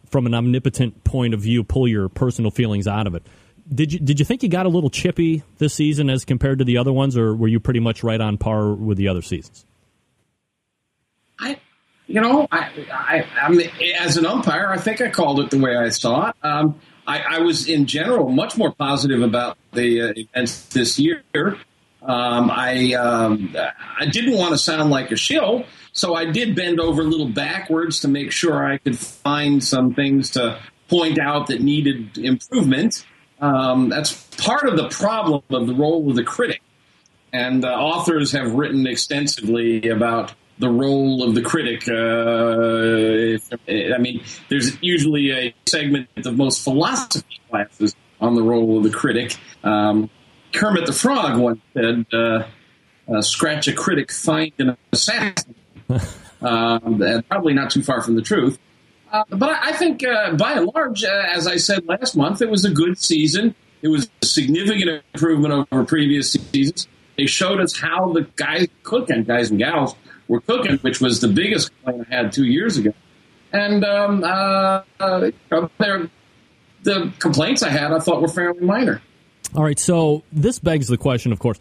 from 0.09 0.24
an 0.26 0.35
omnipotent 0.35 1.02
point 1.02 1.35
of 1.35 1.40
view, 1.40 1.64
pull 1.64 1.89
your 1.89 2.09
personal 2.09 2.52
feelings 2.52 2.86
out 2.86 3.09
of 3.09 3.16
it, 3.16 3.26
did 3.74 3.93
you 3.93 3.98
did 3.98 4.20
you 4.20 4.24
think 4.24 4.44
you 4.44 4.48
got 4.48 4.66
a 4.66 4.68
little 4.68 4.90
chippy 4.90 5.43
this 5.59 5.74
season 5.74 6.09
as 6.09 6.24
compared 6.24 6.59
to 6.60 6.64
the 6.64 6.78
other 6.78 6.93
ones, 6.93 7.16
or 7.16 7.35
were 7.35 7.48
you 7.48 7.59
pretty 7.59 7.81
much 7.81 8.05
right 8.05 8.20
on 8.20 8.39
par 8.39 8.72
with 8.72 8.98
the 8.98 9.09
other 9.09 9.22
seasons? 9.22 9.66
I, 11.40 11.59
You 12.06 12.20
know, 12.20 12.47
I, 12.52 12.70
I, 12.93 13.26
I 13.43 13.48
mean, 13.48 13.70
as 13.98 14.16
an 14.16 14.26
umpire, 14.26 14.68
I 14.68 14.76
think 14.76 15.01
I 15.01 15.09
called 15.09 15.40
it 15.40 15.51
the 15.51 15.59
way 15.59 15.76
I 15.76 15.89
saw 15.89 16.28
it. 16.28 16.36
Um, 16.43 16.78
I, 17.06 17.20
I 17.20 17.39
was, 17.40 17.68
in 17.68 17.86
general, 17.86 18.31
much 18.31 18.56
more 18.56 18.72
positive 18.72 19.22
about 19.22 19.56
the 19.72 20.02
uh, 20.02 20.12
events 20.16 20.66
this 20.66 20.98
year. 20.98 21.22
Um, 22.05 22.51
I 22.51 22.93
um, 22.94 23.56
I 23.98 24.06
didn't 24.06 24.36
want 24.36 24.52
to 24.52 24.59
sound 24.59 24.90
like 24.90 25.10
a 25.10 25.16
shill, 25.16 25.64
so 25.93 26.14
I 26.14 26.26
did 26.26 26.55
bend 26.55 26.78
over 26.78 27.02
a 27.02 27.05
little 27.05 27.28
backwards 27.28 28.01
to 28.01 28.09
make 28.09 28.31
sure 28.31 28.64
I 28.64 28.78
could 28.78 28.98
find 28.98 29.64
some 29.64 29.94
things 29.94 30.31
to 30.31 30.60
point 30.89 31.18
out 31.18 31.47
that 31.47 31.62
needed 31.62 32.18
improvement. 32.18 33.06
Um, 33.40 33.89
that's 33.89 34.12
part 34.36 34.68
of 34.68 34.76
the 34.76 34.89
problem 34.89 35.43
of 35.51 35.66
the 35.66 35.74
role 35.74 36.09
of 36.10 36.16
the 36.16 36.24
critic. 36.24 36.60
And 37.32 37.64
uh, 37.64 37.68
authors 37.68 38.32
have 38.32 38.52
written 38.52 38.86
extensively 38.86 39.89
about 39.89 40.35
the 40.59 40.68
role 40.68 41.22
of 41.22 41.35
the 41.35 41.43
critic. 41.43 41.89
Uh, 41.89 43.35
if, 43.35 43.48
I 43.68 43.98
mean, 43.98 44.22
there's 44.48 44.81
usually 44.82 45.32
a 45.32 45.55
segment 45.66 46.09
of 46.16 46.36
most 46.36 46.62
philosophy 46.62 47.40
classes 47.51 47.97
on 48.20 48.35
the 48.35 48.43
role 48.43 48.78
of 48.78 48.85
the 48.85 48.90
critic. 48.90 49.36
Um, 49.64 50.10
Kermit 50.55 50.86
the 50.86 50.93
Frog 50.93 51.39
once 51.39 51.60
said, 51.74 52.06
uh, 52.12 52.44
uh, 53.12 53.20
"Scratch 53.20 53.68
a 53.68 53.72
critic, 53.72 54.12
find 54.12 54.52
an 54.59 54.76
assassin." 54.93 55.55
um, 56.43 57.02
and 57.02 57.28
probably 57.28 57.55
not 57.55 57.70
too 57.70 57.82
far 57.82 58.02
from 58.02 58.14
the 58.14 58.22
truth. 58.22 58.59
Uh, 59.12 59.24
but 59.31 59.51
I 59.51 59.70
I 59.70 59.72
think, 59.72 60.05
uh, 60.05 60.35
by 60.35 60.52
and 60.52 60.66
large, 60.74 61.05
uh, 61.05 61.22
as 61.32 61.47
I 61.47 61.56
said 61.56 61.86
last 61.86 62.16
month, 62.16 62.43
it 62.43 62.51
was 62.51 62.64
a 62.64 62.70
good 62.70 62.98
season. 62.98 63.55
It 63.82 63.89
was 63.89 64.10
a 64.22 64.26
significant 64.26 65.02
improvement 65.12 65.68
over 65.70 65.85
previous 65.85 66.32
seasons. 66.32 66.89
They 67.16 67.26
showed 67.26 67.60
us 67.60 67.78
how 67.78 68.12
the 68.12 68.22
guys 68.36 68.68
cooking, 68.82 69.24
guys 69.24 69.51
and 69.51 69.59
gals, 69.59 69.94
were 70.26 70.40
cooking, 70.40 70.78
which 70.78 71.01
was 71.01 71.20
the 71.20 71.28
biggest 71.28 71.70
complaint 71.70 72.09
I 72.10 72.14
had 72.14 72.32
two 72.32 72.44
years 72.44 72.76
ago. 72.76 72.93
And 73.52 73.85
um, 73.85 74.24
uh, 74.24 74.82
uh, 74.98 75.31
the 76.82 77.12
complaints 77.18 77.62
I 77.62 77.70
had, 77.70 77.93
I 77.93 77.98
thought 77.98 78.20
were 78.20 78.28
fairly 78.28 78.60
minor. 78.60 79.01
All 79.55 79.62
right, 79.62 79.79
so 79.79 80.23
this 80.33 80.59
begs 80.59 80.89
the 80.89 80.97
question, 80.97 81.33
of 81.33 81.39
course, 81.39 81.59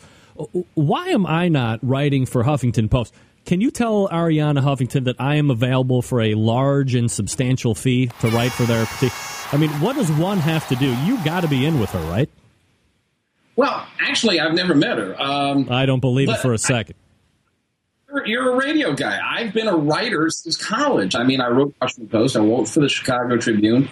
why 0.73 1.10
am 1.10 1.26
I 1.26 1.47
not 1.47 1.80
writing 1.84 2.26
for 2.26 2.43
Huffington 2.43 2.89
Post? 2.89 3.14
Can 3.45 3.61
you 3.61 3.72
tell 3.72 4.07
Arianna 4.07 4.61
Huffington 4.61 5.03
that 5.05 5.18
I 5.19 5.35
am 5.35 5.51
available 5.51 6.01
for 6.01 6.22
a 6.22 6.34
large 6.34 6.95
and 6.95 7.11
substantial 7.11 7.76
fee 7.76 8.10
to 8.22 8.30
write 8.30 8.51
for 8.51 8.64
their? 8.64 8.88
I 9.51 9.57
mean, 9.57 9.69
what 9.81 9.95
does 9.95 10.11
one 10.11 10.39
have 10.39 10.68
to 10.69 10.76
do? 10.76 10.95
You 11.03 11.23
got 11.23 11.41
to 11.41 11.47
be 11.47 11.65
in 11.65 11.80
with 11.80 11.89
her, 11.91 11.99
right? 12.10 12.30
Well, 13.55 13.85
actually, 13.99 14.39
I've 14.39 14.53
never 14.53 14.73
met 14.73 14.97
her. 14.97 15.22
Um, 15.22 15.68
I 15.69 15.85
don't 15.85 15.99
believe 15.99 16.30
it 16.30 16.38
for 16.38 16.53
a 16.53 16.57
second. 16.57 16.95
You're, 18.07 18.26
you're 18.26 18.53
a 18.53 18.55
radio 18.57 18.93
guy. 18.93 19.19
I've 19.23 19.53
been 19.53 19.68
a 19.68 19.76
writer 19.76 20.30
since 20.30 20.55
college. 20.57 21.14
I 21.14 21.23
mean, 21.23 21.41
I 21.41 21.49
wrote 21.49 21.76
Washington 21.80 22.10
Post. 22.10 22.35
I 22.35 22.39
wrote 22.39 22.68
for 22.68 22.80
the 22.80 22.89
Chicago 22.89 23.38
Tribune. 23.38 23.89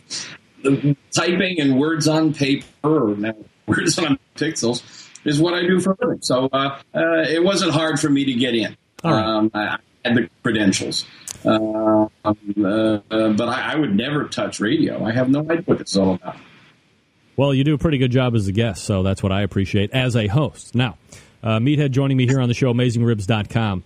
The 0.63 0.95
typing 1.11 1.59
and 1.59 1.79
words 1.79 2.07
on 2.07 2.33
paper, 2.33 2.65
or 2.83 3.15
now 3.15 3.33
words 3.71 3.97
on 3.99 4.19
pixels, 4.35 4.83
is 5.25 5.39
what 5.39 5.53
I 5.53 5.61
do 5.61 5.79
for 5.79 5.91
a 5.93 6.05
living. 6.05 6.21
So 6.21 6.49
uh, 6.51 6.79
uh, 6.93 7.23
it 7.29 7.43
wasn't 7.43 7.71
hard 7.71 7.99
for 7.99 8.09
me 8.09 8.25
to 8.25 8.33
get 8.33 8.55
in. 8.55 8.75
Um, 9.03 9.51
I 9.53 9.77
had 10.05 10.15
the 10.15 10.29
credentials. 10.43 11.05
Uh, 11.43 12.07
um, 12.23 12.37
uh, 12.63 12.67
uh, 12.67 12.99
but 13.33 13.49
I, 13.49 13.73
I 13.73 13.75
would 13.75 13.95
never 13.95 14.25
touch 14.25 14.59
radio. 14.59 15.03
I 15.03 15.11
have 15.11 15.29
no 15.29 15.41
idea 15.41 15.63
what 15.65 15.81
it's 15.81 15.95
all 15.95 16.15
about. 16.15 16.37
Well, 17.37 17.53
you 17.53 17.63
do 17.63 17.73
a 17.73 17.77
pretty 17.77 17.97
good 17.97 18.11
job 18.11 18.35
as 18.35 18.47
a 18.47 18.51
guest, 18.51 18.83
so 18.83 19.03
that's 19.03 19.23
what 19.23 19.31
I 19.31 19.41
appreciate 19.41 19.91
as 19.91 20.15
a 20.15 20.27
host. 20.27 20.75
Now, 20.75 20.97
uh, 21.41 21.57
Meathead 21.59 21.91
joining 21.91 22.17
me 22.17 22.27
here 22.27 22.39
on 22.39 22.47
the 22.47 22.53
show, 22.53 22.73
AmazingRibs.com. 22.73 23.83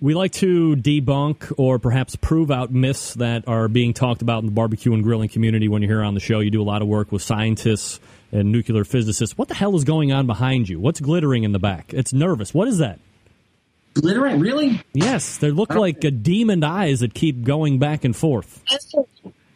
We 0.00 0.14
like 0.14 0.32
to 0.32 0.76
debunk 0.76 1.52
or 1.56 1.78
perhaps 1.78 2.16
prove 2.16 2.50
out 2.50 2.72
myths 2.72 3.14
that 3.14 3.46
are 3.46 3.68
being 3.68 3.94
talked 3.94 4.20
about 4.20 4.40
in 4.40 4.46
the 4.46 4.52
barbecue 4.52 4.92
and 4.92 5.02
grilling 5.02 5.28
community 5.28 5.68
when 5.68 5.80
you're 5.82 5.92
here 5.92 6.02
on 6.02 6.14
the 6.14 6.20
show. 6.20 6.40
You 6.40 6.50
do 6.50 6.60
a 6.60 6.64
lot 6.64 6.82
of 6.82 6.88
work 6.88 7.12
with 7.12 7.22
scientists 7.22 8.00
and 8.32 8.50
nuclear 8.50 8.84
physicists. 8.84 9.36
What 9.38 9.48
the 9.48 9.54
hell 9.54 9.76
is 9.76 9.84
going 9.84 10.12
on 10.12 10.26
behind 10.26 10.68
you? 10.68 10.80
What's 10.80 11.00
glittering 11.00 11.44
in 11.44 11.52
the 11.52 11.58
back? 11.58 11.92
It's 11.94 12.12
nervous. 12.12 12.52
What 12.52 12.66
is 12.68 12.78
that? 12.78 12.98
glittering, 13.94 14.40
really? 14.40 14.80
Yes, 14.92 15.38
they 15.38 15.50
look 15.50 15.74
like 15.74 16.04
uh, 16.04 16.10
demon 16.10 16.64
eyes 16.64 17.00
that 17.00 17.14
keep 17.14 17.44
going 17.44 17.78
back 17.78 18.04
and 18.04 18.14
forth. 18.16 18.62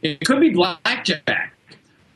It 0.02 0.20
could 0.24 0.40
be 0.40 0.50
blackjack. 0.50 1.52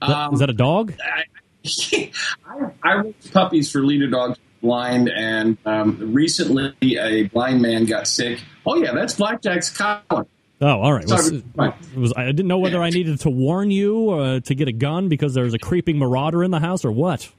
Um, 0.02 0.34
Is 0.34 0.40
that 0.40 0.50
a 0.50 0.54
dog? 0.54 0.94
I, 1.02 1.24
I, 2.46 2.70
I 2.82 2.92
raised 2.94 3.32
puppies 3.32 3.70
for 3.70 3.84
leader 3.84 4.08
dogs 4.08 4.38
blind, 4.62 5.10
and 5.14 5.58
um, 5.66 6.12
recently 6.12 6.74
a 6.82 7.24
blind 7.24 7.62
man 7.62 7.86
got 7.86 8.06
sick. 8.06 8.42
Oh 8.66 8.76
yeah, 8.76 8.92
that's 8.92 9.14
blackjack's 9.14 9.70
collar. 9.70 10.26
Oh, 10.62 10.80
all 10.80 10.92
right. 10.92 11.08
Sorry, 11.08 11.42
fine. 11.56 11.72
was, 11.96 12.12
I 12.16 12.26
didn't 12.26 12.48
know 12.48 12.58
whether 12.58 12.82
I 12.82 12.90
needed 12.90 13.20
to 13.20 13.30
warn 13.30 13.70
you 13.70 14.10
uh, 14.10 14.40
to 14.40 14.54
get 14.54 14.68
a 14.68 14.72
gun 14.72 15.08
because 15.08 15.32
there's 15.32 15.54
a 15.54 15.58
creeping 15.58 15.98
marauder 15.98 16.44
in 16.44 16.50
the 16.50 16.60
house 16.60 16.84
or 16.84 16.92
what. 16.92 17.30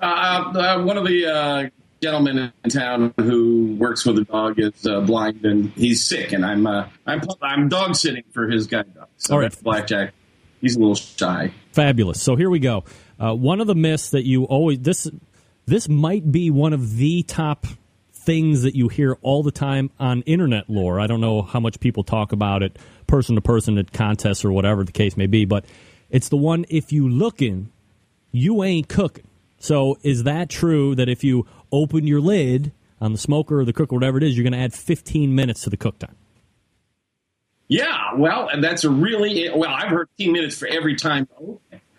Uh, 0.00 0.04
uh, 0.04 0.84
one 0.84 0.96
of 0.96 1.04
the 1.04 1.26
uh, 1.26 1.68
gentlemen 2.00 2.52
in 2.64 2.70
town 2.70 3.14
who 3.18 3.76
works 3.78 4.04
with 4.04 4.18
a 4.18 4.24
dog 4.24 4.58
is 4.58 4.86
uh, 4.86 5.00
blind 5.00 5.44
and 5.44 5.70
he's 5.70 6.06
sick, 6.06 6.32
and 6.32 6.44
I'm 6.44 6.66
uh, 6.66 6.88
I'm 7.06 7.22
I'm 7.40 7.68
dog 7.68 7.96
sitting 7.96 8.24
for 8.32 8.48
his 8.48 8.66
guide 8.66 8.94
dog. 8.94 9.08
So 9.16 9.34
All 9.34 9.40
right. 9.40 9.62
blackjack. 9.62 10.12
He's 10.60 10.76
a 10.76 10.78
little 10.78 10.94
shy. 10.94 11.52
Fabulous. 11.72 12.22
So 12.22 12.36
here 12.36 12.50
we 12.50 12.60
go. 12.60 12.84
Uh, 13.18 13.34
one 13.34 13.60
of 13.60 13.66
the 13.66 13.74
myths 13.74 14.10
that 14.10 14.24
you 14.24 14.44
always 14.44 14.78
this 14.80 15.08
this 15.66 15.88
might 15.88 16.30
be 16.30 16.50
one 16.50 16.72
of 16.72 16.96
the 16.96 17.22
top 17.22 17.66
things 18.24 18.62
that 18.62 18.74
you 18.74 18.88
hear 18.88 19.18
all 19.22 19.42
the 19.42 19.50
time 19.50 19.90
on 19.98 20.22
internet 20.22 20.68
lore. 20.70 21.00
I 21.00 21.06
don't 21.06 21.20
know 21.20 21.42
how 21.42 21.60
much 21.60 21.80
people 21.80 22.04
talk 22.04 22.32
about 22.32 22.62
it 22.62 22.78
person 23.06 23.34
to 23.34 23.40
person 23.40 23.78
at 23.78 23.92
contests 23.92 24.44
or 24.44 24.52
whatever 24.52 24.84
the 24.84 24.92
case 24.92 25.16
may 25.16 25.26
be, 25.26 25.44
but 25.44 25.64
it's 26.10 26.28
the 26.28 26.36
one 26.36 26.64
if 26.68 26.92
you 26.92 27.08
looking, 27.08 27.70
you 28.30 28.62
ain't 28.62 28.88
cooking. 28.88 29.26
So 29.58 29.98
is 30.02 30.24
that 30.24 30.48
true 30.48 30.94
that 30.94 31.08
if 31.08 31.22
you 31.22 31.46
open 31.70 32.06
your 32.06 32.20
lid 32.20 32.72
on 33.00 33.12
the 33.12 33.18
smoker 33.18 33.60
or 33.60 33.64
the 33.64 33.72
cook 33.72 33.92
or 33.92 33.96
whatever 33.96 34.18
it 34.18 34.24
is, 34.24 34.36
you're 34.36 34.44
going 34.44 34.52
to 34.52 34.58
add 34.58 34.72
15 34.72 35.34
minutes 35.34 35.62
to 35.62 35.70
the 35.70 35.76
cook 35.76 35.98
time? 35.98 36.16
Yeah, 37.68 38.14
well, 38.16 38.48
and 38.48 38.62
that's 38.62 38.84
a 38.84 38.90
really 38.90 39.48
well. 39.48 39.70
I've 39.70 39.88
heard 39.88 40.08
15 40.18 40.32
minutes 40.32 40.58
for 40.58 40.68
every 40.68 40.94
time. 40.94 41.28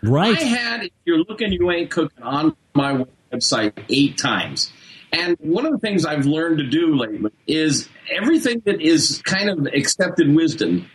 Right. 0.03 0.37
I 0.37 0.43
had, 0.43 0.83
if 0.83 0.91
you're 1.05 1.19
looking, 1.19 1.51
you 1.51 1.71
ain't 1.71 1.89
cooking 1.89 2.21
on 2.21 2.55
my 2.73 3.05
website 3.31 3.73
eight 3.89 4.17
times. 4.17 4.71
And 5.13 5.37
one 5.39 5.65
of 5.65 5.71
the 5.71 5.77
things 5.77 6.05
I've 6.05 6.25
learned 6.25 6.57
to 6.57 6.65
do 6.67 6.95
lately 6.95 7.31
is 7.47 7.87
everything 8.11 8.61
that 8.65 8.81
is 8.81 9.21
kind 9.23 9.49
of 9.49 9.67
accepted 9.67 10.33
wisdom, 10.35 10.89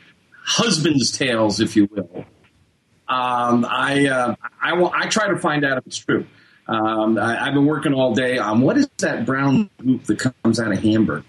husband's 0.45 1.17
tales, 1.17 1.61
if 1.61 1.77
you 1.77 1.89
will. 1.91 2.25
Um, 3.09 3.65
I, 3.65 4.07
uh, 4.09 4.35
I, 4.61 4.75
wa- 4.75 4.91
I 4.95 5.07
try 5.07 5.29
to 5.29 5.39
find 5.39 5.65
out 5.65 5.79
if 5.79 5.87
it's 5.87 5.97
true. 5.99 6.27
Um, 6.67 7.17
I, 7.17 7.47
I've 7.47 7.55
been 7.55 7.65
working 7.65 7.95
all 7.95 8.13
day 8.15 8.37
on 8.39 8.61
what 8.61 8.77
is 8.77 8.89
that 8.99 9.25
brown 9.25 9.71
goop 9.79 10.05
that 10.05 10.19
comes 10.19 10.61
out 10.61 10.73
of 10.73 10.79
hamburgers. 10.83 11.25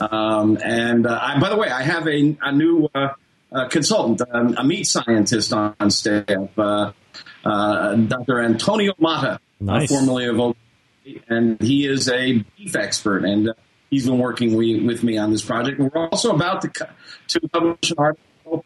Um, 0.00 0.56
and 0.64 1.06
uh, 1.06 1.18
I, 1.20 1.40
by 1.40 1.50
the 1.50 1.56
way, 1.56 1.68
I 1.68 1.82
have 1.82 2.06
a, 2.06 2.38
a 2.40 2.52
new 2.52 2.88
uh, 2.94 3.08
uh, 3.52 3.68
consultant, 3.68 4.22
um, 4.32 4.54
a 4.56 4.62
meat 4.64 4.84
scientist 4.84 5.52
on, 5.52 5.74
staff, 5.90 6.24
uh, 6.56 6.92
uh, 7.44 7.94
Dr. 7.96 8.40
Antonio 8.42 8.92
Mata, 8.98 9.40
Nice. 9.60 9.88
formerly 9.90 10.26
of 10.26 10.38
and 11.28 11.60
he 11.60 11.86
is 11.86 12.08
a 12.08 12.44
beef 12.56 12.76
expert, 12.76 13.24
and 13.24 13.50
uh, 13.50 13.52
he's 13.90 14.06
been 14.06 14.18
working 14.18 14.56
we, 14.56 14.80
with 14.84 15.02
me 15.02 15.18
on 15.18 15.30
this 15.30 15.44
project. 15.44 15.78
We're 15.78 16.08
also 16.08 16.34
about 16.34 16.62
to, 16.62 16.88
to 17.28 17.48
publish 17.48 17.90
an 17.90 17.98
article 17.98 18.64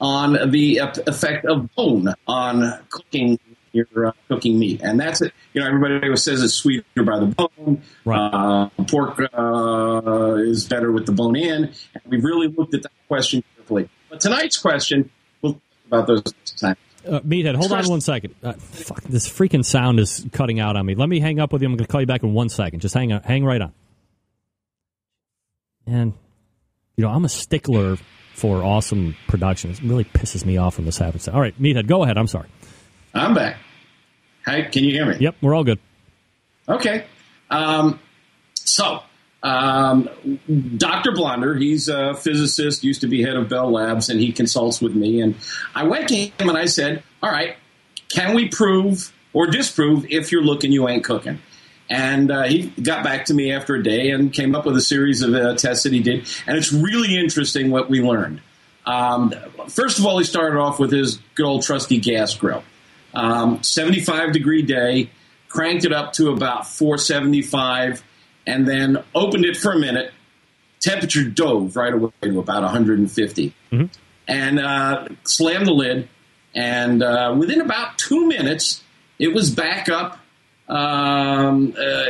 on 0.00 0.50
the 0.50 0.78
effect 0.78 1.46
of 1.46 1.74
bone 1.74 2.14
on 2.26 2.78
cooking 2.90 3.38
your 3.76 4.06
uh, 4.06 4.12
cooking 4.28 4.58
meat, 4.58 4.80
and 4.82 4.98
that's 4.98 5.20
it. 5.20 5.32
You 5.52 5.60
know, 5.60 5.68
everybody 5.68 6.00
always 6.02 6.22
says 6.22 6.42
it's 6.42 6.54
sweeter 6.54 6.84
by 6.96 7.20
the 7.20 7.26
bone. 7.26 7.82
Uh, 8.06 8.68
pork 8.86 9.20
uh, 9.20 10.34
is 10.36 10.64
better 10.64 10.90
with 10.90 11.06
the 11.06 11.12
bone 11.12 11.36
in. 11.36 11.64
And 11.64 12.02
we've 12.06 12.24
really 12.24 12.48
looked 12.48 12.74
at 12.74 12.82
that 12.82 12.92
question 13.06 13.44
carefully. 13.54 13.88
But 14.08 14.20
tonight's 14.20 14.56
question, 14.56 15.10
we'll 15.42 15.54
talk 15.54 15.62
about 15.88 16.06
those 16.06 16.22
next 16.24 16.58
time. 16.58 16.76
Uh, 17.06 17.20
Meathead, 17.20 17.54
hold 17.54 17.72
on 17.72 17.88
one 17.88 18.00
second. 18.00 18.34
Uh, 18.42 18.54
fuck, 18.54 19.02
this 19.04 19.28
freaking 19.28 19.64
sound 19.64 20.00
is 20.00 20.26
cutting 20.32 20.58
out 20.58 20.76
on 20.76 20.84
me. 20.84 20.94
Let 20.94 21.08
me 21.08 21.20
hang 21.20 21.38
up 21.38 21.52
with 21.52 21.62
you. 21.62 21.68
I'm 21.68 21.76
going 21.76 21.86
to 21.86 21.90
call 21.90 22.00
you 22.00 22.06
back 22.06 22.22
in 22.22 22.32
one 22.32 22.48
second. 22.48 22.80
Just 22.80 22.94
hang 22.94 23.12
on, 23.12 23.22
hang 23.22 23.44
right 23.44 23.60
on. 23.60 23.72
And 25.86 26.14
you 26.96 27.04
know, 27.04 27.10
I'm 27.10 27.24
a 27.24 27.28
stickler 27.28 27.96
for 28.34 28.62
awesome 28.62 29.16
production. 29.28 29.70
It 29.70 29.80
really 29.82 30.04
pisses 30.04 30.44
me 30.44 30.56
off 30.56 30.78
when 30.78 30.84
this 30.86 30.98
happens. 30.98 31.28
All 31.28 31.40
right, 31.40 31.58
Meathead, 31.60 31.86
go 31.86 32.02
ahead. 32.02 32.18
I'm 32.18 32.26
sorry. 32.26 32.48
I'm 33.14 33.34
back. 33.34 33.56
Hi, 34.44 34.62
can 34.62 34.84
you 34.84 34.92
hear 34.92 35.06
me? 35.06 35.16
Yep, 35.18 35.36
we're 35.40 35.54
all 35.54 35.64
good. 35.64 35.78
Okay. 36.68 37.04
Um, 37.50 38.00
so, 38.54 39.02
um, 39.42 40.08
Dr. 40.76 41.12
Blonder, 41.12 41.54
he's 41.54 41.88
a 41.88 42.14
physicist, 42.14 42.82
used 42.82 43.02
to 43.02 43.06
be 43.06 43.22
head 43.22 43.36
of 43.36 43.48
Bell 43.48 43.70
Labs, 43.70 44.08
and 44.08 44.20
he 44.20 44.32
consults 44.32 44.80
with 44.80 44.94
me. 44.94 45.20
And 45.20 45.36
I 45.74 45.84
went 45.84 46.08
to 46.08 46.16
him 46.16 46.48
and 46.48 46.58
I 46.58 46.66
said, 46.66 47.02
All 47.22 47.30
right, 47.30 47.56
can 48.08 48.34
we 48.34 48.48
prove 48.48 49.12
or 49.32 49.46
disprove 49.46 50.06
if 50.10 50.32
you're 50.32 50.42
looking, 50.42 50.72
you 50.72 50.88
ain't 50.88 51.04
cooking? 51.04 51.38
And 51.88 52.30
uh, 52.32 52.44
he 52.44 52.68
got 52.82 53.04
back 53.04 53.26
to 53.26 53.34
me 53.34 53.52
after 53.52 53.76
a 53.76 53.82
day 53.82 54.10
and 54.10 54.32
came 54.32 54.54
up 54.54 54.66
with 54.66 54.76
a 54.76 54.80
series 54.80 55.22
of 55.22 55.34
uh, 55.34 55.54
tests 55.54 55.84
that 55.84 55.92
he 55.92 56.00
did. 56.00 56.28
And 56.46 56.56
it's 56.56 56.72
really 56.72 57.16
interesting 57.16 57.70
what 57.70 57.88
we 57.88 58.00
learned. 58.00 58.40
Um, 58.86 59.32
first 59.68 59.98
of 59.98 60.06
all, 60.06 60.18
he 60.18 60.24
started 60.24 60.58
off 60.58 60.80
with 60.80 60.90
his 60.90 61.18
good 61.34 61.46
old 61.46 61.62
trusty 61.62 61.98
gas 61.98 62.34
grill. 62.34 62.64
Um, 63.14 63.62
75 63.62 64.32
degree 64.32 64.62
day, 64.62 65.10
cranked 65.48 65.84
it 65.84 65.92
up 65.92 66.12
to 66.14 66.30
about 66.30 66.66
475, 66.66 68.02
and 68.46 68.66
then 68.66 69.02
opened 69.14 69.44
it 69.44 69.56
for 69.56 69.72
a 69.72 69.78
minute. 69.78 70.12
Temperature 70.80 71.24
dove 71.24 71.74
right 71.76 71.92
away 71.92 72.10
to 72.22 72.38
about 72.38 72.62
150, 72.62 73.54
and 74.28 74.60
uh, 74.60 75.08
slammed 75.24 75.66
the 75.66 75.72
lid. 75.72 76.08
And 76.54 77.02
uh, 77.02 77.34
within 77.36 77.60
about 77.60 77.98
two 77.98 78.26
minutes, 78.26 78.82
it 79.18 79.34
was 79.34 79.50
back 79.50 79.88
up 79.88 80.18
um, 80.68 81.74
uh, 81.78 82.06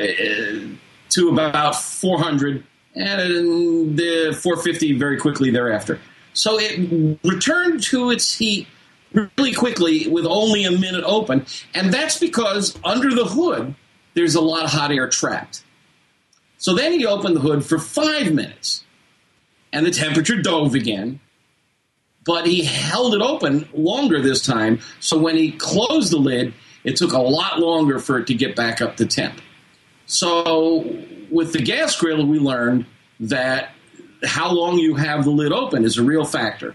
to 1.11 1.29
about 1.29 1.77
400, 1.77 2.65
and 2.95 3.97
the 3.97 4.39
450 4.41 4.99
very 4.99 5.19
quickly 5.19 5.51
thereafter. 5.51 6.01
So 6.33 6.59
it 6.61 7.19
returned 7.25 7.83
to 7.85 8.11
its 8.11 8.37
heat 8.37 8.67
really 9.13 9.55
quickly 9.55 10.09
with 10.09 10.27
only 10.27 10.65
a 10.65 10.71
minute 10.71 11.05
open, 11.05 11.47
and 11.75 11.93
that's 11.93 12.19
because 12.19 12.79
under 12.85 13.15
the 13.15 13.25
hood 13.25 13.75
there's 14.15 14.35
a 14.35 14.41
lot 14.41 14.65
of 14.65 14.71
hot 14.71 14.93
air 14.93 15.09
trapped. 15.09 15.63
So 16.59 16.75
then 16.75 16.93
he 16.93 17.07
opened 17.07 17.37
the 17.37 17.41
hood 17.41 17.65
for 17.65 17.79
five 17.79 18.33
minutes, 18.33 18.85
and 19.73 19.85
the 19.85 19.91
temperature 19.91 20.41
dove 20.41 20.75
again. 20.75 21.21
But 22.25 22.47
he 22.47 22.65
held 22.65 23.15
it 23.15 23.23
open 23.23 23.69
longer 23.73 24.21
this 24.21 24.45
time, 24.45 24.81
so 25.01 25.17
when 25.17 25.37
he 25.37 25.53
closed 25.53 26.13
the 26.13 26.19
lid, 26.19 26.55
it 26.83 26.97
took 26.97 27.13
a 27.13 27.21
lot 27.21 27.61
longer 27.61 27.99
for 27.99 28.19
it 28.19 28.27
to 28.29 28.35
get 28.35 28.57
back 28.57 28.81
up 28.81 28.97
to 28.97 29.07
temp. 29.07 29.41
So 30.07 31.05
with 31.31 31.53
the 31.53 31.61
gas 31.61 31.97
grill, 31.97 32.27
we 32.27 32.39
learned 32.39 32.87
that 33.21 33.71
how 34.25 34.53
long 34.53 34.79
you 34.79 34.95
have 34.95 35.25
the 35.25 35.31
lid 35.31 35.53
open 35.53 35.85
is 35.85 35.99
a 35.99 36.03
real 36.03 36.25
factor. 36.25 36.75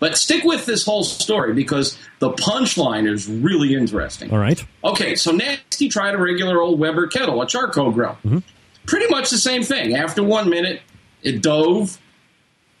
But 0.00 0.18
stick 0.18 0.44
with 0.44 0.66
this 0.66 0.84
whole 0.84 1.04
story 1.04 1.54
because 1.54 1.96
the 2.18 2.30
punchline 2.32 3.10
is 3.10 3.28
really 3.28 3.74
interesting. 3.74 4.30
All 4.30 4.38
right. 4.38 4.62
Okay, 4.82 5.14
so 5.14 5.30
next 5.32 5.78
he 5.78 5.88
tried 5.88 6.14
a 6.14 6.18
regular 6.18 6.60
old 6.60 6.78
Weber 6.78 7.06
kettle, 7.06 7.40
a 7.40 7.46
charcoal 7.46 7.90
grill. 7.90 8.18
Mm-hmm. 8.24 8.38
Pretty 8.86 9.06
much 9.08 9.30
the 9.30 9.38
same 9.38 9.62
thing. 9.62 9.94
After 9.94 10.22
one 10.22 10.50
minute, 10.50 10.82
it 11.22 11.42
dove, 11.42 11.98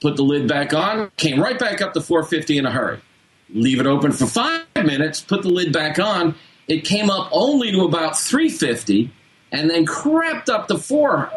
put 0.00 0.16
the 0.16 0.22
lid 0.22 0.48
back 0.48 0.74
on, 0.74 1.10
came 1.16 1.40
right 1.40 1.58
back 1.58 1.80
up 1.80 1.94
to 1.94 2.00
450 2.00 2.58
in 2.58 2.66
a 2.66 2.70
hurry. 2.70 3.00
Leave 3.50 3.80
it 3.80 3.86
open 3.86 4.12
for 4.12 4.26
five 4.26 4.64
minutes, 4.76 5.20
put 5.20 5.42
the 5.42 5.48
lid 5.48 5.72
back 5.72 5.98
on. 5.98 6.34
It 6.66 6.84
came 6.84 7.10
up 7.10 7.28
only 7.32 7.72
to 7.72 7.82
about 7.82 8.18
350 8.18 9.10
and 9.52 9.70
then 9.70 9.86
crept 9.86 10.48
up 10.48 10.68
to 10.68 10.78
4. 10.78 11.30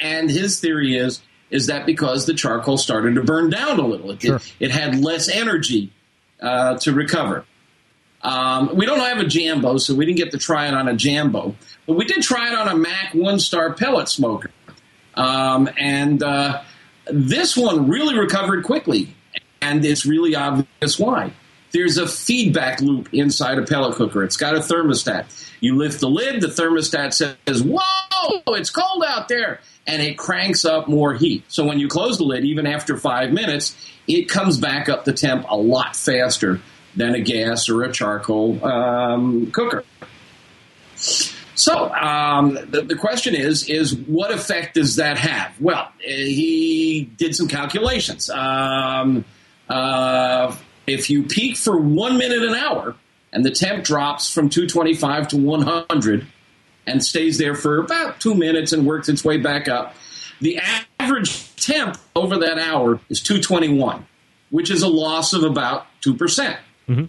And 0.00 0.30
his 0.30 0.60
theory 0.60 0.96
is 0.96 1.22
is 1.50 1.66
that 1.68 1.86
because 1.86 2.26
the 2.26 2.34
charcoal 2.34 2.76
started 2.76 3.14
to 3.14 3.22
burn 3.22 3.48
down 3.48 3.78
a 3.78 3.86
little, 3.86 4.10
it, 4.10 4.22
it, 4.22 4.54
it 4.60 4.70
had 4.70 5.00
less 5.00 5.30
energy 5.30 5.90
uh, 6.40 6.76
to 6.76 6.92
recover. 6.92 7.46
Um, 8.22 8.74
we 8.76 8.84
don't 8.84 8.98
have 8.98 9.18
a 9.18 9.24
Jambo, 9.24 9.78
so 9.78 9.94
we 9.94 10.04
didn't 10.04 10.18
get 10.18 10.32
to 10.32 10.38
try 10.38 10.68
it 10.68 10.74
on 10.74 10.88
a 10.88 10.94
Jambo, 10.94 11.54
but 11.88 11.96
we 11.96 12.04
did 12.04 12.22
try 12.22 12.48
it 12.48 12.54
on 12.54 12.68
a 12.68 12.76
MAK 12.76 13.14
one 13.14 13.40
star 13.40 13.72
pellet 13.72 14.10
smoker. 14.10 14.50
Um, 15.14 15.70
and 15.78 16.22
uh, 16.22 16.62
this 17.06 17.56
one 17.56 17.88
really 17.88 18.16
recovered 18.16 18.62
quickly, 18.64 19.14
and 19.62 19.82
it's 19.84 20.04
really 20.04 20.36
obvious 20.36 20.98
why. 20.98 21.32
There's 21.72 21.96
a 21.96 22.06
feedback 22.06 22.82
loop 22.82 23.08
inside 23.12 23.58
a 23.58 23.62
pellet 23.62 23.94
cooker. 23.94 24.22
It's 24.22 24.36
got 24.36 24.54
a 24.54 24.58
thermostat. 24.58 25.26
You 25.60 25.76
lift 25.76 26.00
the 26.00 26.10
lid, 26.10 26.42
the 26.42 26.48
thermostat 26.48 27.14
says, 27.14 27.62
Whoa, 27.62 28.42
it's 28.48 28.70
cold 28.70 29.02
out 29.06 29.28
there. 29.28 29.60
And 29.86 30.02
it 30.02 30.18
cranks 30.18 30.66
up 30.66 30.88
more 30.88 31.14
heat. 31.14 31.44
So 31.48 31.64
when 31.64 31.78
you 31.78 31.88
close 31.88 32.18
the 32.18 32.24
lid, 32.24 32.44
even 32.44 32.66
after 32.66 32.98
five 32.98 33.32
minutes, 33.32 33.74
it 34.06 34.28
comes 34.28 34.58
back 34.58 34.90
up 34.90 35.06
the 35.06 35.14
temp 35.14 35.46
a 35.48 35.56
lot 35.56 35.96
faster 35.96 36.60
than 36.94 37.14
a 37.14 37.20
gas 37.20 37.70
or 37.70 37.82
a 37.82 37.92
charcoal 37.92 38.62
um, 38.62 39.50
cooker. 39.52 39.84
So 41.58 41.92
um, 41.92 42.54
the, 42.54 42.82
the 42.82 42.94
question 42.94 43.34
is: 43.34 43.68
is 43.68 43.94
what 43.94 44.30
effect 44.30 44.74
does 44.74 44.96
that 44.96 45.18
have? 45.18 45.60
Well, 45.60 45.90
he 46.00 47.10
did 47.16 47.34
some 47.34 47.48
calculations. 47.48 48.30
Um, 48.30 49.24
uh, 49.68 50.54
if 50.86 51.10
you 51.10 51.24
peak 51.24 51.56
for 51.56 51.76
one 51.76 52.16
minute 52.16 52.42
an 52.42 52.54
hour, 52.54 52.94
and 53.32 53.44
the 53.44 53.50
temp 53.50 53.84
drops 53.84 54.32
from 54.32 54.48
225 54.48 55.28
to 55.28 55.36
100, 55.36 56.26
and 56.86 57.04
stays 57.04 57.38
there 57.38 57.56
for 57.56 57.78
about 57.78 58.20
two 58.20 58.34
minutes 58.34 58.72
and 58.72 58.86
works 58.86 59.08
its 59.08 59.24
way 59.24 59.36
back 59.36 59.68
up, 59.68 59.94
the 60.40 60.60
average 61.00 61.54
temp 61.56 61.98
over 62.14 62.38
that 62.38 62.58
hour 62.58 63.00
is 63.08 63.20
221, 63.20 64.06
which 64.50 64.70
is 64.70 64.82
a 64.82 64.88
loss 64.88 65.32
of 65.32 65.42
about 65.42 65.86
two 66.00 66.14
percent. 66.14 66.56
Mm-hmm. 66.88 67.06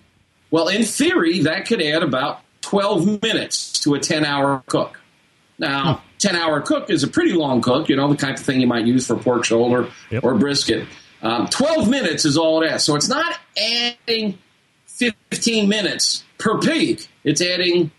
Well, 0.50 0.70
in 0.70 0.84
theory, 0.84 1.42
that 1.42 1.68
could 1.68 1.84
add 1.84 2.02
about 2.02 2.42
12 2.62 3.22
minutes 3.22 3.80
to 3.84 3.94
a 3.96 4.00
10 4.00 4.26
hour 4.26 4.64
cook. 4.68 5.00
Now, 5.58 6.02
10 6.20 6.36
hour 6.36 6.62
cook 6.62 6.90
is 6.90 7.04
a 7.04 7.08
pretty 7.08 7.34
long 7.34 7.62
cook, 7.62 7.90
you 7.90 7.96
know, 7.96 8.08
the 8.10 8.16
kind 8.18 8.38
of 8.38 8.44
thing 8.44 8.62
you 8.62 8.68
might 8.68 8.86
use 8.86 9.08
for 9.08 9.16
pork 9.16 9.44
shoulder 9.46 9.90
Yep. 10.12 10.24
or 10.24 10.36
brisket. 10.36 10.88
Um, 11.22 11.48
12 11.48 11.90
minutes 11.90 12.24
is 12.26 12.38
all 12.38 12.64
it 12.64 12.72
is. 12.72 12.84
So 12.84 12.96
it's 12.96 13.10
not 13.10 13.38
adding 13.58 14.38
15 14.86 15.68
minutes 15.68 16.24
per 16.38 16.60
peak, 16.60 17.08
it's 17.24 17.42
adding 17.42 17.92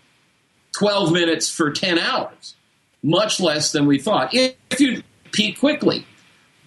12 0.77 1.11
minutes 1.11 1.49
for 1.49 1.71
10 1.71 1.99
hours, 1.99 2.55
much 3.03 3.39
less 3.39 3.71
than 3.71 3.85
we 3.85 3.99
thought, 3.99 4.29
if 4.33 4.79
you 4.79 5.03
peak 5.31 5.59
quickly. 5.59 6.05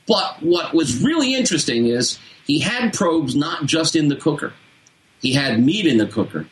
But 0.06 0.42
what 0.42 0.74
was 0.74 1.02
really 1.02 1.34
interesting 1.34 1.86
is 1.86 2.18
he 2.46 2.60
had 2.60 2.92
probes 2.92 3.34
not 3.34 3.64
just 3.66 3.96
in 3.96 4.08
the 4.08 4.16
cooker, 4.16 4.52
he 5.20 5.32
had 5.32 5.64
meat 5.64 5.86
in 5.86 5.98
the 5.98 6.06
cooker, 6.06 6.46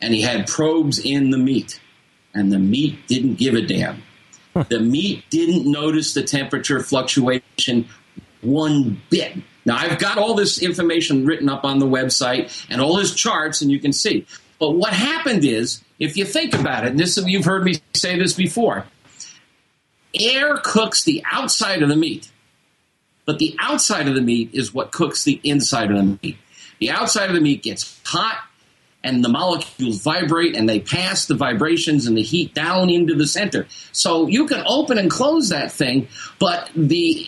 and 0.00 0.14
he 0.14 0.22
had 0.22 0.46
probes 0.46 0.98
in 0.98 1.30
the 1.30 1.38
meat, 1.38 1.80
and 2.34 2.52
the 2.52 2.58
meat 2.58 3.06
didn't 3.06 3.34
give 3.34 3.54
a 3.54 3.62
damn. 3.62 4.02
the 4.68 4.80
meat 4.80 5.24
didn't 5.30 5.70
notice 5.70 6.14
the 6.14 6.22
temperature 6.22 6.80
fluctuation 6.80 7.88
one 8.40 9.00
bit. 9.10 9.36
Now, 9.64 9.76
I've 9.76 9.98
got 9.98 10.18
all 10.18 10.34
this 10.34 10.62
information 10.62 11.26
written 11.26 11.48
up 11.48 11.64
on 11.64 11.78
the 11.78 11.86
website 11.86 12.66
and 12.70 12.80
all 12.80 12.96
his 12.96 13.14
charts, 13.14 13.60
and 13.60 13.70
you 13.70 13.78
can 13.78 13.92
see. 13.92 14.26
But 14.58 14.70
what 14.70 14.92
happened 14.92 15.44
is, 15.44 15.82
if 15.98 16.16
you 16.16 16.24
think 16.24 16.54
about 16.54 16.84
it, 16.84 16.90
and 16.90 16.98
this 16.98 17.16
you've 17.16 17.44
heard 17.44 17.64
me 17.64 17.74
say 17.94 18.18
this 18.18 18.32
before, 18.32 18.86
air 20.18 20.56
cooks 20.64 21.04
the 21.04 21.22
outside 21.30 21.82
of 21.82 21.88
the 21.88 21.96
meat, 21.96 22.30
but 23.24 23.38
the 23.38 23.56
outside 23.60 24.08
of 24.08 24.14
the 24.14 24.22
meat 24.22 24.50
is 24.52 24.72
what 24.72 24.90
cooks 24.90 25.24
the 25.24 25.40
inside 25.44 25.90
of 25.90 25.96
the 25.96 26.18
meat. 26.22 26.38
The 26.80 26.90
outside 26.90 27.28
of 27.28 27.34
the 27.34 27.40
meat 27.40 27.62
gets 27.62 28.00
hot, 28.04 28.38
and 29.04 29.24
the 29.24 29.28
molecules 29.28 30.02
vibrate, 30.02 30.56
and 30.56 30.68
they 30.68 30.80
pass 30.80 31.26
the 31.26 31.34
vibrations 31.34 32.06
and 32.06 32.16
the 32.16 32.22
heat 32.22 32.54
down 32.54 32.90
into 32.90 33.14
the 33.14 33.26
center. 33.26 33.66
So 33.92 34.26
you 34.26 34.46
can 34.46 34.62
open 34.66 34.98
and 34.98 35.10
close 35.10 35.50
that 35.50 35.70
thing, 35.70 36.08
but 36.38 36.70
the 36.74 37.26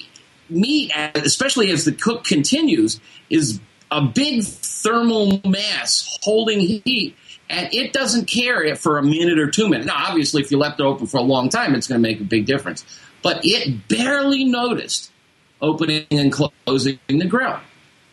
meat, 0.49 0.93
especially 1.15 1.71
as 1.71 1.85
the 1.85 1.93
cook 1.93 2.25
continues, 2.25 3.01
is 3.29 3.61
a 3.91 4.03
big 4.03 4.43
thermal 4.43 5.41
mass 5.45 6.19
holding 6.23 6.61
heat, 6.61 7.17
and 7.49 7.73
it 7.73 7.93
doesn't 7.93 8.27
care 8.27 8.75
for 8.77 8.99
a 8.99 9.03
minute 9.03 9.39
or 9.39 9.51
two 9.51 9.69
minutes. 9.69 9.87
Now, 9.87 10.07
obviously, 10.09 10.43
if 10.43 10.51
you 10.51 10.59
left 10.59 10.81
it 10.81 10.85
open 10.85 11.07
for 11.07 11.19
a 11.19 11.23
long 11.23 11.49
time, 11.49 11.75
it's 11.75 11.87
going 11.87 12.01
to 12.01 12.09
make 12.09 12.21
a 12.21 12.25
big 12.25 12.47
difference. 12.47 12.85
But 13.23 13.41
it 13.45 13.89
barely 13.89 14.45
noticed 14.45 15.13
opening 15.61 16.07
and 16.11 16.33
closing 16.33 16.99
the 17.09 17.27
grill 17.27 17.61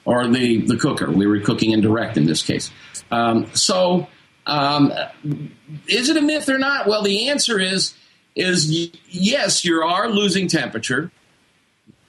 or 0.07 0.25
the, 0.25 0.61
the 0.61 0.77
cooker. 0.77 1.11
We 1.11 1.27
were 1.27 1.39
cooking 1.41 1.71
indirect 1.71 2.17
in 2.17 2.25
this 2.25 2.41
case. 2.41 2.71
Um, 3.11 3.53
so, 3.53 4.07
um, 4.47 4.93
is 5.87 6.09
it 6.09 6.15
a 6.15 6.21
myth 6.21 6.47
or 6.49 6.57
not? 6.57 6.87
Well, 6.87 7.03
the 7.03 7.27
answer 7.29 7.59
is 7.59 7.93
is 8.33 8.91
yes, 9.09 9.65
you 9.65 9.81
are 9.81 10.09
losing 10.09 10.47
temperature. 10.47 11.11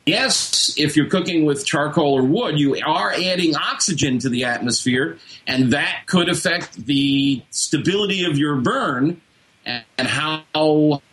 Yes, 0.07 0.75
if 0.79 0.97
you're 0.97 1.09
cooking 1.09 1.45
with 1.45 1.67
charcoal 1.67 2.15
or 2.15 2.23
wood, 2.23 2.59
you 2.59 2.77
are 2.87 3.13
adding 3.13 3.57
oxygen 3.57 4.19
to 4.21 4.29
the 4.29 4.45
atmosphere, 4.45 5.19
and 5.47 5.73
that 5.73 6.05
could 6.07 6.29
affect 6.29 6.87
the 6.87 7.43
stability 7.51 8.25
of 8.25 8.39
your 8.39 8.57
burn 8.57 9.21
and, 9.67 9.85
and 9.97 10.07
how 10.07 10.45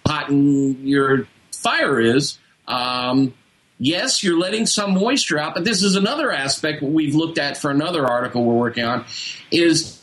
hot 0.06 0.32
your 0.32 1.28
fire 1.52 2.00
is. 2.00 2.38
Um, 2.68 3.34
yes, 3.78 4.24
you're 4.24 4.38
letting 4.38 4.66
some 4.66 4.94
moisture 4.94 5.40
out, 5.40 5.54
but 5.54 5.64
this 5.64 5.84
is 5.84 5.96
another 5.96 6.32
aspect 6.32 6.82
we've 6.82 7.16
looked 7.16 7.38
at 7.38 7.58
for 7.58 7.72
another 7.72 8.06
article 8.06 8.44
we're 8.44 8.56
working 8.56 8.84
on. 8.84 9.06
Is 9.52 10.02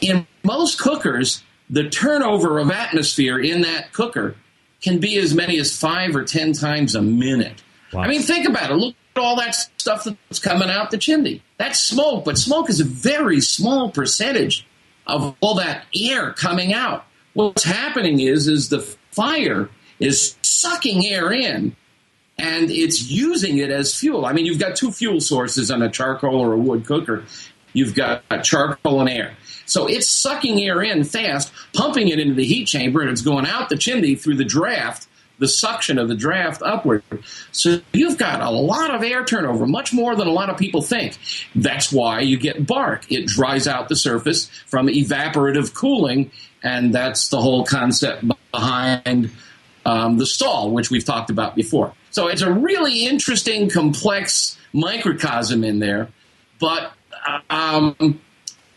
in 0.00 0.26
most 0.42 0.80
cookers, 0.80 1.42
the 1.68 1.88
turnover 1.88 2.58
of 2.58 2.70
atmosphere 2.70 3.38
in 3.38 3.62
that 3.62 3.92
cooker 3.92 4.36
can 4.82 4.98
be 4.98 5.18
as 5.18 5.34
many 5.34 5.58
as 5.58 5.76
five 5.76 6.16
or 6.16 6.24
ten 6.24 6.52
times 6.52 6.94
a 6.94 7.02
minute. 7.02 7.62
I 7.94 8.08
mean, 8.08 8.22
think 8.22 8.48
about 8.48 8.70
it. 8.70 8.74
Look 8.74 8.94
at 9.16 9.20
all 9.20 9.36
that 9.36 9.54
stuff 9.54 10.04
that's 10.04 10.38
coming 10.38 10.70
out 10.70 10.90
the 10.90 10.98
chimney. 10.98 11.42
That's 11.58 11.78
smoke, 11.78 12.24
but 12.24 12.38
smoke 12.38 12.70
is 12.70 12.80
a 12.80 12.84
very 12.84 13.40
small 13.40 13.90
percentage 13.90 14.66
of 15.06 15.36
all 15.40 15.56
that 15.56 15.84
air 15.94 16.32
coming 16.32 16.72
out. 16.72 17.04
What's 17.34 17.64
happening 17.64 18.20
is, 18.20 18.48
is 18.48 18.68
the 18.68 18.80
fire 19.10 19.68
is 19.98 20.36
sucking 20.42 21.04
air 21.06 21.32
in 21.32 21.76
and 22.40 22.70
it's 22.70 23.10
using 23.10 23.58
it 23.58 23.70
as 23.70 23.94
fuel. 23.94 24.24
I 24.24 24.32
mean, 24.32 24.46
you've 24.46 24.58
got 24.58 24.74
two 24.74 24.90
fuel 24.90 25.20
sources 25.20 25.70
on 25.70 25.82
a 25.82 25.90
charcoal 25.90 26.36
or 26.36 26.54
a 26.54 26.58
wood 26.58 26.86
cooker. 26.86 27.24
You've 27.74 27.94
got 27.94 28.22
charcoal 28.42 29.00
and 29.00 29.10
air. 29.10 29.36
So 29.66 29.86
it's 29.86 30.08
sucking 30.08 30.60
air 30.60 30.82
in 30.82 31.04
fast, 31.04 31.52
pumping 31.74 32.08
it 32.08 32.18
into 32.18 32.34
the 32.34 32.44
heat 32.44 32.66
chamber, 32.66 33.02
and 33.02 33.10
it's 33.10 33.20
going 33.20 33.46
out 33.46 33.68
the 33.68 33.76
chimney 33.76 34.16
through 34.16 34.36
the 34.36 34.44
draft, 34.44 35.06
the 35.38 35.46
suction 35.46 35.98
of 35.98 36.08
the 36.08 36.14
draft 36.14 36.62
upward. 36.62 37.04
So 37.52 37.80
you've 37.92 38.18
got 38.18 38.40
a 38.40 38.50
lot 38.50 38.92
of 38.92 39.02
air 39.04 39.24
turnover, 39.24 39.66
much 39.66 39.92
more 39.92 40.16
than 40.16 40.26
a 40.26 40.32
lot 40.32 40.48
of 40.48 40.56
people 40.56 40.82
think. 40.82 41.18
That's 41.54 41.92
why 41.92 42.20
you 42.20 42.36
get 42.38 42.66
bark. 42.66 43.12
It 43.12 43.26
dries 43.26 43.68
out 43.68 43.88
the 43.88 43.96
surface 43.96 44.48
from 44.66 44.88
evaporative 44.88 45.72
cooling, 45.74 46.32
and 46.62 46.92
that's 46.92 47.28
the 47.28 47.40
whole 47.40 47.64
concept 47.64 48.24
behind 48.50 49.30
um, 49.84 50.18
the 50.18 50.26
stall, 50.26 50.72
which 50.72 50.90
we've 50.90 51.04
talked 51.04 51.30
about 51.30 51.54
before. 51.54 51.92
So 52.10 52.28
it's 52.28 52.42
a 52.42 52.52
really 52.52 53.06
interesting, 53.06 53.68
complex 53.68 54.58
microcosm 54.72 55.64
in 55.64 55.78
there. 55.78 56.08
But 56.58 56.92
um, 57.48 58.20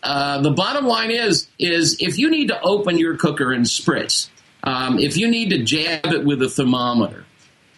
uh, 0.04 0.42
the 0.42 0.52
bottom 0.52 0.86
line 0.86 1.12
is, 1.12 1.48
is 1.60 1.98
if 2.00 2.18
you 2.18 2.30
need 2.30 2.48
to 2.50 2.62
open 2.62 2.98
your 2.98 3.18
cooker 3.18 3.52
and 3.52 3.66
spritz, 3.66 4.30
um, 4.64 5.00
if 5.00 5.18
you 5.18 5.28
need 5.28 5.50
to 5.50 5.64
jab 5.64 6.06
it 6.08 6.26
with 6.26 6.42
a 6.42 6.50
thermometer, 6.50 7.26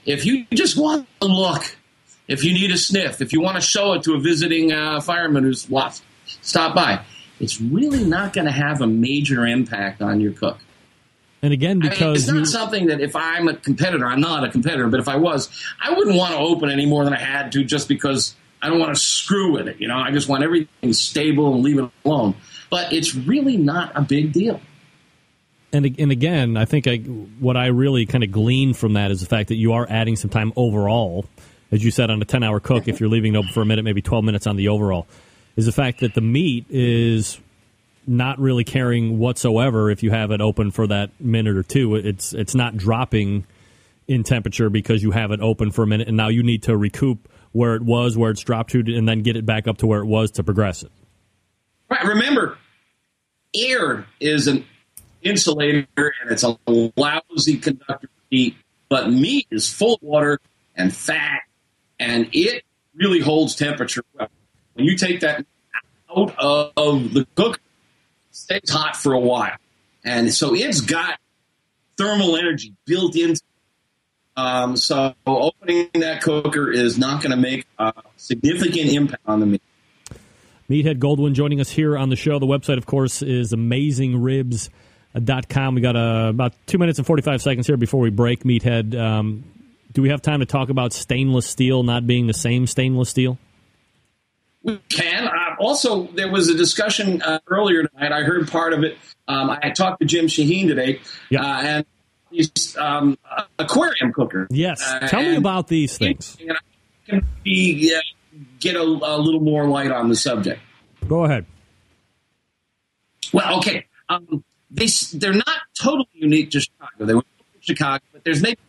if 0.05 0.25
you 0.25 0.45
just 0.53 0.77
want 0.77 1.07
to 1.21 1.27
look, 1.27 1.77
if 2.27 2.43
you 2.43 2.53
need 2.53 2.71
a 2.71 2.77
sniff, 2.77 3.21
if 3.21 3.33
you 3.33 3.41
want 3.41 3.55
to 3.55 3.61
show 3.61 3.93
it 3.93 4.03
to 4.03 4.13
a 4.13 4.19
visiting 4.19 4.71
uh, 4.71 5.01
fireman 5.01 5.43
who's 5.43 5.69
lost, 5.69 6.03
stop 6.41 6.75
by. 6.75 7.03
It's 7.39 7.59
really 7.59 8.03
not 8.03 8.33
going 8.33 8.45
to 8.45 8.51
have 8.51 8.81
a 8.81 8.87
major 8.87 9.45
impact 9.45 10.01
on 10.01 10.21
your 10.21 10.31
cook. 10.31 10.59
And 11.45 11.53
again, 11.53 11.77
I 11.77 11.81
mean, 11.81 11.89
because 11.91 12.23
it's 12.23 12.27
not 12.27 12.39
you, 12.39 12.45
something 12.45 12.87
that 12.87 13.01
if 13.01 13.15
I'm 13.15 13.47
a 13.47 13.53
competitor, 13.53 14.07
I'm 14.07 14.19
not 14.19 14.43
a 14.43 14.49
competitor, 14.49 14.87
but 14.87 14.99
if 14.99 15.07
I 15.07 15.17
was, 15.17 15.47
I 15.79 15.93
wouldn't 15.93 16.15
want 16.15 16.31
to 16.31 16.39
open 16.39 16.71
any 16.71 16.87
more 16.87 17.03
than 17.03 17.13
I 17.13 17.19
had 17.19 17.51
to 17.51 17.63
just 17.63 17.87
because 17.87 18.33
I 18.63 18.69
don't 18.69 18.79
want 18.79 18.95
to 18.95 18.99
screw 18.99 19.51
with 19.51 19.67
it. 19.67 19.79
You 19.79 19.87
know, 19.87 19.95
I 19.95 20.09
just 20.09 20.27
want 20.27 20.43
everything 20.43 20.91
stable 20.93 21.53
and 21.53 21.61
leave 21.61 21.77
it 21.77 21.87
alone. 22.03 22.33
But 22.71 22.91
it's 22.91 23.13
really 23.13 23.57
not 23.57 23.91
a 23.93 24.01
big 24.01 24.31
deal. 24.31 24.59
and 25.71 25.85
and 25.99 26.11
again, 26.11 26.57
I 26.57 26.65
think 26.65 26.87
I, 26.87 26.97
what 26.97 27.57
I 27.57 27.67
really 27.67 28.07
kind 28.07 28.23
of 28.23 28.31
glean 28.31 28.73
from 28.73 28.93
that 28.93 29.11
is 29.11 29.19
the 29.19 29.27
fact 29.27 29.49
that 29.49 29.55
you 29.55 29.73
are 29.73 29.85
adding 29.87 30.15
some 30.15 30.31
time 30.31 30.51
overall, 30.55 31.25
as 31.71 31.83
you 31.83 31.91
said 31.91 32.09
on 32.09 32.19
a 32.23 32.25
ten 32.25 32.41
hour 32.41 32.59
cook. 32.59 32.87
If 32.87 32.99
you're 32.99 33.09
leaving 33.09 33.35
it 33.35 33.37
open 33.37 33.51
for 33.51 33.61
a 33.61 33.65
minute, 33.67 33.85
maybe 33.85 34.01
twelve 34.01 34.23
minutes 34.23 34.47
on 34.47 34.55
the 34.55 34.69
overall, 34.69 35.05
is 35.55 35.67
the 35.67 35.71
fact 35.71 35.99
that 35.99 36.15
the 36.15 36.21
meat 36.21 36.65
is 36.71 37.39
not 38.07 38.39
really 38.39 38.63
caring 38.63 39.19
whatsoever 39.19 39.89
if 39.89 40.03
you 40.03 40.11
have 40.11 40.31
it 40.31 40.41
open 40.41 40.71
for 40.71 40.87
that 40.87 41.11
minute 41.19 41.57
or 41.57 41.63
two. 41.63 41.95
It's 41.95 42.33
it's 42.33 42.55
not 42.55 42.77
dropping 42.77 43.45
in 44.07 44.23
temperature 44.23 44.69
because 44.69 45.01
you 45.01 45.11
have 45.11 45.31
it 45.31 45.41
open 45.41 45.71
for 45.71 45.83
a 45.83 45.87
minute, 45.87 46.07
and 46.07 46.17
now 46.17 46.29
you 46.29 46.43
need 46.43 46.63
to 46.63 46.77
recoup 46.77 47.29
where 47.51 47.75
it 47.75 47.81
was, 47.81 48.17
where 48.17 48.31
it's 48.31 48.41
dropped 48.41 48.71
to, 48.71 48.79
and 48.95 49.07
then 49.07 49.21
get 49.21 49.35
it 49.35 49.45
back 49.45 49.67
up 49.67 49.77
to 49.77 49.87
where 49.87 50.01
it 50.01 50.05
was 50.05 50.31
to 50.31 50.43
progress 50.43 50.83
it. 50.83 50.91
Right. 51.89 52.03
Remember, 52.03 52.57
air 53.55 54.05
is 54.19 54.47
an 54.47 54.65
insulator 55.21 55.87
and 55.95 56.31
it's 56.31 56.43
a 56.43 56.57
lousy 56.67 57.57
conductor 57.57 58.07
of 58.07 58.23
heat, 58.29 58.55
but 58.89 59.09
meat 59.09 59.47
is 59.49 59.71
full 59.71 59.95
of 59.95 60.01
water 60.01 60.39
and 60.75 60.93
fat, 60.93 61.41
and 61.99 62.29
it 62.33 62.63
really 62.95 63.19
holds 63.19 63.55
temperature 63.55 64.03
well. 64.13 64.29
When 64.73 64.85
you 64.85 64.97
take 64.97 65.21
that 65.21 65.45
out 66.15 66.33
of 66.75 67.13
the 67.13 67.25
cooker, 67.35 67.59
it 67.59 67.64
stays 68.35 68.69
hot 68.69 68.95
for 68.95 69.13
a 69.13 69.19
while. 69.19 69.55
And 70.03 70.31
so 70.33 70.53
it's 70.53 70.81
got 70.81 71.19
thermal 71.97 72.37
energy 72.37 72.73
built 72.85 73.15
into 73.15 73.33
it. 73.33 73.41
Um, 74.37 74.75
so 74.75 75.15
opening 75.25 75.89
that 75.93 76.21
cooker 76.21 76.69
is 76.69 76.97
not 76.97 77.21
going 77.21 77.31
to 77.31 77.37
make 77.37 77.65
a 77.79 77.93
significant 78.17 78.89
impact 78.89 79.23
on 79.25 79.39
the 79.39 79.45
meat. 79.45 79.61
Meathead 80.69 80.99
Goldwyn 80.99 81.31
joining 81.33 81.61
us 81.61 81.69
here 81.69 81.97
on 81.97 82.09
the 82.09 82.17
show. 82.17 82.37
The 82.39 82.45
website, 82.45 82.77
of 82.77 82.85
course, 82.85 83.21
is 83.21 83.53
amazingribs.com. 83.53 85.75
We 85.75 85.81
got 85.81 85.95
uh, 85.95 86.27
about 86.29 86.51
two 86.65 86.77
minutes 86.77 86.99
and 86.99 87.07
45 87.07 87.41
seconds 87.41 87.67
here 87.67 87.77
before 87.77 88.01
we 88.01 88.09
break, 88.09 88.43
Meathead. 88.43 88.99
Um, 88.99 89.45
do 89.93 90.01
we 90.01 90.09
have 90.09 90.21
time 90.21 90.41
to 90.41 90.45
talk 90.45 90.67
about 90.67 90.91
stainless 90.91 91.47
steel 91.47 91.83
not 91.83 92.05
being 92.05 92.27
the 92.27 92.33
same 92.33 92.67
stainless 92.67 93.09
steel? 93.09 93.37
We 94.65 94.79
can. 94.89 95.27
Uh, 95.27 95.55
also, 95.59 96.07
there 96.07 96.31
was 96.31 96.49
a 96.49 96.55
discussion 96.57 97.21
uh, 97.21 97.39
earlier 97.47 97.83
tonight. 97.83 98.11
I 98.11 98.23
heard 98.23 98.49
part 98.49 98.73
of 98.73 98.83
it. 98.83 98.97
Um, 99.27 99.51
I 99.51 99.69
talked 99.69 99.99
to 99.99 100.07
Jim 100.07 100.27
Shahin 100.27 100.67
today, 100.67 101.01
uh, 101.31 101.37
and 101.39 101.85
he's 102.31 102.75
um, 102.75 103.15
aquarium 103.59 104.11
cooker. 104.11 104.47
Yes. 104.49 104.81
Uh, 104.81 105.07
Tell 105.07 105.21
me 105.21 105.35
about 105.35 105.67
these 105.67 105.99
things. 105.99 106.35
he 106.39 106.49
can 107.05 107.23
be, 107.43 107.95
uh, 107.95 107.99
get 108.59 108.75
a, 108.75 108.81
a 108.81 109.17
little 109.17 109.39
more 109.39 109.67
light 109.67 109.91
on 109.91 110.09
the 110.09 110.15
subject. 110.15 110.59
Go 111.07 111.25
ahead. 111.25 111.45
Well, 113.31 113.59
okay. 113.59 113.85
Um, 114.09 114.43
they 114.71 114.87
they're 115.13 115.33
not 115.33 115.59
totally 115.79 116.09
unique 116.13 116.49
to 116.51 116.59
Chicago. 116.59 117.05
They 117.05 117.13
were 117.13 117.21
in 117.53 117.61
Chicago, 117.61 118.03
but 118.11 118.23
there's 118.23 118.41
maybe 118.41 118.59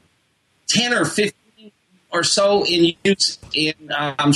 ten 0.66 0.93
or 0.93 1.06
fifteen 1.06 1.73
or 2.10 2.23
so 2.23 2.66
in 2.66 2.94
use 3.02 3.39
in 3.55 3.74
um, 3.97 4.32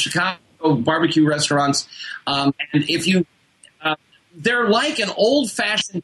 Barbecue 0.60 1.26
restaurants. 1.26 1.88
Um, 2.26 2.54
and 2.72 2.88
if 2.88 3.06
you, 3.06 3.26
uh, 3.82 3.96
they're 4.34 4.68
like 4.68 4.98
an 4.98 5.10
old 5.16 5.50
fashioned. 5.50 6.02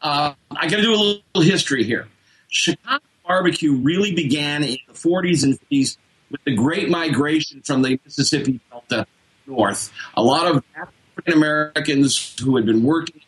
Uh, 0.00 0.34
I 0.50 0.68
got 0.68 0.76
to 0.76 0.82
do 0.82 0.94
a 0.94 0.96
little 0.96 1.42
history 1.42 1.84
here. 1.84 2.08
Chicago 2.48 3.04
barbecue 3.26 3.74
really 3.74 4.14
began 4.14 4.62
in 4.62 4.76
the 4.88 4.94
40s 4.94 5.44
and 5.44 5.58
50s 5.70 5.96
with 6.30 6.42
the 6.44 6.54
Great 6.54 6.90
Migration 6.90 7.62
from 7.62 7.82
the 7.82 7.98
Mississippi 8.04 8.60
Delta 8.70 9.06
north. 9.46 9.92
A 10.14 10.22
lot 10.22 10.46
of 10.46 10.64
African 10.74 11.32
Americans 11.32 12.36
who 12.40 12.56
had 12.56 12.66
been 12.66 12.82
working 12.82 13.20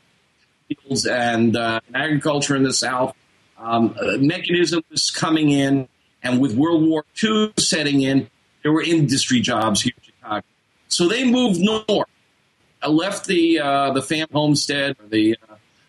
in 0.69 0.77
fields 0.77 1.07
and 1.07 1.57
uh, 1.57 1.81
in 1.89 1.97
agriculture 1.97 2.57
in 2.57 2.65
the 2.65 2.73
South. 2.73 3.15
Um, 3.59 3.97
mechanism 4.19 4.83
was 4.91 5.11
coming 5.11 5.51
in, 5.51 5.89
and 6.23 6.41
with 6.41 6.55
World 6.55 6.87
War 6.87 7.05
II 7.23 7.53
setting 7.59 8.03
in, 8.03 8.29
there 8.63 8.73
were 8.73 8.83
industry 8.83 9.41
jobs 9.41 9.83
here. 9.83 9.93
So 10.95 11.09
they 11.09 11.25
moved 11.25 11.61
north. 11.61 12.09
I 12.81 12.89
left 12.89 13.27
the 13.27 13.59
uh, 13.59 13.93
the 13.93 14.01
farm 14.01 14.29
homestead, 14.33 14.97
the 15.09 15.37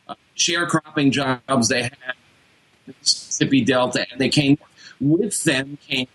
uh, 0.09 0.15
sharecropping 0.35 1.11
jobs 1.11 1.67
they 1.67 1.83
had 1.83 1.91
in 1.93 2.87
the 2.87 2.93
Mississippi 2.99 3.63
Delta, 3.63 4.07
and 4.11 4.19
they 4.19 4.29
came. 4.29 4.57
With 4.99 5.43
them 5.43 5.77
came 5.87 6.07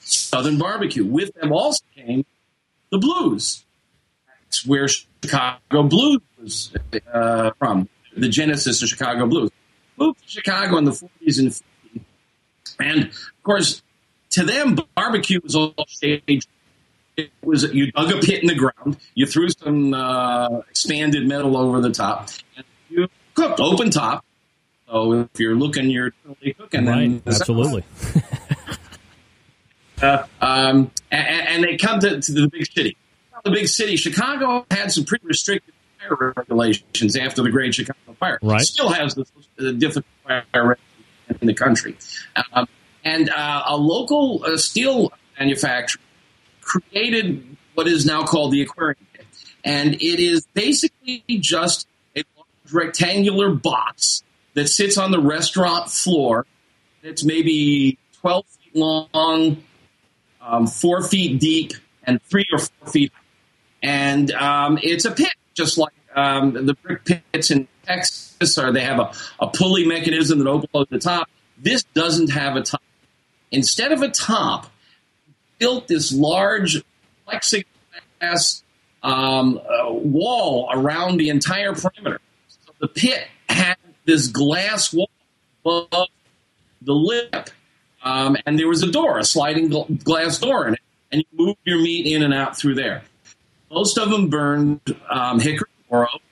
Southern 0.00 0.58
barbecue. 0.58 1.04
With 1.04 1.34
them 1.34 1.52
also 1.52 1.84
came 1.94 2.24
the 2.90 2.98
blues. 2.98 3.64
That's 4.26 4.66
where 4.66 4.88
Chicago 4.88 5.84
blues 5.84 6.20
was 6.42 6.72
uh, 7.12 7.52
from. 7.60 7.88
The 8.16 8.28
genesis 8.28 8.82
of 8.82 8.88
Chicago 8.88 9.26
blues. 9.26 9.50
Moved 9.96 10.20
to 10.22 10.28
Chicago 10.28 10.78
in 10.78 10.84
the 10.84 10.90
40s 10.90 11.38
and 11.38 11.48
50s. 11.50 11.62
And 12.80 13.04
of 13.04 13.42
course, 13.44 13.82
to 14.30 14.42
them, 14.42 14.76
barbecue 14.96 15.40
was 15.44 15.54
all 15.54 15.74
staged. 15.86 16.48
It 17.16 17.30
was 17.42 17.64
you 17.74 17.92
dug 17.92 18.12
a 18.12 18.18
pit 18.18 18.42
in 18.42 18.48
the 18.48 18.54
ground, 18.54 18.96
you 19.14 19.26
threw 19.26 19.48
some 19.50 19.92
uh, 19.92 20.60
expanded 20.70 21.26
metal 21.26 21.56
over 21.56 21.80
the 21.80 21.90
top, 21.90 22.30
and 22.56 22.64
you 22.88 23.08
cooked 23.34 23.60
open 23.60 23.90
top. 23.90 24.24
So 24.86 25.20
if 25.20 25.38
you're 25.38 25.54
looking, 25.54 25.90
you're 25.90 26.12
totally 26.26 26.54
cooking. 26.54 26.86
Right. 26.86 27.22
Absolutely. 27.26 27.84
uh, 30.02 30.24
um, 30.40 30.90
and, 31.10 31.48
and 31.48 31.64
they 31.64 31.76
come 31.76 32.00
to, 32.00 32.20
to 32.20 32.32
the 32.32 32.48
big 32.48 32.66
city. 32.72 32.96
The 33.44 33.50
big 33.50 33.68
city, 33.68 33.96
Chicago, 33.96 34.66
had 34.70 34.90
some 34.92 35.04
pretty 35.04 35.26
restricted 35.26 35.74
fire 35.98 36.34
regulations 36.36 37.16
after 37.16 37.42
the 37.42 37.50
Great 37.50 37.74
Chicago 37.74 37.98
Fire. 38.18 38.38
Right. 38.42 38.60
Still 38.60 38.90
has 38.90 39.14
the, 39.14 39.24
the 39.56 39.72
difficult 39.72 40.06
fire 40.24 40.44
regulations 40.52 41.40
in 41.40 41.46
the 41.46 41.54
country. 41.54 41.96
Um, 42.52 42.68
and 43.04 43.30
uh, 43.30 43.62
a 43.66 43.76
local 43.76 44.44
uh, 44.44 44.56
steel 44.56 45.12
manufacturer 45.38 46.02
created 46.70 47.56
what 47.74 47.88
is 47.88 48.06
now 48.06 48.22
called 48.22 48.52
the 48.52 48.62
aquarium. 48.62 48.96
And 49.64 49.94
it 49.94 50.20
is 50.20 50.46
basically 50.54 51.24
just 51.28 51.86
a 52.16 52.22
large 52.36 52.72
rectangular 52.72 53.50
box 53.50 54.22
that 54.54 54.68
sits 54.68 54.96
on 54.96 55.10
the 55.10 55.20
restaurant 55.20 55.90
floor. 55.90 56.46
It's 57.02 57.24
maybe 57.24 57.98
12 58.20 58.46
feet 58.46 58.76
long, 58.76 59.62
um, 60.40 60.66
four 60.66 61.02
feet 61.02 61.40
deep, 61.40 61.72
and 62.04 62.22
three 62.22 62.46
or 62.52 62.58
four 62.58 62.88
feet 62.88 63.12
high. 63.12 63.20
And 63.82 64.30
um, 64.32 64.78
it's 64.82 65.04
a 65.04 65.10
pit, 65.10 65.32
just 65.54 65.78
like 65.78 65.92
um, 66.14 66.52
the 66.52 66.74
brick 66.74 67.04
pits 67.04 67.50
in 67.50 67.68
Texas, 67.84 68.58
or 68.58 68.72
they 68.72 68.82
have 68.82 68.98
a, 68.98 69.12
a 69.40 69.48
pulley 69.48 69.86
mechanism 69.86 70.38
that 70.38 70.48
opens 70.48 70.88
the 70.90 70.98
top. 70.98 71.28
This 71.58 71.84
doesn't 71.94 72.30
have 72.30 72.56
a 72.56 72.62
top. 72.62 72.82
Instead 73.50 73.92
of 73.92 74.02
a 74.02 74.08
top, 74.08 74.70
built 75.60 75.86
this 75.86 76.12
large 76.12 76.82
plexiglass 77.28 78.62
um, 79.04 79.58
uh, 79.58 79.92
wall 79.92 80.68
around 80.72 81.18
the 81.18 81.28
entire 81.28 81.74
perimeter. 81.74 82.20
So 82.48 82.72
the 82.80 82.88
pit 82.88 83.28
had 83.48 83.76
this 84.04 84.26
glass 84.26 84.92
wall 84.92 85.10
above 85.64 86.08
the 86.82 86.94
lip, 86.94 87.50
um, 88.02 88.36
and 88.46 88.58
there 88.58 88.66
was 88.66 88.82
a 88.82 88.90
door, 88.90 89.18
a 89.18 89.24
sliding 89.24 89.70
gl- 89.70 90.02
glass 90.02 90.38
door 90.38 90.66
in 90.66 90.74
it, 90.74 90.80
and 91.12 91.20
you 91.20 91.46
moved 91.46 91.58
your 91.64 91.80
meat 91.80 92.06
in 92.06 92.22
and 92.22 92.34
out 92.34 92.56
through 92.56 92.74
there. 92.74 93.02
Most 93.70 93.98
of 93.98 94.10
them 94.10 94.28
burned 94.28 94.80
um, 95.08 95.38
hickory 95.38 95.68
or 95.88 96.08
oak, 96.12 96.22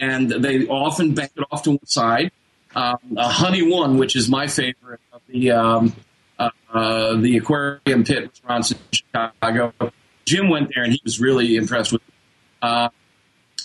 and 0.00 0.30
they 0.30 0.66
often 0.66 1.14
banked 1.14 1.38
it 1.38 1.44
off 1.50 1.62
to 1.62 1.70
one 1.70 1.86
side. 1.86 2.32
Um, 2.74 2.98
a 3.16 3.28
Honey 3.28 3.62
1, 3.62 3.96
which 3.96 4.14
is 4.14 4.28
my 4.28 4.46
favorite 4.46 5.00
of 5.12 5.22
the 5.28 5.52
um, 5.52 5.94
uh, 6.38 7.16
the 7.16 7.36
aquarium 7.36 8.04
pit 8.04 8.24
restaurants 8.24 8.72
in 8.72 8.78
Chicago. 8.92 9.72
Jim 10.24 10.48
went 10.48 10.70
there 10.74 10.84
and 10.84 10.92
he 10.92 11.00
was 11.04 11.20
really 11.20 11.56
impressed 11.56 11.92
with. 11.92 12.02
It. 12.02 12.14
Uh, 12.62 12.88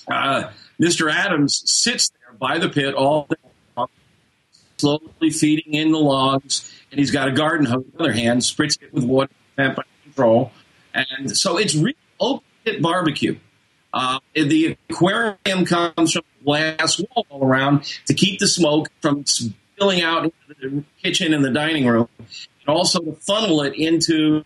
uh, 0.10 0.52
Mr. 0.82 1.12
Adams 1.12 1.64
sits 1.66 2.10
there 2.10 2.38
by 2.38 2.58
the 2.58 2.70
pit 2.70 2.94
all 2.94 3.28
day 3.30 3.36
long, 3.78 3.88
slowly 4.78 5.30
feeding 5.30 5.74
in 5.74 5.92
the 5.92 6.00
logs, 6.00 6.72
and 6.92 7.00
he's 7.00 7.12
got 7.12 7.28
a 7.28 7.32
garden 7.32 7.66
hose 7.66 7.84
in 7.86 7.92
the 7.98 8.04
other 8.04 8.14
hand, 8.14 8.42
spritzing 8.42 8.84
it 8.84 8.94
with 8.94 9.04
water 9.04 9.32
by 9.58 9.84
control, 10.04 10.52
and 10.94 11.36
so 11.36 11.58
it's 11.58 11.76
really 11.76 11.96
open 12.20 12.44
pit 12.66 12.82
barbecue. 12.82 13.38
Uh, 13.94 14.20
the 14.34 14.76
aquarium 14.90 15.66
comes 15.66 16.14
from 16.14 16.24
a 16.42 16.44
glass 16.44 17.00
wall 17.00 17.26
all 17.30 17.46
around 17.46 17.84
to 18.08 18.14
keep 18.14 18.40
the 18.40 18.48
smoke 18.48 18.90
from 19.02 19.24
spilling 19.26 20.02
out 20.02 20.24
into 20.24 20.36
the 20.60 20.84
kitchen 21.04 21.34
and 21.34 21.46
the 21.46 21.52
dining 21.52 21.86
room, 21.86 22.10
and 22.66 22.76
also 22.76 23.00
to 23.00 23.14
funnel 23.14 23.62
it 23.62 23.76
into 23.76 24.44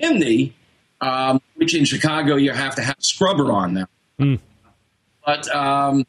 chimney, 0.00 0.54
um, 1.00 1.40
which 1.56 1.74
in 1.74 1.84
Chicago 1.84 2.36
you 2.36 2.52
have 2.52 2.74
to 2.76 2.82
have 2.82 2.96
a 2.98 3.02
scrubber 3.02 3.52
on 3.52 3.74
now. 3.74 3.86
Hmm. 4.18 4.34
But 5.24 5.54
um, 5.54 6.06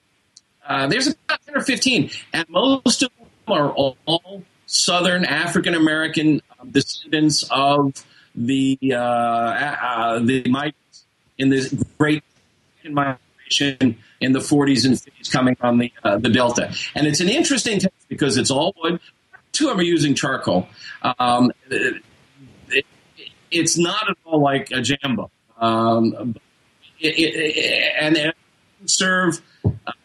uh, 0.67 0.87
there's 0.87 1.07
about 1.07 1.39
10 1.45 1.57
or 1.57 1.61
15, 1.61 2.09
and 2.33 2.49
most 2.49 3.03
of 3.03 3.11
them 3.17 3.27
are 3.47 3.71
all, 3.71 3.97
all 4.05 4.43
Southern 4.65 5.25
African 5.25 5.75
American 5.75 6.41
um, 6.59 6.69
descendants 6.69 7.43
of 7.51 8.03
the 8.35 8.77
uh, 8.91 8.97
uh, 8.97 10.19
the 10.19 10.43
migrants 10.49 11.05
in 11.37 11.49
this 11.49 11.71
great 11.97 12.23
migration 12.83 13.97
in 14.19 14.31
the 14.31 14.39
40s 14.39 14.85
and 14.85 14.95
50s 14.95 15.31
coming 15.31 15.57
on 15.61 15.77
the 15.77 15.91
uh, 16.03 16.17
the 16.17 16.29
Delta. 16.29 16.73
And 16.95 17.05
it's 17.05 17.19
an 17.19 17.29
interesting 17.29 17.79
test 17.79 17.93
because 18.07 18.37
it's 18.37 18.49
all 18.49 18.73
wood. 18.81 18.99
Two 19.53 19.65
of 19.65 19.71
them 19.71 19.79
are 19.79 19.83
using 19.83 20.15
charcoal. 20.15 20.67
Um, 21.17 21.51
it, 21.69 22.03
it, 22.69 22.85
it's 23.51 23.77
not 23.77 24.09
at 24.09 24.17
all 24.25 24.41
like 24.41 24.71
a 24.71 24.81
jambo. 24.81 25.31
Um, 25.57 26.35
it, 26.99 27.95
and 27.99 28.33
serve 28.85 29.41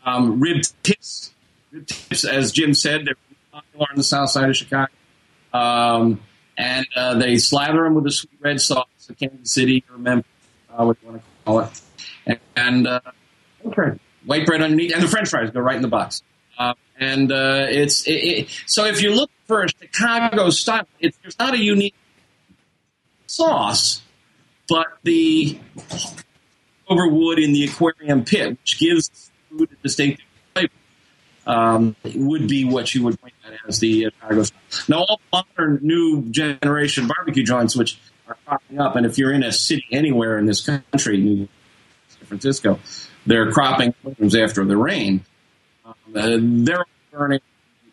um, 0.04 0.40
rib 0.40 0.62
tips. 0.82 1.32
Rib 1.72 1.86
tips, 1.86 2.24
as 2.24 2.52
Jim 2.52 2.74
said, 2.74 3.06
they're 3.06 3.14
popular 3.52 3.86
on 3.90 3.96
the 3.96 4.04
south 4.04 4.30
side 4.30 4.48
of 4.48 4.56
Chicago. 4.56 4.92
Um, 5.52 6.20
and 6.56 6.86
uh, 6.94 7.14
they 7.18 7.38
slather 7.38 7.84
them 7.84 7.94
with 7.94 8.06
a 8.06 8.10
sweet 8.10 8.38
red 8.40 8.60
sauce 8.60 8.86
of 9.08 9.18
Kansas 9.18 9.52
City 9.52 9.84
or 9.90 9.98
Memphis, 9.98 10.30
uh, 10.70 10.84
what 10.84 10.98
you 11.02 11.08
want 11.08 11.22
to 11.22 11.28
call 11.44 11.60
it. 11.60 11.80
And, 12.26 12.38
and 12.56 12.86
uh, 12.86 13.00
white 13.62 13.74
bread. 13.74 14.00
white 14.26 14.46
bread 14.46 14.62
underneath, 14.62 14.92
and 14.92 15.02
the 15.02 15.08
French 15.08 15.30
fries 15.30 15.50
go 15.50 15.60
right 15.60 15.76
in 15.76 15.82
the 15.82 15.88
box. 15.88 16.22
Uh, 16.58 16.74
and 16.98 17.30
uh, 17.30 17.66
it's 17.68 18.06
it, 18.06 18.12
it, 18.12 18.62
so 18.66 18.84
if 18.84 19.00
you 19.00 19.14
look 19.14 19.30
for 19.48 19.64
a 19.64 19.68
Chicago 19.68 20.50
style, 20.50 20.86
it's 21.00 21.38
not 21.38 21.54
a 21.54 21.58
unique 21.58 21.94
sauce, 23.26 24.02
but 24.68 24.86
the 25.02 25.58
over 26.86 27.08
wood 27.08 27.38
in 27.38 27.52
the 27.52 27.64
aquarium 27.64 28.24
pit, 28.24 28.50
which 28.50 28.78
gives 28.78 29.30
food 29.50 29.70
a 29.72 29.82
distinctive 29.82 30.24
flavor, 30.54 30.72
um, 31.46 31.96
would 32.14 32.46
be 32.46 32.64
what 32.64 32.94
you 32.94 33.02
would 33.04 33.20
point 33.20 33.34
at 33.46 33.54
as 33.66 33.80
the 33.80 34.06
uh, 34.06 34.10
Chicago 34.20 34.42
style. 34.42 34.60
Now, 34.88 35.04
all 35.08 35.20
modern 35.32 35.80
new 35.82 36.22
generation 36.30 37.08
barbecue 37.08 37.42
joints, 37.42 37.74
which 37.74 37.98
are 38.28 38.36
popping 38.46 38.78
up, 38.78 38.96
and 38.96 39.06
if 39.06 39.16
you're 39.18 39.32
in 39.32 39.42
a 39.42 39.52
city 39.52 39.86
anywhere 39.90 40.38
in 40.38 40.44
this 40.44 40.60
country, 40.60 41.18
New 41.18 41.48
San 42.08 42.26
Francisco, 42.26 42.78
they're 43.26 43.50
cropping 43.50 43.94
after 44.20 44.64
the 44.64 44.76
rain. 44.76 45.24
uh, 45.86 45.92
they're 46.14 46.84
burning, 47.10 47.40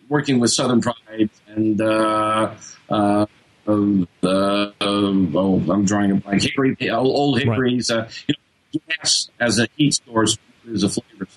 working 0.09 0.39
with 0.39 0.51
Southern 0.51 0.81
Pride 0.81 1.29
and 1.47 1.79
uh, 1.81 2.53
uh, 2.89 3.25
um, 3.67 4.07
uh, 4.23 4.71
oh, 4.81 5.63
I'm 5.69 5.85
drawing 5.85 6.11
a 6.11 6.15
blank. 6.15 6.43
Hickory, 6.43 6.89
old, 6.91 7.39
hickories. 7.39 7.89
Uh, 7.89 8.09
you 8.27 8.35
know, 8.73 8.81
gas 8.87 9.29
as 9.39 9.59
a 9.59 9.67
heat 9.75 9.99
source 10.05 10.37
is 10.67 10.83
a 10.83 10.89
flavor. 10.89 11.27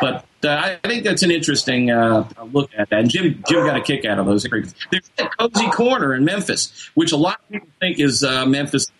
But 0.00 0.26
uh, 0.44 0.76
I 0.84 0.88
think 0.88 1.04
that's 1.04 1.22
an 1.22 1.30
interesting 1.30 1.90
uh, 1.90 2.28
look 2.52 2.70
at 2.76 2.90
that. 2.90 3.00
And 3.00 3.10
Jim, 3.10 3.42
Jim 3.48 3.66
got 3.66 3.76
a 3.76 3.80
kick 3.80 4.04
out 4.04 4.18
of 4.18 4.26
those. 4.26 4.44
There's 4.44 4.74
that 5.16 5.36
cozy 5.38 5.68
corner 5.70 6.14
in 6.14 6.24
Memphis, 6.24 6.90
which 6.94 7.12
a 7.12 7.16
lot 7.16 7.40
of 7.40 7.48
people 7.48 7.68
think 7.80 7.98
is 7.98 8.22
uh, 8.22 8.46
Memphis. 8.46 8.90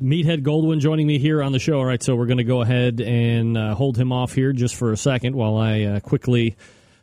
Meathead 0.00 0.42
Goldwyn 0.42 0.80
joining 0.80 1.06
me 1.06 1.18
here 1.18 1.42
on 1.42 1.52
the 1.52 1.58
show. 1.58 1.78
All 1.78 1.84
right, 1.84 2.02
so 2.02 2.16
we're 2.16 2.26
going 2.26 2.38
to 2.38 2.44
go 2.44 2.62
ahead 2.62 3.02
and 3.02 3.58
uh, 3.58 3.74
hold 3.74 3.98
him 3.98 4.12
off 4.12 4.32
here 4.32 4.54
just 4.54 4.74
for 4.74 4.92
a 4.92 4.96
second 4.96 5.36
while 5.36 5.58
I 5.58 5.82
uh, 5.82 6.00
quickly 6.00 6.56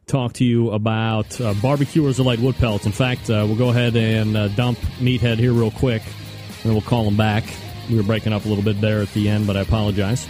talk 0.07 0.33
to 0.33 0.43
you 0.43 0.71
about 0.71 1.39
uh, 1.39 1.53
Barbecuers 1.61 2.15
Delight 2.15 2.39
wood 2.39 2.55
pellets. 2.55 2.87
In 2.87 2.91
fact, 2.91 3.29
uh, 3.29 3.43
we'll 3.45 3.55
go 3.55 3.69
ahead 3.69 3.95
and 3.95 4.35
uh, 4.35 4.47
dump 4.47 4.79
Meathead 4.99 5.37
here 5.37 5.53
real 5.53 5.69
quick, 5.69 6.01
and 6.03 6.63
then 6.63 6.71
we'll 6.71 6.81
call 6.81 7.03
him 7.03 7.15
back. 7.15 7.43
We 7.87 7.97
were 7.97 8.03
breaking 8.03 8.33
up 8.33 8.45
a 8.45 8.47
little 8.47 8.63
bit 8.63 8.81
there 8.81 9.01
at 9.01 9.13
the 9.13 9.29
end, 9.29 9.45
but 9.45 9.55
I 9.55 9.61
apologize. 9.61 10.27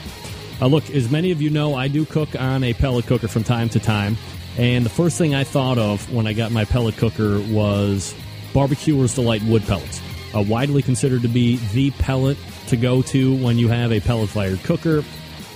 Uh, 0.60 0.68
look, 0.68 0.90
as 0.90 1.10
many 1.10 1.32
of 1.32 1.42
you 1.42 1.50
know, 1.50 1.74
I 1.74 1.88
do 1.88 2.04
cook 2.04 2.36
on 2.38 2.66
a 2.66 2.74
pellet 2.74 3.06
cooker 3.06 3.30
from 3.30 3.46
time 3.46 3.70
to 3.70 3.80
time. 3.80 4.18
And 4.58 4.86
the 4.86 4.90
first 4.90 5.18
thing 5.18 5.34
I 5.34 5.46
thought 5.46 5.78
of 5.78 6.12
when 6.12 6.28
I 6.28 6.34
got 6.34 6.52
my 6.52 6.66
pellet 6.66 6.98
cooker 6.98 7.40
was 7.50 8.14
Barbecuers 8.54 9.16
Delight 9.16 9.44
wood 9.44 9.64
pellets. 9.64 10.02
Uh, 10.36 10.42
widely 10.42 10.82
considered 10.82 11.22
to 11.22 11.28
be 11.28 11.58
the 11.74 11.92
pellet 11.92 12.38
to 12.68 12.78
go 12.78 13.02
to 13.02 13.36
when 13.38 13.58
you 13.58 13.68
have 13.68 13.92
a 13.92 14.00
pellet 14.00 14.30
fired 14.30 14.62
cooker. 14.64 15.04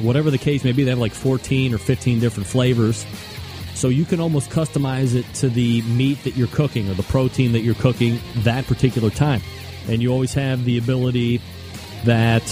whatever 0.00 0.30
the 0.30 0.38
case 0.38 0.64
may 0.64 0.72
be. 0.72 0.84
They 0.84 0.90
have 0.90 0.98
like 0.98 1.12
14 1.12 1.72
or 1.72 1.78
15 1.78 2.20
different 2.20 2.48
flavors. 2.48 3.06
So 3.74 3.88
you 3.88 4.04
can 4.04 4.20
almost 4.20 4.50
customize 4.50 5.14
it 5.14 5.24
to 5.36 5.48
the 5.48 5.82
meat 5.82 6.22
that 6.24 6.36
you're 6.36 6.48
cooking 6.48 6.90
or 6.90 6.94
the 6.94 7.02
protein 7.04 7.52
that 7.52 7.60
you're 7.60 7.74
cooking 7.74 8.18
that 8.38 8.66
particular 8.66 9.10
time 9.10 9.40
and 9.88 10.02
you 10.02 10.10
always 10.10 10.34
have 10.34 10.64
the 10.64 10.78
ability 10.78 11.40
that 12.04 12.42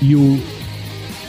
you 0.00 0.42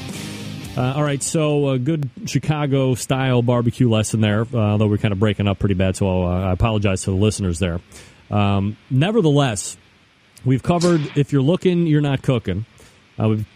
Uh, 0.77 0.95
all 0.97 1.03
right, 1.03 1.23
so 1.23 1.71
a 1.71 1.79
good 1.79 2.09
Chicago 2.25 2.95
style 2.95 3.43
barbecue 3.43 3.91
lesson 3.91 4.23
there, 4.23 4.47
uh, 4.55 4.57
although 4.57 4.87
we're 4.87 4.97
kind 4.97 5.13
of 5.13 5.19
breaking 5.19 5.47
up 5.47 5.59
pretty 5.59 5.75
bad, 5.75 5.97
so 5.97 6.25
uh, 6.25 6.49
I 6.49 6.53
apologize 6.53 7.03
to 7.03 7.11
the 7.11 7.17
listeners 7.17 7.59
there. 7.59 7.79
Um, 8.31 8.79
nevertheless, 8.89 9.77
we've 10.47 10.63
covered 10.63 11.03
if 11.15 11.31
you're 11.31 11.43
looking, 11.43 11.87
you're 11.87 12.01
not 12.01 12.23
cooking. 12.23 12.65
Uh, 13.21 13.29
we've 13.29 13.47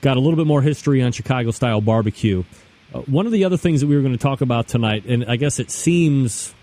got 0.00 0.16
a 0.16 0.20
little 0.20 0.36
bit 0.36 0.46
more 0.46 0.62
history 0.62 1.02
on 1.02 1.12
Chicago 1.12 1.50
style 1.50 1.82
barbecue. 1.82 2.42
Uh, 2.92 3.00
one 3.00 3.26
of 3.26 3.32
the 3.32 3.44
other 3.44 3.56
things 3.56 3.80
that 3.80 3.86
we 3.86 3.96
were 3.96 4.02
going 4.02 4.12
to 4.16 4.22
talk 4.22 4.40
about 4.40 4.68
tonight, 4.68 5.04
and 5.06 5.24
I 5.26 5.36
guess 5.36 5.58
it 5.58 5.70
seems 5.70 6.54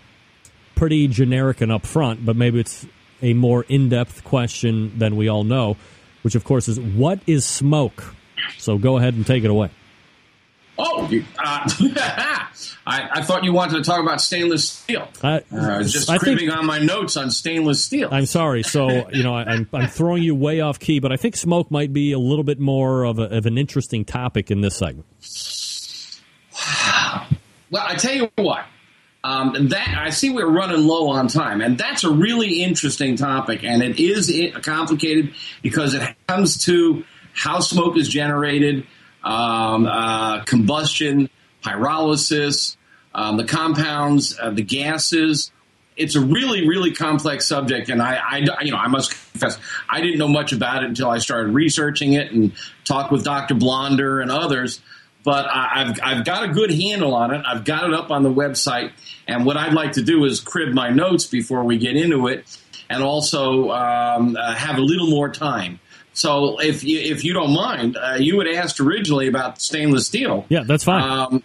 pretty 0.74 1.08
generic 1.08 1.60
and 1.60 1.70
upfront, 1.70 2.24
but 2.24 2.36
maybe 2.36 2.60
it's 2.60 2.86
a 3.22 3.34
more 3.34 3.64
in 3.68 3.88
depth 3.88 4.24
question 4.24 4.98
than 4.98 5.16
we 5.16 5.28
all 5.28 5.44
know, 5.44 5.76
which 6.22 6.34
of 6.34 6.44
course 6.44 6.68
is 6.68 6.80
what 6.80 7.20
is 7.26 7.44
smoke? 7.44 8.14
So 8.58 8.78
go 8.78 8.96
ahead 8.96 9.14
and 9.14 9.26
take 9.26 9.44
it 9.44 9.50
away. 9.50 9.70
Oh, 10.82 11.06
you, 11.10 11.24
uh, 11.38 11.68
I, 12.86 13.08
I, 13.12 13.22
thought 13.22 13.44
you 13.44 13.52
wanted 13.52 13.76
to 13.76 13.82
talk 13.82 14.00
about 14.00 14.22
stainless 14.22 14.70
steel. 14.70 15.08
I, 15.22 15.42
I 15.52 15.78
was 15.78 15.92
just 15.92 16.08
I 16.08 16.16
think- 16.16 16.50
on 16.50 16.64
my 16.64 16.78
notes 16.78 17.18
on 17.18 17.30
stainless 17.30 17.84
steel. 17.84 18.08
I'm 18.10 18.24
sorry. 18.24 18.62
So, 18.62 19.10
you 19.10 19.22
know, 19.22 19.34
I, 19.34 19.42
I'm, 19.42 19.68
I'm 19.74 19.88
throwing 19.88 20.22
you 20.22 20.34
way 20.34 20.62
off 20.62 20.78
key, 20.78 20.98
but 20.98 21.12
I 21.12 21.16
think 21.16 21.36
smoke 21.36 21.70
might 21.70 21.92
be 21.92 22.12
a 22.12 22.18
little 22.18 22.44
bit 22.44 22.58
more 22.58 23.04
of, 23.04 23.18
a, 23.18 23.24
of 23.24 23.44
an 23.44 23.58
interesting 23.58 24.06
topic 24.06 24.50
in 24.50 24.62
this 24.62 24.76
segment. 24.76 25.06
Well, 27.70 27.84
I 27.86 27.94
tell 27.94 28.14
you 28.14 28.30
what. 28.36 28.64
Um, 29.22 29.68
that 29.68 29.98
I 29.98 30.10
see 30.10 30.30
we're 30.30 30.48
running 30.48 30.86
low 30.86 31.10
on 31.10 31.28
time, 31.28 31.60
and 31.60 31.76
that's 31.76 32.04
a 32.04 32.10
really 32.10 32.62
interesting 32.62 33.16
topic, 33.16 33.62
and 33.64 33.82
it 33.82 34.00
is 34.00 34.32
complicated 34.62 35.34
because 35.62 35.92
it 35.92 36.16
comes 36.26 36.64
to 36.64 37.04
how 37.34 37.60
smoke 37.60 37.98
is 37.98 38.08
generated, 38.08 38.86
um, 39.22 39.86
uh, 39.86 40.42
combustion, 40.44 41.28
pyrolysis, 41.62 42.76
um, 43.14 43.36
the 43.36 43.44
compounds, 43.44 44.38
uh, 44.40 44.50
the 44.50 44.62
gases. 44.62 45.52
It's 45.98 46.16
a 46.16 46.20
really, 46.20 46.66
really 46.66 46.92
complex 46.92 47.46
subject, 47.46 47.90
and 47.90 48.00
I, 48.00 48.14
I, 48.14 48.36
you 48.62 48.70
know, 48.70 48.78
I 48.78 48.88
must 48.88 49.10
confess, 49.10 49.58
I 49.86 50.00
didn't 50.00 50.18
know 50.18 50.28
much 50.28 50.54
about 50.54 50.82
it 50.82 50.88
until 50.88 51.10
I 51.10 51.18
started 51.18 51.52
researching 51.52 52.14
it 52.14 52.32
and 52.32 52.52
talked 52.86 53.12
with 53.12 53.22
Dr. 53.22 53.54
Blonder 53.54 54.22
and 54.22 54.30
others 54.30 54.80
but 55.24 55.46
I, 55.46 55.82
I've 55.82 56.00
I've 56.02 56.24
got 56.24 56.48
a 56.48 56.52
good 56.52 56.70
handle 56.70 57.14
on 57.14 57.34
it. 57.34 57.42
I've 57.46 57.64
got 57.64 57.84
it 57.84 57.94
up 57.94 58.10
on 58.10 58.22
the 58.22 58.32
website, 58.32 58.92
and 59.26 59.44
what 59.44 59.56
I'd 59.56 59.74
like 59.74 59.92
to 59.92 60.02
do 60.02 60.24
is 60.24 60.40
crib 60.40 60.72
my 60.72 60.90
notes 60.90 61.26
before 61.26 61.64
we 61.64 61.78
get 61.78 61.96
into 61.96 62.26
it, 62.28 62.44
and 62.88 63.02
also 63.02 63.70
um, 63.70 64.36
uh, 64.36 64.54
have 64.54 64.78
a 64.78 64.82
little 64.82 65.08
more 65.08 65.28
time. 65.30 65.80
So 66.12 66.60
if 66.60 66.84
you, 66.84 66.98
if 66.98 67.24
you 67.24 67.32
don't 67.32 67.54
mind, 67.54 67.96
uh, 67.96 68.16
you 68.18 68.38
had 68.40 68.48
asked 68.48 68.80
originally 68.80 69.28
about 69.28 69.60
stainless 69.60 70.06
steel. 70.06 70.44
Yeah, 70.48 70.64
that's 70.66 70.84
fine. 70.84 71.02
Um, 71.02 71.42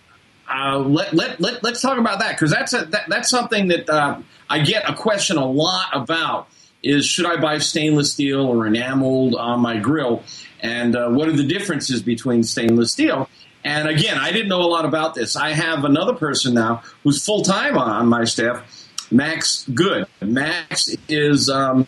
uh, 0.50 0.80
let, 0.80 1.14
let, 1.14 1.40
let, 1.40 1.64
let's 1.64 1.82
talk 1.82 1.98
about 1.98 2.20
that 2.20 2.32
because 2.32 2.52
that's, 2.52 2.74
a, 2.74 2.86
that, 2.86 3.06
that's 3.08 3.30
something 3.30 3.70
that 3.70 3.90
uh, 3.90 4.20
I 4.50 4.60
get 4.60 4.90
a 4.90 4.94
question 4.94 5.38
a 5.38 5.46
lot 5.46 5.90
about 5.94 6.48
is 6.84 7.06
should 7.06 7.26
I 7.26 7.38
buy 7.38 7.58
stainless 7.58 8.14
steel 8.14 8.42
or 8.42 8.68
enameled 8.68 9.36
on 9.36 9.60
my 9.60 9.78
grill? 9.78 10.24
And 10.62 10.96
uh, 10.96 11.10
what 11.10 11.28
are 11.28 11.36
the 11.36 11.46
differences 11.46 12.02
between 12.02 12.44
stainless 12.44 12.92
steel? 12.92 13.30
And 13.66 13.90
again, 13.90 14.20
I 14.20 14.32
didn't 14.32 14.48
know 14.48 14.62
a 14.62 14.70
lot 14.70 14.86
about 14.86 15.16
this. 15.16 15.36
I 15.36 15.50
have 15.52 15.86
another 15.86 16.14
person 16.14 16.54
now 16.54 16.84
who's 17.04 17.26
full 17.26 17.42
time 17.42 17.80
on 17.80 18.08
my 18.08 18.24
staff, 18.24 18.64
Max 19.12 19.68
Good. 19.74 20.06
Max 20.22 20.96
is 21.10 21.50
um, 21.50 21.88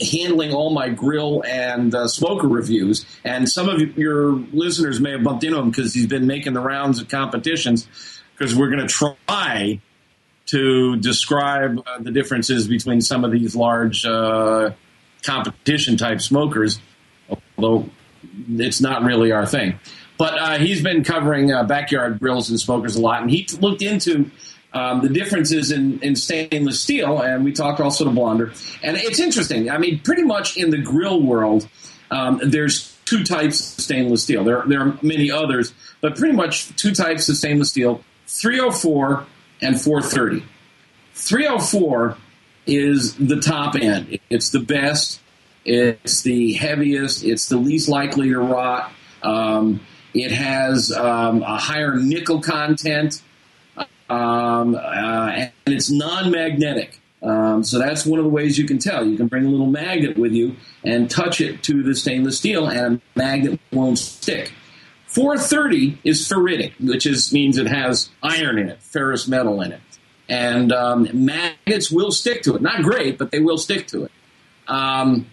handling 0.00 0.54
all 0.54 0.72
my 0.72 0.90
grill 0.90 1.42
and 1.44 1.92
uh, 1.92 2.06
smoker 2.06 2.46
reviews. 2.46 3.04
And 3.24 3.48
some 3.48 3.68
of 3.68 3.80
your 3.98 4.34
listeners 4.52 5.00
may 5.00 5.10
have 5.10 5.24
bumped 5.24 5.42
into 5.42 5.58
him 5.58 5.70
because 5.70 5.92
he's 5.92 6.06
been 6.06 6.28
making 6.28 6.52
the 6.52 6.60
rounds 6.60 7.00
of 7.00 7.08
competitions 7.08 7.88
because 8.38 8.54
we're 8.54 8.70
going 8.70 8.86
to 8.86 9.14
try 9.26 9.80
to 10.46 10.96
describe 10.96 11.82
uh, 11.84 11.98
the 11.98 12.12
differences 12.12 12.68
between 12.68 13.00
some 13.00 13.24
of 13.24 13.32
these 13.32 13.56
large 13.56 14.04
uh, 14.04 14.70
competition 15.24 15.96
type 15.96 16.20
smokers, 16.20 16.78
although 17.58 17.90
it's 18.48 18.80
not 18.80 19.02
really 19.02 19.32
our 19.32 19.44
thing. 19.46 19.80
But 20.16 20.38
uh, 20.38 20.58
he's 20.58 20.82
been 20.82 21.02
covering 21.02 21.52
uh, 21.52 21.64
backyard 21.64 22.20
grills 22.20 22.50
and 22.50 22.58
smokers 22.60 22.96
a 22.96 23.00
lot, 23.00 23.22
and 23.22 23.30
he 23.30 23.46
looked 23.58 23.82
into 23.82 24.30
um, 24.72 25.00
the 25.02 25.08
differences 25.08 25.70
in, 25.70 26.00
in, 26.00 26.16
stainless 26.16 26.80
steel, 26.80 27.20
and 27.20 27.44
we 27.44 27.52
talked 27.52 27.80
also 27.80 28.04
to 28.04 28.10
Blonder. 28.10 28.52
And 28.82 28.96
it's 28.96 29.20
interesting. 29.20 29.70
I 29.70 29.78
mean, 29.78 30.00
pretty 30.00 30.22
much 30.22 30.56
in 30.56 30.70
the 30.70 30.78
grill 30.78 31.22
world, 31.22 31.68
um, 32.10 32.40
there's 32.42 32.96
two 33.04 33.22
types 33.22 33.76
of 33.76 33.84
stainless 33.84 34.24
steel. 34.24 34.44
There, 34.44 34.64
there 34.66 34.80
are 34.80 34.98
many 35.00 35.30
others, 35.30 35.72
but 36.00 36.16
pretty 36.16 36.34
much 36.34 36.74
two 36.76 36.92
types 36.92 37.28
of 37.28 37.36
stainless 37.36 37.70
steel 37.70 38.02
304 38.26 39.26
and 39.62 39.80
430. 39.80 40.44
304 41.14 42.16
is 42.66 43.14
the 43.14 43.40
top 43.40 43.76
end, 43.76 44.18
it's 44.30 44.50
the 44.50 44.60
best, 44.60 45.20
it's 45.64 46.22
the 46.22 46.54
heaviest, 46.54 47.22
it's 47.24 47.48
the 47.48 47.56
least 47.56 47.88
likely 47.88 48.30
to 48.30 48.38
rot. 48.38 48.90
Um, 49.22 49.80
it 50.14 50.30
has 50.32 50.92
um, 50.92 51.42
a 51.42 51.58
higher 51.58 51.96
nickel 51.96 52.40
content 52.40 53.20
um, 54.08 54.74
uh, 54.74 55.30
and 55.34 55.52
it's 55.66 55.90
non-magnetic. 55.90 57.00
Um, 57.22 57.64
so 57.64 57.78
that's 57.78 58.04
one 58.04 58.18
of 58.18 58.24
the 58.24 58.30
ways 58.30 58.58
you 58.58 58.66
can 58.66 58.78
tell. 58.78 59.06
You 59.06 59.16
can 59.16 59.28
bring 59.28 59.46
a 59.46 59.48
little 59.48 59.66
magnet 59.66 60.18
with 60.18 60.32
you 60.32 60.56
and 60.84 61.10
touch 61.10 61.40
it 61.40 61.62
to 61.64 61.82
the 61.82 61.94
stainless 61.94 62.38
steel, 62.38 62.68
and 62.68 62.96
a 62.96 63.18
magnet 63.18 63.60
won't 63.72 63.98
stick. 63.98 64.52
430 65.06 66.00
is 66.04 66.28
ferritic, 66.28 66.72
which 66.80 67.06
is 67.06 67.32
means 67.32 67.56
it 67.56 67.66
has 67.66 68.10
iron 68.22 68.58
in 68.58 68.68
it, 68.68 68.82
ferrous 68.82 69.26
metal 69.26 69.62
in 69.62 69.72
it, 69.72 69.80
and 70.28 70.70
um, 70.72 71.08
magnets 71.24 71.90
will 71.90 72.10
stick 72.10 72.42
to 72.42 72.56
it. 72.56 72.62
Not 72.62 72.82
great, 72.82 73.16
but 73.16 73.30
they 73.30 73.40
will 73.40 73.58
stick 73.58 73.86
to 73.88 74.04
it. 74.04 74.10
Um, 74.68 75.26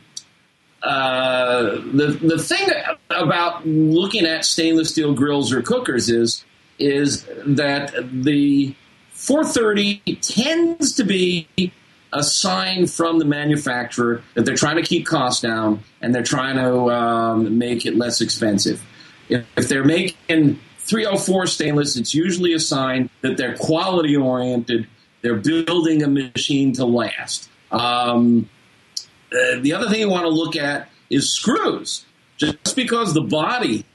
uh, 0.83 1.75
the 1.93 2.17
the 2.21 2.39
thing 2.39 2.67
about 3.09 3.65
looking 3.67 4.25
at 4.25 4.45
stainless 4.45 4.89
steel 4.89 5.13
grills 5.13 5.53
or 5.53 5.61
cookers 5.61 6.09
is 6.09 6.43
is 6.79 7.27
that 7.45 7.93
the 8.11 8.75
430 9.11 9.99
tends 10.21 10.93
to 10.93 11.03
be 11.03 11.47
a 12.11 12.23
sign 12.23 12.87
from 12.87 13.19
the 13.19 13.25
manufacturer 13.25 14.23
that 14.33 14.45
they're 14.45 14.55
trying 14.55 14.77
to 14.77 14.81
keep 14.81 15.05
costs 15.05 15.41
down 15.41 15.83
and 16.01 16.13
they're 16.13 16.23
trying 16.23 16.55
to 16.55 16.89
um, 16.89 17.57
make 17.57 17.85
it 17.85 17.95
less 17.95 18.19
expensive. 18.19 18.83
If, 19.29 19.45
if 19.55 19.69
they're 19.69 19.85
making 19.85 20.59
304 20.79 21.47
stainless, 21.47 21.95
it's 21.95 22.13
usually 22.15 22.53
a 22.53 22.59
sign 22.59 23.09
that 23.21 23.37
they're 23.37 23.55
quality 23.55 24.17
oriented. 24.17 24.87
They're 25.21 25.35
building 25.35 26.03
a 26.03 26.07
machine 26.07 26.73
to 26.73 26.85
last. 26.85 27.47
Um, 27.71 28.49
uh, 29.31 29.59
the 29.61 29.73
other 29.73 29.89
thing 29.89 29.99
you 29.99 30.09
want 30.09 30.23
to 30.23 30.29
look 30.29 30.55
at 30.55 30.89
is 31.09 31.33
screws. 31.33 32.05
Just 32.37 32.75
because 32.75 33.13
the 33.13 33.21
body 33.21 33.85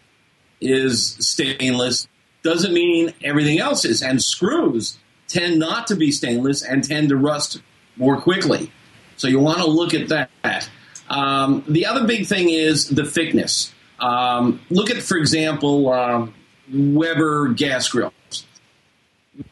is 0.61 1.17
stainless 1.19 2.09
doesn't 2.43 2.73
mean 2.73 3.13
everything 3.25 3.59
else 3.59 3.85
is. 3.85 4.03
And 4.03 4.23
screws 4.23 4.99
tend 5.29 5.59
not 5.59 5.89
to 5.89 5.97
be 5.97 6.13
stainless 6.13 6.63
and 6.63 6.85
tend 6.85 7.09
to 7.09 7.17
rust 7.17 7.61
more 7.97 8.21
quickly. 8.21 8.71
So 9.17 9.29
you 9.29 9.41
want 9.41 9.59
to 9.59 9.67
look 9.67 9.95
at 9.95 10.09
that. 10.09 10.69
Um, 11.09 11.65
the 11.67 11.87
other 11.87 12.07
big 12.07 12.27
thing 12.27 12.51
is 12.51 12.89
the 12.89 13.05
thickness. 13.05 13.73
Um, 13.99 14.61
look 14.71 14.91
at, 14.91 15.03
for 15.03 15.17
example, 15.17 15.93
um, 15.93 16.35
Weber 16.73 17.49
gas 17.49 17.89
grills. 17.89 18.47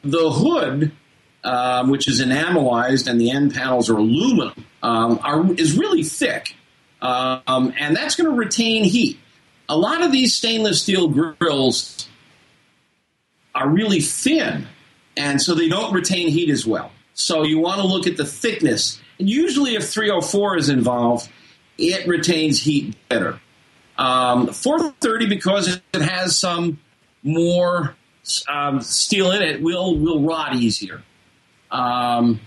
The 0.02 0.30
hood, 0.30 0.92
um, 1.42 1.90
which 1.90 2.08
is 2.08 2.20
enamelized, 2.20 3.08
and 3.08 3.20
the 3.20 3.30
end 3.30 3.54
panels 3.54 3.88
are 3.90 3.96
aluminum, 3.96 4.66
um, 4.84 5.18
are, 5.22 5.50
is 5.54 5.78
really 5.78 6.02
thick, 6.02 6.54
um, 7.00 7.72
and 7.78 7.96
that's 7.96 8.16
going 8.16 8.30
to 8.30 8.36
retain 8.36 8.84
heat. 8.84 9.18
A 9.66 9.76
lot 9.76 10.02
of 10.02 10.12
these 10.12 10.34
stainless 10.34 10.82
steel 10.82 11.08
grills 11.08 12.06
are 13.54 13.66
really 13.66 14.00
thin, 14.00 14.66
and 15.16 15.40
so 15.40 15.54
they 15.54 15.68
don't 15.70 15.94
retain 15.94 16.28
heat 16.28 16.50
as 16.50 16.66
well. 16.66 16.92
So 17.14 17.44
you 17.44 17.58
want 17.58 17.80
to 17.80 17.86
look 17.86 18.06
at 18.06 18.18
the 18.18 18.26
thickness. 18.26 19.00
And 19.18 19.30
usually, 19.30 19.74
if 19.74 19.88
304 19.88 20.58
is 20.58 20.68
involved, 20.68 21.30
it 21.78 22.06
retains 22.06 22.60
heat 22.60 22.94
better. 23.08 23.40
Um, 23.96 24.48
430, 24.48 25.26
because 25.26 25.80
it 25.94 26.02
has 26.02 26.36
some 26.36 26.78
more 27.22 27.96
um, 28.48 28.82
steel 28.82 29.30
in 29.30 29.40
it, 29.40 29.62
will 29.62 29.96
will 29.98 30.20
rot 30.20 30.56
easier. 30.56 31.02
Um, 31.70 32.40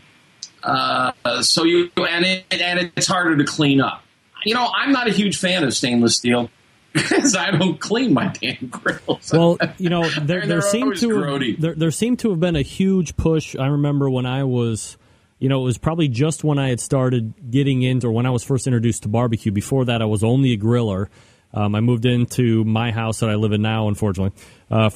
uh, 0.64 1.12
so 1.42 1.64
you 1.64 1.92
and 1.98 2.26
it 2.26 2.46
and 2.52 2.92
it's 2.96 3.08
harder 3.08 3.38
to 3.38 3.44
clean 3.44 3.82
up. 3.82 4.04
You 4.46 4.54
know, 4.54 4.70
I'm 4.74 4.92
not 4.92 5.08
a 5.08 5.12
huge 5.12 5.38
fan 5.38 5.64
of 5.64 5.74
stainless 5.74 6.16
steel 6.16 6.50
because 6.94 7.36
I 7.36 7.52
don't 7.52 7.80
clean 7.80 8.14
my 8.14 8.28
damn 8.28 8.68
grills. 8.68 9.32
Well, 9.32 9.58
you 9.78 9.90
know, 9.90 10.10
there, 10.10 10.46
there 10.46 10.62
seemed 10.62 10.98
to 10.98 11.22
have, 11.22 11.62
there, 11.62 11.76
there 11.76 11.92
seemed 11.92 12.20
to 12.20 12.30
have 12.32 12.40
been 12.40 12.56
a 12.56 12.62
huge 12.62 13.16
push. 13.18 13.56
I 13.56 13.68
remember 13.68 14.10
when 14.10 14.26
I 14.26 14.44
was, 14.44 14.98
you 15.40 15.50
know, 15.50 15.62
it 15.62 15.66
was 15.66 15.78
probably 15.78 16.08
just 16.08 16.44
when 16.44 16.60
I 16.60 16.70
had 16.70 16.80
started 16.80 17.52
getting 17.52 17.82
into, 17.82 18.08
or 18.08 18.12
when 18.12 18.26
I 18.26 18.32
was 18.32 18.44
first 18.44 18.68
introduced 18.68 19.04
to 19.04 19.10
barbecue. 19.10 19.52
Before 19.52 19.86
that, 19.86 20.02
I 20.02 20.06
was 20.06 20.24
only 20.24 20.54
a 20.54 20.58
griller. 20.58 21.08
Um, 21.54 21.76
I 21.76 21.82
moved 21.82 22.06
into 22.06 22.64
my 22.64 22.92
house 22.92 23.20
that 23.20 23.30
I 23.30 23.36
live 23.36 23.52
in 23.52 23.62
now, 23.62 23.88
unfortunately, 23.88 24.38
uh, 24.70 24.90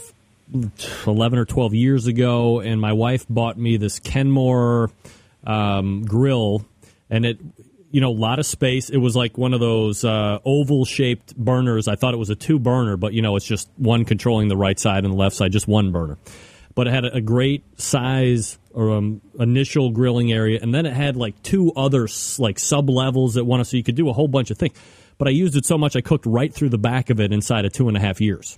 11 1.07 1.39
or 1.39 1.45
12 1.45 1.73
years 1.73 2.07
ago, 2.07 2.59
and 2.59 2.81
my 2.81 2.93
wife 2.93 3.25
bought 3.29 3.57
me 3.57 3.77
this 3.77 3.99
Kenmore 3.99 4.91
um, 5.45 6.03
grill, 6.03 6.65
and 7.09 7.25
it 7.25 7.39
you 7.91 7.99
know, 7.99 8.09
a 8.09 8.13
lot 8.17 8.39
of 8.39 8.45
space. 8.45 8.89
It 8.89 8.97
was 8.97 9.15
like 9.15 9.37
one 9.37 9.53
of 9.53 9.59
those 9.59 10.03
uh, 10.03 10.39
oval 10.45 10.85
shaped 10.85 11.35
burners. 11.35 11.87
I 11.87 11.95
thought 11.95 12.13
it 12.13 12.17
was 12.17 12.29
a 12.29 12.35
two 12.35 12.57
burner, 12.57 12.97
but 12.97 13.13
you 13.13 13.21
know, 13.21 13.35
it's 13.35 13.45
just 13.45 13.69
one 13.75 14.05
controlling 14.05 14.47
the 14.47 14.57
right 14.57 14.79
side 14.79 15.03
and 15.03 15.13
the 15.13 15.17
left 15.17 15.35
side, 15.35 15.51
just 15.51 15.67
one 15.67 15.91
burner. 15.91 16.17
But 16.73 16.87
it 16.87 16.93
had 16.93 17.05
a 17.05 17.19
great 17.19 17.63
size 17.79 18.57
or 18.73 18.91
um, 18.91 19.21
initial 19.37 19.91
grilling 19.91 20.31
area, 20.31 20.59
and 20.61 20.73
then 20.73 20.85
it 20.85 20.93
had 20.93 21.17
like 21.17 21.43
two 21.43 21.73
other 21.73 22.07
like 22.39 22.59
sub 22.59 22.89
levels 22.89 23.33
that 23.33 23.43
one, 23.43 23.63
so 23.65 23.75
you 23.75 23.83
could 23.83 23.95
do 23.95 24.07
a 24.07 24.13
whole 24.13 24.29
bunch 24.29 24.51
of 24.51 24.57
things. 24.57 24.77
But 25.17 25.27
I 25.27 25.31
used 25.31 25.55
it 25.57 25.65
so 25.65 25.77
much 25.77 25.97
I 25.97 26.01
cooked 26.01 26.25
right 26.25 26.51
through 26.51 26.69
the 26.69 26.77
back 26.77 27.09
of 27.09 27.19
it 27.19 27.33
inside 27.33 27.65
of 27.65 27.73
two 27.73 27.89
and 27.89 27.97
a 27.97 27.99
half 27.99 28.21
years. 28.21 28.57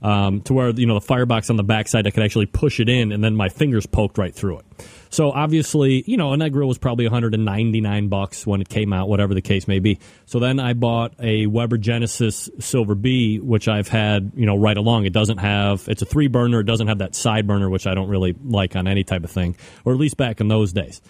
Um, 0.00 0.42
to 0.42 0.52
where 0.52 0.70
you 0.70 0.86
know 0.86 0.94
the 0.94 1.00
firebox 1.00 1.48
on 1.48 1.56
the 1.56 1.64
backside, 1.64 2.06
I 2.06 2.10
could 2.10 2.22
actually 2.22 2.46
push 2.46 2.80
it 2.80 2.90
in, 2.90 3.12
and 3.12 3.24
then 3.24 3.34
my 3.34 3.48
fingers 3.48 3.86
poked 3.86 4.18
right 4.18 4.34
through 4.34 4.58
it. 4.58 4.66
So 5.10 5.30
obviously, 5.30 6.04
you 6.06 6.16
know, 6.16 6.32
and 6.32 6.42
that 6.42 6.50
grill 6.50 6.68
was 6.68 6.78
probably 6.78 7.06
199 7.06 8.08
bucks 8.08 8.46
when 8.46 8.60
it 8.60 8.68
came 8.68 8.92
out, 8.92 9.08
whatever 9.08 9.34
the 9.34 9.42
case 9.42 9.66
may 9.66 9.78
be. 9.78 9.98
So 10.26 10.38
then 10.38 10.60
I 10.60 10.74
bought 10.74 11.14
a 11.18 11.46
Weber 11.46 11.78
Genesis 11.78 12.50
Silver 12.58 12.94
B, 12.94 13.38
which 13.38 13.68
I've 13.68 13.88
had, 13.88 14.32
you 14.34 14.46
know, 14.46 14.56
right 14.56 14.76
along. 14.76 15.06
It 15.06 15.12
doesn't 15.12 15.38
have, 15.38 15.88
it's 15.88 16.02
a 16.02 16.06
three 16.06 16.28
burner. 16.28 16.60
It 16.60 16.66
doesn't 16.66 16.88
have 16.88 16.98
that 16.98 17.14
side 17.14 17.46
burner, 17.46 17.70
which 17.70 17.86
I 17.86 17.94
don't 17.94 18.08
really 18.08 18.34
like 18.44 18.76
on 18.76 18.86
any 18.86 19.04
type 19.04 19.24
of 19.24 19.30
thing, 19.30 19.56
or 19.84 19.92
at 19.92 19.98
least 19.98 20.16
back 20.16 20.40
in 20.40 20.48
those 20.48 20.72
days. 20.72 21.00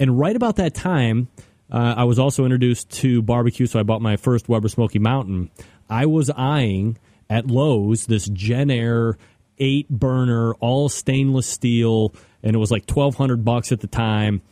And 0.00 0.18
right 0.18 0.36
about 0.36 0.56
that 0.56 0.74
time, 0.74 1.28
uh, 1.70 1.94
I 1.96 2.04
was 2.04 2.18
also 2.18 2.44
introduced 2.44 2.90
to 3.00 3.20
barbecue, 3.22 3.66
so 3.66 3.78
I 3.78 3.82
bought 3.82 4.00
my 4.00 4.16
first 4.16 4.48
Weber 4.48 4.68
Smoky 4.68 4.98
Mountain. 4.98 5.50
I 5.90 6.06
was 6.06 6.30
eyeing 6.30 6.98
at 7.28 7.48
Lowe's 7.48 8.06
this 8.06 8.26
Jenn-Air 8.28 9.18
eight 9.58 9.88
burner, 9.88 10.54
all 10.54 10.88
stainless 10.88 11.46
steel 11.46 12.12
and 12.42 12.54
it 12.54 12.58
was 12.58 12.70
like 12.70 12.86
twelve 12.86 13.16
hundred 13.16 13.44
bucks 13.44 13.72
at 13.72 13.80
the 13.80 13.86
time. 13.86 14.42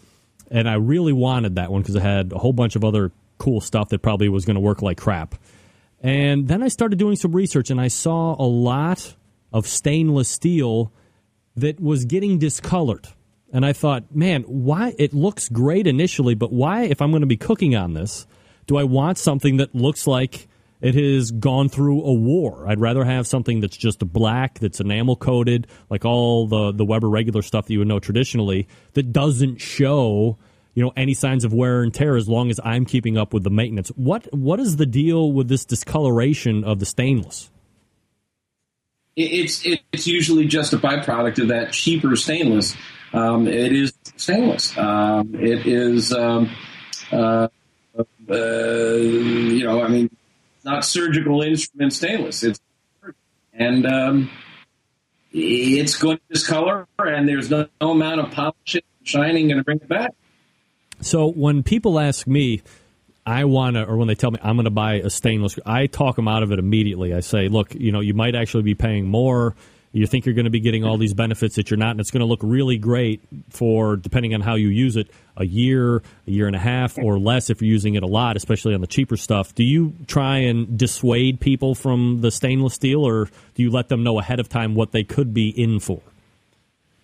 And 0.51 0.69
I 0.69 0.75
really 0.75 1.13
wanted 1.13 1.57
that 1.57 1.73
one 1.73 1.83
because 1.83 1.97
it 1.97 2.03
had 2.03 2.33
a 2.33 2.39
whole 2.39 2.53
bunch 2.53 2.77
of 2.77 2.85
other 2.85 3.11
cool 3.39 3.61
stuff 3.61 3.89
that 3.89 4.01
probably 4.01 4.29
was 4.29 4.45
going 4.45 4.55
to 4.55 4.61
work 4.61 4.81
like 4.81 4.99
crap. 4.99 5.35
And 6.01 6.47
then 6.47 6.63
I 6.63 6.69
started 6.69 6.99
doing 6.99 7.17
some 7.17 7.33
research, 7.33 7.71
and 7.71 7.81
I 7.81 7.89
saw 7.89 8.37
a 8.41 8.47
lot 8.47 9.17
of 9.53 9.67
stainless 9.67 10.29
steel 10.29 10.93
that 11.57 11.81
was 11.81 12.05
getting 12.05 12.39
discolored. 12.39 13.09
And 13.53 13.65
I 13.65 13.73
thought, 13.73 14.15
man, 14.15 14.43
why? 14.43 14.95
It 14.99 15.15
looks 15.15 15.49
great 15.49 15.87
initially, 15.87 16.35
but 16.35 16.53
why, 16.53 16.83
if 16.83 17.01
I'm 17.01 17.11
going 17.11 17.23
to 17.23 17.27
be 17.27 17.37
cooking 17.37 17.75
on 17.75 17.95
this, 17.95 18.27
do 18.67 18.77
I 18.77 18.85
want 18.85 19.19
something 19.19 19.57
that 19.57 19.75
looks 19.75 20.07
like 20.07 20.49
it 20.81 20.95
has 20.95 21.31
gone 21.31 21.69
through 21.69 22.03
a 22.03 22.13
war. 22.13 22.67
I'd 22.69 22.81
rather 22.81 23.05
have 23.05 23.27
something 23.27 23.61
that's 23.61 23.77
just 23.77 24.01
black, 24.01 24.59
that's 24.59 24.81
enamel 24.81 25.17
coated, 25.17 25.67
like 25.91 26.05
all 26.05 26.47
the 26.47 26.73
the 26.73 26.85
Weber 26.85 27.09
regular 27.09 27.43
stuff 27.43 27.67
that 27.67 27.73
you 27.73 27.81
would 27.81 27.89
know 27.89 27.99
traditionally, 27.99 28.69
that 28.95 29.13
doesn't 29.13 29.59
show 29.59 30.39
you 30.75 30.83
know 30.83 30.93
any 30.97 31.15
signs 31.15 31.45
of 31.45 31.53
wear 31.53 31.83
and 31.83 31.93
tear 31.93 32.17
as 32.17 32.29
long 32.29 32.51
as 32.51 32.61
I'm 32.63 32.85
keeping 32.85 33.17
up 33.17 33.33
with 33.33 33.45
the 33.45 33.51
maintenance. 33.51 33.89
What 33.97 34.33
what 34.33 34.61
is 34.61 34.77
the 34.77 34.87
deal 34.87 35.33
with 35.33 35.49
this 35.49 35.65
discoloration 35.65 36.65
of 36.65 36.79
the 36.79 36.87
stainless? 36.87 37.51
It's 39.17 39.63
it's 39.65 40.07
usually 40.07 40.47
just 40.47 40.75
a 40.75 40.77
byproduct 40.77 41.41
of 41.41 41.49
that 41.49 41.73
cheaper 41.73 42.15
stainless. 42.17 42.77
Um, 43.15 43.49
it 43.49 43.73
is 43.73 43.95
stainless. 44.17 44.77
Um, 44.77 45.35
it 45.35 45.67
is, 45.67 46.13
um, 46.13 46.51
uh, 47.11 47.49
uh, 47.99 48.05
you 48.29 49.65
know, 49.65 49.83
I 49.83 49.89
mean, 49.89 50.11
not 50.67 50.85
surgical 50.85 51.41
instrument 51.43 51.95
stainless. 51.95 52.43
It's 52.43 52.61
and 53.55 53.87
um, 53.87 54.31
it's 55.33 55.97
going 55.97 56.19
to 56.19 56.23
discolor, 56.29 56.87
and 56.99 57.27
there's 57.27 57.49
no, 57.49 57.69
no 57.81 57.93
amount 57.93 58.21
of 58.21 58.31
polishing, 58.33 58.83
shining, 59.03 59.49
going 59.49 59.57
to 59.57 59.65
bring 59.65 59.79
it 59.79 59.89
back. 59.89 60.13
So 61.01 61.29
when 61.29 61.63
people 61.63 61.99
ask 61.99 62.27
me, 62.27 62.63
I 63.25 63.45
want 63.45 63.77
to, 63.77 63.85
or 63.85 63.97
when 63.97 64.09
they 64.09 64.15
tell 64.15 64.31
me 64.31 64.39
I'm 64.43 64.57
going 64.57 64.65
to 64.65 64.71
buy 64.71 64.95
a 64.95 65.09
stainless, 65.09 65.59
I 65.65 65.87
talk 65.87 66.17
them 66.17 66.29
out 66.29 66.43
of 66.43 66.53
it 66.53 66.59
immediately. 66.59 67.15
I 67.15 67.21
say, 67.21 67.49
look, 67.49 67.75
you 67.75 67.93
know, 67.93 68.01
you 68.01 68.13
might 68.13 68.35
actually 68.35 68.63
be 68.63 68.75
paying 68.75 69.07
more. 69.07 69.55
You 69.97 70.07
think 70.07 70.27
you're 70.27 70.35
going 70.35 70.45
to 70.45 70.51
be 70.51 70.61
getting 70.61 70.85
all 70.85 70.99
these 70.99 71.15
benefits 71.15 71.57
that 71.57 71.71
you're 71.71 71.79
not, 71.79 71.93
and 71.93 72.01
it's 72.01 72.11
going 72.11 72.21
to 72.21 72.27
look 72.27 72.41
really 72.43 72.77
great 72.77 73.23
for, 73.49 73.97
depending 73.97 74.35
on 74.35 74.43
how 74.43 74.55
you 74.57 74.69
use 74.69 74.95
it, 74.97 75.11
a 75.39 75.47
year, 75.47 75.97
a 76.27 76.31
year 76.31 76.47
and 76.47 76.55
a 76.55 76.59
half, 76.59 76.99
or 76.99 77.19
less 77.19 77.49
if 77.49 77.63
you're 77.63 77.71
using 77.71 77.95
it 77.95 78.03
a 78.03 78.07
lot, 78.07 78.37
especially 78.37 78.75
on 78.75 78.83
the 78.83 78.87
cheaper 78.87 79.17
stuff. 79.17 79.55
Do 79.55 79.65
you 79.65 79.95
try 80.07 80.39
and 80.39 80.77
dissuade 80.77 81.41
people 81.41 81.75
from 81.75 82.21
the 82.21 82.31
stainless 82.31 82.75
steel, 82.75 83.05
or 83.05 83.31
do 83.55 83.63
you 83.63 83.71
let 83.71 83.89
them 83.89 84.03
know 84.03 84.19
ahead 84.19 84.39
of 84.39 84.51
time 84.51 84.75
what 84.75 84.93
they 84.93 85.03
could 85.03 85.33
be 85.33 85.49
in 85.49 85.81
for? 85.81 86.03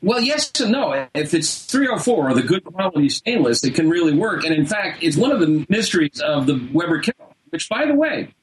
Well, 0.03 0.21
yes 0.21 0.53
and 0.61 0.73
no. 0.73 1.09
If 1.15 1.33
it's 1.33 1.65
304 1.65 2.31
or 2.31 2.35
the 2.35 2.43
good 2.43 2.63
quality 2.63 3.09
stainless, 3.09 3.65
it 3.65 3.75
can 3.75 3.89
really 3.89 4.13
work. 4.13 4.45
And 4.45 4.55
in 4.55 4.67
fact, 4.67 5.03
it's 5.03 5.17
one 5.17 5.33
of 5.33 5.41
the 5.41 5.65
mysteries 5.71 6.21
of 6.21 6.47
the 6.47 6.69
Weber 6.75 7.01
kettle, 7.01 7.35
which, 7.49 7.71
by 7.71 7.87
the 7.87 7.95
way, 7.95 8.35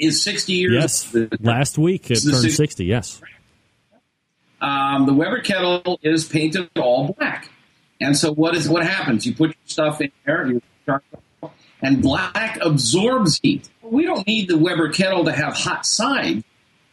is 0.00 0.20
60 0.22 0.52
years. 0.52 0.72
Yes, 0.72 1.16
last 1.38 1.78
week 1.78 2.10
it 2.10 2.20
turned 2.20 2.50
60. 2.50 2.84
Yes. 2.84 3.22
Um, 4.66 5.06
the 5.06 5.14
Weber 5.14 5.40
kettle 5.40 5.98
is 6.02 6.26
painted 6.26 6.70
all 6.76 7.12
black, 7.12 7.50
and 8.00 8.16
so 8.16 8.32
what 8.32 8.54
is 8.56 8.68
what 8.68 8.84
happens? 8.84 9.26
You 9.26 9.34
put 9.34 9.50
your 9.50 9.56
stuff 9.66 10.00
in 10.00 10.10
there, 10.24 10.46
you 10.46 10.62
and 11.82 12.02
black 12.02 12.58
absorbs 12.60 13.38
heat. 13.42 13.68
We 13.82 14.04
don't 14.04 14.26
need 14.26 14.48
the 14.48 14.58
Weber 14.58 14.88
kettle 14.90 15.24
to 15.24 15.32
have 15.32 15.56
hot 15.56 15.84
sides 15.84 16.42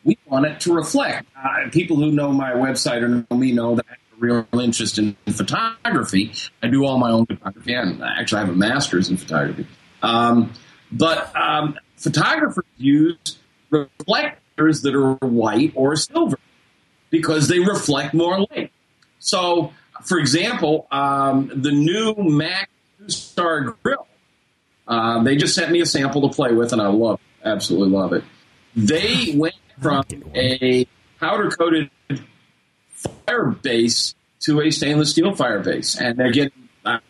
we 0.03 0.17
want 0.25 0.45
it 0.45 0.59
to 0.61 0.73
reflect. 0.73 1.27
Uh, 1.35 1.69
people 1.71 1.97
who 1.97 2.11
know 2.11 2.31
my 2.31 2.51
website 2.51 3.01
or 3.01 3.07
know 3.07 3.37
me 3.37 3.51
know 3.51 3.75
that 3.75 3.85
I 3.89 3.91
have 3.91 4.17
a 4.17 4.21
real 4.21 4.61
interest 4.61 4.97
in 4.97 5.15
photography. 5.29 6.33
I 6.61 6.67
do 6.67 6.85
all 6.85 6.97
my 6.97 7.11
own 7.11 7.25
photography, 7.25 7.73
and 7.73 8.03
actually 8.03 8.41
I 8.41 8.45
have 8.45 8.53
a 8.53 8.57
master's 8.57 9.09
in 9.09 9.17
photography. 9.17 9.67
Um, 10.01 10.53
but 10.91 11.35
um, 11.35 11.77
photographers 11.95 12.65
use 12.77 13.37
reflectors 13.69 14.81
that 14.81 14.95
are 14.95 15.15
white 15.15 15.73
or 15.75 15.95
silver 15.95 16.37
because 17.13 17.47
they 17.47 17.59
reflect 17.59 18.15
more 18.15 18.39
light. 18.39 18.71
So, 19.19 19.71
for 20.03 20.17
example, 20.17 20.87
um, 20.91 21.51
the 21.53 21.71
new 21.71 22.15
MAK 22.17 22.71
Star 23.05 23.77
Grill, 23.83 24.07
uh, 24.87 25.21
they 25.21 25.35
just 25.37 25.53
sent 25.53 25.71
me 25.71 25.79
a 25.79 25.85
sample 25.85 26.27
to 26.27 26.35
play 26.35 26.53
with, 26.53 26.73
and 26.73 26.81
I 26.81 26.87
love 26.87 27.19
it. 27.19 27.47
Absolutely 27.47 27.89
love 27.89 28.13
it. 28.13 28.23
They 28.75 29.35
went 29.35 29.53
from 29.79 30.03
a 30.33 30.87
powder 31.19 31.51
coated 31.51 31.91
fire 32.89 33.51
base 33.51 34.15
to 34.41 34.61
a 34.61 34.71
stainless 34.71 35.11
steel 35.11 35.35
fire 35.35 35.59
base, 35.59 35.95
and 35.95 36.17
they're 36.17 36.31
getting. 36.31 36.51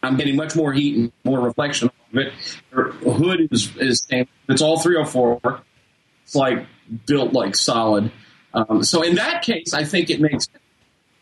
I'm 0.03 0.17
getting 0.17 0.35
much 0.35 0.55
more 0.55 0.71
heat 0.71 0.97
and 0.97 1.11
more 1.23 1.39
reflection 1.39 1.89
of 2.11 2.17
it. 2.17 2.33
Hood 2.71 3.47
is 3.51 3.75
is 3.77 4.05
it's 4.11 4.61
all 4.61 4.77
304. 4.77 5.61
It's 6.23 6.35
like 6.35 6.67
built 7.07 7.33
like 7.33 7.55
solid. 7.55 8.11
Um, 8.53 8.83
so 8.83 9.01
in 9.01 9.15
that 9.15 9.41
case, 9.41 9.73
I 9.73 9.83
think 9.83 10.09
it 10.09 10.21
makes 10.21 10.47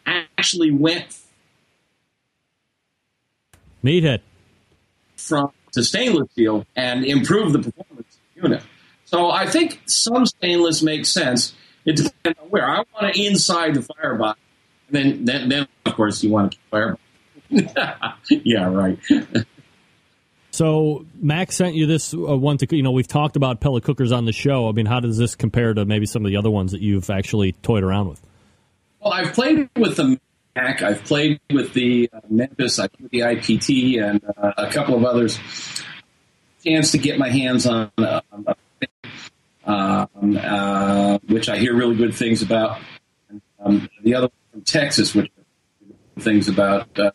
actually 0.05 0.71
went 0.71 1.17
meathead 3.83 4.21
from 5.15 5.51
to 5.71 5.83
stainless 5.83 6.29
steel 6.31 6.65
and 6.75 7.05
improve 7.05 7.53
the 7.53 7.59
performance 7.59 8.15
of 8.15 8.35
the 8.35 8.41
unit. 8.41 8.63
So 9.05 9.29
I 9.29 9.45
think 9.45 9.81
some 9.85 10.25
stainless 10.25 10.81
makes 10.81 11.09
sense. 11.09 11.53
It 11.85 11.95
depends 11.95 12.39
on 12.39 12.49
where. 12.49 12.69
I 12.69 12.83
want 12.93 13.15
it 13.15 13.17
inside 13.17 13.75
the 13.75 13.81
firebox. 13.81 14.39
And 14.87 14.95
then, 14.95 15.25
then, 15.25 15.49
then 15.49 15.67
of 15.85 15.95
course, 15.95 16.23
you 16.23 16.29
want 16.29 16.51
to 16.51 16.57
keep 16.57 16.69
fire. 16.69 16.97
yeah, 18.29 18.65
right. 18.65 18.97
so 20.61 21.07
Max 21.15 21.55
sent 21.55 21.73
you 21.73 21.87
this 21.87 22.13
uh, 22.13 22.17
one 22.17 22.59
to 22.59 22.75
you 22.75 22.83
know 22.83 22.91
we've 22.91 23.07
talked 23.07 23.35
about 23.35 23.61
pellet 23.61 23.83
cookers 23.83 24.11
on 24.11 24.25
the 24.25 24.31
show. 24.31 24.69
I 24.69 24.73
mean, 24.73 24.85
how 24.85 24.99
does 24.99 25.17
this 25.17 25.33
compare 25.33 25.73
to 25.73 25.85
maybe 25.85 26.05
some 26.05 26.23
of 26.23 26.29
the 26.29 26.37
other 26.37 26.51
ones 26.51 26.73
that 26.73 26.81
you've 26.81 27.09
actually 27.09 27.53
toyed 27.53 27.83
around 27.83 28.09
with? 28.09 28.21
Well, 28.99 29.11
I've 29.11 29.33
played 29.33 29.71
with 29.75 29.97
the 29.97 30.19
MAK. 30.55 30.83
I've 30.83 31.03
played 31.03 31.39
with 31.51 31.73
the 31.73 32.11
uh, 32.13 32.19
Memphis. 32.29 32.77
I 32.77 32.89
played 32.89 33.09
the 33.09 33.19
IPT 33.21 34.03
and 34.03 34.23
uh, 34.37 34.51
a 34.55 34.71
couple 34.71 34.95
of 34.95 35.03
others. 35.03 35.39
Chance 36.63 36.91
to 36.91 36.99
get 36.99 37.17
my 37.17 37.29
hands 37.29 37.65
on 37.65 37.91
uh, 37.97 38.21
um, 39.65 41.19
which 41.27 41.49
I 41.49 41.57
hear 41.57 41.73
really 41.73 41.95
good 41.95 42.13
things 42.13 42.43
about. 42.43 42.79
Um, 43.59 43.89
the 44.03 44.13
other 44.13 44.27
one 44.27 44.51
from 44.51 44.61
Texas, 44.61 45.15
which 45.15 45.31
things 46.19 46.49
about. 46.49 46.99
Uh, 46.99 47.09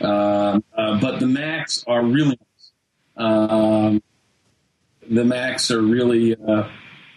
uh, 0.00 0.60
uh, 0.78 1.00
but 1.00 1.18
the 1.18 1.26
MAKs 1.26 1.82
are 1.88 2.04
really 2.04 2.38
um, 3.16 4.02
the 5.08 5.24
MAKs 5.24 5.70
are 5.70 5.80
really 5.80 6.36
uh, 6.36 6.68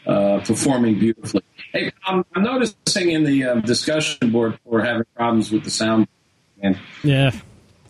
uh, 0.05 0.39
performing 0.45 0.99
beautifully. 0.99 1.43
Hey, 1.71 1.91
I'm, 2.05 2.25
I'm 2.35 2.43
noticing 2.43 3.11
in 3.11 3.23
the 3.23 3.45
uh, 3.45 3.55
discussion 3.55 4.31
board 4.31 4.59
we're 4.65 4.83
having 4.83 5.05
problems 5.15 5.51
with 5.51 5.63
the 5.63 5.71
sound. 5.71 6.07
And 6.61 6.79
yeah, 7.03 7.31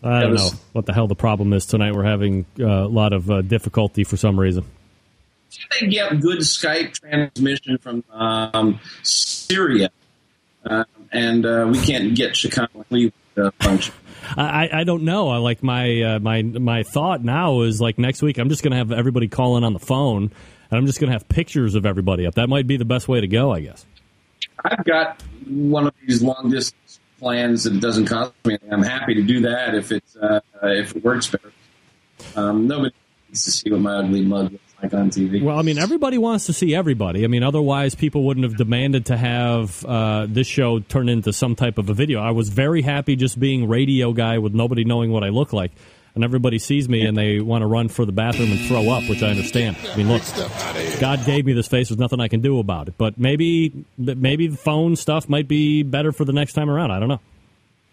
I 0.02 0.20
don't 0.20 0.34
know 0.34 0.50
what 0.72 0.86
the 0.86 0.92
hell 0.92 1.06
the 1.06 1.14
problem 1.14 1.52
is 1.52 1.66
tonight. 1.66 1.94
We're 1.94 2.04
having 2.04 2.46
a 2.58 2.86
lot 2.86 3.12
of 3.12 3.48
difficulty 3.48 4.04
for 4.04 4.16
some 4.16 4.38
reason 4.38 4.64
they 5.80 5.86
get 5.86 6.20
good 6.20 6.40
Skype 6.40 6.92
transmission 6.92 7.78
from 7.78 8.04
um, 8.10 8.80
Syria, 9.02 9.90
uh, 10.64 10.84
and 11.12 11.44
uh, 11.44 11.68
we 11.70 11.80
can't 11.80 12.14
get 12.14 12.36
Chicago 12.36 12.84
uh, 13.36 13.50
function. 13.60 13.94
I, 14.36 14.68
I 14.72 14.84
don't 14.84 15.02
know. 15.04 15.28
I 15.28 15.38
like 15.38 15.62
my 15.62 16.02
uh, 16.02 16.18
my 16.18 16.42
my 16.42 16.82
thought 16.82 17.22
now 17.22 17.62
is 17.62 17.80
like 17.80 17.98
next 17.98 18.22
week 18.22 18.38
I'm 18.38 18.48
just 18.48 18.62
going 18.62 18.72
to 18.72 18.78
have 18.78 18.92
everybody 18.92 19.28
call 19.28 19.56
in 19.56 19.64
on 19.64 19.72
the 19.72 19.78
phone, 19.78 20.24
and 20.24 20.78
I'm 20.78 20.86
just 20.86 21.00
going 21.00 21.08
to 21.08 21.12
have 21.12 21.28
pictures 21.28 21.74
of 21.74 21.86
everybody 21.86 22.26
up. 22.26 22.34
That 22.34 22.48
might 22.48 22.66
be 22.66 22.76
the 22.76 22.84
best 22.84 23.08
way 23.08 23.20
to 23.20 23.28
go, 23.28 23.52
I 23.52 23.60
guess. 23.60 23.84
I've 24.64 24.84
got 24.84 25.22
one 25.46 25.86
of 25.86 25.94
these 26.06 26.22
long 26.22 26.50
distance 26.50 27.00
plans 27.18 27.64
that 27.64 27.80
doesn't 27.80 28.06
cost 28.06 28.32
me. 28.44 28.58
I'm 28.70 28.82
happy 28.82 29.14
to 29.14 29.22
do 29.22 29.40
that 29.40 29.74
if 29.74 29.92
it's 29.92 30.16
uh, 30.16 30.40
if 30.62 30.96
it 30.96 31.04
works 31.04 31.28
better. 31.28 31.52
Um, 32.36 32.66
nobody 32.66 32.94
needs 33.28 33.44
to 33.44 33.50
see 33.50 33.70
what 33.70 33.80
my 33.80 33.96
ugly 33.96 34.24
mug 34.24 34.58
like 34.84 34.94
on 34.94 35.10
TV. 35.10 35.42
Well, 35.42 35.58
I 35.58 35.62
mean, 35.62 35.78
everybody 35.78 36.18
wants 36.18 36.46
to 36.46 36.52
see 36.52 36.74
everybody. 36.74 37.24
I 37.24 37.28
mean, 37.28 37.42
otherwise, 37.42 37.94
people 37.94 38.24
wouldn't 38.24 38.44
have 38.44 38.56
demanded 38.56 39.06
to 39.06 39.16
have 39.16 39.84
uh, 39.84 40.26
this 40.28 40.46
show 40.46 40.80
turn 40.80 41.08
into 41.08 41.32
some 41.32 41.54
type 41.54 41.78
of 41.78 41.90
a 41.90 41.94
video. 41.94 42.20
I 42.20 42.30
was 42.30 42.48
very 42.48 42.82
happy 42.82 43.16
just 43.16 43.38
being 43.38 43.68
radio 43.68 44.12
guy 44.12 44.38
with 44.38 44.54
nobody 44.54 44.84
knowing 44.84 45.10
what 45.10 45.24
I 45.24 45.28
look 45.28 45.52
like. 45.52 45.72
And 46.14 46.22
everybody 46.22 46.60
sees 46.60 46.88
me 46.88 47.04
and 47.04 47.16
they 47.16 47.40
want 47.40 47.62
to 47.62 47.66
run 47.66 47.88
for 47.88 48.04
the 48.04 48.12
bathroom 48.12 48.52
and 48.52 48.60
throw 48.60 48.88
up, 48.88 49.08
which 49.08 49.20
I 49.20 49.30
understand. 49.30 49.76
I 49.84 49.96
mean, 49.96 50.08
look, 50.08 50.22
God 51.00 51.24
gave 51.26 51.44
me 51.44 51.54
this 51.54 51.66
face. 51.66 51.88
There's 51.88 51.98
nothing 51.98 52.20
I 52.20 52.28
can 52.28 52.40
do 52.40 52.60
about 52.60 52.86
it. 52.86 52.94
But 52.96 53.18
maybe, 53.18 53.84
maybe 53.98 54.46
the 54.46 54.56
phone 54.56 54.94
stuff 54.94 55.28
might 55.28 55.48
be 55.48 55.82
better 55.82 56.12
for 56.12 56.24
the 56.24 56.32
next 56.32 56.52
time 56.52 56.70
around. 56.70 56.92
I 56.92 57.00
don't 57.00 57.08
know 57.08 57.20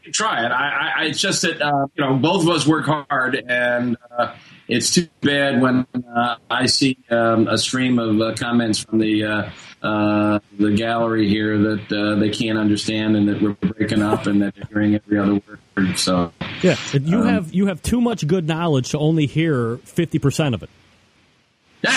try 0.10 0.44
it. 0.46 0.52
I, 0.52 0.94
I, 0.98 1.06
it's 1.06 1.20
just 1.20 1.44
that 1.44 1.62
uh, 1.62 1.86
you 1.96 2.04
know 2.04 2.16
both 2.16 2.44
of 2.44 2.50
us 2.50 2.66
work 2.66 2.86
hard, 2.86 3.36
and 3.36 3.98
uh, 4.18 4.34
it's 4.72 4.90
too 4.90 5.08
bad 5.20 5.62
when 5.62 5.86
uh, 6.16 6.38
I 6.50 6.66
see 6.66 6.98
um, 7.10 7.48
a 7.50 7.58
stream 7.58 8.00
of 8.00 8.20
uh, 8.22 8.34
comments 8.36 8.80
from 8.80 9.00
the 9.00 9.26
uh, 9.26 9.50
uh, 9.86 10.40
the 10.58 10.72
gallery 10.72 11.28
here 11.28 11.58
that 11.58 11.92
uh, 11.92 12.16
they 12.16 12.30
can't 12.30 12.58
understand 12.58 13.18
and 13.18 13.28
that 13.28 13.42
we're 13.42 13.54
breaking 13.54 14.02
up 14.02 14.28
and 14.28 14.42
that 14.42 14.56
they're 14.56 14.66
hearing 14.70 14.96
every 14.96 15.20
other 15.20 15.42
word. 15.76 16.00
So 16.00 16.32
yeah, 16.62 16.78
you 16.94 17.20
um, 17.20 17.28
have 17.28 17.54
you 17.54 17.68
have 17.68 17.82
too 17.82 18.00
much 18.00 18.26
good 18.26 18.48
knowledge 18.48 18.92
to 18.92 18.98
only 18.98 19.26
hear 19.26 19.78
fifty 19.78 20.20
percent 20.20 20.56
of 20.56 20.64
it. 20.64 20.70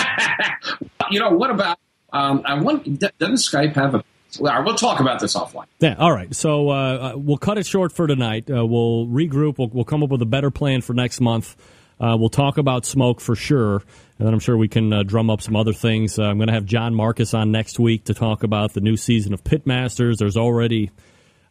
you 1.11 1.19
know 1.21 1.29
what 1.29 1.51
about? 1.51 1.79
Um, 2.11 2.41
I 2.45 2.55
want 2.55 2.99
doesn't 2.99 3.35
Skype 3.35 3.75
have 3.75 3.95
a 3.95 4.03
we'll 4.37 4.75
talk 4.75 4.99
about 4.99 5.21
this 5.21 5.33
offline. 5.33 5.67
Yeah, 5.79 5.95
all 5.97 6.11
right. 6.11 6.35
So 6.35 6.69
uh, 6.69 7.13
we'll 7.15 7.37
cut 7.37 7.57
it 7.57 7.65
short 7.65 7.93
for 7.93 8.05
tonight. 8.05 8.49
Uh, 8.49 8.65
we'll 8.65 9.07
regroup. 9.07 9.59
We'll, 9.59 9.69
we'll, 9.69 9.85
come 9.85 10.03
up 10.03 10.09
with 10.09 10.21
a 10.21 10.25
better 10.25 10.51
plan 10.51 10.81
for 10.81 10.93
next 10.93 11.21
month. 11.21 11.55
Uh, 11.99 12.17
we'll 12.19 12.29
talk 12.29 12.57
about 12.57 12.85
smoke 12.85 13.21
for 13.21 13.35
sure, 13.35 13.75
and 14.17 14.27
then 14.27 14.33
I'm 14.33 14.39
sure 14.39 14.57
we 14.57 14.67
can 14.67 14.91
uh, 14.91 15.03
drum 15.03 15.29
up 15.29 15.41
some 15.41 15.55
other 15.55 15.73
things. 15.73 16.19
Uh, 16.19 16.23
I'm 16.23 16.37
going 16.37 16.47
to 16.47 16.53
have 16.53 16.65
John 16.65 16.93
Markus 16.93 17.33
on 17.33 17.51
next 17.51 17.79
week 17.79 18.05
to 18.05 18.13
talk 18.13 18.43
about 18.43 18.73
the 18.73 18.81
new 18.81 18.97
season 18.97 19.33
of 19.33 19.43
Pitmasters. 19.43 20.17
There's 20.17 20.35
already 20.35 20.91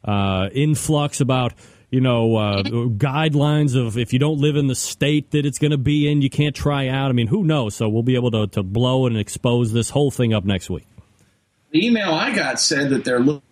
uh, 0.05 0.51
influx 0.53 1.21
about 1.21 1.55
you 1.91 2.01
know 2.01 2.37
uh, 2.37 2.63
guidelines 2.63 3.75
of 3.75 3.97
if 3.97 4.13
you 4.13 4.19
don't 4.19 4.39
live 4.39 4.57
in 4.57 4.67
the 4.67 4.75
state 4.75 5.31
that 5.31 5.47
it's 5.47 5.59
going 5.59 5.71
to 5.71 5.79
be 5.79 6.11
in, 6.11 6.21
you 6.21 6.31
can't 6.31 6.55
try 6.55 6.89
out. 6.89 7.09
I 7.09 7.13
mean, 7.13 7.29
who 7.29 7.43
knows? 7.45 7.75
So 7.75 7.89
we'll 7.89 8.03
be 8.03 8.17
able 8.17 8.31
to, 8.33 8.47
to 8.49 8.63
blow 8.63 9.07
and 9.07 9.17
expose 9.17 9.73
this 9.73 9.91
whole 9.91 10.11
thing 10.11 10.35
up 10.35 10.45
next 10.45 10.69
week. 10.69 10.87
The 11.71 11.87
email 11.87 12.13
I 12.13 12.35
got 12.35 12.61
said 12.61 12.91
that 12.91 13.05
they're 13.05 13.19
looking 13.19 13.43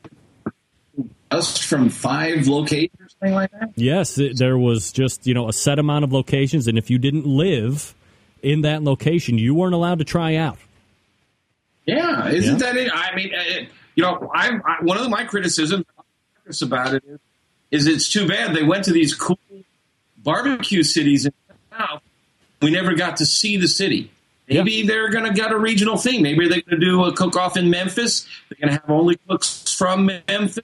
just 1.32 1.64
from 1.64 1.88
five 1.88 2.46
locations 2.48 3.00
or 3.00 3.09
something 3.09 3.34
like 3.34 3.50
that. 3.52 3.70
Yes, 3.76 4.18
it, 4.18 4.38
there 4.38 4.56
was 4.59 4.92
just 4.92 5.26
you 5.26 5.34
know 5.34 5.48
a 5.48 5.52
set 5.52 5.78
amount 5.78 6.04
of 6.04 6.12
locations, 6.12 6.66
and 6.68 6.78
if 6.78 6.90
you 6.90 6.98
didn't 6.98 7.26
live 7.26 7.94
in 8.42 8.62
that 8.62 8.82
location, 8.82 9.38
you 9.38 9.54
weren't 9.54 9.74
allowed 9.74 9.98
to 9.98 10.04
try 10.04 10.36
out. 10.36 10.59
Yeah, 11.86 12.28
isn't 12.28 12.60
Yeah. 12.60 12.72
that 12.72 12.76
it? 12.76 12.90
I 12.94 13.14
mean, 13.14 13.30
it, 13.32 13.68
you 13.96 14.02
know, 14.02 14.30
I'm 14.34 14.62
I, 14.64 14.76
one 14.82 14.98
of 14.98 15.09
my 15.10 15.24
criticisms 15.24 15.84
about 16.62 16.94
it 16.94 17.04
is, 17.06 17.18
is 17.70 17.86
it's 17.86 18.09
too 18.10 18.26
bad 18.28 18.54
they 18.54 18.62
went 18.62 18.84
to 18.84 18.92
these 18.92 19.14
cool 19.14 19.38
barbecue 20.18 20.82
cities 20.82 21.26
in 21.26 21.32
the 21.48 21.54
south. 21.76 22.02
We 22.60 22.70
never 22.70 22.94
got 22.94 23.16
to 23.18 23.26
see 23.26 23.56
the 23.56 23.66
city. 23.68 24.10
Maybe 24.48 24.86
they're 24.86 25.09
going 25.09 25.24
to 25.24 25.32
get 25.32 25.50
a 25.50 25.56
regional 25.56 25.96
thing. 25.96 26.22
Maybe 26.22 26.46
they're 26.48 26.60
going 26.62 26.78
to 26.80 26.84
do 26.86 27.04
a 27.04 27.12
cook 27.12 27.36
off 27.36 27.56
in 27.56 27.70
Memphis. 27.70 28.26
They're 28.48 28.59
going 28.68 28.74
to 28.76 28.80
have 28.82 28.90
only 28.90 29.16
cooks 29.28 29.72
from 29.72 30.06
Memphis. 30.28 30.59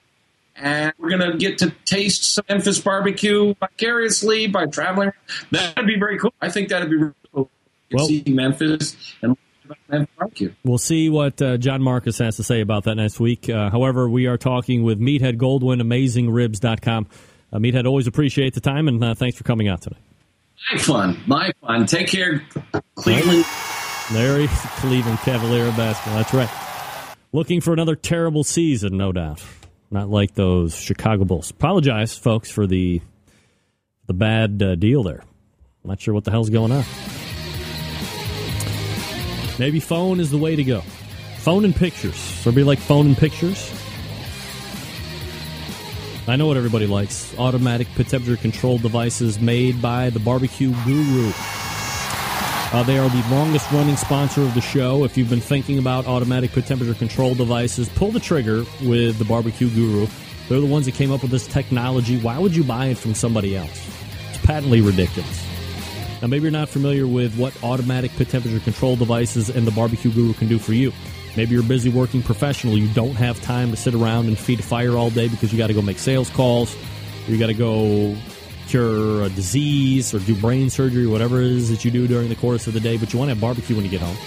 And 0.59 0.93
we're 0.97 1.09
going 1.09 1.31
to 1.31 1.37
get 1.37 1.57
to 1.59 1.71
taste 1.85 2.33
some 2.33 2.43
Memphis 2.49 2.79
barbecue 2.79 3.53
vicariously 3.59 4.47
by 4.47 4.65
traveling. 4.65 5.11
That 5.51 5.77
would 5.77 5.87
be 5.87 5.97
very 5.97 6.19
cool. 6.19 6.33
I 6.41 6.49
think 6.49 6.69
that 6.69 6.81
would 6.81 6.89
be 6.89 6.97
really 6.97 7.13
cool. 7.33 7.49
Well- 7.91 8.07
see 8.07 8.23
Memphis 8.27 9.15
and 9.21 10.07
barbecue. 10.17 10.53
We'll 10.63 10.77
see 10.77 11.09
what 11.09 11.41
uh, 11.41 11.57
John 11.57 11.81
Markus 11.81 12.17
has 12.17 12.35
to 12.37 12.43
say 12.43 12.61
about 12.61 12.83
that 12.85 12.95
next 12.95 13.19
week. 13.19 13.49
Uh, 13.49 13.69
however, 13.69 14.09
we 14.09 14.27
are 14.27 14.37
talking 14.37 14.83
with 14.83 14.99
Meathead 14.99 15.37
Goldwyn, 15.37 15.81
AmazingRibs.com. 15.81 17.07
Uh, 17.51 17.57
Meathead, 17.57 17.85
always 17.85 18.07
appreciate 18.07 18.53
the 18.53 18.61
time, 18.61 18.87
and 18.87 19.03
uh, 19.03 19.15
thanks 19.15 19.37
for 19.37 19.43
coming 19.43 19.67
out 19.67 19.81
today. 19.81 19.97
My 20.71 20.77
fun. 20.79 21.23
My 21.25 21.51
fun. 21.61 21.85
Take 21.85 22.07
care, 22.07 22.43
Cleveland. 22.95 23.45
Larry, 24.11 24.47
Cleveland 24.49 25.19
Cavalier 25.19 25.71
basketball. 25.71 26.15
That's 26.15 26.33
right. 26.33 26.49
Looking 27.31 27.61
for 27.61 27.73
another 27.73 27.95
terrible 27.95 28.43
season, 28.43 28.97
no 28.97 29.11
doubt. 29.11 29.43
Not 29.91 30.09
like 30.09 30.35
those 30.35 30.75
Chicago 30.75 31.25
Bulls. 31.25 31.49
Apologize, 31.49 32.15
folks, 32.15 32.51
for 32.51 32.67
the 32.67 33.01
the 34.05 34.13
bad 34.13 34.61
uh, 34.61 34.75
deal 34.75 35.03
there. 35.03 35.23
Not 35.83 36.01
sure 36.01 36.13
what 36.13 36.23
the 36.23 36.31
hell's 36.31 36.49
going 36.49 36.71
on. 36.71 36.83
Maybe 39.57 39.79
phone 39.79 40.19
is 40.19 40.31
the 40.31 40.37
way 40.37 40.55
to 40.55 40.63
go. 40.63 40.81
Phone 41.39 41.65
and 41.65 41.75
pictures. 41.75 42.15
Somebody 42.15 42.63
like 42.63 42.79
phone 42.79 43.07
and 43.07 43.17
pictures? 43.17 43.71
I 46.27 46.35
know 46.35 46.45
what 46.45 46.57
everybody 46.57 46.85
likes. 46.85 47.37
Automatic 47.39 47.87
temperature 47.95 48.35
control 48.35 48.77
devices 48.77 49.39
made 49.39 49.81
by 49.81 50.11
the 50.11 50.19
Barbecue 50.19 50.73
Guru. 50.85 51.31
Uh, 52.71 52.83
they 52.83 52.99
are 52.99 53.09
the 53.09 53.23
longest 53.31 53.71
running 53.71 53.95
sponsor 53.95 54.41
of 54.41 54.53
the 54.53 54.61
show. 54.61 55.03
If 55.03 55.17
you've 55.17 55.29
been 55.29 55.41
thinking 55.41 55.79
about 55.79 56.05
automatic 56.05 56.51
temperature 56.51 56.93
control 56.93 57.33
devices, 57.33 57.89
pull 57.89 58.11
the 58.11 58.19
trigger 58.19 58.63
with 58.83 59.17
the 59.17 59.25
Barbecue 59.25 59.71
Guru. 59.71 60.05
They're 60.47 60.59
the 60.59 60.67
ones 60.67 60.85
that 60.85 60.93
came 60.93 61.11
up 61.11 61.23
with 61.23 61.31
this 61.31 61.47
technology. 61.47 62.19
Why 62.19 62.37
would 62.37 62.55
you 62.55 62.63
buy 62.63 62.87
it 62.87 62.97
from 62.99 63.15
somebody 63.15 63.57
else? 63.57 63.71
It's 64.29 64.45
patently 64.45 64.81
ridiculous. 64.81 65.47
Now, 66.21 66.27
maybe 66.27 66.43
you're 66.43 66.51
not 66.51 66.69
familiar 66.69 67.07
with 67.07 67.35
what 67.37 67.55
automatic 67.63 68.11
pit 68.11 68.29
temperature 68.29 68.59
control 68.59 68.95
devices 68.95 69.49
and 69.49 69.65
the 69.65 69.71
Barbecue 69.71 70.11
Guru 70.11 70.33
can 70.33 70.47
do 70.47 70.59
for 70.59 70.73
you. 70.73 70.93
Maybe 71.35 71.53
you're 71.53 71.63
busy 71.63 71.89
working 71.89 72.21
professional. 72.21 72.77
You 72.77 72.87
don't 72.89 73.15
have 73.15 73.41
time 73.41 73.71
to 73.71 73.77
sit 73.77 73.95
around 73.95 74.27
and 74.27 74.37
feed 74.37 74.59
a 74.59 74.63
fire 74.63 74.95
all 74.95 75.09
day 75.09 75.27
because 75.27 75.51
you 75.51 75.57
got 75.57 75.67
to 75.67 75.73
go 75.73 75.81
make 75.81 75.97
sales 75.97 76.29
calls. 76.29 76.75
You 77.27 77.39
got 77.39 77.47
to 77.47 77.53
go 77.55 78.15
cure 78.69 79.23
a 79.23 79.29
disease 79.29 80.13
or 80.13 80.19
do 80.19 80.35
brain 80.35 80.69
surgery, 80.69 81.07
whatever 81.07 81.41
it 81.41 81.47
is 81.47 81.69
that 81.69 81.83
you 81.83 81.91
do 81.91 82.07
during 82.07 82.29
the 82.29 82.35
course 82.35 82.67
of 82.67 82.73
the 82.73 82.79
day, 82.79 82.97
but 82.97 83.11
you 83.11 83.19
want 83.19 83.29
to 83.29 83.33
have 83.33 83.41
barbecue 83.41 83.75
when 83.75 83.83
you 83.83 83.91
get 83.91 84.01
home. 84.01 84.17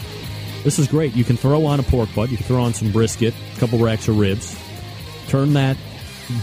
This 0.64 0.78
is 0.78 0.89
great. 0.89 1.14
You 1.14 1.24
can 1.24 1.36
throw 1.36 1.64
on 1.66 1.81
a 1.81 1.82
pork 1.82 2.09
butt, 2.14 2.31
you 2.31 2.36
can 2.36 2.47
throw 2.47 2.62
on 2.62 2.74
some 2.74 2.90
brisket, 2.90 3.35
a 3.56 3.59
couple 3.59 3.78
racks 3.78 4.09
of 4.09 4.19
ribs, 4.19 4.56
turn 5.28 5.52
that 5.55 5.77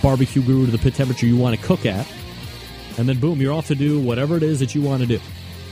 barbecue 0.01 0.41
guru 0.41 0.65
to 0.65 0.71
the 0.71 0.77
pit 0.77 0.95
temperature 0.95 1.25
you 1.25 1.37
want 1.37 1.59
to 1.59 1.65
cook 1.65 1.85
at, 1.85 2.07
and 2.97 3.07
then 3.07 3.19
boom, 3.19 3.39
you're 3.41 3.53
off 3.53 3.67
to 3.67 3.75
do 3.75 3.99
whatever 3.99 4.37
it 4.37 4.43
is 4.43 4.59
that 4.59 4.73
you 4.73 4.81
want 4.81 5.01
to 5.01 5.07
do. 5.07 5.19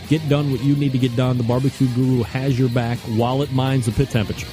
Get 0.07 0.27
done 0.29 0.51
what 0.51 0.63
you 0.63 0.75
need 0.75 0.93
to 0.93 0.97
get 0.97 1.15
done. 1.15 1.37
The 1.37 1.43
barbecue 1.43 1.87
guru 1.93 2.23
has 2.23 2.57
your 2.57 2.69
back 2.69 2.97
while 2.99 3.41
it 3.41 3.51
mines 3.51 3.85
the 3.85 3.91
pit 3.91 4.09
temperature. 4.09 4.47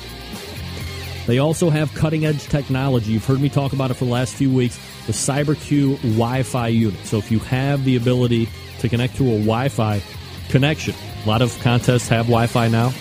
They 1.27 1.39
also 1.39 1.71
have 1.71 1.95
cutting 1.95 2.27
edge 2.27 2.45
technology. 2.49 3.13
You've 3.13 3.25
heard 3.25 3.41
me 3.41 3.49
talk 3.49 3.73
about 3.73 3.91
it 3.91 3.95
for 3.95 4.05
the 4.05 4.11
last 4.11 4.35
few 4.35 4.53
weeks 4.53 4.79
the 5.07 5.13
CyberQ 5.13 5.97
Wi 6.03 6.43
Fi 6.43 6.69
unit. 6.69 7.05
So 7.07 7.19
if 7.19 7.31
you 7.31 7.39
have 7.41 7.85
the 7.85 7.97
ability 7.97 8.49
to 8.81 8.89
connect 8.89 9.17
to 9.17 9.25
a 9.25 9.39
Wi 9.39 9.69
Fi 9.69 10.03
connection, 10.49 10.95
a 11.25 11.29
lot 11.29 11.43
of 11.43 11.59
contests 11.61 12.09
have 12.09 12.27
Wi 12.27 12.47
Fi 12.47 12.69
now. 12.69 12.93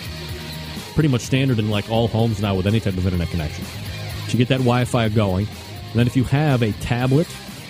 Pretty 0.94 1.08
much 1.08 1.22
standard 1.22 1.58
in 1.58 1.70
like 1.70 1.90
all 1.90 2.08
homes 2.08 2.40
now 2.40 2.54
with 2.54 2.66
any 2.66 2.80
type 2.80 2.96
of 2.96 3.04
internet 3.04 3.28
connection. 3.28 3.64
So 3.64 4.32
you 4.32 4.38
get 4.38 4.48
that 4.48 4.58
Wi 4.58 4.84
Fi 4.84 5.08
going. 5.08 5.46
And 5.46 5.94
then 5.94 6.06
if 6.06 6.16
you 6.16 6.24
have 6.24 6.62
a 6.62 6.72
tablet 6.72 7.26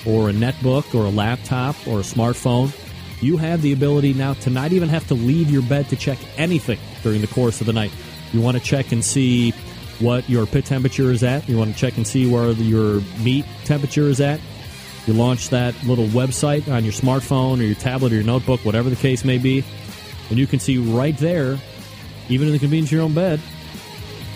or 0.06 0.30
a 0.30 0.32
netbook 0.32 0.94
or 0.94 1.06
a 1.06 1.10
laptop 1.10 1.76
or 1.86 2.00
a 2.00 2.02
smartphone, 2.02 2.72
you 3.22 3.36
have 3.36 3.62
the 3.62 3.72
ability 3.72 4.12
now 4.12 4.34
to 4.34 4.50
not 4.50 4.72
even 4.72 4.88
have 4.88 5.06
to 5.08 5.14
leave 5.14 5.50
your 5.50 5.62
bed 5.62 5.88
to 5.88 5.96
check 5.96 6.18
anything 6.36 6.78
during 7.02 7.20
the 7.20 7.26
course 7.26 7.60
of 7.60 7.66
the 7.66 7.72
night. 7.72 7.92
You 8.32 8.40
want 8.40 8.56
to 8.56 8.62
check 8.62 8.92
and 8.92 9.04
see 9.04 9.54
what 10.00 10.28
your 10.28 10.46
pit 10.46 10.64
temperature 10.64 11.10
is 11.10 11.22
at. 11.22 11.48
You 11.48 11.58
want 11.58 11.72
to 11.72 11.78
check 11.78 11.96
and 11.96 12.06
see 12.06 12.30
where 12.30 12.50
your 12.52 13.00
meat 13.20 13.44
temperature 13.64 14.04
is 14.04 14.20
at. 14.20 14.40
You 15.06 15.12
launch 15.12 15.50
that 15.50 15.74
little 15.84 16.06
website 16.06 16.72
on 16.72 16.84
your 16.84 16.92
smartphone 16.92 17.60
or 17.60 17.64
your 17.64 17.74
tablet 17.74 18.12
or 18.12 18.16
your 18.16 18.24
notebook, 18.24 18.64
whatever 18.64 18.88
the 18.88 18.96
case 18.96 19.24
may 19.24 19.38
be, 19.38 19.64
and 20.30 20.38
you 20.38 20.46
can 20.46 20.58
see 20.58 20.78
right 20.78 21.16
there, 21.18 21.58
even 22.28 22.46
in 22.48 22.52
the 22.52 22.58
convenience 22.58 22.88
of 22.88 22.92
your 22.92 23.02
own 23.02 23.14
bed, 23.14 23.40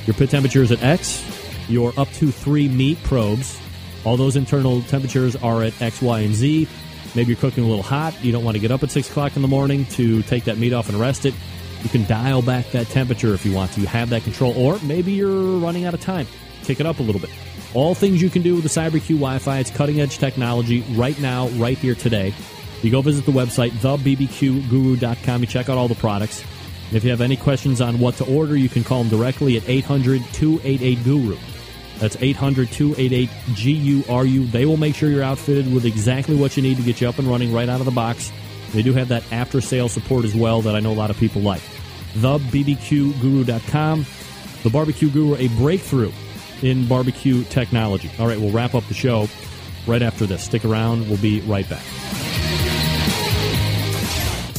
your 0.07 0.15
pit 0.15 0.31
temperature 0.31 0.63
is 0.63 0.71
at 0.71 0.83
X. 0.83 1.25
Your 1.69 1.93
up 1.99 2.11
to 2.13 2.31
three 2.31 2.69
meat 2.69 3.03
probes, 3.03 3.59
all 4.05 4.17
those 4.17 4.37
internal 4.37 4.81
temperatures 4.83 5.37
are 5.37 5.63
at 5.63 5.81
X, 5.83 6.01
Y, 6.01 6.21
and 6.21 6.35
Z. 6.35 6.69
Maybe 7.15 7.29
you're 7.29 7.41
cooking 7.41 7.65
a 7.65 7.67
little 7.67 7.83
hot. 7.83 8.23
You 8.23 8.33
don't 8.33 8.45
want 8.45 8.55
to 8.55 8.61
get 8.61 8.71
up 8.71 8.83
at 8.83 8.91
6 8.91 9.09
o'clock 9.11 9.37
in 9.37 9.43
the 9.43 9.49
morning 9.49 9.87
to 9.87 10.23
take 10.23 10.45
that 10.45 10.57
meat 10.59 10.73
off 10.73 10.89
and 10.89 10.99
rest 10.99 11.27
it. 11.27 11.35
You 11.83 11.89
can 11.89 12.05
dial 12.07 12.43
back 12.43 12.71
that 12.73 12.89
temperature 12.89 13.35
if 13.35 13.45
you 13.47 13.53
want 13.53 13.73
to. 13.73 13.83
Have 13.83 14.11
that 14.11 14.25
control. 14.25 14.57
Or 14.57 14.79
maybe 14.81 15.13
you're 15.13 15.59
running 15.59 15.85
out 15.85 15.95
of 15.95 16.01
time. 16.01 16.27
Kick 16.63 16.81
it 16.81 16.87
up 16.87 16.99
a 16.99 17.03
little 17.03 17.21
bit. 17.21 17.31
All 17.75 17.95
things 17.95 18.21
you 18.21 18.31
can 18.31 18.43
do 18.43 18.55
with 18.55 18.65
the 18.65 18.71
CyberQ 18.71 19.09
Wi 19.09 19.39
Fi. 19.39 19.59
It's 19.59 19.71
cutting 19.71 20.01
edge 20.01 20.19
technology 20.19 20.81
right 20.93 21.19
now, 21.21 21.49
right 21.51 21.79
here 21.79 21.95
today. 21.95 22.35
You 22.83 22.91
go 22.91 23.03
visit 23.03 23.27
the 23.27 23.33
website, 23.33 23.71
thebbqguru.com. 23.71 25.41
You 25.41 25.47
check 25.47 25.69
out 25.69 25.77
all 25.77 25.89
the 25.89 25.95
products. 25.95 26.43
And 26.89 26.97
if 26.97 27.05
you 27.05 27.11
have 27.11 27.21
any 27.21 27.37
questions 27.37 27.81
on 27.81 27.99
what 27.99 28.15
to 28.17 28.25
order, 28.25 28.57
you 28.57 28.69
can 28.69 28.85
call 28.85 29.03
them 29.03 29.11
directly 29.11 29.57
at 29.57 29.69
800 29.69 30.23
288 30.33 31.05
Guru. 31.05 31.37
That's 31.99 32.17
800 32.21 32.71
288 32.71 33.29
GURU. 33.57 34.47
They 34.47 34.65
will 34.65 34.77
make 34.77 34.95
sure 34.95 35.11
you're 35.11 35.23
outfitted 35.23 35.73
with 35.73 35.85
exactly 35.85 36.37
what 36.37 36.57
you 36.57 36.63
need 36.63 36.77
to 36.77 36.83
get 36.83 37.01
you 37.01 37.09
up 37.09 37.19
and 37.19 37.29
running 37.29 37.53
right 37.53 37.69
out 37.69 37.81
of 37.81 37.87
the 37.87 37.93
box. 37.93 38.33
They 38.73 38.83
do 38.83 38.93
have 38.93 39.09
that 39.09 39.25
after 39.33 39.61
sale 39.61 39.89
support 39.89 40.25
as 40.25 40.35
well 40.35 40.63
that 40.63 40.77
I 40.77 40.81
know 40.81 40.93
a 40.93 40.95
lot 40.95 41.11
of 41.11 41.17
people 41.17 41.43
like. 41.43 41.63
TheBBQGuru.com. 42.15 44.07
The 44.63 44.71
Barbecue 44.71 45.11
Guru, 45.11 45.37
a 45.37 45.49
breakthrough 45.57 46.13
in 46.63 46.89
barbecue 46.89 47.45
technology. 47.45 48.11
All 48.19 48.27
right, 48.27 48.39
we'll 48.39 48.51
wrap 48.51 48.75
up 48.75 48.85
the 48.89 48.95
show 48.95 49.29
right 49.87 50.03
after 50.03 50.27
this. 50.27 50.43
Stick 50.45 50.65
around. 50.65 51.09
We'll 51.09 51.19
be 51.19 51.41
right 51.43 51.69
back. 51.69 51.85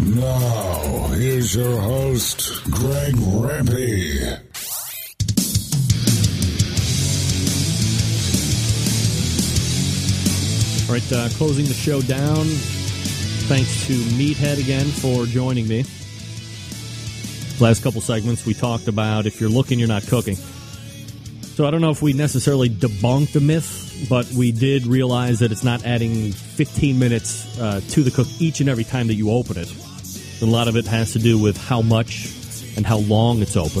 Now, 0.00 1.08
here's 1.08 1.54
your 1.54 1.78
host, 1.78 2.64
Greg 2.70 3.14
Rempe. 3.14 4.40
All 10.92 10.98
right, 10.98 11.12
uh, 11.14 11.28
closing 11.38 11.64
the 11.64 11.72
show 11.72 12.02
down. 12.02 12.44
Thanks 13.48 13.86
to 13.86 13.94
Meathead 13.94 14.60
again 14.60 14.84
for 14.84 15.24
joining 15.24 15.66
me. 15.66 15.86
Last 17.58 17.82
couple 17.82 18.02
segments, 18.02 18.44
we 18.44 18.52
talked 18.52 18.88
about 18.88 19.24
if 19.24 19.40
you're 19.40 19.48
looking, 19.48 19.78
you're 19.78 19.88
not 19.88 20.06
cooking. 20.06 20.34
So 20.34 21.66
I 21.66 21.70
don't 21.70 21.80
know 21.80 21.88
if 21.88 22.02
we 22.02 22.12
necessarily 22.12 22.68
debunked 22.68 23.34
a 23.36 23.40
myth, 23.40 24.06
but 24.10 24.30
we 24.32 24.52
did 24.52 24.84
realize 24.84 25.38
that 25.38 25.50
it's 25.50 25.64
not 25.64 25.82
adding 25.86 26.30
15 26.30 26.98
minutes 26.98 27.58
uh, 27.58 27.80
to 27.88 28.02
the 28.02 28.10
cook 28.10 28.28
each 28.38 28.60
and 28.60 28.68
every 28.68 28.84
time 28.84 29.06
that 29.06 29.14
you 29.14 29.30
open 29.30 29.56
it. 29.56 29.74
A 30.42 30.44
lot 30.44 30.68
of 30.68 30.76
it 30.76 30.86
has 30.88 31.14
to 31.14 31.18
do 31.18 31.38
with 31.38 31.56
how 31.56 31.80
much 31.80 32.26
and 32.76 32.84
how 32.84 32.98
long 32.98 33.40
it's 33.40 33.56
open. 33.56 33.80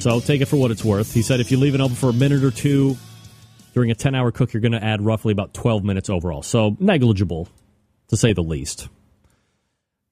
So 0.00 0.20
take 0.20 0.40
it 0.40 0.46
for 0.46 0.56
what 0.56 0.70
it's 0.70 0.86
worth. 0.86 1.12
He 1.12 1.20
said 1.20 1.40
if 1.40 1.50
you 1.50 1.58
leave 1.58 1.74
it 1.74 1.82
open 1.82 1.96
for 1.96 2.08
a 2.08 2.14
minute 2.14 2.42
or 2.42 2.50
two 2.50 2.96
during 3.78 3.92
a 3.92 3.94
10 3.94 4.16
hour 4.16 4.32
cook, 4.32 4.52
you're 4.52 4.60
going 4.60 4.72
to 4.72 4.82
add 4.82 5.00
roughly 5.00 5.30
about 5.30 5.54
12 5.54 5.84
minutes 5.84 6.10
overall. 6.10 6.42
So 6.42 6.76
negligible, 6.80 7.48
to 8.08 8.16
say 8.16 8.32
the 8.32 8.42
least. 8.42 8.88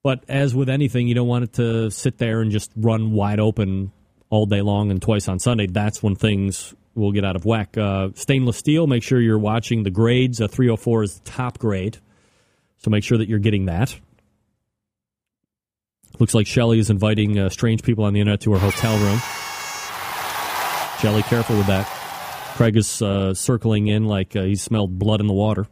But 0.04 0.22
as 0.28 0.54
with 0.54 0.68
anything, 0.68 1.08
you 1.08 1.16
don't 1.16 1.26
want 1.26 1.42
it 1.42 1.52
to 1.54 1.90
sit 1.90 2.18
there 2.18 2.42
and 2.42 2.52
just 2.52 2.70
run 2.76 3.10
wide 3.10 3.40
open 3.40 3.90
all 4.30 4.46
day 4.46 4.60
long 4.60 4.92
and 4.92 5.02
twice 5.02 5.26
on 5.26 5.40
Sunday. 5.40 5.66
That's 5.66 6.00
when 6.00 6.14
things 6.14 6.76
will 6.94 7.10
get 7.10 7.24
out 7.24 7.34
of 7.34 7.44
whack. 7.44 7.76
Uh, 7.76 8.10
stainless 8.14 8.56
steel, 8.56 8.86
make 8.86 9.02
sure 9.02 9.20
you're 9.20 9.36
watching 9.36 9.82
the 9.82 9.90
grades. 9.90 10.40
A 10.40 10.46
304 10.46 11.02
is 11.02 11.18
the 11.18 11.28
top 11.28 11.58
grade. 11.58 11.98
So 12.78 12.92
make 12.92 13.02
sure 13.02 13.18
that 13.18 13.28
you're 13.28 13.40
getting 13.40 13.64
that. 13.64 13.98
Looks 16.20 16.36
like 16.36 16.46
Shelly 16.46 16.78
is 16.78 16.88
inviting 16.88 17.36
uh, 17.36 17.48
strange 17.48 17.82
people 17.82 18.04
on 18.04 18.12
the 18.12 18.20
internet 18.20 18.42
to 18.42 18.52
her 18.52 18.60
hotel 18.60 18.96
room. 18.98 19.20
Shelly, 21.00 21.24
careful 21.24 21.56
with 21.56 21.66
that. 21.66 21.95
Craig 22.56 22.74
is 22.78 23.02
uh, 23.02 23.34
circling 23.34 23.88
in 23.88 24.06
like 24.06 24.34
uh, 24.34 24.42
he 24.42 24.56
smelled 24.56 24.98
blood 24.98 25.20
in 25.20 25.26
the 25.26 25.34
water. 25.34 25.66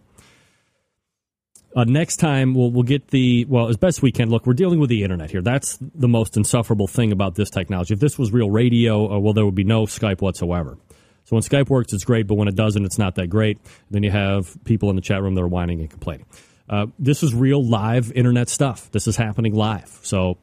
Uh, 1.74 1.85
next 1.85 2.19
time 2.19 2.52
we'll 2.55 2.70
we'll 2.70 2.82
get 2.82 3.09
the 3.09 3.47
well 3.47 3.69
as 3.69 3.78
best 3.78 4.02
we 4.02 4.12
can. 4.12 4.28
Look, 4.28 4.47
we're 4.47 4.52
dealing 4.52 4.78
with 4.78 4.90
the 4.90 5.02
internet 5.02 5.31
here. 5.31 5.40
That's 5.40 5.78
the 5.81 6.09
most 6.09 6.36
insufferable 6.36 6.86
thing 6.86 7.11
about 7.11 7.36
this 7.36 7.48
technology. 7.48 7.94
If 7.94 8.01
this 8.01 8.19
was 8.19 8.32
real 8.32 8.51
radio, 8.51 9.11
uh, 9.11 9.19
well, 9.19 9.32
there 9.32 9.47
would 9.47 9.55
be 9.55 9.65
no 9.65 9.86
Skype 9.86 10.20
whatsoever. 10.20 10.77
So 11.24 11.36
when 11.36 11.43
Skype 11.43 11.70
works, 11.70 11.94
it's 11.94 12.05
great, 12.05 12.27
but 12.27 12.35
when 12.35 12.48
it 12.48 12.55
doesn't, 12.55 12.85
it's 12.85 12.98
not 12.98 13.15
that 13.15 13.28
great. 13.28 13.59
Then 13.90 14.02
you 14.02 14.11
have 14.11 14.55
people 14.65 14.90
in 14.90 14.97
the 14.97 15.02
chat 15.02 15.23
room 15.23 15.35
that 15.36 15.40
are 15.40 15.48
whining 15.48 15.81
and 15.81 15.89
complaining. 15.89 16.27
Uh, 16.69 16.89
this 16.98 17.23
is 17.23 17.32
real 17.32 17.66
live 17.66 18.12
internet 18.12 18.51
stuff. 18.51 18.90
This 18.90 19.06
is 19.06 19.16
happening 19.16 19.55
live. 19.55 20.01
So 20.02 20.36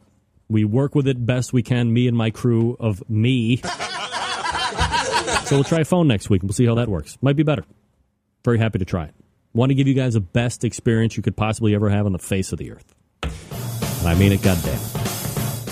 we 0.49 0.65
work 0.65 0.95
with 0.95 1.07
it 1.07 1.23
best 1.23 1.53
we 1.53 1.61
can. 1.61 1.93
Me 1.93 2.07
and 2.07 2.18
my 2.18 2.31
crew 2.31 2.77
of 2.80 3.07
me. 3.07 3.61
so 5.51 5.57
we'll 5.57 5.65
try 5.65 5.81
a 5.81 5.85
phone 5.85 6.07
next 6.07 6.29
week 6.29 6.41
and 6.41 6.49
we'll 6.49 6.53
see 6.53 6.65
how 6.65 6.75
that 6.75 6.87
works. 6.87 7.17
Might 7.21 7.35
be 7.35 7.43
better. 7.43 7.65
Very 8.45 8.57
happy 8.57 8.79
to 8.79 8.85
try 8.85 9.03
it. 9.03 9.15
Want 9.51 9.69
to 9.69 9.73
give 9.75 9.85
you 9.85 9.93
guys 9.93 10.13
the 10.13 10.21
best 10.21 10.63
experience 10.63 11.17
you 11.17 11.23
could 11.23 11.35
possibly 11.35 11.75
ever 11.75 11.89
have 11.89 12.05
on 12.05 12.13
the 12.13 12.19
face 12.19 12.53
of 12.53 12.57
the 12.57 12.71
earth. 12.71 12.95
And 13.21 14.07
I 14.07 14.15
mean 14.15 14.31
it, 14.31 14.41
goddamn. 14.41 14.79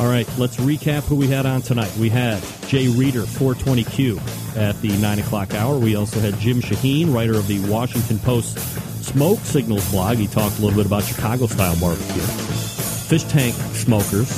All 0.02 0.08
right, 0.08 0.28
let's 0.38 0.58
recap 0.58 1.04
who 1.04 1.16
we 1.16 1.28
had 1.28 1.46
on 1.46 1.62
tonight. 1.62 1.96
We 1.96 2.10
had 2.10 2.44
Jay 2.68 2.90
Reeder, 2.90 3.22
420Q, 3.22 4.58
at 4.58 4.82
the 4.82 4.90
9 4.98 5.20
o'clock 5.20 5.54
hour. 5.54 5.78
We 5.78 5.96
also 5.96 6.20
had 6.20 6.38
Jim 6.40 6.60
Shahin, 6.60 7.14
writer 7.14 7.38
of 7.38 7.48
the 7.48 7.60
Washington 7.70 8.20
Post 8.20 8.60
Smoke 9.02 9.40
Signals 9.40 9.90
blog. 9.92 10.18
He 10.18 10.28
talked 10.28 10.60
a 10.60 10.62
little 10.62 10.76
bit 10.76 10.88
about 10.88 11.04
Chicago 11.04 11.48
style 11.48 11.80
barbecue. 11.80 12.22
Fish 12.22 13.24
Tank 13.24 13.56
Smokers. 13.76 14.30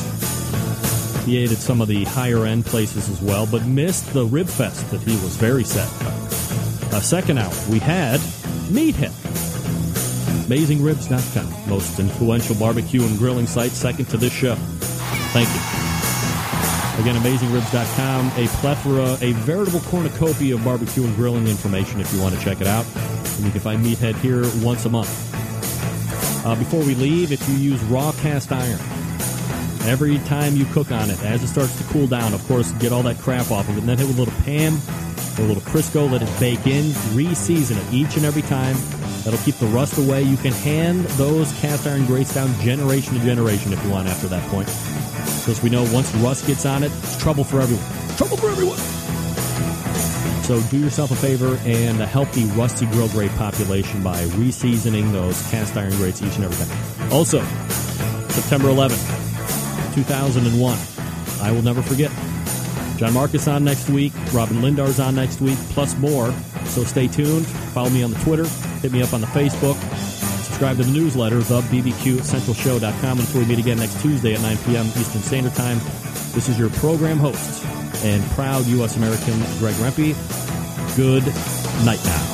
He 1.26 1.38
ate 1.38 1.52
at 1.52 1.58
some 1.58 1.82
of 1.82 1.88
the 1.88 2.04
higher 2.06 2.46
end 2.46 2.66
places 2.66 3.10
as 3.10 3.22
well, 3.22 3.46
but 3.46 3.66
missed 3.66 4.12
the 4.14 4.26
Rib 4.26 4.48
Fest 4.48 4.90
that 4.92 5.02
he 5.02 5.12
was 5.24 5.36
very 5.36 5.64
set 5.64 5.90
about. 6.02 6.22
A 6.94 7.02
second 7.02 7.38
hour, 7.38 7.54
we 7.70 7.80
had 7.80 8.20
Meathead. 8.70 9.12
AmazingRibs.com, 10.48 11.70
most 11.70 12.00
influential 12.00 12.56
barbecue 12.56 13.04
and 13.04 13.18
grilling 13.18 13.48
site, 13.48 13.72
second 13.72 14.06
to 14.06 14.18
this 14.18 14.34
show. 14.34 14.56
Thank 15.34 15.48
you. 15.48 15.62
Again, 17.02 17.16
AmazingRibs.com, 17.22 18.32
a 18.36 18.48
plethora, 18.60 19.18
a 19.22 19.32
veritable 19.34 19.80
cornucopia 19.82 20.56
of 20.56 20.64
barbecue 20.66 21.04
and 21.04 21.16
grilling 21.16 21.48
information 21.48 22.02
if 22.02 22.14
you 22.14 22.22
want 22.22 22.36
to 22.36 22.42
check 22.42 22.60
it 22.62 22.68
out. 22.68 22.86
And 23.38 23.46
you 23.46 23.52
can 23.52 23.62
find 23.62 23.84
Meathead 23.84 24.16
here 24.16 24.44
once 24.64 24.86
a 24.86 24.90
month. 24.90 25.10
Uh, 26.46 26.56
before 26.56 26.82
we 26.82 26.96
leave, 26.96 27.32
if 27.32 27.48
you 27.48 27.56
use 27.56 27.82
raw 27.84 28.12
cast 28.14 28.52
iron, 28.52 28.80
every 29.86 30.18
time 30.20 30.56
you 30.56 30.66
cook 30.66 30.92
on 30.92 31.10
it, 31.10 31.22
as 31.24 31.44
it 31.44 31.48
starts 31.48 31.78
to 31.78 31.84
cool 31.86 32.08
down, 32.08 32.34
of 32.34 32.46
course, 32.48 32.72
get 32.74 32.92
all 32.92 33.04
that 33.04 33.18
crap 33.20 33.52
off 33.52 33.68
of 33.70 33.78
it, 33.78 33.80
and 33.80 33.90
then 33.90 33.98
hit 33.98 34.08
with 34.08 34.18
a 34.18 34.20
little 34.20 34.44
Pam 34.44 34.76
or 35.38 35.46
a 35.46 35.48
little 35.48 35.64
Crisco, 35.64 36.12
let 36.12 36.22
it 36.22 36.40
bake 36.40 36.68
in, 36.68 36.94
re-season 37.14 37.78
it 37.78 37.94
each 37.94 38.18
and 38.18 38.26
every 38.26 38.42
time. 38.44 38.76
That'll 39.24 39.40
keep 39.40 39.56
the 39.56 39.68
rust 39.68 39.98
away. 39.98 40.24
You 40.24 40.38
can 40.38 40.52
hand 40.52 41.06
those 41.18 41.52
cast 41.60 41.86
iron 41.86 42.06
grates 42.06 42.34
down 42.34 42.54
generation 42.60 43.14
to 43.14 43.20
generation 43.20 43.72
if 43.72 43.84
you 43.84 43.92
want 43.92 44.08
after 44.08 44.28
that 44.28 44.42
point. 44.50 44.68
Because 44.68 45.62
we 45.62 45.70
know 45.70 45.84
once 45.94 46.14
rust 46.16 46.48
gets 46.48 46.66
on 46.66 46.84
it, 46.84 46.92
it's 46.92 47.18
trouble 47.22 47.44
for 47.44 47.62
everyone. 47.62 47.86
Trouble 48.18 48.38
for 48.38 48.50
everyone. 48.50 48.78
So 50.44 50.60
do 50.70 50.80
yourself 50.80 51.12
a 51.12 51.16
favor 51.16 51.58
and 51.66 52.00
help 52.00 52.32
the 52.32 52.46
rusty 52.58 52.86
grill 52.88 53.10
grate 53.10 53.32
population 53.36 54.04
by 54.04 54.24
reseasoning 54.36 55.12
those 55.14 55.40
cast 55.50 55.78
iron 55.78 55.92
grates 55.92 56.22
each 56.22 56.36
and 56.36 56.46
every 56.46 56.66
time. 56.66 57.14
Also, 57.14 57.42
September 58.30 58.70
11th, 58.70 59.21
2001. 59.94 60.78
I 61.42 61.52
will 61.52 61.62
never 61.62 61.82
forget. 61.82 62.12
John 62.98 63.14
Markus 63.14 63.48
on 63.48 63.64
next 63.64 63.90
week. 63.90 64.14
Robyn 64.32 64.62
Lindars 64.62 65.04
on 65.04 65.16
next 65.16 65.42
week, 65.42 65.58
plus 65.72 65.98
more. 65.98 66.32
So 66.66 66.84
stay 66.84 67.08
tuned. 67.08 67.48
Follow 67.74 67.90
me 67.90 68.04
on 68.04 68.12
the 68.12 68.20
Twitter. 68.20 68.46
Hit 68.82 68.92
me 68.92 69.02
up 69.02 69.14
on 69.14 69.22
the 69.22 69.28
Facebook. 69.28 69.76
Subscribe 70.44 70.78
to 70.78 70.84
the 70.84 70.92
newsletter, 70.92 71.40
thebbqcentralshow.com. 71.40 73.20
Until 73.20 73.42
we 73.42 73.48
meet 73.48 73.60
again 73.60 73.80
next 73.80 74.00
Tuesday 74.02 74.36
at 74.36 74.42
9 74.42 74.58
p.m. 74.66 74.86
Eastern 74.86 75.22
Standard 75.22 75.56
Time, 75.56 75.80
this 76.34 76.48
is 76.48 76.60
your 76.60 76.70
program 76.70 77.18
host 77.18 77.66
and 78.04 78.24
proud 78.32 78.66
U.S. 78.68 78.96
American, 78.98 79.40
Greg 79.58 79.74
Rempe. 79.76 80.16
Good 80.96 81.26
night 81.84 82.04
now. 82.06 82.31